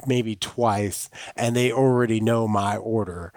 maybe 0.06 0.36
twice 0.36 1.08
and 1.36 1.56
they 1.56 1.72
already 1.72 2.20
know 2.20 2.46
my 2.46 2.76
order. 2.76 3.32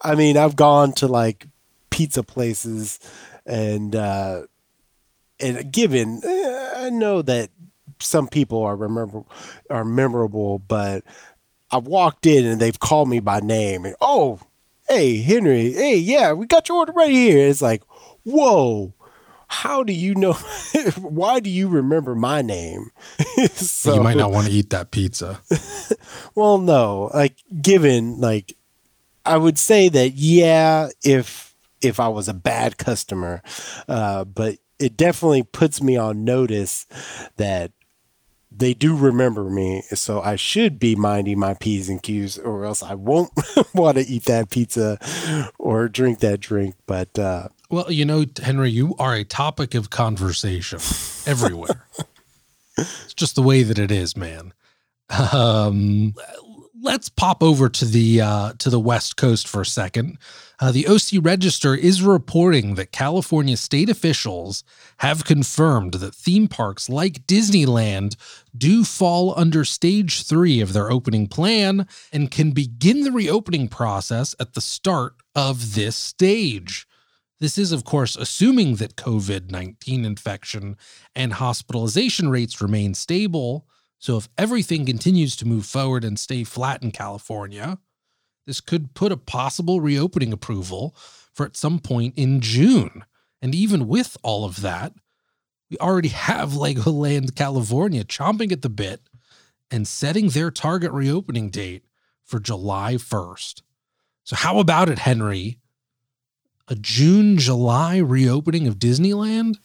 I 0.00 0.14
mean 0.14 0.36
i've 0.36 0.56
gone 0.56 0.92
to 0.94 1.06
like 1.06 1.46
pizza 1.90 2.22
places 2.22 2.98
and 3.46 3.94
uh 3.94 4.42
and 5.40 5.72
given 5.72 6.20
eh, 6.24 6.70
i 6.76 6.90
know 6.90 7.22
that 7.22 7.50
some 8.00 8.26
people 8.26 8.62
are 8.62 8.76
remember 8.76 9.22
are 9.70 9.84
memorable 9.84 10.58
but 10.58 11.04
i 11.70 11.76
walked 11.76 12.26
in 12.26 12.44
and 12.44 12.60
they've 12.60 12.80
called 12.80 13.08
me 13.08 13.20
by 13.20 13.40
name 13.40 13.84
and 13.84 13.94
oh 14.00 14.40
hey 14.88 15.18
henry 15.18 15.72
hey 15.72 15.96
yeah 15.96 16.32
we 16.32 16.46
got 16.46 16.68
your 16.68 16.78
order 16.78 16.92
right 16.92 17.10
here. 17.10 17.48
It's 17.48 17.62
like 17.62 17.82
whoa 18.24 18.92
how 19.48 19.82
do 19.82 19.92
you 19.92 20.14
know? 20.14 20.32
why 21.00 21.40
do 21.40 21.50
you 21.50 21.68
remember 21.68 22.14
my 22.14 22.42
name? 22.42 22.90
so, 23.52 23.94
you 23.94 24.02
might 24.02 24.16
not 24.16 24.32
want 24.32 24.46
to 24.46 24.52
eat 24.52 24.70
that 24.70 24.90
pizza. 24.90 25.40
well, 26.34 26.58
no, 26.58 27.10
like 27.14 27.36
given 27.60 28.20
like 28.20 28.56
I 29.24 29.36
would 29.36 29.58
say 29.58 29.88
that 29.88 30.12
yeah, 30.14 30.88
if 31.02 31.54
if 31.80 32.00
I 32.00 32.08
was 32.08 32.28
a 32.28 32.34
bad 32.34 32.78
customer, 32.78 33.42
uh, 33.88 34.24
but 34.24 34.58
it 34.78 34.96
definitely 34.96 35.42
puts 35.42 35.82
me 35.82 35.96
on 35.96 36.24
notice 36.24 36.86
that 37.36 37.72
they 38.56 38.74
do 38.74 38.96
remember 38.96 39.50
me, 39.50 39.82
so 39.94 40.20
I 40.20 40.36
should 40.36 40.78
be 40.78 40.94
minding 40.94 41.38
my 41.38 41.54
p's 41.54 41.88
and 41.88 42.02
q's, 42.02 42.38
or 42.38 42.64
else 42.64 42.82
I 42.82 42.94
won't 42.94 43.30
want 43.74 43.98
to 43.98 44.06
eat 44.06 44.24
that 44.24 44.50
pizza 44.50 44.98
or 45.58 45.88
drink 45.88 46.20
that 46.20 46.40
drink. 46.40 46.76
But 46.86 47.18
uh, 47.18 47.48
well, 47.74 47.90
you 47.90 48.04
know, 48.04 48.24
Henry, 48.42 48.70
you 48.70 48.94
are 48.98 49.14
a 49.14 49.24
topic 49.24 49.74
of 49.74 49.90
conversation 49.90 50.78
everywhere. 51.26 51.86
it's 52.78 53.14
just 53.14 53.34
the 53.34 53.42
way 53.42 53.62
that 53.64 53.78
it 53.78 53.90
is, 53.90 54.16
man. 54.16 54.54
Um, 55.32 56.14
let's 56.80 57.08
pop 57.08 57.42
over 57.42 57.68
to 57.68 57.84
the 57.84 58.20
uh, 58.20 58.52
to 58.58 58.70
the 58.70 58.78
West 58.78 59.16
Coast 59.16 59.48
for 59.48 59.62
a 59.62 59.66
second. 59.66 60.18
Uh, 60.60 60.70
the 60.70 60.86
OC 60.86 61.24
Register 61.24 61.74
is 61.74 62.00
reporting 62.00 62.76
that 62.76 62.92
California 62.92 63.56
state 63.56 63.90
officials 63.90 64.62
have 64.98 65.24
confirmed 65.24 65.94
that 65.94 66.14
theme 66.14 66.46
parks 66.46 66.88
like 66.88 67.26
Disneyland 67.26 68.14
do 68.56 68.84
fall 68.84 69.34
under 69.36 69.64
stage 69.64 70.22
three 70.22 70.60
of 70.60 70.72
their 70.72 70.92
opening 70.92 71.26
plan 71.26 71.88
and 72.12 72.30
can 72.30 72.52
begin 72.52 73.02
the 73.02 73.12
reopening 73.12 73.66
process 73.66 74.36
at 74.38 74.54
the 74.54 74.60
start 74.60 75.14
of 75.34 75.74
this 75.74 75.96
stage. 75.96 76.86
This 77.44 77.58
is, 77.58 77.72
of 77.72 77.84
course, 77.84 78.16
assuming 78.16 78.76
that 78.76 78.96
COVID 78.96 79.50
19 79.50 80.06
infection 80.06 80.78
and 81.14 81.34
hospitalization 81.34 82.30
rates 82.30 82.62
remain 82.62 82.94
stable. 82.94 83.68
So, 83.98 84.16
if 84.16 84.30
everything 84.38 84.86
continues 84.86 85.36
to 85.36 85.46
move 85.46 85.66
forward 85.66 86.04
and 86.04 86.18
stay 86.18 86.44
flat 86.44 86.82
in 86.82 86.90
California, 86.90 87.80
this 88.46 88.62
could 88.62 88.94
put 88.94 89.12
a 89.12 89.18
possible 89.18 89.82
reopening 89.82 90.32
approval 90.32 90.96
for 91.34 91.44
at 91.44 91.54
some 91.54 91.80
point 91.80 92.14
in 92.16 92.40
June. 92.40 93.04
And 93.42 93.54
even 93.54 93.88
with 93.88 94.16
all 94.22 94.46
of 94.46 94.62
that, 94.62 94.94
we 95.70 95.76
already 95.76 96.08
have 96.08 96.52
Legoland 96.52 97.34
California 97.34 98.04
chomping 98.04 98.52
at 98.52 98.62
the 98.62 98.70
bit 98.70 99.02
and 99.70 99.86
setting 99.86 100.30
their 100.30 100.50
target 100.50 100.92
reopening 100.92 101.50
date 101.50 101.84
for 102.24 102.40
July 102.40 102.94
1st. 102.94 103.60
So, 104.22 104.34
how 104.34 104.60
about 104.60 104.88
it, 104.88 105.00
Henry? 105.00 105.58
A 106.68 106.74
June, 106.74 107.36
July 107.36 107.98
reopening 107.98 108.66
of 108.66 108.76
Disneyland? 108.78 109.56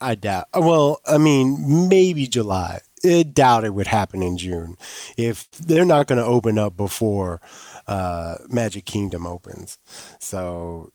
I 0.00 0.14
doubt. 0.14 0.46
Well, 0.54 1.00
I 1.06 1.18
mean, 1.18 1.88
maybe 1.88 2.26
July. 2.26 2.80
I 3.04 3.22
doubt 3.22 3.64
it 3.64 3.74
would 3.74 3.86
happen 3.86 4.22
in 4.22 4.36
June 4.38 4.76
if 5.16 5.50
they're 5.52 5.84
not 5.84 6.06
going 6.06 6.18
to 6.18 6.24
open 6.24 6.58
up 6.58 6.76
before 6.76 7.40
uh, 7.86 8.36
Magic 8.48 8.84
Kingdom 8.84 9.26
opens. 9.26 9.78
So, 10.18 10.92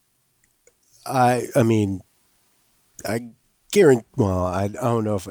I, 1.05 1.47
I 1.55 1.63
mean, 1.63 2.01
I 3.07 3.29
guarantee. 3.71 4.05
Well, 4.17 4.45
I, 4.45 4.63
I 4.63 4.67
don't 4.67 5.03
know 5.03 5.15
if 5.15 5.27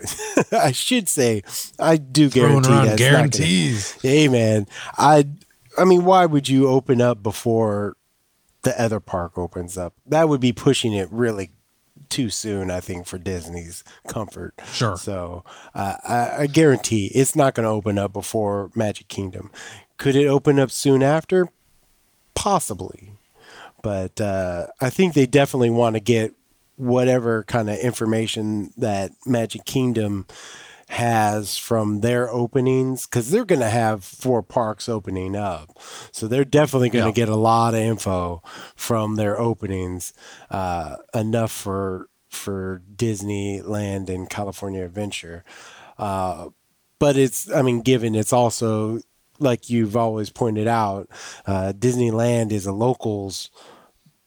I, 0.53 0.57
I 0.69 0.73
should 0.73 1.09
say 1.09 1.43
I 1.79 1.97
do 1.97 2.29
Throwing 2.31 2.63
guarantee 2.63 2.71
not 2.71 2.85
gonna- 2.85 2.97
guarantees. 2.97 3.93
Hey, 4.03 4.29
man, 4.29 4.67
I, 4.97 5.27
I 5.79 5.85
mean, 5.85 6.05
why 6.05 6.25
would 6.27 6.49
you 6.49 6.69
open 6.69 7.01
up 7.01 7.23
before 7.23 7.97
the 8.63 8.81
other 8.81 9.01
park 9.01 9.39
opens 9.39 9.79
up? 9.79 9.95
That 10.07 10.29
would 10.29 10.41
be 10.41 10.53
pushing 10.53 10.93
it 10.93 11.09
really 11.11 11.51
too 12.09 12.31
soon, 12.31 12.71
I 12.71 12.81
think, 12.81 13.07
for 13.07 13.19
Disney's 13.19 13.85
comfort. 14.09 14.55
Sure. 14.73 14.97
So 14.97 15.45
uh, 15.75 15.97
I, 16.07 16.43
I 16.43 16.47
guarantee 16.47 17.07
it's 17.15 17.37
not 17.37 17.55
going 17.55 17.65
to 17.65 17.71
open 17.71 17.99
up 17.99 18.13
before 18.13 18.71
Magic 18.75 19.09
Kingdom. 19.09 19.51
Could 19.97 20.17
it 20.17 20.27
open 20.27 20.59
up 20.59 20.71
soon 20.71 21.03
after? 21.03 21.49
Possibly. 22.35 23.13
But 23.83 24.21
uh, 24.21 24.69
I 24.81 24.91
think 24.91 25.15
they 25.15 25.27
definitely 25.27 25.71
want 25.71 25.95
to 25.95 26.01
get 26.01 26.35
whatever 26.77 27.45
kind 27.45 27.69
of 27.69 27.79
information 27.79 28.73
that 28.77 29.13
Magic 29.27 29.65
Kingdom 29.65 30.27
has 30.91 31.57
from 31.57 32.01
their 32.01 32.29
openings 32.31 33.07
because 33.07 33.31
they're 33.31 33.45
going 33.45 33.61
to 33.61 33.71
have 33.71 34.03
four 34.03 34.43
parks 34.43 34.89
opening 34.89 35.37
up. 35.37 35.79
So 36.11 36.27
they're 36.27 36.45
definitely 36.45 36.91
going 36.91 37.05
to 37.05 37.21
Yeah. 37.21 37.27
get 37.27 37.29
a 37.29 37.37
lot 37.37 37.75
of 37.75 37.81
info 37.81 38.43
from 38.75 39.15
their 39.15 39.39
openings, 39.39 40.13
uh, 40.51 40.97
enough 41.15 41.53
for 41.53 42.09
for 42.29 42.81
Disneyland 42.95 44.09
and 44.09 44.29
California 44.31 44.85
Adventure. 44.85 45.43
Uh, 45.99 46.49
but 47.01 47.17
it's, 47.17 47.51
I 47.53 47.63
mean, 47.63 47.81
given 47.83 48.15
it's 48.15 48.33
also 48.33 49.01
like 49.41 49.69
you've 49.71 49.97
always 49.97 50.31
pointed 50.31 50.69
out, 50.69 51.09
uh, 51.47 51.73
Disneyland 51.77 52.53
is 52.53 52.67
a 52.67 52.73
locals 52.73 53.51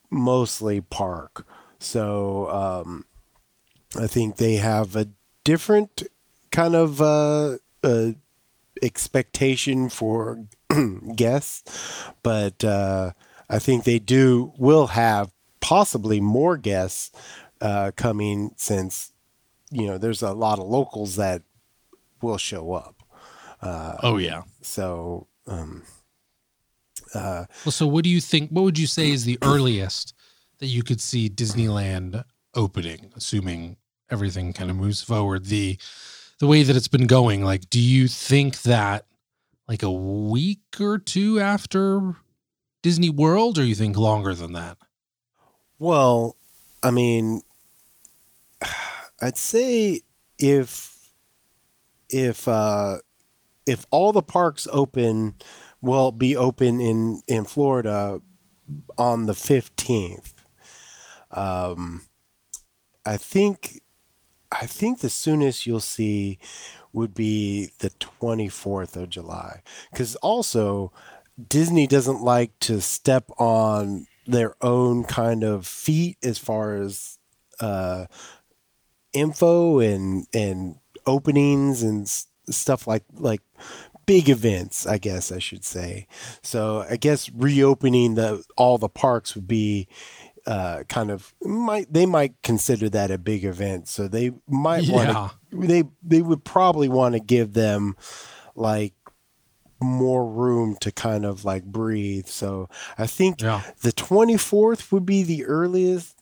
mostly 0.10 0.82
park. 0.82 1.46
So 1.80 2.50
um, 2.50 3.06
I 3.98 4.08
think 4.08 4.36
they 4.38 4.56
have 4.56 4.96
a 4.98 5.08
different 5.46 6.04
kind 6.54 6.76
of 6.76 7.02
uh, 7.02 7.58
uh, 7.84 8.12
expectation 8.82 9.90
for 9.90 10.46
guests, 11.16 12.06
but 12.22 12.64
uh, 12.64 13.12
I 13.50 13.60
think 13.60 13.84
they 13.84 14.00
do 14.00 14.54
will 14.58 14.88
have 14.88 15.32
possibly 15.60 16.22
more 16.22 16.56
guests 16.56 17.12
uh, 17.60 17.92
coming 17.98 18.52
since 18.56 19.12
you 19.72 19.88
know 19.88 19.98
there's 19.98 20.22
a 20.22 20.32
lot 20.32 20.60
of 20.60 20.68
locals 20.68 21.18
that 21.18 21.42
will 22.22 22.38
show 22.38 22.72
up. 22.74 23.04
Oh, 24.04 24.18
yeah. 24.18 24.44
So 24.62 25.28
um, 25.48 25.84
uh, 27.16 27.46
Well, 27.66 27.72
so 27.72 27.88
what 27.88 28.04
do 28.04 28.10
you 28.10 28.22
think? 28.22 28.52
What 28.52 28.64
would 28.64 28.80
you 28.80 28.88
say 28.88 29.10
is 29.12 29.26
the 29.26 29.40
earliest 29.42 30.14
that 30.60 30.68
you 30.68 30.84
could 30.84 31.02
see 31.02 31.30
Disneyland 31.30 32.24
opening, 32.54 33.12
assuming 33.16 33.78
everything 34.10 34.54
kind 34.54 34.70
of 34.70 34.78
moves 34.78 35.02
forward? 35.02 35.46
The 35.46 35.78
the 36.44 36.48
way 36.48 36.62
that 36.62 36.76
it's 36.76 36.90
been 36.90 37.08
going, 37.08 37.42
like, 37.42 37.70
do 37.70 37.80
you 37.80 38.06
think 38.06 38.64
that 38.64 39.06
like 39.66 39.82
a 39.82 39.90
week 39.90 40.60
or 40.78 40.98
two 40.98 41.40
after 41.40 42.18
Disney 42.82 43.10
World, 43.10 43.58
or 43.58 43.64
you 43.64 43.76
think 43.76 43.96
longer 43.96 44.36
than 44.36 44.52
that? 44.52 44.78
Well, 45.80 46.36
I 46.84 46.92
mean, 46.92 47.44
I'd 49.22 49.38
say 49.38 50.02
if 50.38 51.14
if 52.10 52.46
uh, 52.46 52.98
if 53.66 53.86
all 53.90 54.12
the 54.12 54.22
parks 54.22 54.68
open 54.70 55.36
will 55.80 56.12
be 56.12 56.36
open 56.36 56.82
in 56.82 57.22
in 57.26 57.46
Florida 57.46 58.20
on 58.98 59.28
the 59.28 59.34
fifteenth. 59.34 60.34
Um, 61.32 62.02
I 63.06 63.16
think 63.16 63.82
I 64.62 64.66
think 64.66 65.00
the 65.00 65.10
soonest 65.10 65.66
you'll 65.66 65.80
see 65.80 66.40
would 66.92 67.14
be 67.14 67.72
the 67.80 67.90
twenty 68.00 68.50
fourth 68.50 68.96
of 68.96 69.10
July, 69.10 69.62
because 69.92 70.16
also 70.18 70.92
Disney 71.50 71.88
doesn't 71.88 72.22
like 72.22 72.58
to 72.60 72.82
step 72.82 73.26
on 73.38 74.08
their 74.26 74.56
own 74.62 75.04
kind 75.04 75.44
of 75.44 75.68
feet 75.68 76.18
as 76.24 76.38
far 76.38 76.76
as 76.76 77.18
uh, 77.60 78.06
info 79.14 79.80
and 79.80 80.28
and 80.34 80.76
openings 81.06 81.84
and 81.84 82.08
stuff 82.50 82.88
like 82.88 83.04
like 83.14 83.42
big 84.06 84.28
events 84.28 84.86
i 84.86 84.98
guess 84.98 85.32
i 85.32 85.40
should 85.40 85.64
say. 85.64 86.08
So 86.42 86.86
i 86.90 86.98
guess 86.98 87.30
reopening 87.30 88.16
the 88.16 88.44
all 88.58 88.78
the 88.78 88.90
parks 88.90 89.36
would 89.36 89.48
be 89.48 89.88
uh, 90.46 90.84
kind 90.90 91.10
of 91.12 91.34
might 91.42 91.92
they 91.92 92.06
might 92.06 92.34
consider 92.44 92.90
that 92.90 93.12
a 93.12 93.18
big 93.18 93.46
event 93.46 93.88
so 93.88 94.08
they 94.08 94.32
might 94.48 94.88
want 94.90 95.08
Yeah. 95.10 95.30
to 95.52 95.68
they 95.68 95.84
they 96.02 96.22
would 96.22 96.44
probably 96.44 96.90
want 96.90 97.14
to 97.14 97.20
give 97.20 97.54
them 97.54 97.96
like 98.56 98.94
more 99.82 100.26
room 100.30 100.76
to 100.82 100.92
kind 100.92 101.26
of 101.26 101.44
like 101.46 101.64
breathe 101.66 102.28
so 102.28 102.70
i 102.98 103.06
think 103.08 103.42
Yeah. 103.42 103.62
the 103.82 103.92
24th 103.92 104.92
would 104.92 105.06
be 105.06 105.24
the 105.24 105.46
earliest 105.46 106.16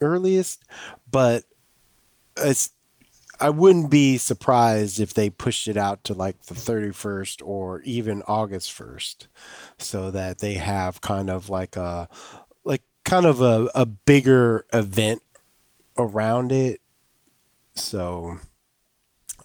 earliest 0.00 0.62
but 1.10 1.44
it's 2.36 2.70
I 3.38 3.50
wouldn't 3.50 3.90
be 3.90 4.16
surprised 4.16 4.98
if 4.98 5.12
they 5.12 5.28
pushed 5.28 5.68
it 5.68 5.76
out 5.76 6.04
to 6.04 6.14
like 6.14 6.44
the 6.46 6.54
31st 6.54 7.42
or 7.46 7.82
even 7.82 8.22
August 8.26 8.70
1st 8.70 9.26
so 9.76 10.10
that 10.10 10.38
they 10.38 10.54
have 10.54 11.02
kind 11.02 11.28
of 11.28 11.50
like 11.50 11.76
a 11.76 12.08
kind 13.06 13.24
of 13.24 13.40
a, 13.40 13.70
a 13.74 13.86
bigger 13.86 14.66
event 14.72 15.22
around 15.96 16.52
it 16.52 16.80
so 17.74 18.38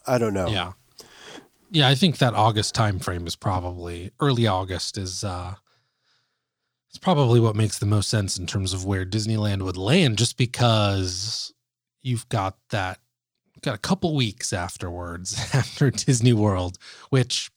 I 0.05 0.17
don't 0.17 0.33
know 0.33 0.47
Yeah. 0.47 0.73
Yeah, 1.73 1.87
I 1.87 1.95
think 1.95 2.17
that 2.17 2.33
August 2.33 2.75
time 2.75 2.99
frame 2.99 3.25
is 3.25 3.37
probably 3.37 4.11
early 4.19 4.45
August 4.47 4.97
is 4.97 5.23
uh 5.23 5.55
it's 6.89 6.97
probably 6.97 7.39
what 7.39 7.55
makes 7.55 7.79
the 7.79 7.85
most 7.85 8.09
sense 8.09 8.37
in 8.37 8.45
terms 8.45 8.73
of 8.73 8.83
where 8.83 9.05
Disneyland 9.05 9.61
would 9.61 9.77
land 9.77 10.17
just 10.17 10.35
because 10.37 11.53
you've 12.01 12.27
got 12.27 12.57
that 12.71 12.99
got 13.61 13.75
a 13.75 13.77
couple 13.77 14.15
weeks 14.15 14.51
afterwards 14.51 15.39
after 15.53 15.91
Disney 15.91 16.33
World 16.33 16.77
which 17.09 17.51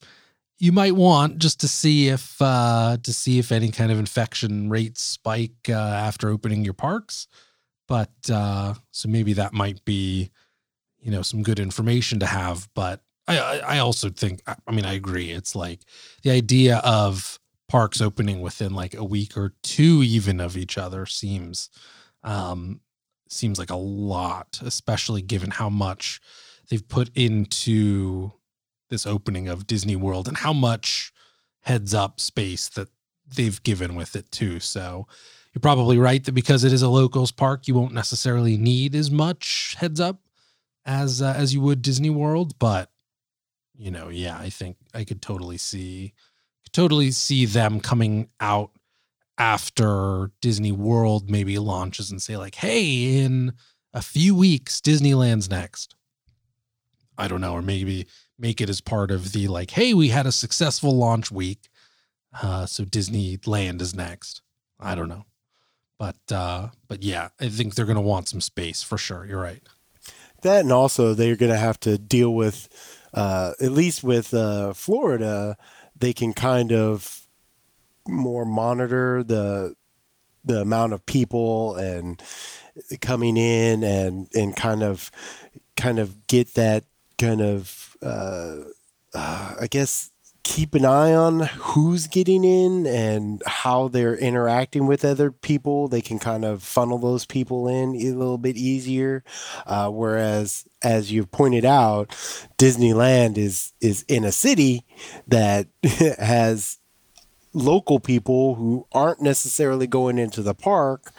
you 0.64 0.72
might 0.72 0.94
want 0.94 1.38
just 1.38 1.60
to 1.60 1.68
see 1.68 2.08
if 2.08 2.40
uh 2.40 2.96
to 3.02 3.12
see 3.12 3.38
if 3.38 3.52
any 3.52 3.70
kind 3.70 3.92
of 3.92 3.98
infection 3.98 4.70
rates 4.70 5.02
spike 5.02 5.68
uh, 5.68 5.72
after 5.72 6.30
opening 6.30 6.64
your 6.64 6.74
parks 6.74 7.28
but 7.86 8.12
uh 8.32 8.72
so 8.90 9.08
maybe 9.08 9.34
that 9.34 9.52
might 9.52 9.84
be 9.84 10.30
you 11.00 11.10
know 11.10 11.22
some 11.22 11.42
good 11.42 11.60
information 11.60 12.18
to 12.18 12.26
have 12.26 12.68
but 12.74 13.02
I, 13.26 13.60
I 13.60 13.78
also 13.78 14.10
think 14.10 14.42
I 14.46 14.70
mean 14.70 14.84
I 14.84 14.94
agree. 14.94 15.30
It's 15.30 15.54
like 15.54 15.80
the 16.22 16.30
idea 16.30 16.78
of 16.84 17.38
parks 17.68 18.00
opening 18.00 18.40
within 18.40 18.74
like 18.74 18.94
a 18.94 19.04
week 19.04 19.36
or 19.36 19.54
two 19.62 20.02
even 20.02 20.40
of 20.40 20.56
each 20.56 20.76
other 20.76 21.06
seems 21.06 21.70
um 22.22 22.80
seems 23.28 23.58
like 23.58 23.70
a 23.70 23.76
lot, 23.76 24.60
especially 24.62 25.22
given 25.22 25.50
how 25.50 25.68
much 25.70 26.20
they've 26.68 26.86
put 26.86 27.10
into 27.14 28.32
this 28.90 29.06
opening 29.06 29.48
of 29.48 29.66
Disney 29.66 29.96
World 29.96 30.28
and 30.28 30.36
how 30.36 30.52
much 30.52 31.12
heads 31.60 31.94
up 31.94 32.20
space 32.20 32.68
that 32.70 32.88
they've 33.26 33.62
given 33.62 33.94
with 33.94 34.14
it 34.16 34.30
too. 34.30 34.60
So 34.60 35.06
you're 35.52 35.60
probably 35.60 35.98
right 35.98 36.22
that 36.24 36.32
because 36.32 36.64
it 36.64 36.72
is 36.72 36.82
a 36.82 36.88
locals 36.88 37.32
park, 37.32 37.66
you 37.68 37.74
won't 37.74 37.94
necessarily 37.94 38.56
need 38.56 38.94
as 38.94 39.10
much 39.10 39.76
heads 39.78 40.00
up 40.00 40.20
as 40.84 41.22
uh, 41.22 41.34
as 41.36 41.54
you 41.54 41.60
would 41.60 41.82
Disney 41.82 42.10
World, 42.10 42.58
but 42.58 42.90
you 43.76 43.90
know, 43.90 44.08
yeah, 44.08 44.38
I 44.38 44.50
think 44.50 44.76
I 44.92 45.04
could 45.04 45.22
totally 45.22 45.58
see 45.58 46.12
could 46.64 46.72
totally 46.72 47.10
see 47.10 47.46
them 47.46 47.80
coming 47.80 48.28
out 48.40 48.70
after 49.38 50.30
Disney 50.40 50.72
World 50.72 51.30
maybe 51.30 51.58
launches 51.58 52.10
and 52.10 52.20
say 52.20 52.36
like, 52.36 52.56
"Hey, 52.56 53.18
in 53.18 53.54
a 53.92 54.02
few 54.02 54.34
weeks 54.34 54.80
Disneyland's 54.80 55.50
next." 55.50 55.94
I 57.16 57.28
don't 57.28 57.40
know, 57.40 57.52
or 57.52 57.62
maybe 57.62 58.06
make 58.44 58.60
it 58.60 58.68
as 58.68 58.80
part 58.80 59.10
of 59.10 59.32
the 59.32 59.48
like, 59.48 59.70
"Hey, 59.70 59.94
we 59.94 60.08
had 60.08 60.26
a 60.26 60.32
successful 60.32 60.96
launch 60.96 61.32
week. 61.32 61.70
Uh, 62.42 62.66
so 62.66 62.84
Disneyland 62.84 63.80
is 63.80 63.94
next." 63.94 64.42
I 64.78 64.94
don't 64.94 65.08
know. 65.08 65.24
But 65.98 66.16
uh 66.30 66.68
but 66.88 67.02
yeah, 67.02 67.28
I 67.40 67.48
think 67.48 67.74
they're 67.74 67.86
to 67.96 68.02
want 68.02 68.28
some 68.28 68.40
space 68.40 68.82
for 68.82 68.98
sure. 68.98 69.24
You're 69.24 69.40
right. 69.40 69.62
That 70.42 70.60
and 70.60 70.72
also 70.72 71.14
they're 71.14 71.36
to 71.52 71.56
have 71.56 71.80
to 71.80 71.96
deal 71.98 72.34
with 72.34 72.68
uh 73.14 73.52
at 73.60 73.72
least 73.72 74.02
with 74.04 74.34
uh 74.34 74.72
Florida, 74.74 75.56
they 75.96 76.12
can 76.12 76.32
kind 76.32 76.72
of 76.72 77.26
more 78.06 78.44
monitor 78.44 79.22
the 79.22 79.74
the 80.44 80.60
amount 80.60 80.92
of 80.92 81.06
people 81.06 81.76
and 81.76 82.22
coming 83.00 83.36
in 83.36 83.82
and 83.82 84.28
and 84.34 84.56
kind 84.56 84.82
of 84.82 85.10
kind 85.76 85.98
of 85.98 86.26
get 86.26 86.54
that 86.54 86.84
kind 87.18 87.40
of 87.40 87.96
uh, 88.02 88.56
uh, 89.14 89.54
I 89.60 89.66
guess 89.68 90.10
keep 90.44 90.74
an 90.74 90.84
eye 90.84 91.12
on 91.12 91.40
who's 91.40 92.06
getting 92.06 92.44
in 92.44 92.86
and 92.86 93.42
how 93.46 93.88
they're 93.88 94.16
interacting 94.16 94.86
with 94.86 95.04
other 95.04 95.32
people. 95.32 95.88
They 95.88 96.02
can 96.02 96.18
kind 96.18 96.44
of 96.44 96.62
funnel 96.62 96.98
those 96.98 97.24
people 97.24 97.66
in 97.66 97.96
a 97.96 98.12
little 98.12 98.38
bit 98.38 98.56
easier. 98.56 99.24
Uh, 99.66 99.90
whereas, 99.90 100.66
as 100.82 101.10
you've 101.10 101.32
pointed 101.32 101.64
out, 101.64 102.10
Disneyland 102.58 103.38
is 103.38 103.72
is 103.80 104.04
in 104.06 104.24
a 104.24 104.32
city 104.32 104.84
that 105.26 105.66
has 106.18 106.78
local 107.54 108.00
people 108.00 108.56
who 108.56 108.86
aren't 108.92 109.22
necessarily 109.22 109.86
going 109.86 110.18
into 110.18 110.42
the 110.42 110.54
park 110.54 111.12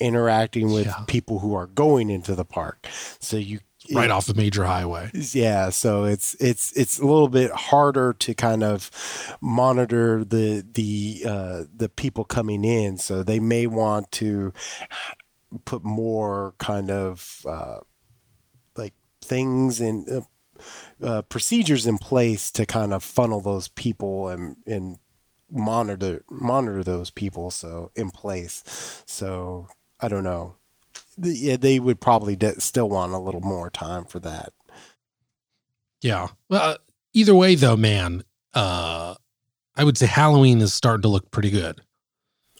interacting 0.00 0.72
with 0.72 0.86
yeah. 0.86 1.04
people 1.06 1.38
who 1.38 1.54
are 1.54 1.66
going 1.66 2.10
into 2.10 2.34
the 2.34 2.46
park. 2.46 2.88
So 3.20 3.36
you 3.36 3.60
right 3.90 4.10
off 4.10 4.26
the 4.26 4.34
major 4.34 4.64
highway. 4.64 5.10
Yeah, 5.12 5.70
so 5.70 6.04
it's 6.04 6.34
it's 6.34 6.72
it's 6.72 6.98
a 6.98 7.06
little 7.06 7.28
bit 7.28 7.50
harder 7.50 8.12
to 8.14 8.34
kind 8.34 8.62
of 8.62 8.90
monitor 9.40 10.24
the 10.24 10.64
the 10.72 11.22
uh, 11.26 11.62
the 11.74 11.88
people 11.88 12.24
coming 12.24 12.64
in. 12.64 12.98
So 12.98 13.22
they 13.22 13.40
may 13.40 13.66
want 13.66 14.10
to 14.12 14.52
put 15.64 15.84
more 15.84 16.54
kind 16.58 16.90
of 16.90 17.44
uh, 17.46 17.78
like 18.76 18.94
things 19.20 19.80
and 19.80 20.08
uh, 20.08 20.20
uh, 21.04 21.22
procedures 21.22 21.86
in 21.86 21.98
place 21.98 22.50
to 22.52 22.66
kind 22.66 22.92
of 22.92 23.02
funnel 23.02 23.40
those 23.40 23.68
people 23.68 24.28
and 24.28 24.56
and 24.66 24.98
monitor 25.50 26.24
monitor 26.30 26.82
those 26.82 27.10
people 27.10 27.50
so 27.50 27.90
in 27.94 28.10
place. 28.10 29.02
So 29.06 29.68
I 30.00 30.08
don't 30.08 30.24
know 30.24 30.56
yeah, 31.18 31.56
they 31.56 31.78
would 31.78 32.00
probably 32.00 32.36
de- 32.36 32.60
still 32.60 32.88
want 32.88 33.12
a 33.12 33.18
little 33.18 33.40
more 33.40 33.70
time 33.70 34.04
for 34.04 34.18
that. 34.20 34.52
Yeah. 36.00 36.28
Well, 36.48 36.62
uh, 36.62 36.76
either 37.12 37.34
way, 37.34 37.54
though, 37.54 37.76
man, 37.76 38.24
uh, 38.54 39.14
I 39.76 39.84
would 39.84 39.96
say 39.96 40.06
Halloween 40.06 40.60
is 40.60 40.74
starting 40.74 41.02
to 41.02 41.08
look 41.08 41.30
pretty 41.30 41.50
good. 41.50 41.80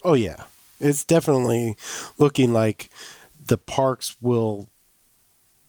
Oh 0.04 0.14
yeah, 0.14 0.44
it's 0.80 1.04
definitely 1.04 1.76
looking 2.18 2.52
like 2.52 2.90
the 3.44 3.58
parks 3.58 4.16
will 4.20 4.68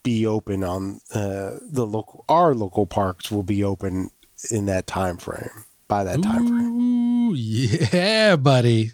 be 0.03 0.25
open 0.25 0.63
on 0.63 1.01
uh, 1.13 1.57
the 1.61 1.85
local. 1.85 2.25
Our 2.29 2.55
local 2.55 2.85
parks 2.85 3.31
will 3.31 3.43
be 3.43 3.63
open 3.63 4.09
in 4.51 4.65
that 4.67 4.87
time 4.87 5.17
frame. 5.17 5.65
By 5.87 6.03
that 6.05 6.23
time 6.23 6.47
frame. 6.47 7.33
Yeah, 7.35 8.35
buddy 8.35 8.93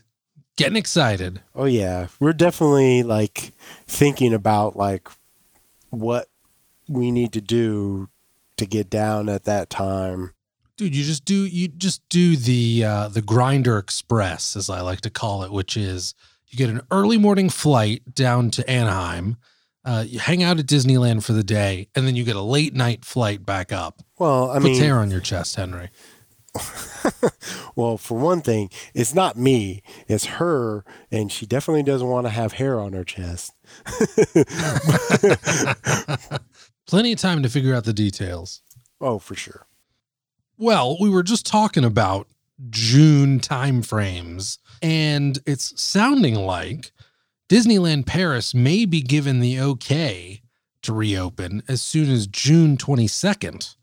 getting 0.60 0.76
excited. 0.76 1.42
Oh 1.56 1.66
yeah, 1.66 2.08
we're 2.20 2.34
definitely 2.34 3.02
like 3.02 3.54
thinking 3.88 4.34
about 4.34 4.76
like 4.76 5.08
what 5.90 6.28
we 6.88 7.12
need 7.12 7.32
to 7.34 7.42
do 7.42 8.10
to 8.58 8.66
get 8.66 8.90
down 8.90 9.30
at 9.30 9.46
that 9.46 9.70
time. 9.70 10.34
Dude, 10.78 10.96
you 10.96 11.04
just 11.04 11.26
do 11.26 11.46
you 11.46 11.70
just 11.70 12.08
do 12.10 12.36
the 12.36 12.84
uh 12.84 13.08
the 13.08 13.22
grinder 13.22 13.78
express 13.78 14.56
as 14.56 14.70
I 14.70 14.82
like 14.82 15.02
to 15.02 15.10
call 15.10 15.44
it, 15.44 15.52
which 15.52 15.78
is 15.78 16.14
you 16.50 16.58
get 16.58 16.70
an 16.70 16.82
early 16.92 17.18
morning 17.18 17.50
flight 17.50 18.14
down 18.14 18.52
to 18.52 18.70
Anaheim. 18.70 19.38
Uh, 19.86 20.04
you 20.06 20.20
hang 20.20 20.44
out 20.44 20.60
at 20.60 20.66
Disneyland 20.66 21.24
for 21.24 21.32
the 21.32 21.44
day, 21.44 21.88
and 21.96 22.06
then 22.06 22.16
you 22.16 22.26
get 22.26 22.36
a 22.36 22.42
late 22.42 22.74
night 22.74 23.06
flight 23.06 23.46
back 23.46 23.72
up. 23.72 24.02
Well, 24.20 24.52
I 24.52 24.56
Puts 24.56 24.66
mean, 24.66 24.82
hair 24.82 25.00
on 25.00 25.10
your 25.10 25.22
chest, 25.22 25.56
Henry. 25.56 25.90
well, 27.76 27.98
for 27.98 28.18
one 28.18 28.42
thing, 28.42 28.70
it's 28.94 29.14
not 29.14 29.38
me, 29.38 29.84
it's 30.08 30.26
her, 30.26 30.84
and 31.12 31.32
she 31.32 31.46
definitely 31.46 31.84
doesn't 31.84 32.08
want 32.08 32.26
to 32.26 32.32
have 32.32 32.54
hair 32.54 32.80
on 32.80 32.94
her 32.94 33.04
chest. 33.04 33.54
Plenty 36.88 37.14
of 37.14 37.20
time 37.20 37.44
to 37.44 37.50
figure 37.50 37.76
out 37.76 37.84
the 37.84 37.94
details. 37.94 38.62
Oh, 39.00 39.20
for 39.20 39.36
sure. 39.36 39.68
Well, 40.58 40.98
we 41.00 41.10
were 41.10 41.24
just 41.24 41.46
talking 41.46 41.86
about 41.86 42.28
June 42.70 43.40
timeframes, 43.40 44.58
and 44.82 45.40
it's 45.46 45.80
sounding 45.82 46.36
like 46.36 46.92
Disneyland 47.48 48.06
Paris 48.06 48.54
may 48.54 48.86
be 48.86 49.02
given 49.02 49.40
the 49.40 49.60
okay 49.60 50.42
to 50.82 50.94
reopen 50.94 51.64
as 51.68 51.82
soon 51.82 52.10
as 52.10 52.28
June 52.28 52.78
22nd. 52.78 53.76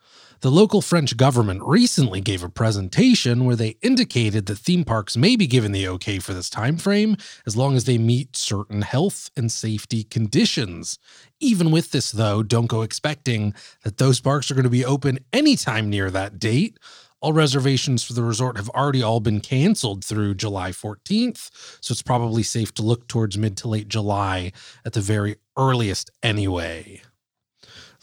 The 0.46 0.52
local 0.52 0.80
French 0.80 1.16
government 1.16 1.64
recently 1.64 2.20
gave 2.20 2.44
a 2.44 2.48
presentation 2.48 3.46
where 3.46 3.56
they 3.56 3.78
indicated 3.82 4.46
that 4.46 4.58
theme 4.58 4.84
parks 4.84 5.16
may 5.16 5.34
be 5.34 5.48
given 5.48 5.72
the 5.72 5.88
okay 5.88 6.20
for 6.20 6.34
this 6.34 6.48
time 6.48 6.76
frame 6.76 7.16
as 7.48 7.56
long 7.56 7.74
as 7.74 7.82
they 7.82 7.98
meet 7.98 8.36
certain 8.36 8.82
health 8.82 9.28
and 9.36 9.50
safety 9.50 10.04
conditions. 10.04 11.00
Even 11.40 11.72
with 11.72 11.90
this 11.90 12.12
though, 12.12 12.44
don't 12.44 12.68
go 12.68 12.82
expecting 12.82 13.54
that 13.82 13.96
those 13.96 14.20
parks 14.20 14.48
are 14.48 14.54
going 14.54 14.62
to 14.62 14.70
be 14.70 14.84
open 14.84 15.18
anytime 15.32 15.90
near 15.90 16.12
that 16.12 16.38
date. 16.38 16.78
All 17.20 17.32
reservations 17.32 18.04
for 18.04 18.12
the 18.12 18.22
resort 18.22 18.56
have 18.56 18.68
already 18.68 19.02
all 19.02 19.18
been 19.18 19.40
canceled 19.40 20.04
through 20.04 20.36
July 20.36 20.70
14th, 20.70 21.50
so 21.80 21.90
it's 21.90 22.02
probably 22.02 22.44
safe 22.44 22.72
to 22.74 22.82
look 22.82 23.08
towards 23.08 23.36
mid 23.36 23.56
to 23.56 23.68
late 23.68 23.88
July 23.88 24.52
at 24.84 24.92
the 24.92 25.00
very 25.00 25.38
earliest 25.56 26.12
anyway. 26.22 27.02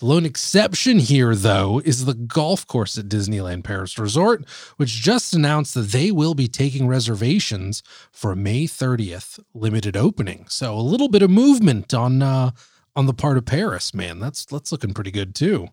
The 0.03 0.09
lone 0.09 0.25
exception 0.25 0.99
here, 0.99 1.34
though, 1.34 1.81
is 1.85 2.03
the 2.03 2.13
golf 2.13 2.67
course 2.67 2.97
at 2.97 3.07
Disneyland 3.07 3.63
Paris 3.63 3.97
Resort, 3.97 4.43
which 4.75 4.89
just 5.01 5.34
announced 5.34 5.75
that 5.75 5.93
they 5.93 6.11
will 6.11 6.34
be 6.34 6.49
taking 6.49 6.89
reservations 6.89 7.81
for 8.11 8.35
May 8.35 8.65
30th 8.65 9.39
limited 9.53 9.95
opening. 9.95 10.45
So 10.49 10.75
a 10.75 10.81
little 10.84 11.07
bit 11.07 11.21
of 11.21 11.30
movement 11.30 11.93
on 11.93 12.21
uh, 12.21 12.51
on 12.97 13.05
the 13.05 13.13
part 13.13 13.38
of 13.38 13.45
Paris, 13.45 13.93
man. 13.93 14.19
That's 14.19 14.43
that's 14.43 14.73
looking 14.73 14.93
pretty 14.93 15.11
good 15.11 15.34
too. 15.34 15.69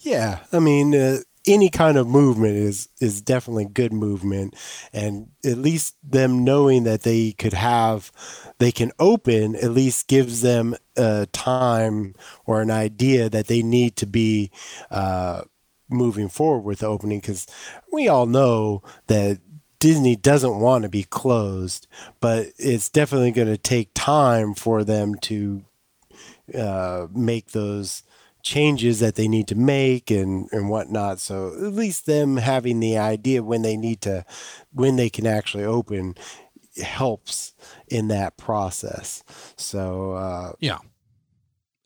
Yeah, 0.00 0.40
I 0.52 0.58
mean, 0.58 0.94
uh, 0.94 1.20
any 1.46 1.68
kind 1.68 1.98
of 1.98 2.06
movement 2.06 2.56
is 2.56 2.88
is 3.00 3.20
definitely 3.20 3.64
good 3.64 3.92
movement. 3.92 4.54
And 4.92 5.28
at 5.44 5.58
least 5.58 5.96
them 6.02 6.44
knowing 6.44 6.84
that 6.84 7.02
they 7.02 7.32
could 7.32 7.52
have 7.52 8.12
they 8.58 8.72
can 8.72 8.92
open 8.98 9.56
at 9.56 9.72
least 9.72 10.08
gives 10.08 10.42
them 10.42 10.76
a 10.96 11.26
time 11.32 12.14
or 12.46 12.62
an 12.62 12.70
idea 12.70 13.28
that 13.28 13.48
they 13.48 13.62
need 13.62 13.96
to 13.96 14.06
be 14.06 14.50
uh, 14.90 15.42
moving 15.88 16.28
forward 16.28 16.64
with 16.64 16.78
the 16.80 16.86
opening. 16.86 17.20
Because 17.20 17.46
we 17.92 18.08
all 18.08 18.26
know 18.26 18.82
that 19.08 19.40
Disney 19.80 20.14
doesn't 20.14 20.60
want 20.60 20.82
to 20.82 20.88
be 20.88 21.02
closed, 21.02 21.88
but 22.20 22.46
it's 22.56 22.88
definitely 22.88 23.32
going 23.32 23.48
to 23.48 23.58
take 23.58 23.90
time 23.94 24.54
for 24.54 24.84
them 24.84 25.16
to 25.16 25.64
uh, 26.56 27.08
make 27.12 27.50
those 27.50 28.04
changes 28.42 29.00
that 29.00 29.14
they 29.14 29.28
need 29.28 29.48
to 29.48 29.54
make 29.54 30.10
and 30.10 30.48
and 30.52 30.68
whatnot. 30.68 31.20
So 31.20 31.48
at 31.54 31.72
least 31.72 32.06
them 32.06 32.36
having 32.36 32.80
the 32.80 32.98
idea 32.98 33.42
when 33.42 33.62
they 33.62 33.76
need 33.76 34.00
to, 34.02 34.24
when 34.72 34.96
they 34.96 35.10
can 35.10 35.26
actually 35.26 35.64
open, 35.64 36.16
helps 36.82 37.54
in 37.88 38.08
that 38.08 38.36
process. 38.36 39.22
So 39.56 40.12
uh, 40.12 40.52
yeah. 40.60 40.78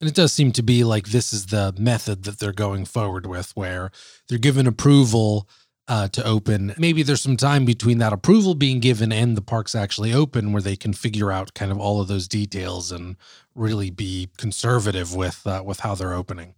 And 0.00 0.10
it 0.10 0.14
does 0.14 0.32
seem 0.32 0.52
to 0.52 0.62
be 0.62 0.84
like 0.84 1.08
this 1.08 1.32
is 1.32 1.46
the 1.46 1.74
method 1.78 2.24
that 2.24 2.38
they're 2.38 2.52
going 2.52 2.84
forward 2.84 3.26
with, 3.26 3.52
where 3.56 3.90
they're 4.28 4.38
given 4.38 4.66
approval 4.66 5.48
uh, 5.88 6.08
to 6.08 6.24
open. 6.24 6.74
Maybe 6.78 7.02
there's 7.02 7.20
some 7.20 7.36
time 7.36 7.64
between 7.64 7.98
that 7.98 8.12
approval 8.12 8.54
being 8.54 8.80
given 8.80 9.12
and 9.12 9.36
the 9.36 9.42
parks 9.42 9.74
actually 9.74 10.12
open 10.12 10.52
where 10.52 10.62
they 10.62 10.76
can 10.76 10.92
figure 10.92 11.30
out 11.30 11.54
kind 11.54 11.70
of 11.70 11.78
all 11.78 12.00
of 12.00 12.08
those 12.08 12.26
details 12.28 12.90
and 12.90 13.16
really 13.54 13.90
be 13.90 14.28
conservative 14.36 15.14
with 15.14 15.46
uh, 15.46 15.62
with 15.64 15.80
how 15.80 15.94
they're 15.94 16.14
opening. 16.14 16.54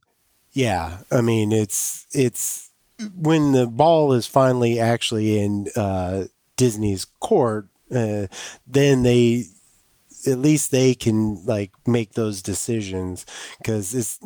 Yeah, 0.52 0.98
I 1.10 1.20
mean 1.20 1.52
it's 1.52 2.06
it's 2.12 2.70
when 3.14 3.52
the 3.52 3.66
ball 3.66 4.12
is 4.12 4.26
finally 4.26 4.80
actually 4.80 5.38
in 5.38 5.68
uh, 5.76 6.24
Disney's 6.56 7.04
court, 7.04 7.68
uh, 7.94 8.26
then 8.66 9.02
they 9.02 9.44
at 10.26 10.38
least 10.38 10.70
they 10.70 10.94
can 10.94 11.44
like 11.44 11.70
make 11.86 12.12
those 12.12 12.42
decisions 12.42 13.24
because 13.58 13.94
it's 13.94 14.18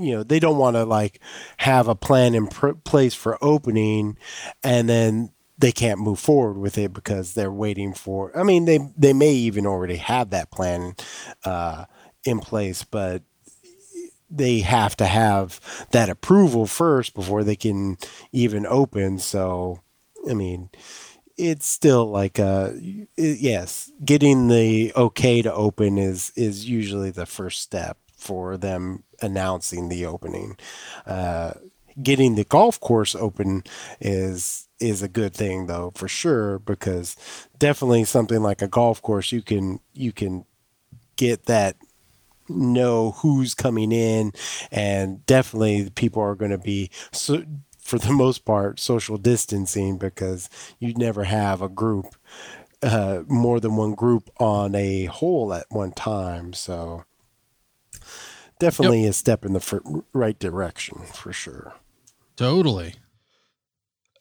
you 0.00 0.12
know 0.12 0.22
they 0.22 0.38
don't 0.40 0.58
want 0.58 0.76
to 0.76 0.84
like 0.84 1.20
have 1.58 1.88
a 1.88 1.94
plan 1.94 2.34
in 2.34 2.46
pr- 2.46 2.72
place 2.84 3.14
for 3.14 3.38
opening 3.42 4.16
and 4.62 4.88
then 4.88 5.30
they 5.58 5.72
can't 5.72 6.00
move 6.00 6.18
forward 6.18 6.58
with 6.58 6.78
it 6.78 6.92
because 6.92 7.34
they're 7.34 7.52
waiting 7.52 7.92
for 7.92 8.36
i 8.36 8.42
mean 8.42 8.64
they 8.64 8.78
they 8.96 9.12
may 9.12 9.32
even 9.32 9.66
already 9.66 9.96
have 9.96 10.30
that 10.30 10.50
plan 10.50 10.94
uh, 11.44 11.84
in 12.24 12.40
place 12.40 12.84
but 12.84 13.22
they 14.30 14.60
have 14.60 14.96
to 14.96 15.06
have 15.06 15.60
that 15.90 16.08
approval 16.08 16.66
first 16.66 17.14
before 17.14 17.42
they 17.42 17.56
can 17.56 17.96
even 18.32 18.64
open. 18.66 19.18
So 19.18 19.80
i 20.28 20.34
mean 20.34 20.68
it's 21.38 21.66
still 21.66 22.04
like 22.10 22.38
uh 22.38 22.70
yes 23.16 23.90
getting 24.04 24.48
the 24.48 24.92
okay 24.94 25.40
to 25.40 25.52
open 25.52 25.96
is 25.96 26.30
is 26.36 26.68
usually 26.68 27.10
the 27.10 27.24
first 27.24 27.62
step 27.62 27.96
for 28.20 28.56
them 28.56 29.02
announcing 29.20 29.88
the 29.88 30.06
opening 30.06 30.56
uh 31.06 31.52
getting 32.02 32.34
the 32.34 32.44
golf 32.44 32.78
course 32.80 33.14
open 33.14 33.62
is 34.00 34.68
is 34.78 35.02
a 35.02 35.08
good 35.08 35.34
thing 35.34 35.66
though 35.66 35.92
for 35.94 36.08
sure 36.08 36.58
because 36.60 37.16
definitely 37.58 38.04
something 38.04 38.42
like 38.42 38.62
a 38.62 38.68
golf 38.68 39.02
course 39.02 39.32
you 39.32 39.42
can 39.42 39.80
you 39.92 40.12
can 40.12 40.44
get 41.16 41.46
that 41.46 41.76
know 42.48 43.12
who's 43.12 43.54
coming 43.54 43.92
in 43.92 44.32
and 44.72 45.24
definitely 45.26 45.88
people 45.90 46.22
are 46.22 46.34
going 46.34 46.50
to 46.50 46.58
be 46.58 46.90
so 47.12 47.44
for 47.90 47.98
the 47.98 48.12
most 48.12 48.44
part, 48.44 48.78
social 48.78 49.16
distancing 49.16 49.98
because 49.98 50.48
you 50.78 50.94
never 50.94 51.24
have 51.24 51.60
a 51.60 51.68
group, 51.68 52.14
uh, 52.84 53.22
more 53.26 53.58
than 53.58 53.74
one 53.74 53.94
group 53.94 54.30
on 54.38 54.76
a 54.76 55.06
hole 55.06 55.52
at 55.52 55.66
one 55.70 55.90
time. 55.90 56.52
So 56.52 57.04
definitely 58.60 59.02
yep. 59.02 59.10
a 59.10 59.14
step 59.14 59.44
in 59.44 59.52
the 59.52 60.02
right 60.12 60.38
direction 60.38 60.98
for 61.12 61.32
sure. 61.32 61.74
Totally. 62.36 62.94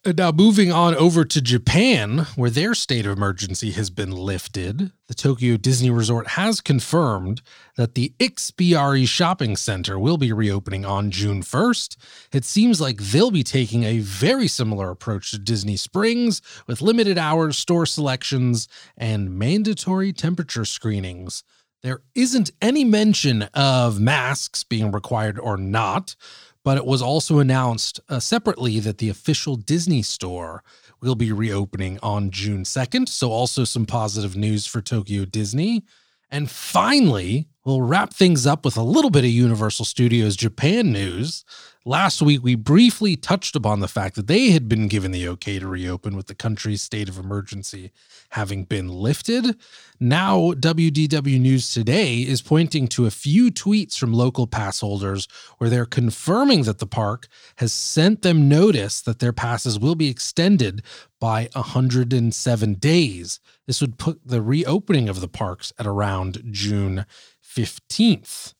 Uh, 0.06 0.14
now, 0.16 0.32
moving 0.32 0.72
on 0.72 0.96
over 0.96 1.26
to 1.26 1.42
Japan, 1.42 2.26
where 2.38 2.50
their 2.50 2.74
state 2.74 3.06
of 3.06 3.18
emergency 3.18 3.72
has 3.72 3.90
been 3.90 4.12
lifted, 4.12 4.94
the 5.10 5.14
Tokyo 5.14 5.58
Disney 5.58 5.90
Resort 5.90 6.28
has 6.30 6.62
confirmed 6.62 7.42
that 7.76 7.96
the 7.96 8.14
Ikspiari 8.18 9.06
Shopping 9.06 9.58
Center 9.58 10.00
will 10.00 10.18
be 10.18 10.32
reopening 10.32 10.86
on 10.86 11.12
June 11.12 11.44
1st. 11.44 11.98
It 12.32 12.46
seems 12.46 12.80
like 12.80 12.98
they'll 12.98 13.30
be 13.30 13.44
taking 13.44 13.84
a 13.84 14.00
very 14.00 14.48
similar 14.48 14.90
approach 14.90 15.32
to 15.32 15.38
Disney 15.38 15.76
Springs 15.76 16.42
with 16.66 16.82
limited 16.82 17.18
hours, 17.18 17.58
store 17.58 17.86
selections, 17.86 18.70
and 18.96 19.38
mandatory 19.38 20.14
temperature 20.14 20.64
screenings. 20.64 21.44
There 21.82 22.02
isn't 22.14 22.52
any 22.62 22.84
mention 22.84 23.44
of 23.54 24.00
masks 24.00 24.64
being 24.64 24.92
required 24.92 25.40
or 25.40 25.58
not 25.58 26.16
but 26.64 26.78
it 26.78 26.86
was 26.86 27.02
also 27.02 27.40
announced 27.40 28.00
uh, 28.10 28.20
separately 28.20 28.80
that 28.80 28.98
the 28.98 29.10
official 29.10 29.56
Disney 29.56 30.02
store 30.02 30.64
will 31.02 31.16
be 31.16 31.32
reopening 31.32 31.98
on 32.04 32.30
June 32.30 32.64
2nd. 32.64 33.08
So, 33.08 33.32
also 33.32 33.64
some 33.64 33.86
positive 33.86 34.36
news 34.36 34.68
for 34.68 34.82
Tokyo 34.82 35.26
Disney. 35.26 35.84
And 36.30 36.50
finally, 36.50 37.48
we'll 37.70 37.84
wrap 37.84 38.12
things 38.12 38.48
up 38.48 38.66
with 38.66 38.76
a 38.76 38.82
little 38.82 39.12
bit 39.12 39.24
of 39.24 39.30
Universal 39.30 39.86
Studios 39.86 40.36
Japan 40.36 40.92
news. 40.92 41.46
Last 41.86 42.20
week, 42.20 42.44
we 42.44 42.56
briefly 42.56 43.16
touched 43.16 43.56
upon 43.56 43.80
the 43.80 43.88
fact 43.88 44.16
that 44.16 44.28
they 44.28 44.50
had 44.50 44.68
been 44.68 44.88
given 44.88 45.12
the 45.12 45.28
okay 45.30 45.60
to 45.60 45.68
reopen 45.68 46.16
with 46.16 46.26
the 46.26 46.36
country's 46.36 46.82
state 46.82 47.08
of 47.08 47.18
emergency 47.18 47.92
having 48.32 48.64
been 48.64 48.90
lifted. 48.90 49.56
Now, 50.00 50.52
WDW 50.54 51.40
News 51.40 51.72
Today 51.74 52.18
is 52.18 52.42
pointing 52.42 52.88
to 52.90 53.06
a 53.06 53.12
few 53.12 53.52
tweets 53.52 53.98
from 53.98 54.14
local 54.14 54.48
pass 54.48 54.82
holders 54.82 55.28
where 55.58 55.70
they're 55.70 55.86
confirming 55.86 56.64
that 56.64 56.80
the 56.80 56.88
park 56.88 57.28
has 57.58 57.72
sent 57.72 58.24
them 58.24 58.50
notice 58.50 59.02
that 59.02 59.20
their 59.20 59.34
passes 59.34 59.80
will 59.80 59.96
be 59.96 60.10
extended 60.10 60.82
by 61.20 61.50
107 61.54 62.74
days. 62.76 63.40
This 63.68 63.82
would 63.82 63.98
put 63.98 64.20
the 64.26 64.42
reopening 64.42 65.10
of 65.10 65.22
the 65.22 65.28
parks 65.28 65.72
at 65.78 65.86
around 65.86 66.42
June 66.52 67.06
15th. 67.50 68.54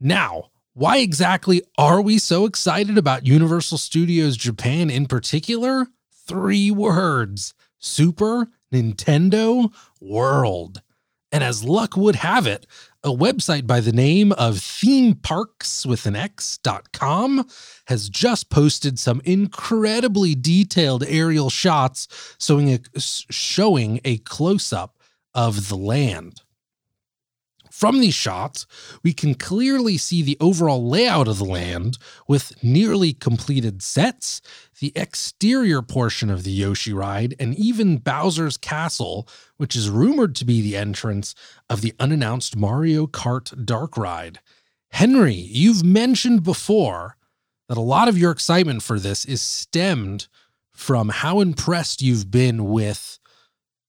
Now, 0.00 0.50
why 0.72 0.98
exactly 0.98 1.62
are 1.76 2.00
we 2.00 2.18
so 2.18 2.46
excited 2.46 2.96
about 2.96 3.26
Universal 3.26 3.78
Studios 3.78 4.36
Japan 4.36 4.88
in 4.88 5.06
particular? 5.06 5.88
Three 6.26 6.70
words 6.70 7.54
Super 7.78 8.48
Nintendo 8.72 9.72
World. 10.00 10.80
And 11.32 11.42
as 11.44 11.64
luck 11.64 11.96
would 11.96 12.16
have 12.16 12.46
it, 12.46 12.66
a 13.04 13.10
website 13.10 13.66
by 13.66 13.80
the 13.80 13.92
name 13.92 14.32
of 14.32 14.56
themeparkswithanx.com 14.56 17.48
has 17.86 18.08
just 18.08 18.50
posted 18.50 18.98
some 18.98 19.20
incredibly 19.24 20.34
detailed 20.34 21.04
aerial 21.04 21.50
shots 21.50 22.36
showing 22.40 22.72
a, 22.72 22.80
showing 22.98 24.00
a 24.04 24.18
close 24.18 24.72
up 24.72 24.98
of 25.34 25.68
the 25.68 25.76
land. 25.76 26.42
From 27.80 28.00
these 28.00 28.12
shots, 28.12 28.66
we 29.02 29.14
can 29.14 29.34
clearly 29.34 29.96
see 29.96 30.20
the 30.20 30.36
overall 30.38 30.86
layout 30.86 31.26
of 31.26 31.38
the 31.38 31.46
land 31.46 31.96
with 32.28 32.62
nearly 32.62 33.14
completed 33.14 33.80
sets, 33.80 34.42
the 34.80 34.92
exterior 34.94 35.80
portion 35.80 36.28
of 36.28 36.44
the 36.44 36.50
Yoshi 36.50 36.92
ride, 36.92 37.34
and 37.40 37.54
even 37.54 37.96
Bowser's 37.96 38.58
Castle, 38.58 39.26
which 39.56 39.74
is 39.74 39.88
rumored 39.88 40.34
to 40.34 40.44
be 40.44 40.60
the 40.60 40.76
entrance 40.76 41.34
of 41.70 41.80
the 41.80 41.94
unannounced 41.98 42.54
Mario 42.54 43.06
Kart 43.06 43.64
Dark 43.64 43.96
Ride. 43.96 44.40
Henry, 44.90 45.32
you've 45.32 45.82
mentioned 45.82 46.42
before 46.42 47.16
that 47.70 47.78
a 47.78 47.80
lot 47.80 48.08
of 48.08 48.18
your 48.18 48.30
excitement 48.30 48.82
for 48.82 48.98
this 49.00 49.24
is 49.24 49.40
stemmed 49.40 50.28
from 50.70 51.08
how 51.08 51.40
impressed 51.40 52.02
you've 52.02 52.30
been 52.30 52.66
with 52.66 53.18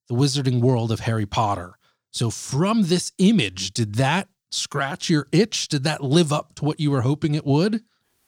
the 0.08 0.16
wizarding 0.16 0.62
world 0.62 0.94
of 0.94 1.02
Harry 1.02 1.26
Potter. 1.26 1.76
So, 2.12 2.30
from 2.30 2.84
this 2.84 3.12
image, 3.18 3.72
did 3.72 3.96
that 3.96 4.28
scratch 4.52 5.10
your 5.10 5.28
itch? 5.32 5.70
Did 5.70 5.84
that 5.86 6.04
live 6.04 6.34
up 6.34 6.56
to 6.56 6.66
what 6.66 6.80
you 6.80 6.92
were 6.92 7.02
hoping 7.02 7.36
it 7.36 7.46
would? 7.46 7.84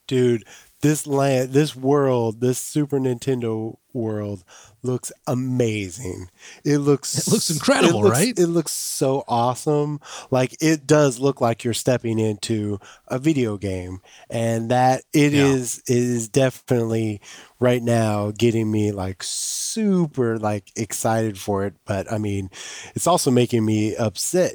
Dude, 0.08 0.44
this 0.84 1.06
land, 1.06 1.54
this 1.54 1.74
world, 1.74 2.42
this 2.42 2.58
Super 2.58 2.98
Nintendo 2.98 3.78
world 3.94 4.44
looks 4.82 5.10
amazing. 5.26 6.28
It 6.62 6.76
looks 6.76 7.26
it 7.26 7.32
looks 7.32 7.48
incredible, 7.48 8.00
it 8.00 8.02
looks, 8.02 8.18
right? 8.18 8.38
It 8.38 8.48
looks 8.48 8.72
so 8.72 9.24
awesome. 9.26 9.98
Like 10.30 10.62
it 10.62 10.86
does 10.86 11.18
look 11.18 11.40
like 11.40 11.64
you're 11.64 11.72
stepping 11.72 12.18
into 12.18 12.80
a 13.08 13.18
video 13.18 13.56
game, 13.56 14.02
and 14.28 14.70
that 14.70 15.04
it 15.14 15.32
yeah. 15.32 15.46
is 15.46 15.82
is 15.86 16.28
definitely 16.28 17.22
right 17.58 17.82
now 17.82 18.30
getting 18.36 18.70
me 18.70 18.92
like 18.92 19.22
super 19.22 20.38
like 20.38 20.70
excited 20.76 21.38
for 21.38 21.64
it. 21.64 21.72
But 21.86 22.12
I 22.12 22.18
mean, 22.18 22.50
it's 22.94 23.06
also 23.06 23.30
making 23.30 23.64
me 23.64 23.96
upset. 23.96 24.52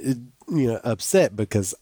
You 0.52 0.68
know, 0.68 0.80
upset 0.84 1.36
because 1.36 1.74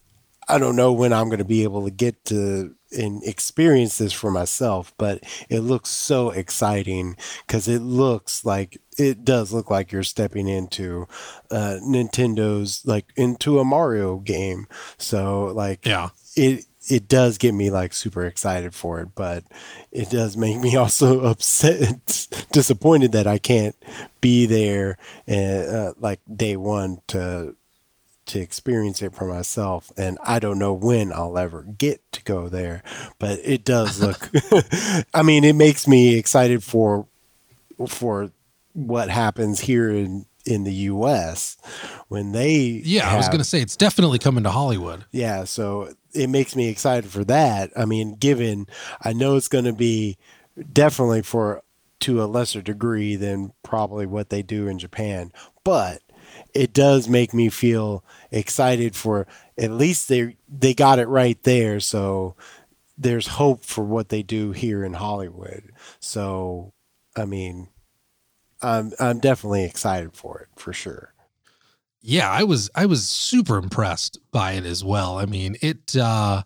I 0.48 0.58
don't 0.58 0.78
know 0.78 0.94
when 0.94 1.12
I'm 1.12 1.28
going 1.28 1.40
to 1.40 1.46
be 1.46 1.64
able 1.64 1.84
to 1.84 1.92
get 1.92 2.24
to 2.26 2.77
and 2.92 3.24
experience 3.24 3.98
this 3.98 4.14
for 4.14 4.32
myself, 4.32 4.94
but 4.98 5.24
it 5.50 5.62
looks 5.62 5.90
so 5.90 6.30
exciting 6.30 7.18
because 7.46 7.68
it 7.68 7.82
looks 7.82 8.46
like 8.46 8.80
it 8.98 9.24
does 9.24 9.54
look 9.54 9.70
like 9.70 9.92
you're 9.92 10.04
stepping 10.04 10.48
into 10.48 11.08
uh, 11.52 11.78
Nintendo's 11.84 12.86
like 12.86 13.06
into 13.16 13.60
a 13.60 13.66
Mario 13.66 14.18
game. 14.18 14.68
So 14.98 15.46
like 15.46 15.86
yeah, 15.86 16.10
it 16.36 16.66
it 16.90 17.08
does 17.08 17.38
get 17.38 17.54
me 17.54 17.70
like 17.70 17.94
super 17.94 18.26
excited 18.26 18.74
for 18.74 19.02
it, 19.02 19.10
but 19.16 19.44
it 19.92 20.10
does 20.10 20.38
make 20.38 20.60
me 20.60 20.76
also 20.78 21.22
upset, 21.22 22.28
disappointed 22.52 23.12
that 23.12 23.28
I 23.28 23.38
can't 23.38 23.76
be 24.22 24.46
there 24.46 24.98
uh, 25.28 25.34
uh 25.34 25.94
like 26.00 26.22
day 26.34 26.56
one 26.56 27.02
to 27.08 27.56
to 28.28 28.40
experience 28.40 29.02
it 29.02 29.14
for 29.14 29.26
myself 29.26 29.92
and 29.98 30.18
i 30.24 30.40
don't 30.40 30.60
know 30.60 30.74
when 30.74 31.12
i'll 31.14 31.38
ever 31.38 31.64
get 31.64 32.02
to 32.12 32.24
go 32.24 32.48
there 32.50 32.84
but 33.20 33.40
it 33.44 33.64
does 33.64 34.02
look 34.04 34.30
i 35.14 35.22
mean 35.22 35.44
it 35.44 35.56
makes 35.56 35.88
me 35.88 36.16
excited 36.18 36.64
for 36.64 37.08
for 37.88 38.32
what 38.74 39.10
happens 39.10 39.62
here 39.62 39.90
in 39.90 40.26
in 40.46 40.64
the 40.64 40.72
us 40.72 41.58
when 42.08 42.32
they 42.32 42.82
yeah 42.86 43.04
have, 43.04 43.14
i 43.14 43.18
was 43.18 43.28
going 43.28 43.40
to 43.40 43.44
say 43.44 43.60
it's 43.60 43.76
definitely 43.76 44.18
coming 44.20 44.44
to 44.44 44.50
hollywood. 44.50 45.06
Yeah 45.12 45.44
so 45.44 45.94
it 46.14 46.30
makes 46.30 46.56
me 46.56 46.70
excited 46.70 47.12
for 47.12 47.24
that. 47.26 47.72
I 47.76 47.86
mean 47.86 48.16
given 48.16 48.68
i 49.02 49.14
know 49.14 49.36
it's 49.36 49.50
going 49.50 49.66
to 49.66 49.74
be 49.74 50.18
definitely 50.72 51.22
for 51.22 51.64
to 52.00 52.24
a 52.24 52.26
lesser 52.26 52.62
degree 52.62 53.16
than 53.16 53.52
probably 53.64 54.06
what 54.06 54.30
they 54.30 54.42
do 54.42 54.68
in 54.68 54.80
japan 54.80 55.32
but 55.64 56.02
it 56.58 56.74
does 56.74 57.08
make 57.08 57.34
me 57.34 57.50
feel 57.50 58.04
excited 58.32 58.96
for 58.96 59.28
at 59.58 59.72
least 59.72 60.10
they 60.10 60.38
they 60.50 60.74
got 60.74 61.00
it 61.00 61.08
right 61.08 61.42
there. 61.44 61.80
So 61.80 62.36
there's 62.98 63.28
hope 63.28 63.64
for 63.64 63.84
what 63.84 64.10
they 64.10 64.24
do 64.24 64.52
here 64.52 64.84
in 64.84 64.94
Hollywood. 64.94 65.72
So, 66.00 66.74
I 67.16 67.26
mean, 67.26 67.70
I'm 68.62 68.92
I'm 69.00 69.20
definitely 69.20 69.64
excited 69.66 70.16
for 70.16 70.40
it 70.40 70.48
for 70.60 70.74
sure. 70.74 71.14
Yeah, 72.02 72.30
I 72.30 72.44
was 72.44 72.70
I 72.74 72.88
was 72.88 73.08
super 73.08 73.58
impressed 73.58 74.20
by 74.32 74.54
it 74.54 74.66
as 74.66 74.84
well. 74.84 75.20
I 75.20 75.26
mean, 75.26 75.58
it 75.62 75.96
uh 75.96 76.44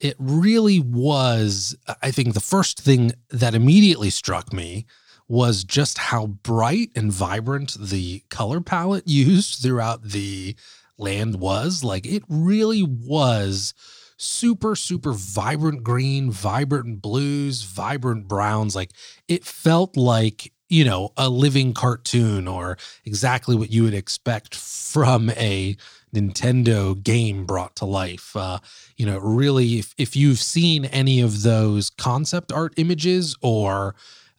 it 0.00 0.16
really 0.18 0.80
was 0.80 1.74
I 2.02 2.10
think 2.10 2.34
the 2.34 2.40
first 2.40 2.78
thing 2.78 3.12
that 3.30 3.54
immediately 3.54 4.10
struck 4.10 4.52
me 4.52 4.84
was 5.28 5.64
just 5.64 5.98
how 5.98 6.26
bright 6.26 6.90
and 6.94 7.12
vibrant 7.12 7.76
the 7.78 8.22
color 8.28 8.60
palette 8.60 9.04
used 9.08 9.62
throughout 9.62 10.02
the 10.02 10.54
land 10.98 11.40
was. 11.40 11.82
Like 11.84 12.06
it 12.06 12.22
really 12.28 12.82
was 12.82 13.74
super, 14.16 14.74
super 14.76 15.12
vibrant 15.12 15.82
green, 15.82 16.30
vibrant 16.30 17.02
blues, 17.02 17.62
vibrant 17.62 18.28
browns. 18.28 18.74
Like 18.74 18.92
it 19.28 19.44
felt 19.44 19.96
like, 19.96 20.52
you 20.68 20.84
know, 20.84 21.12
a 21.16 21.28
living 21.28 21.74
cartoon 21.74 22.48
or 22.48 22.78
exactly 23.04 23.54
what 23.54 23.70
you 23.70 23.84
would 23.84 23.94
expect 23.94 24.54
from 24.54 25.30
a 25.30 25.76
Nintendo 26.14 27.00
game 27.00 27.44
brought 27.44 27.76
to 27.76 27.84
life. 27.84 28.34
Uh, 28.34 28.58
you 28.96 29.04
know, 29.04 29.18
really, 29.18 29.78
if, 29.78 29.94
if 29.98 30.16
you've 30.16 30.38
seen 30.38 30.86
any 30.86 31.20
of 31.20 31.42
those 31.42 31.90
concept 31.90 32.52
art 32.52 32.72
images 32.78 33.36
or, 33.42 33.94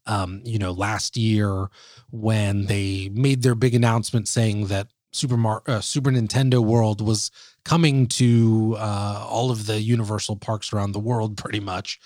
um, 0.07 0.41
you 0.43 0.57
know, 0.57 0.71
last 0.71 1.17
year 1.17 1.69
when 2.11 2.65
they 2.65 3.09
made 3.13 3.41
their 3.43 3.55
big 3.55 3.75
announcement 3.75 4.27
saying 4.27 4.67
that 4.67 4.87
Super 5.11 5.37
Mar- 5.37 5.63
uh, 5.67 5.81
Super 5.81 6.11
Nintendo 6.11 6.63
World 6.63 7.01
was 7.01 7.31
coming 7.63 8.07
to 8.07 8.75
uh, 8.77 9.25
all 9.27 9.51
of 9.51 9.65
the 9.65 9.81
Universal 9.81 10.37
parks 10.37 10.73
around 10.73 10.91
the 10.91 10.99
world, 10.99 11.37
pretty 11.37 11.59
much. 11.59 11.99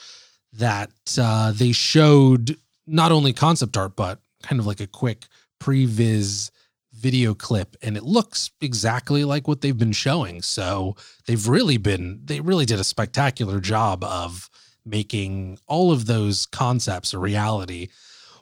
That 0.53 0.91
uh, 1.18 1.52
they 1.53 1.72
showed 1.72 2.57
not 2.86 3.11
only 3.11 3.32
concept 3.32 3.78
art 3.78 3.95
but 3.95 4.19
kind 4.44 4.60
of 4.60 4.65
like 4.65 4.82
a 4.82 4.88
quick 4.88 5.28
previs 5.61 6.52
video 6.94 7.34
clip, 7.34 7.78
and 7.82 7.95
it 7.95 8.03
looks 8.03 8.52
exactly 8.60 9.23
like 9.23 9.48
what 9.48 9.61
they've 9.61 9.78
been 9.78 9.94
showing. 9.94 10.41
So 10.41 10.95
they've 11.26 11.48
really 11.48 11.78
been 11.78 12.22
they 12.23 12.41
really 12.41 12.65
did 12.65 12.80
a 12.80 12.84
spectacular 12.84 13.60
job 13.60 14.03
of 14.03 14.49
making 14.86 15.60
all 15.68 15.91
of 15.91 16.06
those 16.06 16.45
concepts 16.45 17.14
a 17.14 17.20
reality. 17.20 17.90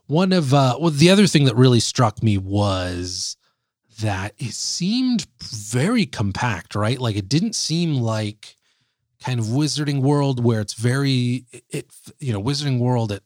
One 0.08 0.34
of 0.34 0.54
uh, 0.54 0.78
well, 0.80 0.92
the 0.92 1.10
other 1.10 1.28
thing 1.28 1.46
that 1.46 1.56
really 1.56 1.80
struck 1.80 2.24
me 2.24 2.38
was 2.38 3.38
that 4.02 4.34
it 4.38 4.54
seemed 4.54 5.28
very 5.42 6.06
compact, 6.06 6.76
right? 6.76 7.00
Like 7.00 7.16
it 7.16 7.30
didn't 7.30 7.56
seem 7.56 7.96
like 7.96 8.56
kind 9.24 9.40
of 9.40 9.48
Wizarding 9.48 10.02
World 10.02 10.44
where 10.44 10.62
it's 10.62 10.74
very 10.74 11.46
it 11.70 11.92
you 12.20 12.34
know 12.34 12.42
Wizarding 12.42 12.80
World 12.80 13.12
it 13.12 13.24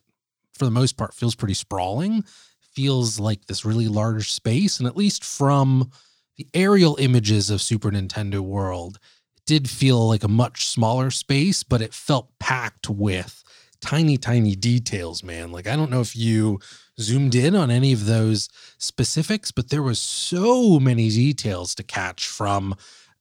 for 0.52 0.64
the 0.64 0.70
most 0.70 0.96
part 0.96 1.14
feels 1.14 1.34
pretty 1.34 1.54
sprawling, 1.54 2.24
feels 2.60 3.18
like 3.18 3.46
this 3.46 3.64
really 3.64 3.88
large 3.88 4.32
space, 4.32 4.78
and 4.78 4.86
at 4.86 4.96
least 4.96 5.24
from 5.24 5.90
the 6.36 6.46
aerial 6.54 6.96
images 6.96 7.50
of 7.50 7.62
Super 7.62 7.90
Nintendo 7.90 8.40
World, 8.40 8.98
did 9.46 9.68
feel 9.68 10.08
like 10.08 10.24
a 10.24 10.28
much 10.28 10.66
smaller 10.66 11.10
space, 11.10 11.62
but 11.62 11.82
it 11.82 11.94
felt 11.94 12.30
packed 12.38 12.88
with 12.88 13.42
tiny, 13.80 14.16
tiny 14.16 14.54
details, 14.54 15.22
man. 15.22 15.52
Like 15.52 15.66
I 15.66 15.76
don't 15.76 15.90
know 15.90 16.00
if 16.00 16.16
you 16.16 16.58
zoomed 17.00 17.34
in 17.34 17.54
on 17.54 17.70
any 17.70 17.92
of 17.92 18.06
those 18.06 18.48
specifics, 18.78 19.50
but 19.50 19.68
there 19.68 19.82
was 19.82 19.98
so 19.98 20.78
many 20.80 21.10
details 21.10 21.74
to 21.74 21.82
catch 21.82 22.26
from, 22.26 22.74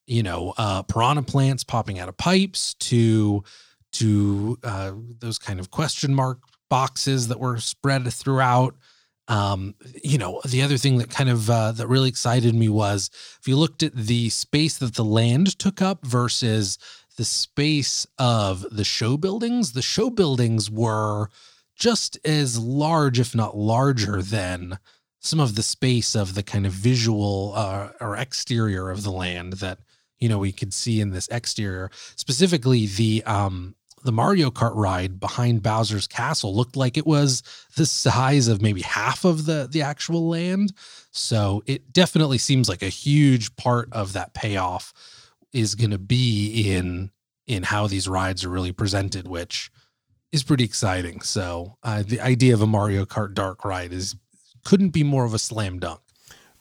you 0.06 0.24
know, 0.24 0.54
uh, 0.58 0.84
piranha 0.84 1.24
plants 1.24 1.64
popping 1.64 2.00
out 2.00 2.10
of 2.10 2.18
pipes 2.18 2.74
to 2.76 3.44
to 3.94 4.58
uh, 4.64 4.94
those 5.20 5.38
kind 5.38 5.60
of 5.60 5.70
question 5.70 6.16
mark 6.16 6.40
boxes 6.70 7.28
that 7.28 7.40
were 7.40 7.60
spread 7.60 8.12
throughout. 8.12 8.76
Um, 9.28 9.76
you 10.04 10.18
know, 10.18 10.42
the 10.46 10.64
other 10.64 10.78
thing 10.78 10.98
that 10.98 11.10
kind 11.10 11.30
of 11.30 11.50
uh, 11.50 11.72
that 11.74 11.88
really 11.88 12.10
excited 12.10 12.54
me 12.54 12.68
was 12.68 13.10
if 13.40 13.48
you 13.48 13.56
looked 13.56 13.82
at 13.82 13.96
the 13.96 14.30
space 14.30 14.78
that 14.80 14.96
the 14.96 15.06
land 15.06 15.58
took 15.58 15.82
up 15.82 16.06
versus 16.06 16.78
the 17.18 17.26
space 17.26 18.06
of 18.18 18.66
the 18.72 18.84
show 18.84 19.18
buildings, 19.18 19.72
the 19.72 19.82
show 19.82 20.10
buildings 20.10 20.70
were 20.70 21.30
just 21.76 22.18
as 22.26 22.60
large, 22.60 23.20
if 23.20 23.34
not 23.34 23.56
larger, 23.56 24.22
than 24.22 24.78
some 25.20 25.40
of 25.40 25.56
the 25.56 25.64
space 25.64 26.16
of 26.16 26.36
the 26.36 26.44
kind 26.44 26.66
of 26.66 26.74
visual 26.74 27.54
uh, 27.56 27.90
or 28.02 28.18
exterior 28.18 28.90
of 28.90 29.04
the 29.04 29.12
land 29.12 29.54
that 29.54 29.80
you 30.20 30.28
know 30.28 30.38
we 30.38 30.52
could 30.52 30.74
see 30.74 31.00
in 31.00 31.12
this 31.12 31.28
exterior. 31.30 31.90
Specifically, 32.16 32.88
the 32.88 33.24
um, 33.26 33.76
the 34.04 34.12
Mario 34.12 34.52
Kart 34.52 34.76
ride 34.76 35.20
behind 35.20 35.64
Bowser's 35.64 36.08
castle 36.08 36.56
looked 36.56 36.76
like 36.76 36.98
it 36.98 37.08
was 37.08 37.44
the 37.76 37.86
size 37.86 38.48
of 38.48 38.62
maybe 38.62 38.82
half 38.82 39.26
of 39.26 39.46
the 39.46 39.68
the 39.70 39.82
actual 39.82 40.28
land. 40.28 40.74
So 41.12 41.64
it 41.66 41.94
definitely 41.94 42.38
seems 42.38 42.68
like 42.70 42.82
a 42.82 42.90
huge 42.90 43.56
part 43.56 43.90
of 43.92 44.14
that 44.14 44.34
payoff 44.34 44.94
is 45.52 45.76
going 45.76 45.92
to 45.92 45.98
be 45.98 46.74
in 46.74 47.12
in 47.46 47.64
how 47.64 47.88
these 47.88 48.08
rides 48.08 48.44
are 48.44 48.50
really 48.50 48.72
presented, 48.72 49.28
which 49.28 49.72
is 50.32 50.44
pretty 50.44 50.64
exciting. 50.64 51.22
So 51.22 51.78
uh, 51.84 52.04
the 52.06 52.20
idea 52.20 52.54
of 52.54 52.62
a 52.62 52.68
Mario 52.68 53.06
Kart 53.06 53.34
Dark 53.34 53.64
ride 53.64 53.94
is 53.94 54.16
couldn't 54.64 54.90
be 54.90 55.04
more 55.04 55.26
of 55.26 55.34
a 55.34 55.40
slam 55.40 55.80
dunk. 55.80 56.00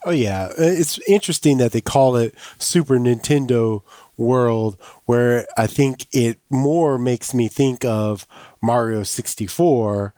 Oh 0.05 0.11
yeah, 0.11 0.47
uh, 0.47 0.55
it's 0.59 0.99
interesting 1.09 1.59
that 1.59 1.73
they 1.73 1.81
call 1.81 2.17
it 2.17 2.35
Super 2.59 2.97
Nintendo 2.99 3.83
World, 4.23 4.81
where 5.07 5.47
I 5.57 5.67
think 5.67 6.07
it 6.13 6.39
more 6.51 6.99
makes 6.99 7.35
me 7.35 7.49
think 7.49 7.85
of 7.85 8.27
Mario 8.63 9.03
64, 9.03 10.15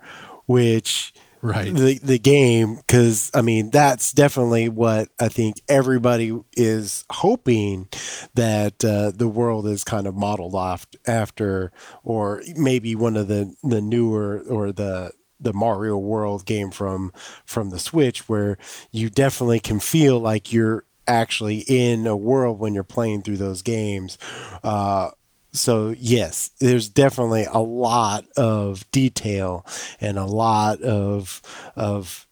which 0.47 1.13
right. 1.45 1.75
the 1.75 1.99
the 1.99 2.19
game 2.19 2.77
because 2.77 3.31
I 3.35 3.43
mean 3.43 3.71
that's 3.71 4.13
definitely 4.13 4.69
what 4.69 5.09
I 5.21 5.29
think 5.29 5.61
everybody 5.69 6.39
is 6.57 7.05
hoping 7.11 7.89
that 8.35 8.85
uh, 8.85 9.13
the 9.15 9.29
world 9.29 9.67
is 9.67 9.85
kind 9.85 10.07
of 10.07 10.15
modeled 10.15 10.55
off 10.55 10.87
after, 11.07 11.71
or 12.03 12.43
maybe 12.57 12.95
one 12.95 13.17
of 13.17 13.29
the 13.29 13.55
the 13.63 13.81
newer 13.81 14.41
or 14.49 14.73
the 14.73 15.13
the 15.41 15.53
Mario 15.53 15.97
World 15.99 16.47
game 16.47 16.71
from 16.71 17.13
from 17.45 17.71
the 17.71 17.79
Switch, 17.79 18.29
where 18.29 18.57
you 18.91 19.11
definitely 19.11 19.61
can 19.61 19.79
feel 19.79 20.19
like 20.19 20.53
you're 20.53 20.85
actually 21.07 21.65
in 21.67 22.07
a 22.07 22.17
world 22.17 22.59
when 22.59 22.75
you're 22.75 22.85
playing 22.85 23.23
through 23.23 23.37
those 23.37 23.63
games. 23.63 24.19
Uh, 24.63 25.11
so 25.53 25.95
yes, 25.97 26.51
there's 26.59 26.89
definitely 26.89 27.45
a 27.45 27.61
lot 27.61 28.25
of 28.37 28.91
detail 28.91 29.65
and 30.01 30.19
a 30.19 30.25
lot 30.25 30.83
of 30.83 31.41
of 31.77 32.27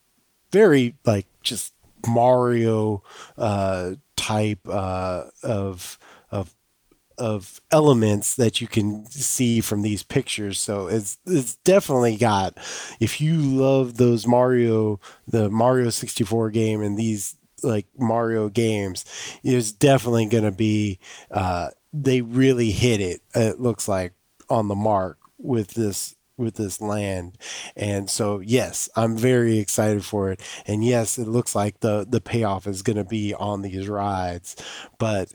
very 0.50 0.96
like 1.04 1.26
just 1.42 1.72
Mario 2.06 3.02
uh, 3.38 3.92
type 4.16 4.60
uh, 4.68 5.24
of 5.42 5.98
of 6.30 6.54
of 7.18 7.60
elements 7.70 8.34
that 8.34 8.60
you 8.60 8.66
can 8.66 9.06
see 9.06 9.60
from 9.60 9.82
these 9.82 10.02
pictures. 10.02 10.60
So 10.60 10.88
it's 10.88 11.18
it's 11.26 11.56
definitely 11.56 12.16
got 12.16 12.58
if 13.00 13.20
you 13.20 13.36
love 13.36 13.96
those 13.96 14.26
Mario 14.26 15.00
the 15.28 15.48
Mario 15.48 15.90
64 15.90 16.50
game 16.50 16.82
and 16.82 16.98
these 16.98 17.36
like 17.62 17.86
Mario 17.98 18.48
games, 18.48 19.04
is 19.42 19.72
definitely 19.72 20.26
going 20.26 20.44
to 20.44 20.52
be 20.52 20.98
uh, 21.30 21.68
they 21.92 22.20
really 22.22 22.70
hit 22.70 23.00
it. 23.00 23.20
It 23.34 23.60
looks 23.60 23.88
like 23.88 24.14
on 24.48 24.68
the 24.68 24.74
mark 24.74 25.18
with 25.38 25.74
this 25.74 26.14
with 26.38 26.54
this 26.54 26.80
land. 26.80 27.38
And 27.76 28.08
so 28.08 28.40
yes, 28.40 28.88
I'm 28.96 29.16
very 29.16 29.58
excited 29.58 30.04
for 30.04 30.30
it. 30.30 30.40
And 30.66 30.84
yes, 30.84 31.18
it 31.18 31.28
looks 31.28 31.54
like 31.54 31.80
the 31.80 32.06
the 32.08 32.20
payoff 32.20 32.66
is 32.66 32.82
going 32.82 32.96
to 32.96 33.04
be 33.04 33.34
on 33.34 33.62
these 33.62 33.88
rides. 33.88 34.56
But 34.98 35.32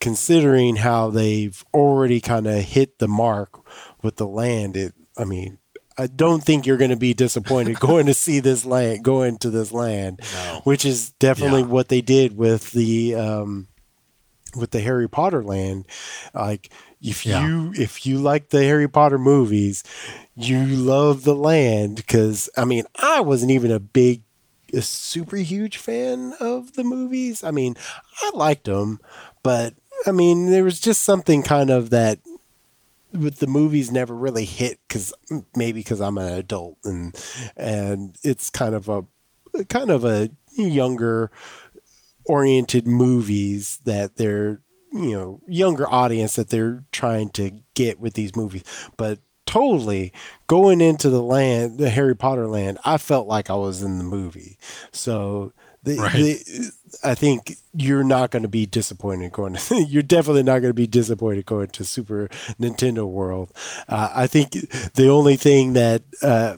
considering 0.00 0.76
how 0.76 1.10
they've 1.10 1.64
already 1.74 2.20
kind 2.20 2.46
of 2.46 2.62
hit 2.62 2.98
the 2.98 3.08
mark 3.08 3.58
with 4.02 4.16
the 4.16 4.26
land, 4.26 4.76
it 4.76 4.94
I 5.16 5.24
mean, 5.24 5.58
I 5.98 6.06
don't 6.06 6.42
think 6.42 6.64
you're 6.64 6.76
going 6.76 6.90
to 6.90 6.96
be 6.96 7.12
disappointed 7.12 7.80
going 7.80 8.06
to 8.06 8.14
see 8.14 8.40
this 8.40 8.64
land, 8.64 9.02
going 9.02 9.38
to 9.38 9.50
this 9.50 9.72
land, 9.72 10.20
no. 10.34 10.60
which 10.64 10.84
is 10.84 11.10
definitely 11.12 11.62
yeah. 11.62 11.66
what 11.66 11.88
they 11.88 12.00
did 12.00 12.36
with 12.36 12.70
the 12.70 13.16
um, 13.16 13.68
with 14.56 14.70
the 14.70 14.80
Harry 14.80 15.08
Potter 15.08 15.42
land, 15.42 15.86
like 16.34 16.70
if 17.00 17.26
yeah. 17.26 17.46
you 17.46 17.72
if 17.76 18.06
you 18.06 18.18
like 18.18 18.48
the 18.48 18.64
Harry 18.64 18.88
Potter 18.88 19.18
movies, 19.18 19.84
you 20.34 20.64
love 20.64 21.24
the 21.24 21.34
land 21.34 21.96
because 21.96 22.48
I 22.56 22.64
mean 22.64 22.84
I 22.96 23.20
wasn't 23.20 23.52
even 23.52 23.70
a 23.70 23.80
big 23.80 24.22
a 24.72 24.82
super 24.82 25.36
huge 25.36 25.78
fan 25.78 26.34
of 26.40 26.74
the 26.74 26.84
movies. 26.84 27.42
I 27.42 27.50
mean, 27.50 27.76
I 28.22 28.30
liked 28.34 28.64
them, 28.64 29.00
but 29.42 29.74
I 30.06 30.12
mean 30.12 30.50
there 30.50 30.64
was 30.64 30.80
just 30.80 31.02
something 31.02 31.42
kind 31.42 31.70
of 31.70 31.90
that 31.90 32.18
with 33.12 33.38
the 33.38 33.46
movies 33.46 33.90
never 33.90 34.14
really 34.14 34.44
hit 34.44 34.78
because 34.86 35.12
maybe 35.56 35.80
because 35.80 36.00
I'm 36.00 36.18
an 36.18 36.32
adult 36.32 36.78
and 36.84 37.14
and 37.56 38.16
it's 38.22 38.50
kind 38.50 38.74
of 38.74 38.88
a 38.88 39.04
kind 39.68 39.90
of 39.90 40.04
a 40.04 40.30
younger 40.56 41.30
oriented 42.26 42.86
movies 42.86 43.80
that 43.84 44.16
they're 44.16 44.60
you 44.92 45.12
know 45.12 45.40
younger 45.46 45.88
audience 45.88 46.36
that 46.36 46.50
they're 46.50 46.84
trying 46.92 47.30
to 47.30 47.52
get 47.74 47.98
with 47.98 48.14
these 48.14 48.36
movies 48.36 48.64
but 48.96 49.18
totally 49.48 50.12
going 50.46 50.82
into 50.82 51.08
the 51.08 51.22
land, 51.22 51.78
the 51.78 51.88
Harry 51.88 52.14
Potter 52.14 52.46
land. 52.46 52.78
I 52.84 52.98
felt 52.98 53.26
like 53.26 53.48
I 53.48 53.54
was 53.54 53.82
in 53.82 53.96
the 53.96 54.04
movie. 54.04 54.58
So 54.92 55.54
the, 55.82 55.96
Right. 55.96 56.12
the 56.12 56.72
I 57.04 57.14
think 57.14 57.56
you're 57.74 58.04
not 58.04 58.30
going 58.30 58.42
to 58.42 58.48
be 58.48 58.66
disappointed 58.66 59.32
going. 59.32 59.56
you're 59.88 60.02
definitely 60.02 60.42
not 60.42 60.60
going 60.60 60.70
to 60.70 60.74
be 60.74 60.86
disappointed 60.86 61.46
going 61.46 61.68
to 61.68 61.84
Super 61.84 62.28
Nintendo 62.60 63.06
World. 63.06 63.52
Uh, 63.88 64.10
I 64.14 64.26
think 64.26 64.52
the 64.94 65.08
only 65.08 65.36
thing 65.36 65.74
that 65.74 66.02
uh, 66.22 66.56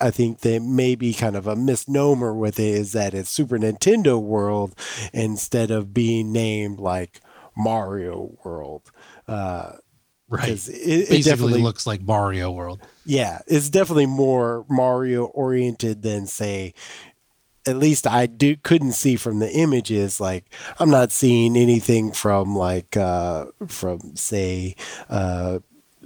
I 0.00 0.10
think 0.10 0.40
that 0.40 0.60
may 0.62 0.94
be 0.94 1.12
kind 1.12 1.36
of 1.36 1.46
a 1.46 1.56
misnomer 1.56 2.34
with 2.34 2.58
it 2.60 2.74
is 2.74 2.92
that 2.92 3.14
it's 3.14 3.30
Super 3.30 3.58
Nintendo 3.58 4.20
World 4.20 4.74
instead 5.12 5.70
of 5.70 5.92
being 5.92 6.32
named 6.32 6.78
like 6.78 7.20
Mario 7.56 8.36
World. 8.44 8.90
Uh, 9.26 9.72
Right. 10.32 10.48
it, 10.50 10.68
it 10.68 11.08
Basically 11.08 11.22
definitely 11.22 11.62
looks 11.62 11.88
like 11.88 12.02
Mario 12.02 12.52
World. 12.52 12.80
yeah, 13.04 13.40
it's 13.48 13.68
definitely 13.68 14.06
more 14.06 14.64
Mario 14.68 15.24
oriented 15.24 16.02
than 16.02 16.28
say 16.28 16.72
at 17.66 17.76
least 17.76 18.06
I 18.06 18.26
do 18.26 18.56
couldn't 18.56 18.92
see 18.92 19.16
from 19.16 19.38
the 19.38 19.50
images 19.50 20.20
like 20.20 20.44
I'm 20.78 20.90
not 20.90 21.12
seeing 21.12 21.56
anything 21.56 22.12
from 22.12 22.56
like 22.56 22.96
uh 22.96 23.46
from 23.66 24.16
say 24.16 24.76
uh 25.08 25.60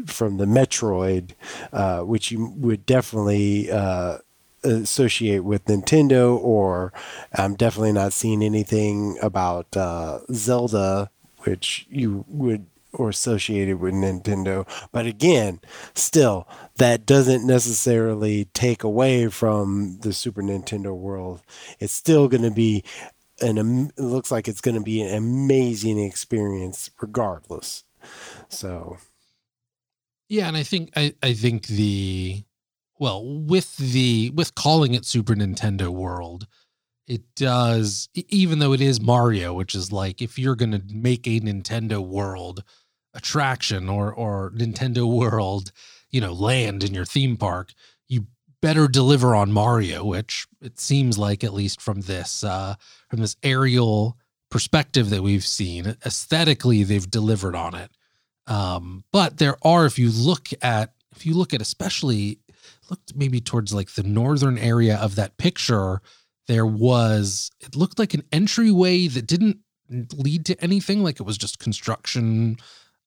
from 0.06 0.38
the 0.38 0.46
Metroid 0.46 1.32
uh 1.72 2.00
which 2.00 2.30
you 2.32 2.52
would 2.56 2.84
definitely 2.86 3.70
uh 3.70 4.18
associate 4.64 5.44
with 5.44 5.66
Nintendo 5.66 6.36
or 6.38 6.92
I'm 7.34 7.54
definitely 7.54 7.92
not 7.92 8.12
seeing 8.12 8.42
anything 8.42 9.18
about 9.22 9.76
uh 9.76 10.20
Zelda 10.32 11.10
which 11.44 11.86
you 11.90 12.24
would 12.28 12.66
or 12.94 13.10
associated 13.10 13.80
with 13.80 13.94
Nintendo. 13.94 14.66
But 14.92 15.06
again, 15.06 15.60
still, 15.94 16.48
that 16.76 17.06
doesn't 17.06 17.46
necessarily 17.46 18.46
take 18.54 18.82
away 18.82 19.28
from 19.28 19.98
the 20.02 20.12
Super 20.12 20.42
Nintendo 20.42 20.96
world. 20.96 21.42
It's 21.80 21.92
still 21.92 22.28
going 22.28 22.42
to 22.42 22.50
be 22.50 22.84
an, 23.40 23.58
am- 23.58 23.90
it 23.96 24.02
looks 24.02 24.30
like 24.30 24.48
it's 24.48 24.60
going 24.60 24.76
to 24.76 24.80
be 24.82 25.00
an 25.00 25.14
amazing 25.14 25.98
experience 25.98 26.90
regardless. 27.00 27.84
So, 28.48 28.98
Yeah, 30.28 30.48
and 30.48 30.56
I 30.56 30.62
think 30.62 30.90
I, 30.96 31.14
I 31.22 31.34
think 31.34 31.66
the 31.66 32.44
well 32.98 33.24
with 33.24 33.76
the 33.76 34.30
with 34.34 34.54
calling 34.54 34.94
it 34.94 35.04
Super 35.04 35.34
Nintendo 35.34 35.88
World, 35.88 36.46
it 37.06 37.22
does 37.34 38.08
even 38.14 38.58
though 38.58 38.72
it 38.72 38.80
is 38.80 39.00
Mario, 39.00 39.54
which 39.54 39.74
is 39.74 39.92
like 39.92 40.22
if 40.22 40.38
you're 40.38 40.56
gonna 40.56 40.82
make 40.92 41.26
a 41.26 41.40
Nintendo 41.40 42.04
World 42.06 42.62
attraction 43.14 43.88
or 43.88 44.12
or 44.12 44.50
Nintendo 44.50 45.06
World, 45.10 45.72
you 46.10 46.20
know, 46.20 46.32
land 46.32 46.84
in 46.84 46.94
your 46.94 47.04
theme 47.04 47.36
park, 47.36 47.72
you 48.08 48.26
better 48.60 48.88
deliver 48.88 49.34
on 49.34 49.52
Mario, 49.52 50.04
which 50.04 50.46
it 50.60 50.78
seems 50.80 51.18
like 51.18 51.44
at 51.44 51.54
least 51.54 51.80
from 51.80 52.02
this 52.02 52.44
uh 52.44 52.74
from 53.08 53.20
this 53.20 53.36
aerial 53.42 54.16
perspective 54.50 55.10
that 55.10 55.22
we've 55.22 55.44
seen, 55.44 55.96
aesthetically 56.06 56.84
they've 56.84 57.10
delivered 57.10 57.56
on 57.56 57.74
it. 57.74 57.90
Um, 58.46 59.02
but 59.10 59.38
there 59.38 59.56
are, 59.62 59.84
if 59.84 59.98
you 59.98 60.10
look 60.10 60.48
at, 60.62 60.92
if 61.10 61.26
you 61.26 61.34
look 61.34 61.52
at, 61.52 61.60
especially 61.60 62.38
looked 62.88 63.16
maybe 63.16 63.40
towards 63.40 63.74
like 63.74 63.90
the 63.94 64.04
northern 64.04 64.56
area 64.56 64.96
of 64.96 65.16
that 65.16 65.38
picture, 65.38 66.00
there 66.46 66.66
was, 66.66 67.50
it 67.58 67.74
looked 67.74 67.98
like 67.98 68.14
an 68.14 68.22
entryway 68.30 69.08
that 69.08 69.26
didn't 69.26 69.58
lead 70.16 70.46
to 70.46 70.62
anything. 70.62 71.02
Like 71.02 71.18
it 71.18 71.26
was 71.26 71.38
just 71.38 71.58
construction, 71.58 72.56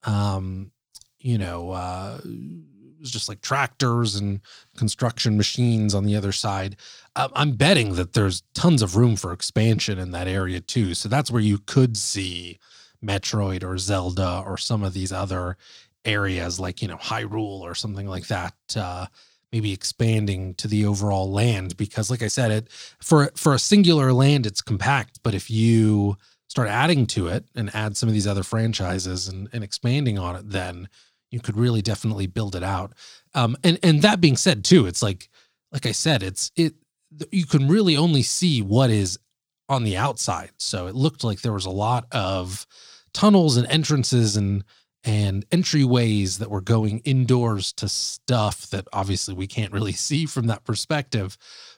um, 0.03 0.71
you 1.19 1.37
know, 1.37 1.71
uh, 1.71 2.19
it 2.23 3.01
was 3.01 3.11
just 3.11 3.29
like 3.29 3.41
tractors 3.41 4.15
and 4.15 4.41
construction 4.75 5.37
machines 5.37 5.93
on 5.93 6.05
the 6.05 6.15
other 6.15 6.31
side. 6.31 6.75
Um, 7.15 7.31
I'm 7.35 7.51
betting 7.53 7.95
that 7.95 8.13
there's 8.13 8.43
tons 8.53 8.81
of 8.81 8.95
room 8.95 9.15
for 9.15 9.31
expansion 9.31 9.99
in 9.99 10.11
that 10.11 10.27
area 10.27 10.59
too. 10.61 10.93
So 10.93 11.09
that's 11.09 11.29
where 11.29 11.41
you 11.41 11.59
could 11.59 11.97
see 11.97 12.59
Metroid 13.03 13.63
or 13.63 13.77
Zelda 13.77 14.43
or 14.45 14.57
some 14.57 14.83
of 14.83 14.93
these 14.93 15.11
other 15.11 15.57
areas 16.05 16.59
like, 16.59 16.81
you 16.81 16.87
know, 16.87 16.97
Hyrule 16.97 17.61
or 17.61 17.75
something 17.75 18.07
like 18.07 18.27
that. 18.27 18.55
Uh, 18.75 19.07
maybe 19.51 19.71
expanding 19.71 20.53
to 20.55 20.67
the 20.67 20.85
overall 20.85 21.31
land 21.31 21.77
because 21.77 22.09
like 22.11 22.21
I 22.21 22.27
said, 22.27 22.51
it 22.51 22.67
for 22.99 23.31
for 23.35 23.53
a 23.53 23.59
singular 23.59 24.11
land 24.11 24.45
it's 24.45 24.61
compact, 24.61 25.19
but 25.23 25.33
if 25.33 25.49
you 25.49 26.17
start 26.57 26.69
adding 26.69 27.05
to 27.05 27.27
it 27.27 27.45
and 27.53 27.69
add 27.75 27.95
some 27.95 28.09
of 28.09 28.13
these 28.13 28.25
other 28.25 28.41
franchises 28.41 29.27
and, 29.27 29.47
and 29.53 29.63
expanding 29.63 30.17
on 30.17 30.35
it, 30.35 30.49
then 30.49 30.89
you 31.29 31.39
could 31.39 31.55
really 31.55 31.83
definitely 31.83 32.25
build 32.25 32.55
it 32.55 32.63
out. 32.63 32.93
Um, 33.35 33.55
and 33.63 33.77
and 33.83 34.01
that 34.01 34.19
being 34.19 34.35
said, 34.35 34.65
too, 34.65 34.87
it's 34.87 35.03
like 35.03 35.29
like 35.71 35.85
I 35.85 35.91
said, 35.91 36.23
it's 36.23 36.51
it 36.55 36.73
you 37.31 37.45
can 37.45 37.67
really 37.67 37.95
only 37.95 38.23
see 38.23 38.63
what 38.63 38.89
is 38.89 39.19
on 39.69 39.83
the 39.83 39.97
outside. 39.97 40.49
So 40.57 40.87
it 40.87 40.95
looked 40.95 41.23
like 41.23 41.41
there 41.41 41.53
was 41.53 41.67
a 41.67 41.69
lot 41.69 42.07
of 42.11 42.65
tunnels 43.13 43.55
and 43.55 43.67
entrances 43.67 44.35
and 44.35 44.63
and 45.03 45.47
entryways 45.51 46.39
that 46.39 46.49
were 46.49 46.61
going 46.61 47.01
indoors 47.05 47.71
to 47.73 47.87
stuff 47.87 48.67
that 48.71 48.87
obviously 48.91 49.35
we 49.35 49.45
can't 49.45 49.73
really 49.73 49.91
see 50.07 50.25
from 50.25 50.47
that 50.47 50.63
perspective. 50.63 51.37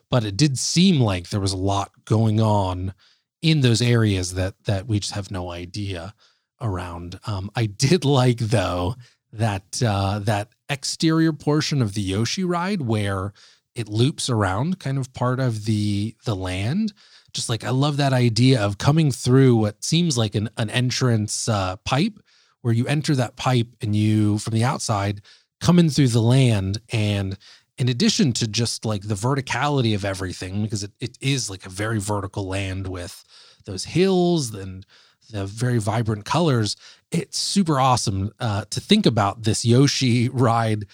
But 0.10 0.24
it 0.24 0.38
did 0.38 0.58
seem 0.58 1.02
like 1.02 1.32
there 1.32 1.42
was 1.42 1.52
a 1.52 1.58
lot 1.58 1.92
going 2.06 2.40
on 2.40 2.94
in 3.42 3.62
those 3.62 3.82
areas 3.82 4.34
that 4.34 4.56
that 4.66 4.88
we 4.88 5.00
just 5.00 5.14
have 5.14 5.32
no 5.32 5.52
idea 5.52 6.14
around. 6.62 7.20
Um, 7.26 7.50
I 7.56 7.66
did 7.66 8.06
like 8.06 8.40
though 8.40 8.96
that 9.32 9.82
uh, 9.86 10.20
that 10.20 10.50
exterior 10.70 11.34
portion 11.34 11.82
of 11.82 11.94
the 11.94 12.02
Yoshi 12.02 12.44
ride 12.44 12.82
where 12.82 13.34
it 13.76 13.88
loops 13.88 14.30
around, 14.30 14.80
kind 14.80 14.98
of 14.98 15.14
part 15.14 15.40
of 15.40 15.66
the 15.66 16.16
the 16.26 16.36
land. 16.36 16.94
Just 17.34 17.50
like 17.50 17.64
I 17.64 17.70
love 17.70 17.98
that 17.98 18.14
idea 18.14 18.62
of 18.62 18.78
coming 18.78 19.12
through 19.12 19.56
what 19.56 19.84
seems 19.84 20.18
like 20.18 20.36
an 20.36 20.50
an 20.58 20.70
entrance 20.70 21.48
uh, 21.48 21.78
pipe, 21.78 22.20
where 22.62 22.74
you 22.74 22.88
enter 22.88 23.16
that 23.16 23.36
pipe 23.36 23.68
and 23.82 23.96
you 23.96 24.38
from 24.40 24.54
the 24.54 24.64
outside 24.64 25.22
come 25.60 25.80
in 25.80 25.90
through 25.90 26.08
the 26.08 26.22
land 26.22 26.80
and 26.92 27.38
in 27.80 27.90
addition 27.90 28.34
to 28.34 28.48
just 28.48 28.86
like 28.86 29.08
the 29.08 29.16
verticality 29.16 29.96
of 29.96 30.06
everything 30.06 30.62
because 30.62 30.84
it, 30.84 30.92
it 31.00 31.18
is 31.22 31.50
like 31.50 31.66
a 31.66 31.70
very 31.70 32.00
vertical 32.00 32.46
land 32.46 32.88
with 32.88 33.24
those 33.66 33.86
hills 33.86 34.54
and 34.54 34.86
the 35.32 35.46
very 35.46 35.80
vibrant 35.80 36.26
colors 36.26 36.76
it's 37.12 37.40
super 37.40 37.80
awesome 37.80 38.32
uh, 38.40 38.66
to 38.70 38.80
think 38.80 39.06
about 39.06 39.44
this 39.44 39.66
yoshi 39.66 40.30
ride 40.30 40.86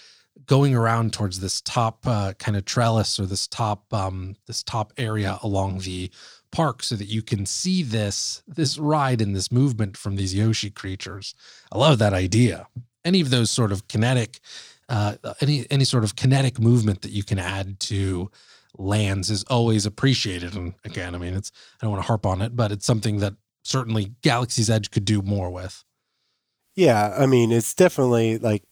going 0.46 0.74
around 0.74 1.12
towards 1.12 1.40
this 1.40 1.60
top 1.60 2.06
uh, 2.06 2.32
kind 2.38 2.56
of 2.56 2.64
trellis 2.64 3.18
or 3.18 3.26
this 3.26 3.46
top 3.48 3.92
um, 3.92 4.36
this 4.46 4.62
top 4.62 4.92
area 4.96 5.38
along 5.42 5.80
the 5.80 6.10
park 6.52 6.82
so 6.82 6.94
that 6.94 7.08
you 7.08 7.22
can 7.22 7.44
see 7.44 7.82
this 7.82 8.42
this 8.46 8.78
ride 8.78 9.20
and 9.20 9.34
this 9.34 9.50
movement 9.50 9.96
from 9.96 10.16
these 10.16 10.34
yoshi 10.34 10.70
creatures. 10.70 11.34
I 11.72 11.78
love 11.78 11.98
that 11.98 12.12
idea. 12.12 12.68
Any 13.04 13.20
of 13.20 13.30
those 13.30 13.50
sort 13.50 13.72
of 13.72 13.88
kinetic 13.88 14.40
uh, 14.88 15.16
any 15.40 15.66
any 15.70 15.84
sort 15.84 16.04
of 16.04 16.16
kinetic 16.16 16.58
movement 16.58 17.02
that 17.02 17.10
you 17.10 17.24
can 17.24 17.38
add 17.38 17.80
to 17.80 18.30
lands 18.78 19.30
is 19.30 19.42
always 19.44 19.86
appreciated. 19.86 20.54
And 20.54 20.74
again 20.84 21.14
i 21.14 21.18
mean 21.18 21.34
it's 21.34 21.50
i 21.80 21.84
don't 21.84 21.92
want 21.92 22.02
to 22.02 22.06
harp 22.06 22.26
on 22.26 22.42
it 22.42 22.54
but 22.54 22.70
it's 22.72 22.84
something 22.84 23.18
that 23.20 23.34
certainly 23.66 24.12
galaxy's 24.22 24.70
edge 24.70 24.90
could 24.90 25.04
do 25.04 25.22
more 25.22 25.50
with. 25.50 25.84
Yeah, 26.76 27.14
I 27.18 27.24
mean, 27.24 27.52
it's 27.52 27.74
definitely 27.74 28.38
like, 28.38 28.62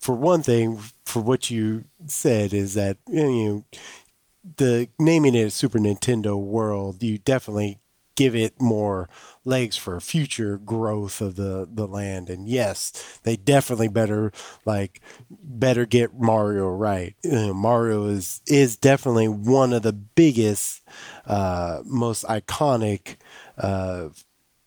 for 0.00 0.14
one 0.14 0.42
thing, 0.42 0.80
for 1.04 1.20
what 1.20 1.50
you 1.50 1.84
said 2.06 2.54
is 2.54 2.74
that, 2.74 2.96
you 3.08 3.22
know, 3.22 3.64
the 4.56 4.88
naming 4.98 5.34
it 5.34 5.50
Super 5.50 5.78
Nintendo 5.78 6.40
World, 6.40 7.02
you 7.02 7.18
definitely 7.18 7.78
give 8.16 8.34
it 8.34 8.60
more 8.60 9.08
legs 9.46 9.76
for 9.76 10.00
future 10.00 10.58
growth 10.58 11.20
of 11.20 11.36
the 11.36 11.68
the 11.70 11.86
land. 11.86 12.28
And 12.28 12.48
yes 12.48 13.20
they 13.22 13.36
definitely 13.36 13.88
better 13.88 14.32
like 14.64 15.00
better 15.30 15.86
get 15.86 16.14
mario 16.18 16.68
right. 16.68 17.14
Uh, 17.30 17.52
mario 17.52 18.06
is 18.06 18.40
is 18.46 18.76
definitely 18.76 19.28
one 19.28 19.72
of 19.72 19.82
the 19.82 19.92
biggest 19.92 20.82
uh 21.26 21.80
most 21.84 22.24
iconic 22.24 23.16
uh 23.58 24.08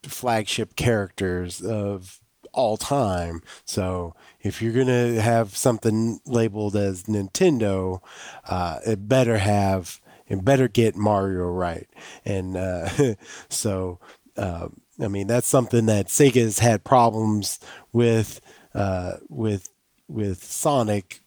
flagship 0.04 0.76
characters 0.76 1.62
of 1.62 2.20
all 2.54 2.78
time. 2.78 3.42
So 3.66 4.16
if 4.42 4.62
you're 4.62 4.74
gonna 4.74 5.22
have 5.22 5.56
something 5.56 6.20
labeled 6.26 6.76
as 6.76 7.04
nintendo 7.04 8.02
uh 8.46 8.80
it 8.86 9.08
better 9.08 9.38
have 9.38 10.00
and 10.30 10.46
better 10.46 10.68
get 10.68 10.96
Mario 10.96 11.46
right. 11.46 11.88
And 12.24 12.56
uh, 12.56 12.90
so, 13.50 14.00
uh, 14.40 14.70
I 15.02 15.08
mean, 15.08 15.28
that's 15.28 15.48
something 15.48 15.86
that 15.88 16.08
Sega 16.08 16.42
has 16.42 16.60
had 16.60 16.84
problems 16.84 17.60
with 17.92 18.42
uh, 18.74 19.14
with 19.30 19.70
with 20.08 20.44
Sonic 20.44 21.22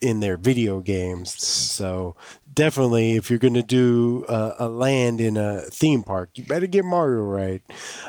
in 0.00 0.20
their 0.20 0.36
video 0.36 0.80
games. 0.80 1.32
So 1.40 2.16
definitely, 2.52 3.12
if 3.12 3.30
you're 3.30 3.38
going 3.38 3.54
to 3.54 3.62
do 3.62 4.24
a, 4.28 4.54
a 4.60 4.68
land 4.68 5.20
in 5.20 5.36
a 5.36 5.62
theme 5.62 6.02
park, 6.02 6.30
you 6.34 6.44
better 6.44 6.66
get 6.66 6.84
Mario 6.84 7.22
right. 7.22 7.62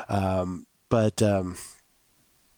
Um, 0.08 0.66
but 0.88 1.22
um, 1.22 1.56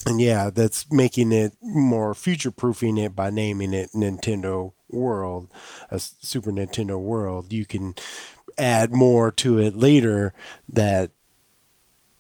and 0.07 0.21
yeah, 0.21 0.51
that's 0.51 0.91
making 0.91 1.33
it 1.33 1.53
more 1.61 2.15
future 2.15 2.51
proofing 2.51 2.99
it 2.99 3.15
by 3.15 3.31
naming 3.31 3.75
it 3.75 3.91
Nintendo 3.95 4.73
World, 4.89 5.51
a 5.91 5.99
Super 5.99 6.53
Nintendo 6.53 6.99
World. 6.99 7.53
You 7.53 7.67
can 7.67 7.95
add 8.59 8.93
more 8.93 9.31
to 9.31 9.59
it 9.59 9.77
later 9.77 10.33
that 10.69 11.11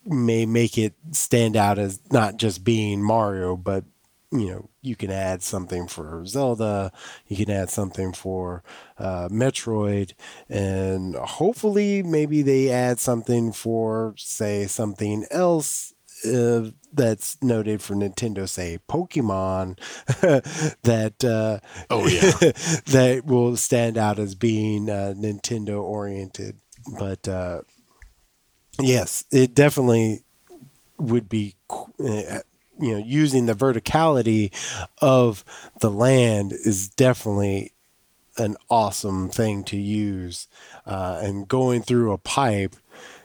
may 0.06 0.46
make 0.46 0.78
it 0.78 0.94
stand 1.12 1.56
out 1.56 1.78
as 1.78 2.00
not 2.10 2.36
just 2.36 2.64
being 2.64 3.02
Mario, 3.02 3.56
but 3.56 3.84
you 4.32 4.50
know, 4.50 4.68
you 4.82 4.96
can 4.96 5.10
add 5.10 5.42
something 5.42 5.86
for 5.86 6.24
Zelda, 6.26 6.92
you 7.26 7.36
can 7.36 7.50
add 7.50 7.70
something 7.70 8.12
for 8.12 8.62
uh, 8.98 9.28
Metroid, 9.28 10.12
and 10.48 11.14
hopefully 11.14 12.02
maybe 12.02 12.42
they 12.42 12.70
add 12.70 12.98
something 12.98 13.52
for, 13.52 14.14
say, 14.16 14.66
something 14.66 15.26
else 15.30 15.94
uh, 16.26 16.70
that's 16.92 17.36
noted 17.42 17.82
for 17.82 17.94
Nintendo, 17.94 18.48
say 18.48 18.78
Pokemon, 18.88 19.78
that 20.82 21.24
uh, 21.24 21.60
oh 21.90 22.06
yeah, 22.06 22.30
that 22.86 23.26
will 23.26 23.56
stand 23.56 23.98
out 23.98 24.18
as 24.18 24.34
being 24.34 24.88
uh, 24.88 25.14
Nintendo 25.16 25.82
oriented. 25.82 26.58
But 26.98 27.28
uh, 27.28 27.62
yes, 28.80 29.24
it 29.30 29.54
definitely 29.54 30.22
would 30.98 31.28
be 31.28 31.54
uh, 31.70 32.40
you 32.78 32.92
know 32.92 32.98
using 32.98 33.46
the 33.46 33.54
verticality 33.54 34.52
of 35.00 35.44
the 35.80 35.90
land 35.90 36.52
is 36.52 36.88
definitely 36.88 37.72
an 38.38 38.56
awesome 38.68 39.28
thing 39.30 39.64
to 39.64 39.76
use 39.76 40.46
uh, 40.84 41.20
and 41.22 41.48
going 41.48 41.82
through 41.82 42.12
a 42.12 42.18
pipe 42.18 42.76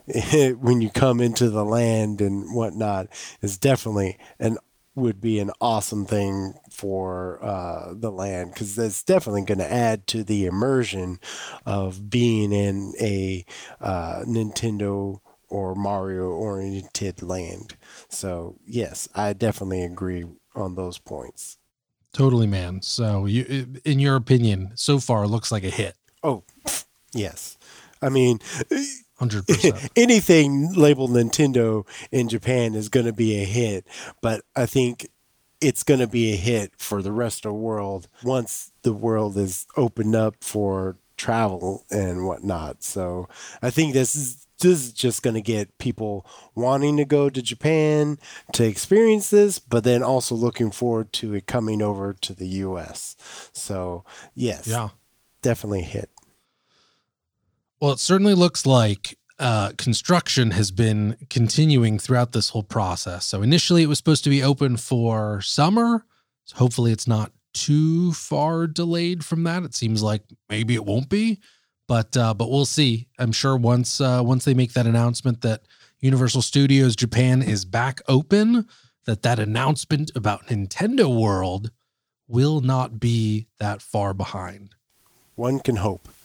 when 0.60 0.82
you 0.82 0.90
come 0.90 1.20
into 1.20 1.50
the 1.50 1.66
land 1.66 2.22
and 2.22 2.56
whatnot 2.56 3.08
is 3.42 3.58
definitely 3.58 4.18
an 4.40 4.58
would 4.94 5.22
be 5.22 5.40
an 5.40 5.52
awesome 5.62 6.06
thing 6.06 6.54
for 6.70 7.40
uh, 7.42 7.94
the 7.94 8.12
land 8.12 8.52
because 8.52 8.76
that's 8.76 9.04
definitely 9.04 9.44
going 9.44 9.58
to 9.58 9.74
add 9.74 10.06
to 10.06 10.22
the 10.22 10.46
immersion 10.46 11.18
of 11.66 12.10
being 12.10 12.52
in 12.52 12.94
a 13.00 13.46
uh, 13.80 14.24
Nintendo 14.28 15.22
or 15.52 15.76
Mario 15.76 16.30
oriented 16.30 17.22
land. 17.22 17.76
So 18.10 18.58
yes, 18.66 19.08
I 19.14 19.34
definitely 19.34 19.84
agree 19.84 20.26
on 20.56 20.76
those 20.76 20.98
points. 20.98 21.58
Totally, 22.14 22.48
man. 22.48 22.82
So 22.82 23.26
you, 23.26 23.80
in 23.86 24.00
your 24.00 24.16
opinion, 24.16 24.72
so 24.76 25.00
far 25.00 25.28
looks 25.28 25.52
like 25.52 25.64
a 25.64 25.70
hit. 25.70 25.96
Oh, 26.24 26.44
yes. 27.14 27.58
I 28.02 28.10
mean, 28.10 28.40
hundred 29.18 29.48
percent. 29.48 29.90
Anything 29.96 30.74
labeled 30.74 31.12
Nintendo 31.12 31.88
in 32.12 32.28
Japan 32.28 32.76
is 32.76 32.90
going 32.90 33.06
to 33.06 33.14
be 33.14 33.42
a 33.42 33.46
hit, 33.46 33.86
but 34.22 34.42
I 34.56 34.66
think 34.66 35.10
it's 35.62 35.84
going 35.84 36.00
to 36.00 36.08
be 36.08 36.34
a 36.34 36.36
hit 36.36 36.74
for 36.78 37.02
the 37.02 37.12
rest 37.12 37.46
of 37.46 37.52
the 37.52 37.58
world 37.58 38.08
once 38.24 38.72
the 38.82 38.94
world 38.94 39.38
is 39.38 39.68
opened 39.78 40.16
up 40.16 40.36
for 40.42 40.98
travel 41.18 41.86
and 41.92 42.26
whatnot. 42.26 42.84
So 42.84 43.30
I 43.62 43.70
think 43.70 43.94
this 43.94 44.16
is 44.16 44.48
this 44.62 44.86
is 44.86 44.94
just 44.94 45.24
going 45.24 45.34
to 45.34 45.42
get 45.42 45.78
people 45.78 46.26
wanting 46.56 46.98
to 46.98 47.06
go 47.06 47.30
to 47.30 47.42
Japan 47.42 48.18
to 48.54 48.64
experience 48.64 49.30
this, 49.30 49.60
but 49.60 49.84
then 49.84 50.04
also 50.04 50.36
looking 50.36 50.72
forward 50.72 51.12
to 51.14 51.34
it 51.34 51.48
coming 51.48 51.82
over 51.82 52.14
to 52.14 52.34
the 52.34 52.48
U.S. 52.48 53.16
So 53.54 54.06
yes, 54.34 54.68
yeah, 54.68 54.90
definitely 55.42 55.84
hit. 55.84 56.10
Well, 57.80 57.92
it 57.92 58.00
certainly 58.00 58.36
looks 58.36 58.66
like 58.66 59.18
uh, 59.40 59.72
construction 59.78 60.52
has 60.52 60.70
been 60.70 61.18
continuing 61.30 61.98
throughout 61.98 62.32
this 62.32 62.50
whole 62.50 62.64
process. 62.64 63.26
So 63.26 63.42
initially, 63.42 63.82
it 63.82 63.88
was 63.88 63.98
supposed 63.98 64.24
to 64.26 64.30
be 64.30 64.44
open 64.44 64.78
for 64.78 65.42
summer. 65.42 66.06
So 66.46 66.58
hopefully, 66.58 66.92
it's 66.92 67.08
not 67.08 67.32
too 67.54 68.14
far 68.14 68.68
delayed 68.68 69.26
from 69.26 69.44
that. 69.44 69.64
It 69.64 69.74
seems 69.74 70.04
like 70.04 70.22
maybe 70.48 70.76
it 70.76 70.86
won't 70.86 71.10
be 71.10 71.40
but 71.92 72.16
uh, 72.16 72.34
but 72.34 72.50
we'll 72.50 72.64
see. 72.64 73.10
I'm 73.20 73.34
sure 73.34 73.58
once 73.58 74.00
uh, 74.00 74.22
once 74.24 74.46
they 74.46 74.54
make 74.54 74.72
that 74.76 74.86
announcement 74.86 75.42
that 75.42 75.64
Universal 76.00 76.42
Studios 76.42 76.96
Japan 76.96 77.42
is 77.42 77.66
back 77.66 78.00
open, 78.08 78.66
that 79.06 79.24
that 79.24 79.40
announcement 79.40 80.10
about 80.16 80.48
Nintendo 80.48 81.14
World 81.14 81.70
will 82.30 82.62
not 82.62 82.98
be 83.02 83.48
that 83.60 83.82
far 83.82 84.14
behind. 84.14 84.74
One 85.36 85.60
can 85.60 85.76
hope. 85.76 86.08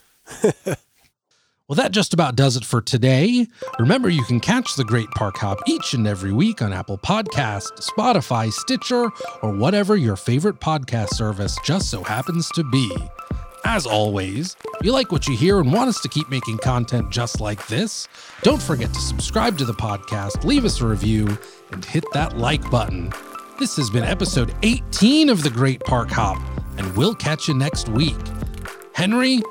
Well, 1.69 1.75
that 1.75 1.91
just 1.91 2.13
about 2.13 2.37
does 2.37 2.55
it 2.55 2.63
for 2.63 2.81
today. 2.81 3.45
Remember, 3.77 4.07
you 4.07 4.23
can 4.23 4.39
catch 4.39 4.75
the 4.75 4.85
Great 4.85 5.09
Park 5.17 5.35
Hop 5.39 5.57
each 5.67 5.93
and 5.93 6.07
every 6.07 6.31
week 6.31 6.61
on 6.61 6.71
Apple 6.71 6.97
Podcast, 6.97 7.85
Spotify, 7.85 8.53
Stitcher, 8.53 9.09
or 9.41 9.53
whatever 9.53 9.97
your 9.97 10.15
favorite 10.15 10.61
podcast 10.61 11.09
service 11.09 11.57
just 11.65 11.91
so 11.91 12.03
happens 12.03 12.47
to 12.51 12.63
be. 12.63 12.89
As 13.69 13.85
always, 13.85 14.55
if 14.79 14.85
you 14.85 14.93
like 14.93 15.11
what 15.11 15.27
you 15.27 15.35
hear 15.35 15.59
and 15.59 15.73
want 15.73 15.89
us 15.89 15.99
to 15.99 16.07
keep 16.07 16.29
making 16.29 16.57
content 16.59 17.09
just 17.11 17.41
like 17.41 17.67
this, 17.67 18.07
don't 18.41 18.61
forget 18.61 18.93
to 18.93 18.99
subscribe 19.01 19.57
to 19.57 19.65
the 19.65 19.73
podcast, 19.73 20.45
leave 20.45 20.63
us 20.63 20.79
a 20.79 20.87
review, 20.87 21.37
and 21.71 21.83
hit 21.83 22.05
that 22.13 22.37
like 22.37 22.71
button. 22.71 23.11
This 23.59 23.75
has 23.75 23.89
been 23.89 24.05
episode 24.05 24.55
18 24.63 25.27
of 25.27 25.43
The 25.43 25.49
Great 25.49 25.81
Park 25.81 26.09
Hop, 26.11 26.41
and 26.77 26.95
we'll 26.95 27.13
catch 27.13 27.49
you 27.49 27.55
next 27.55 27.89
week. 27.89 28.15
Henry, 28.93 29.41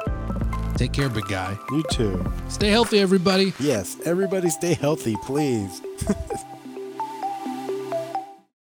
take 0.77 0.95
care, 0.95 1.11
big 1.11 1.27
guy. 1.29 1.59
You 1.71 1.83
too. 1.91 2.25
Stay 2.49 2.71
healthy, 2.71 3.01
everybody. 3.01 3.53
Yes, 3.61 3.99
everybody 4.07 4.49
stay 4.49 4.73
healthy, 4.73 5.17
please. 5.27 5.83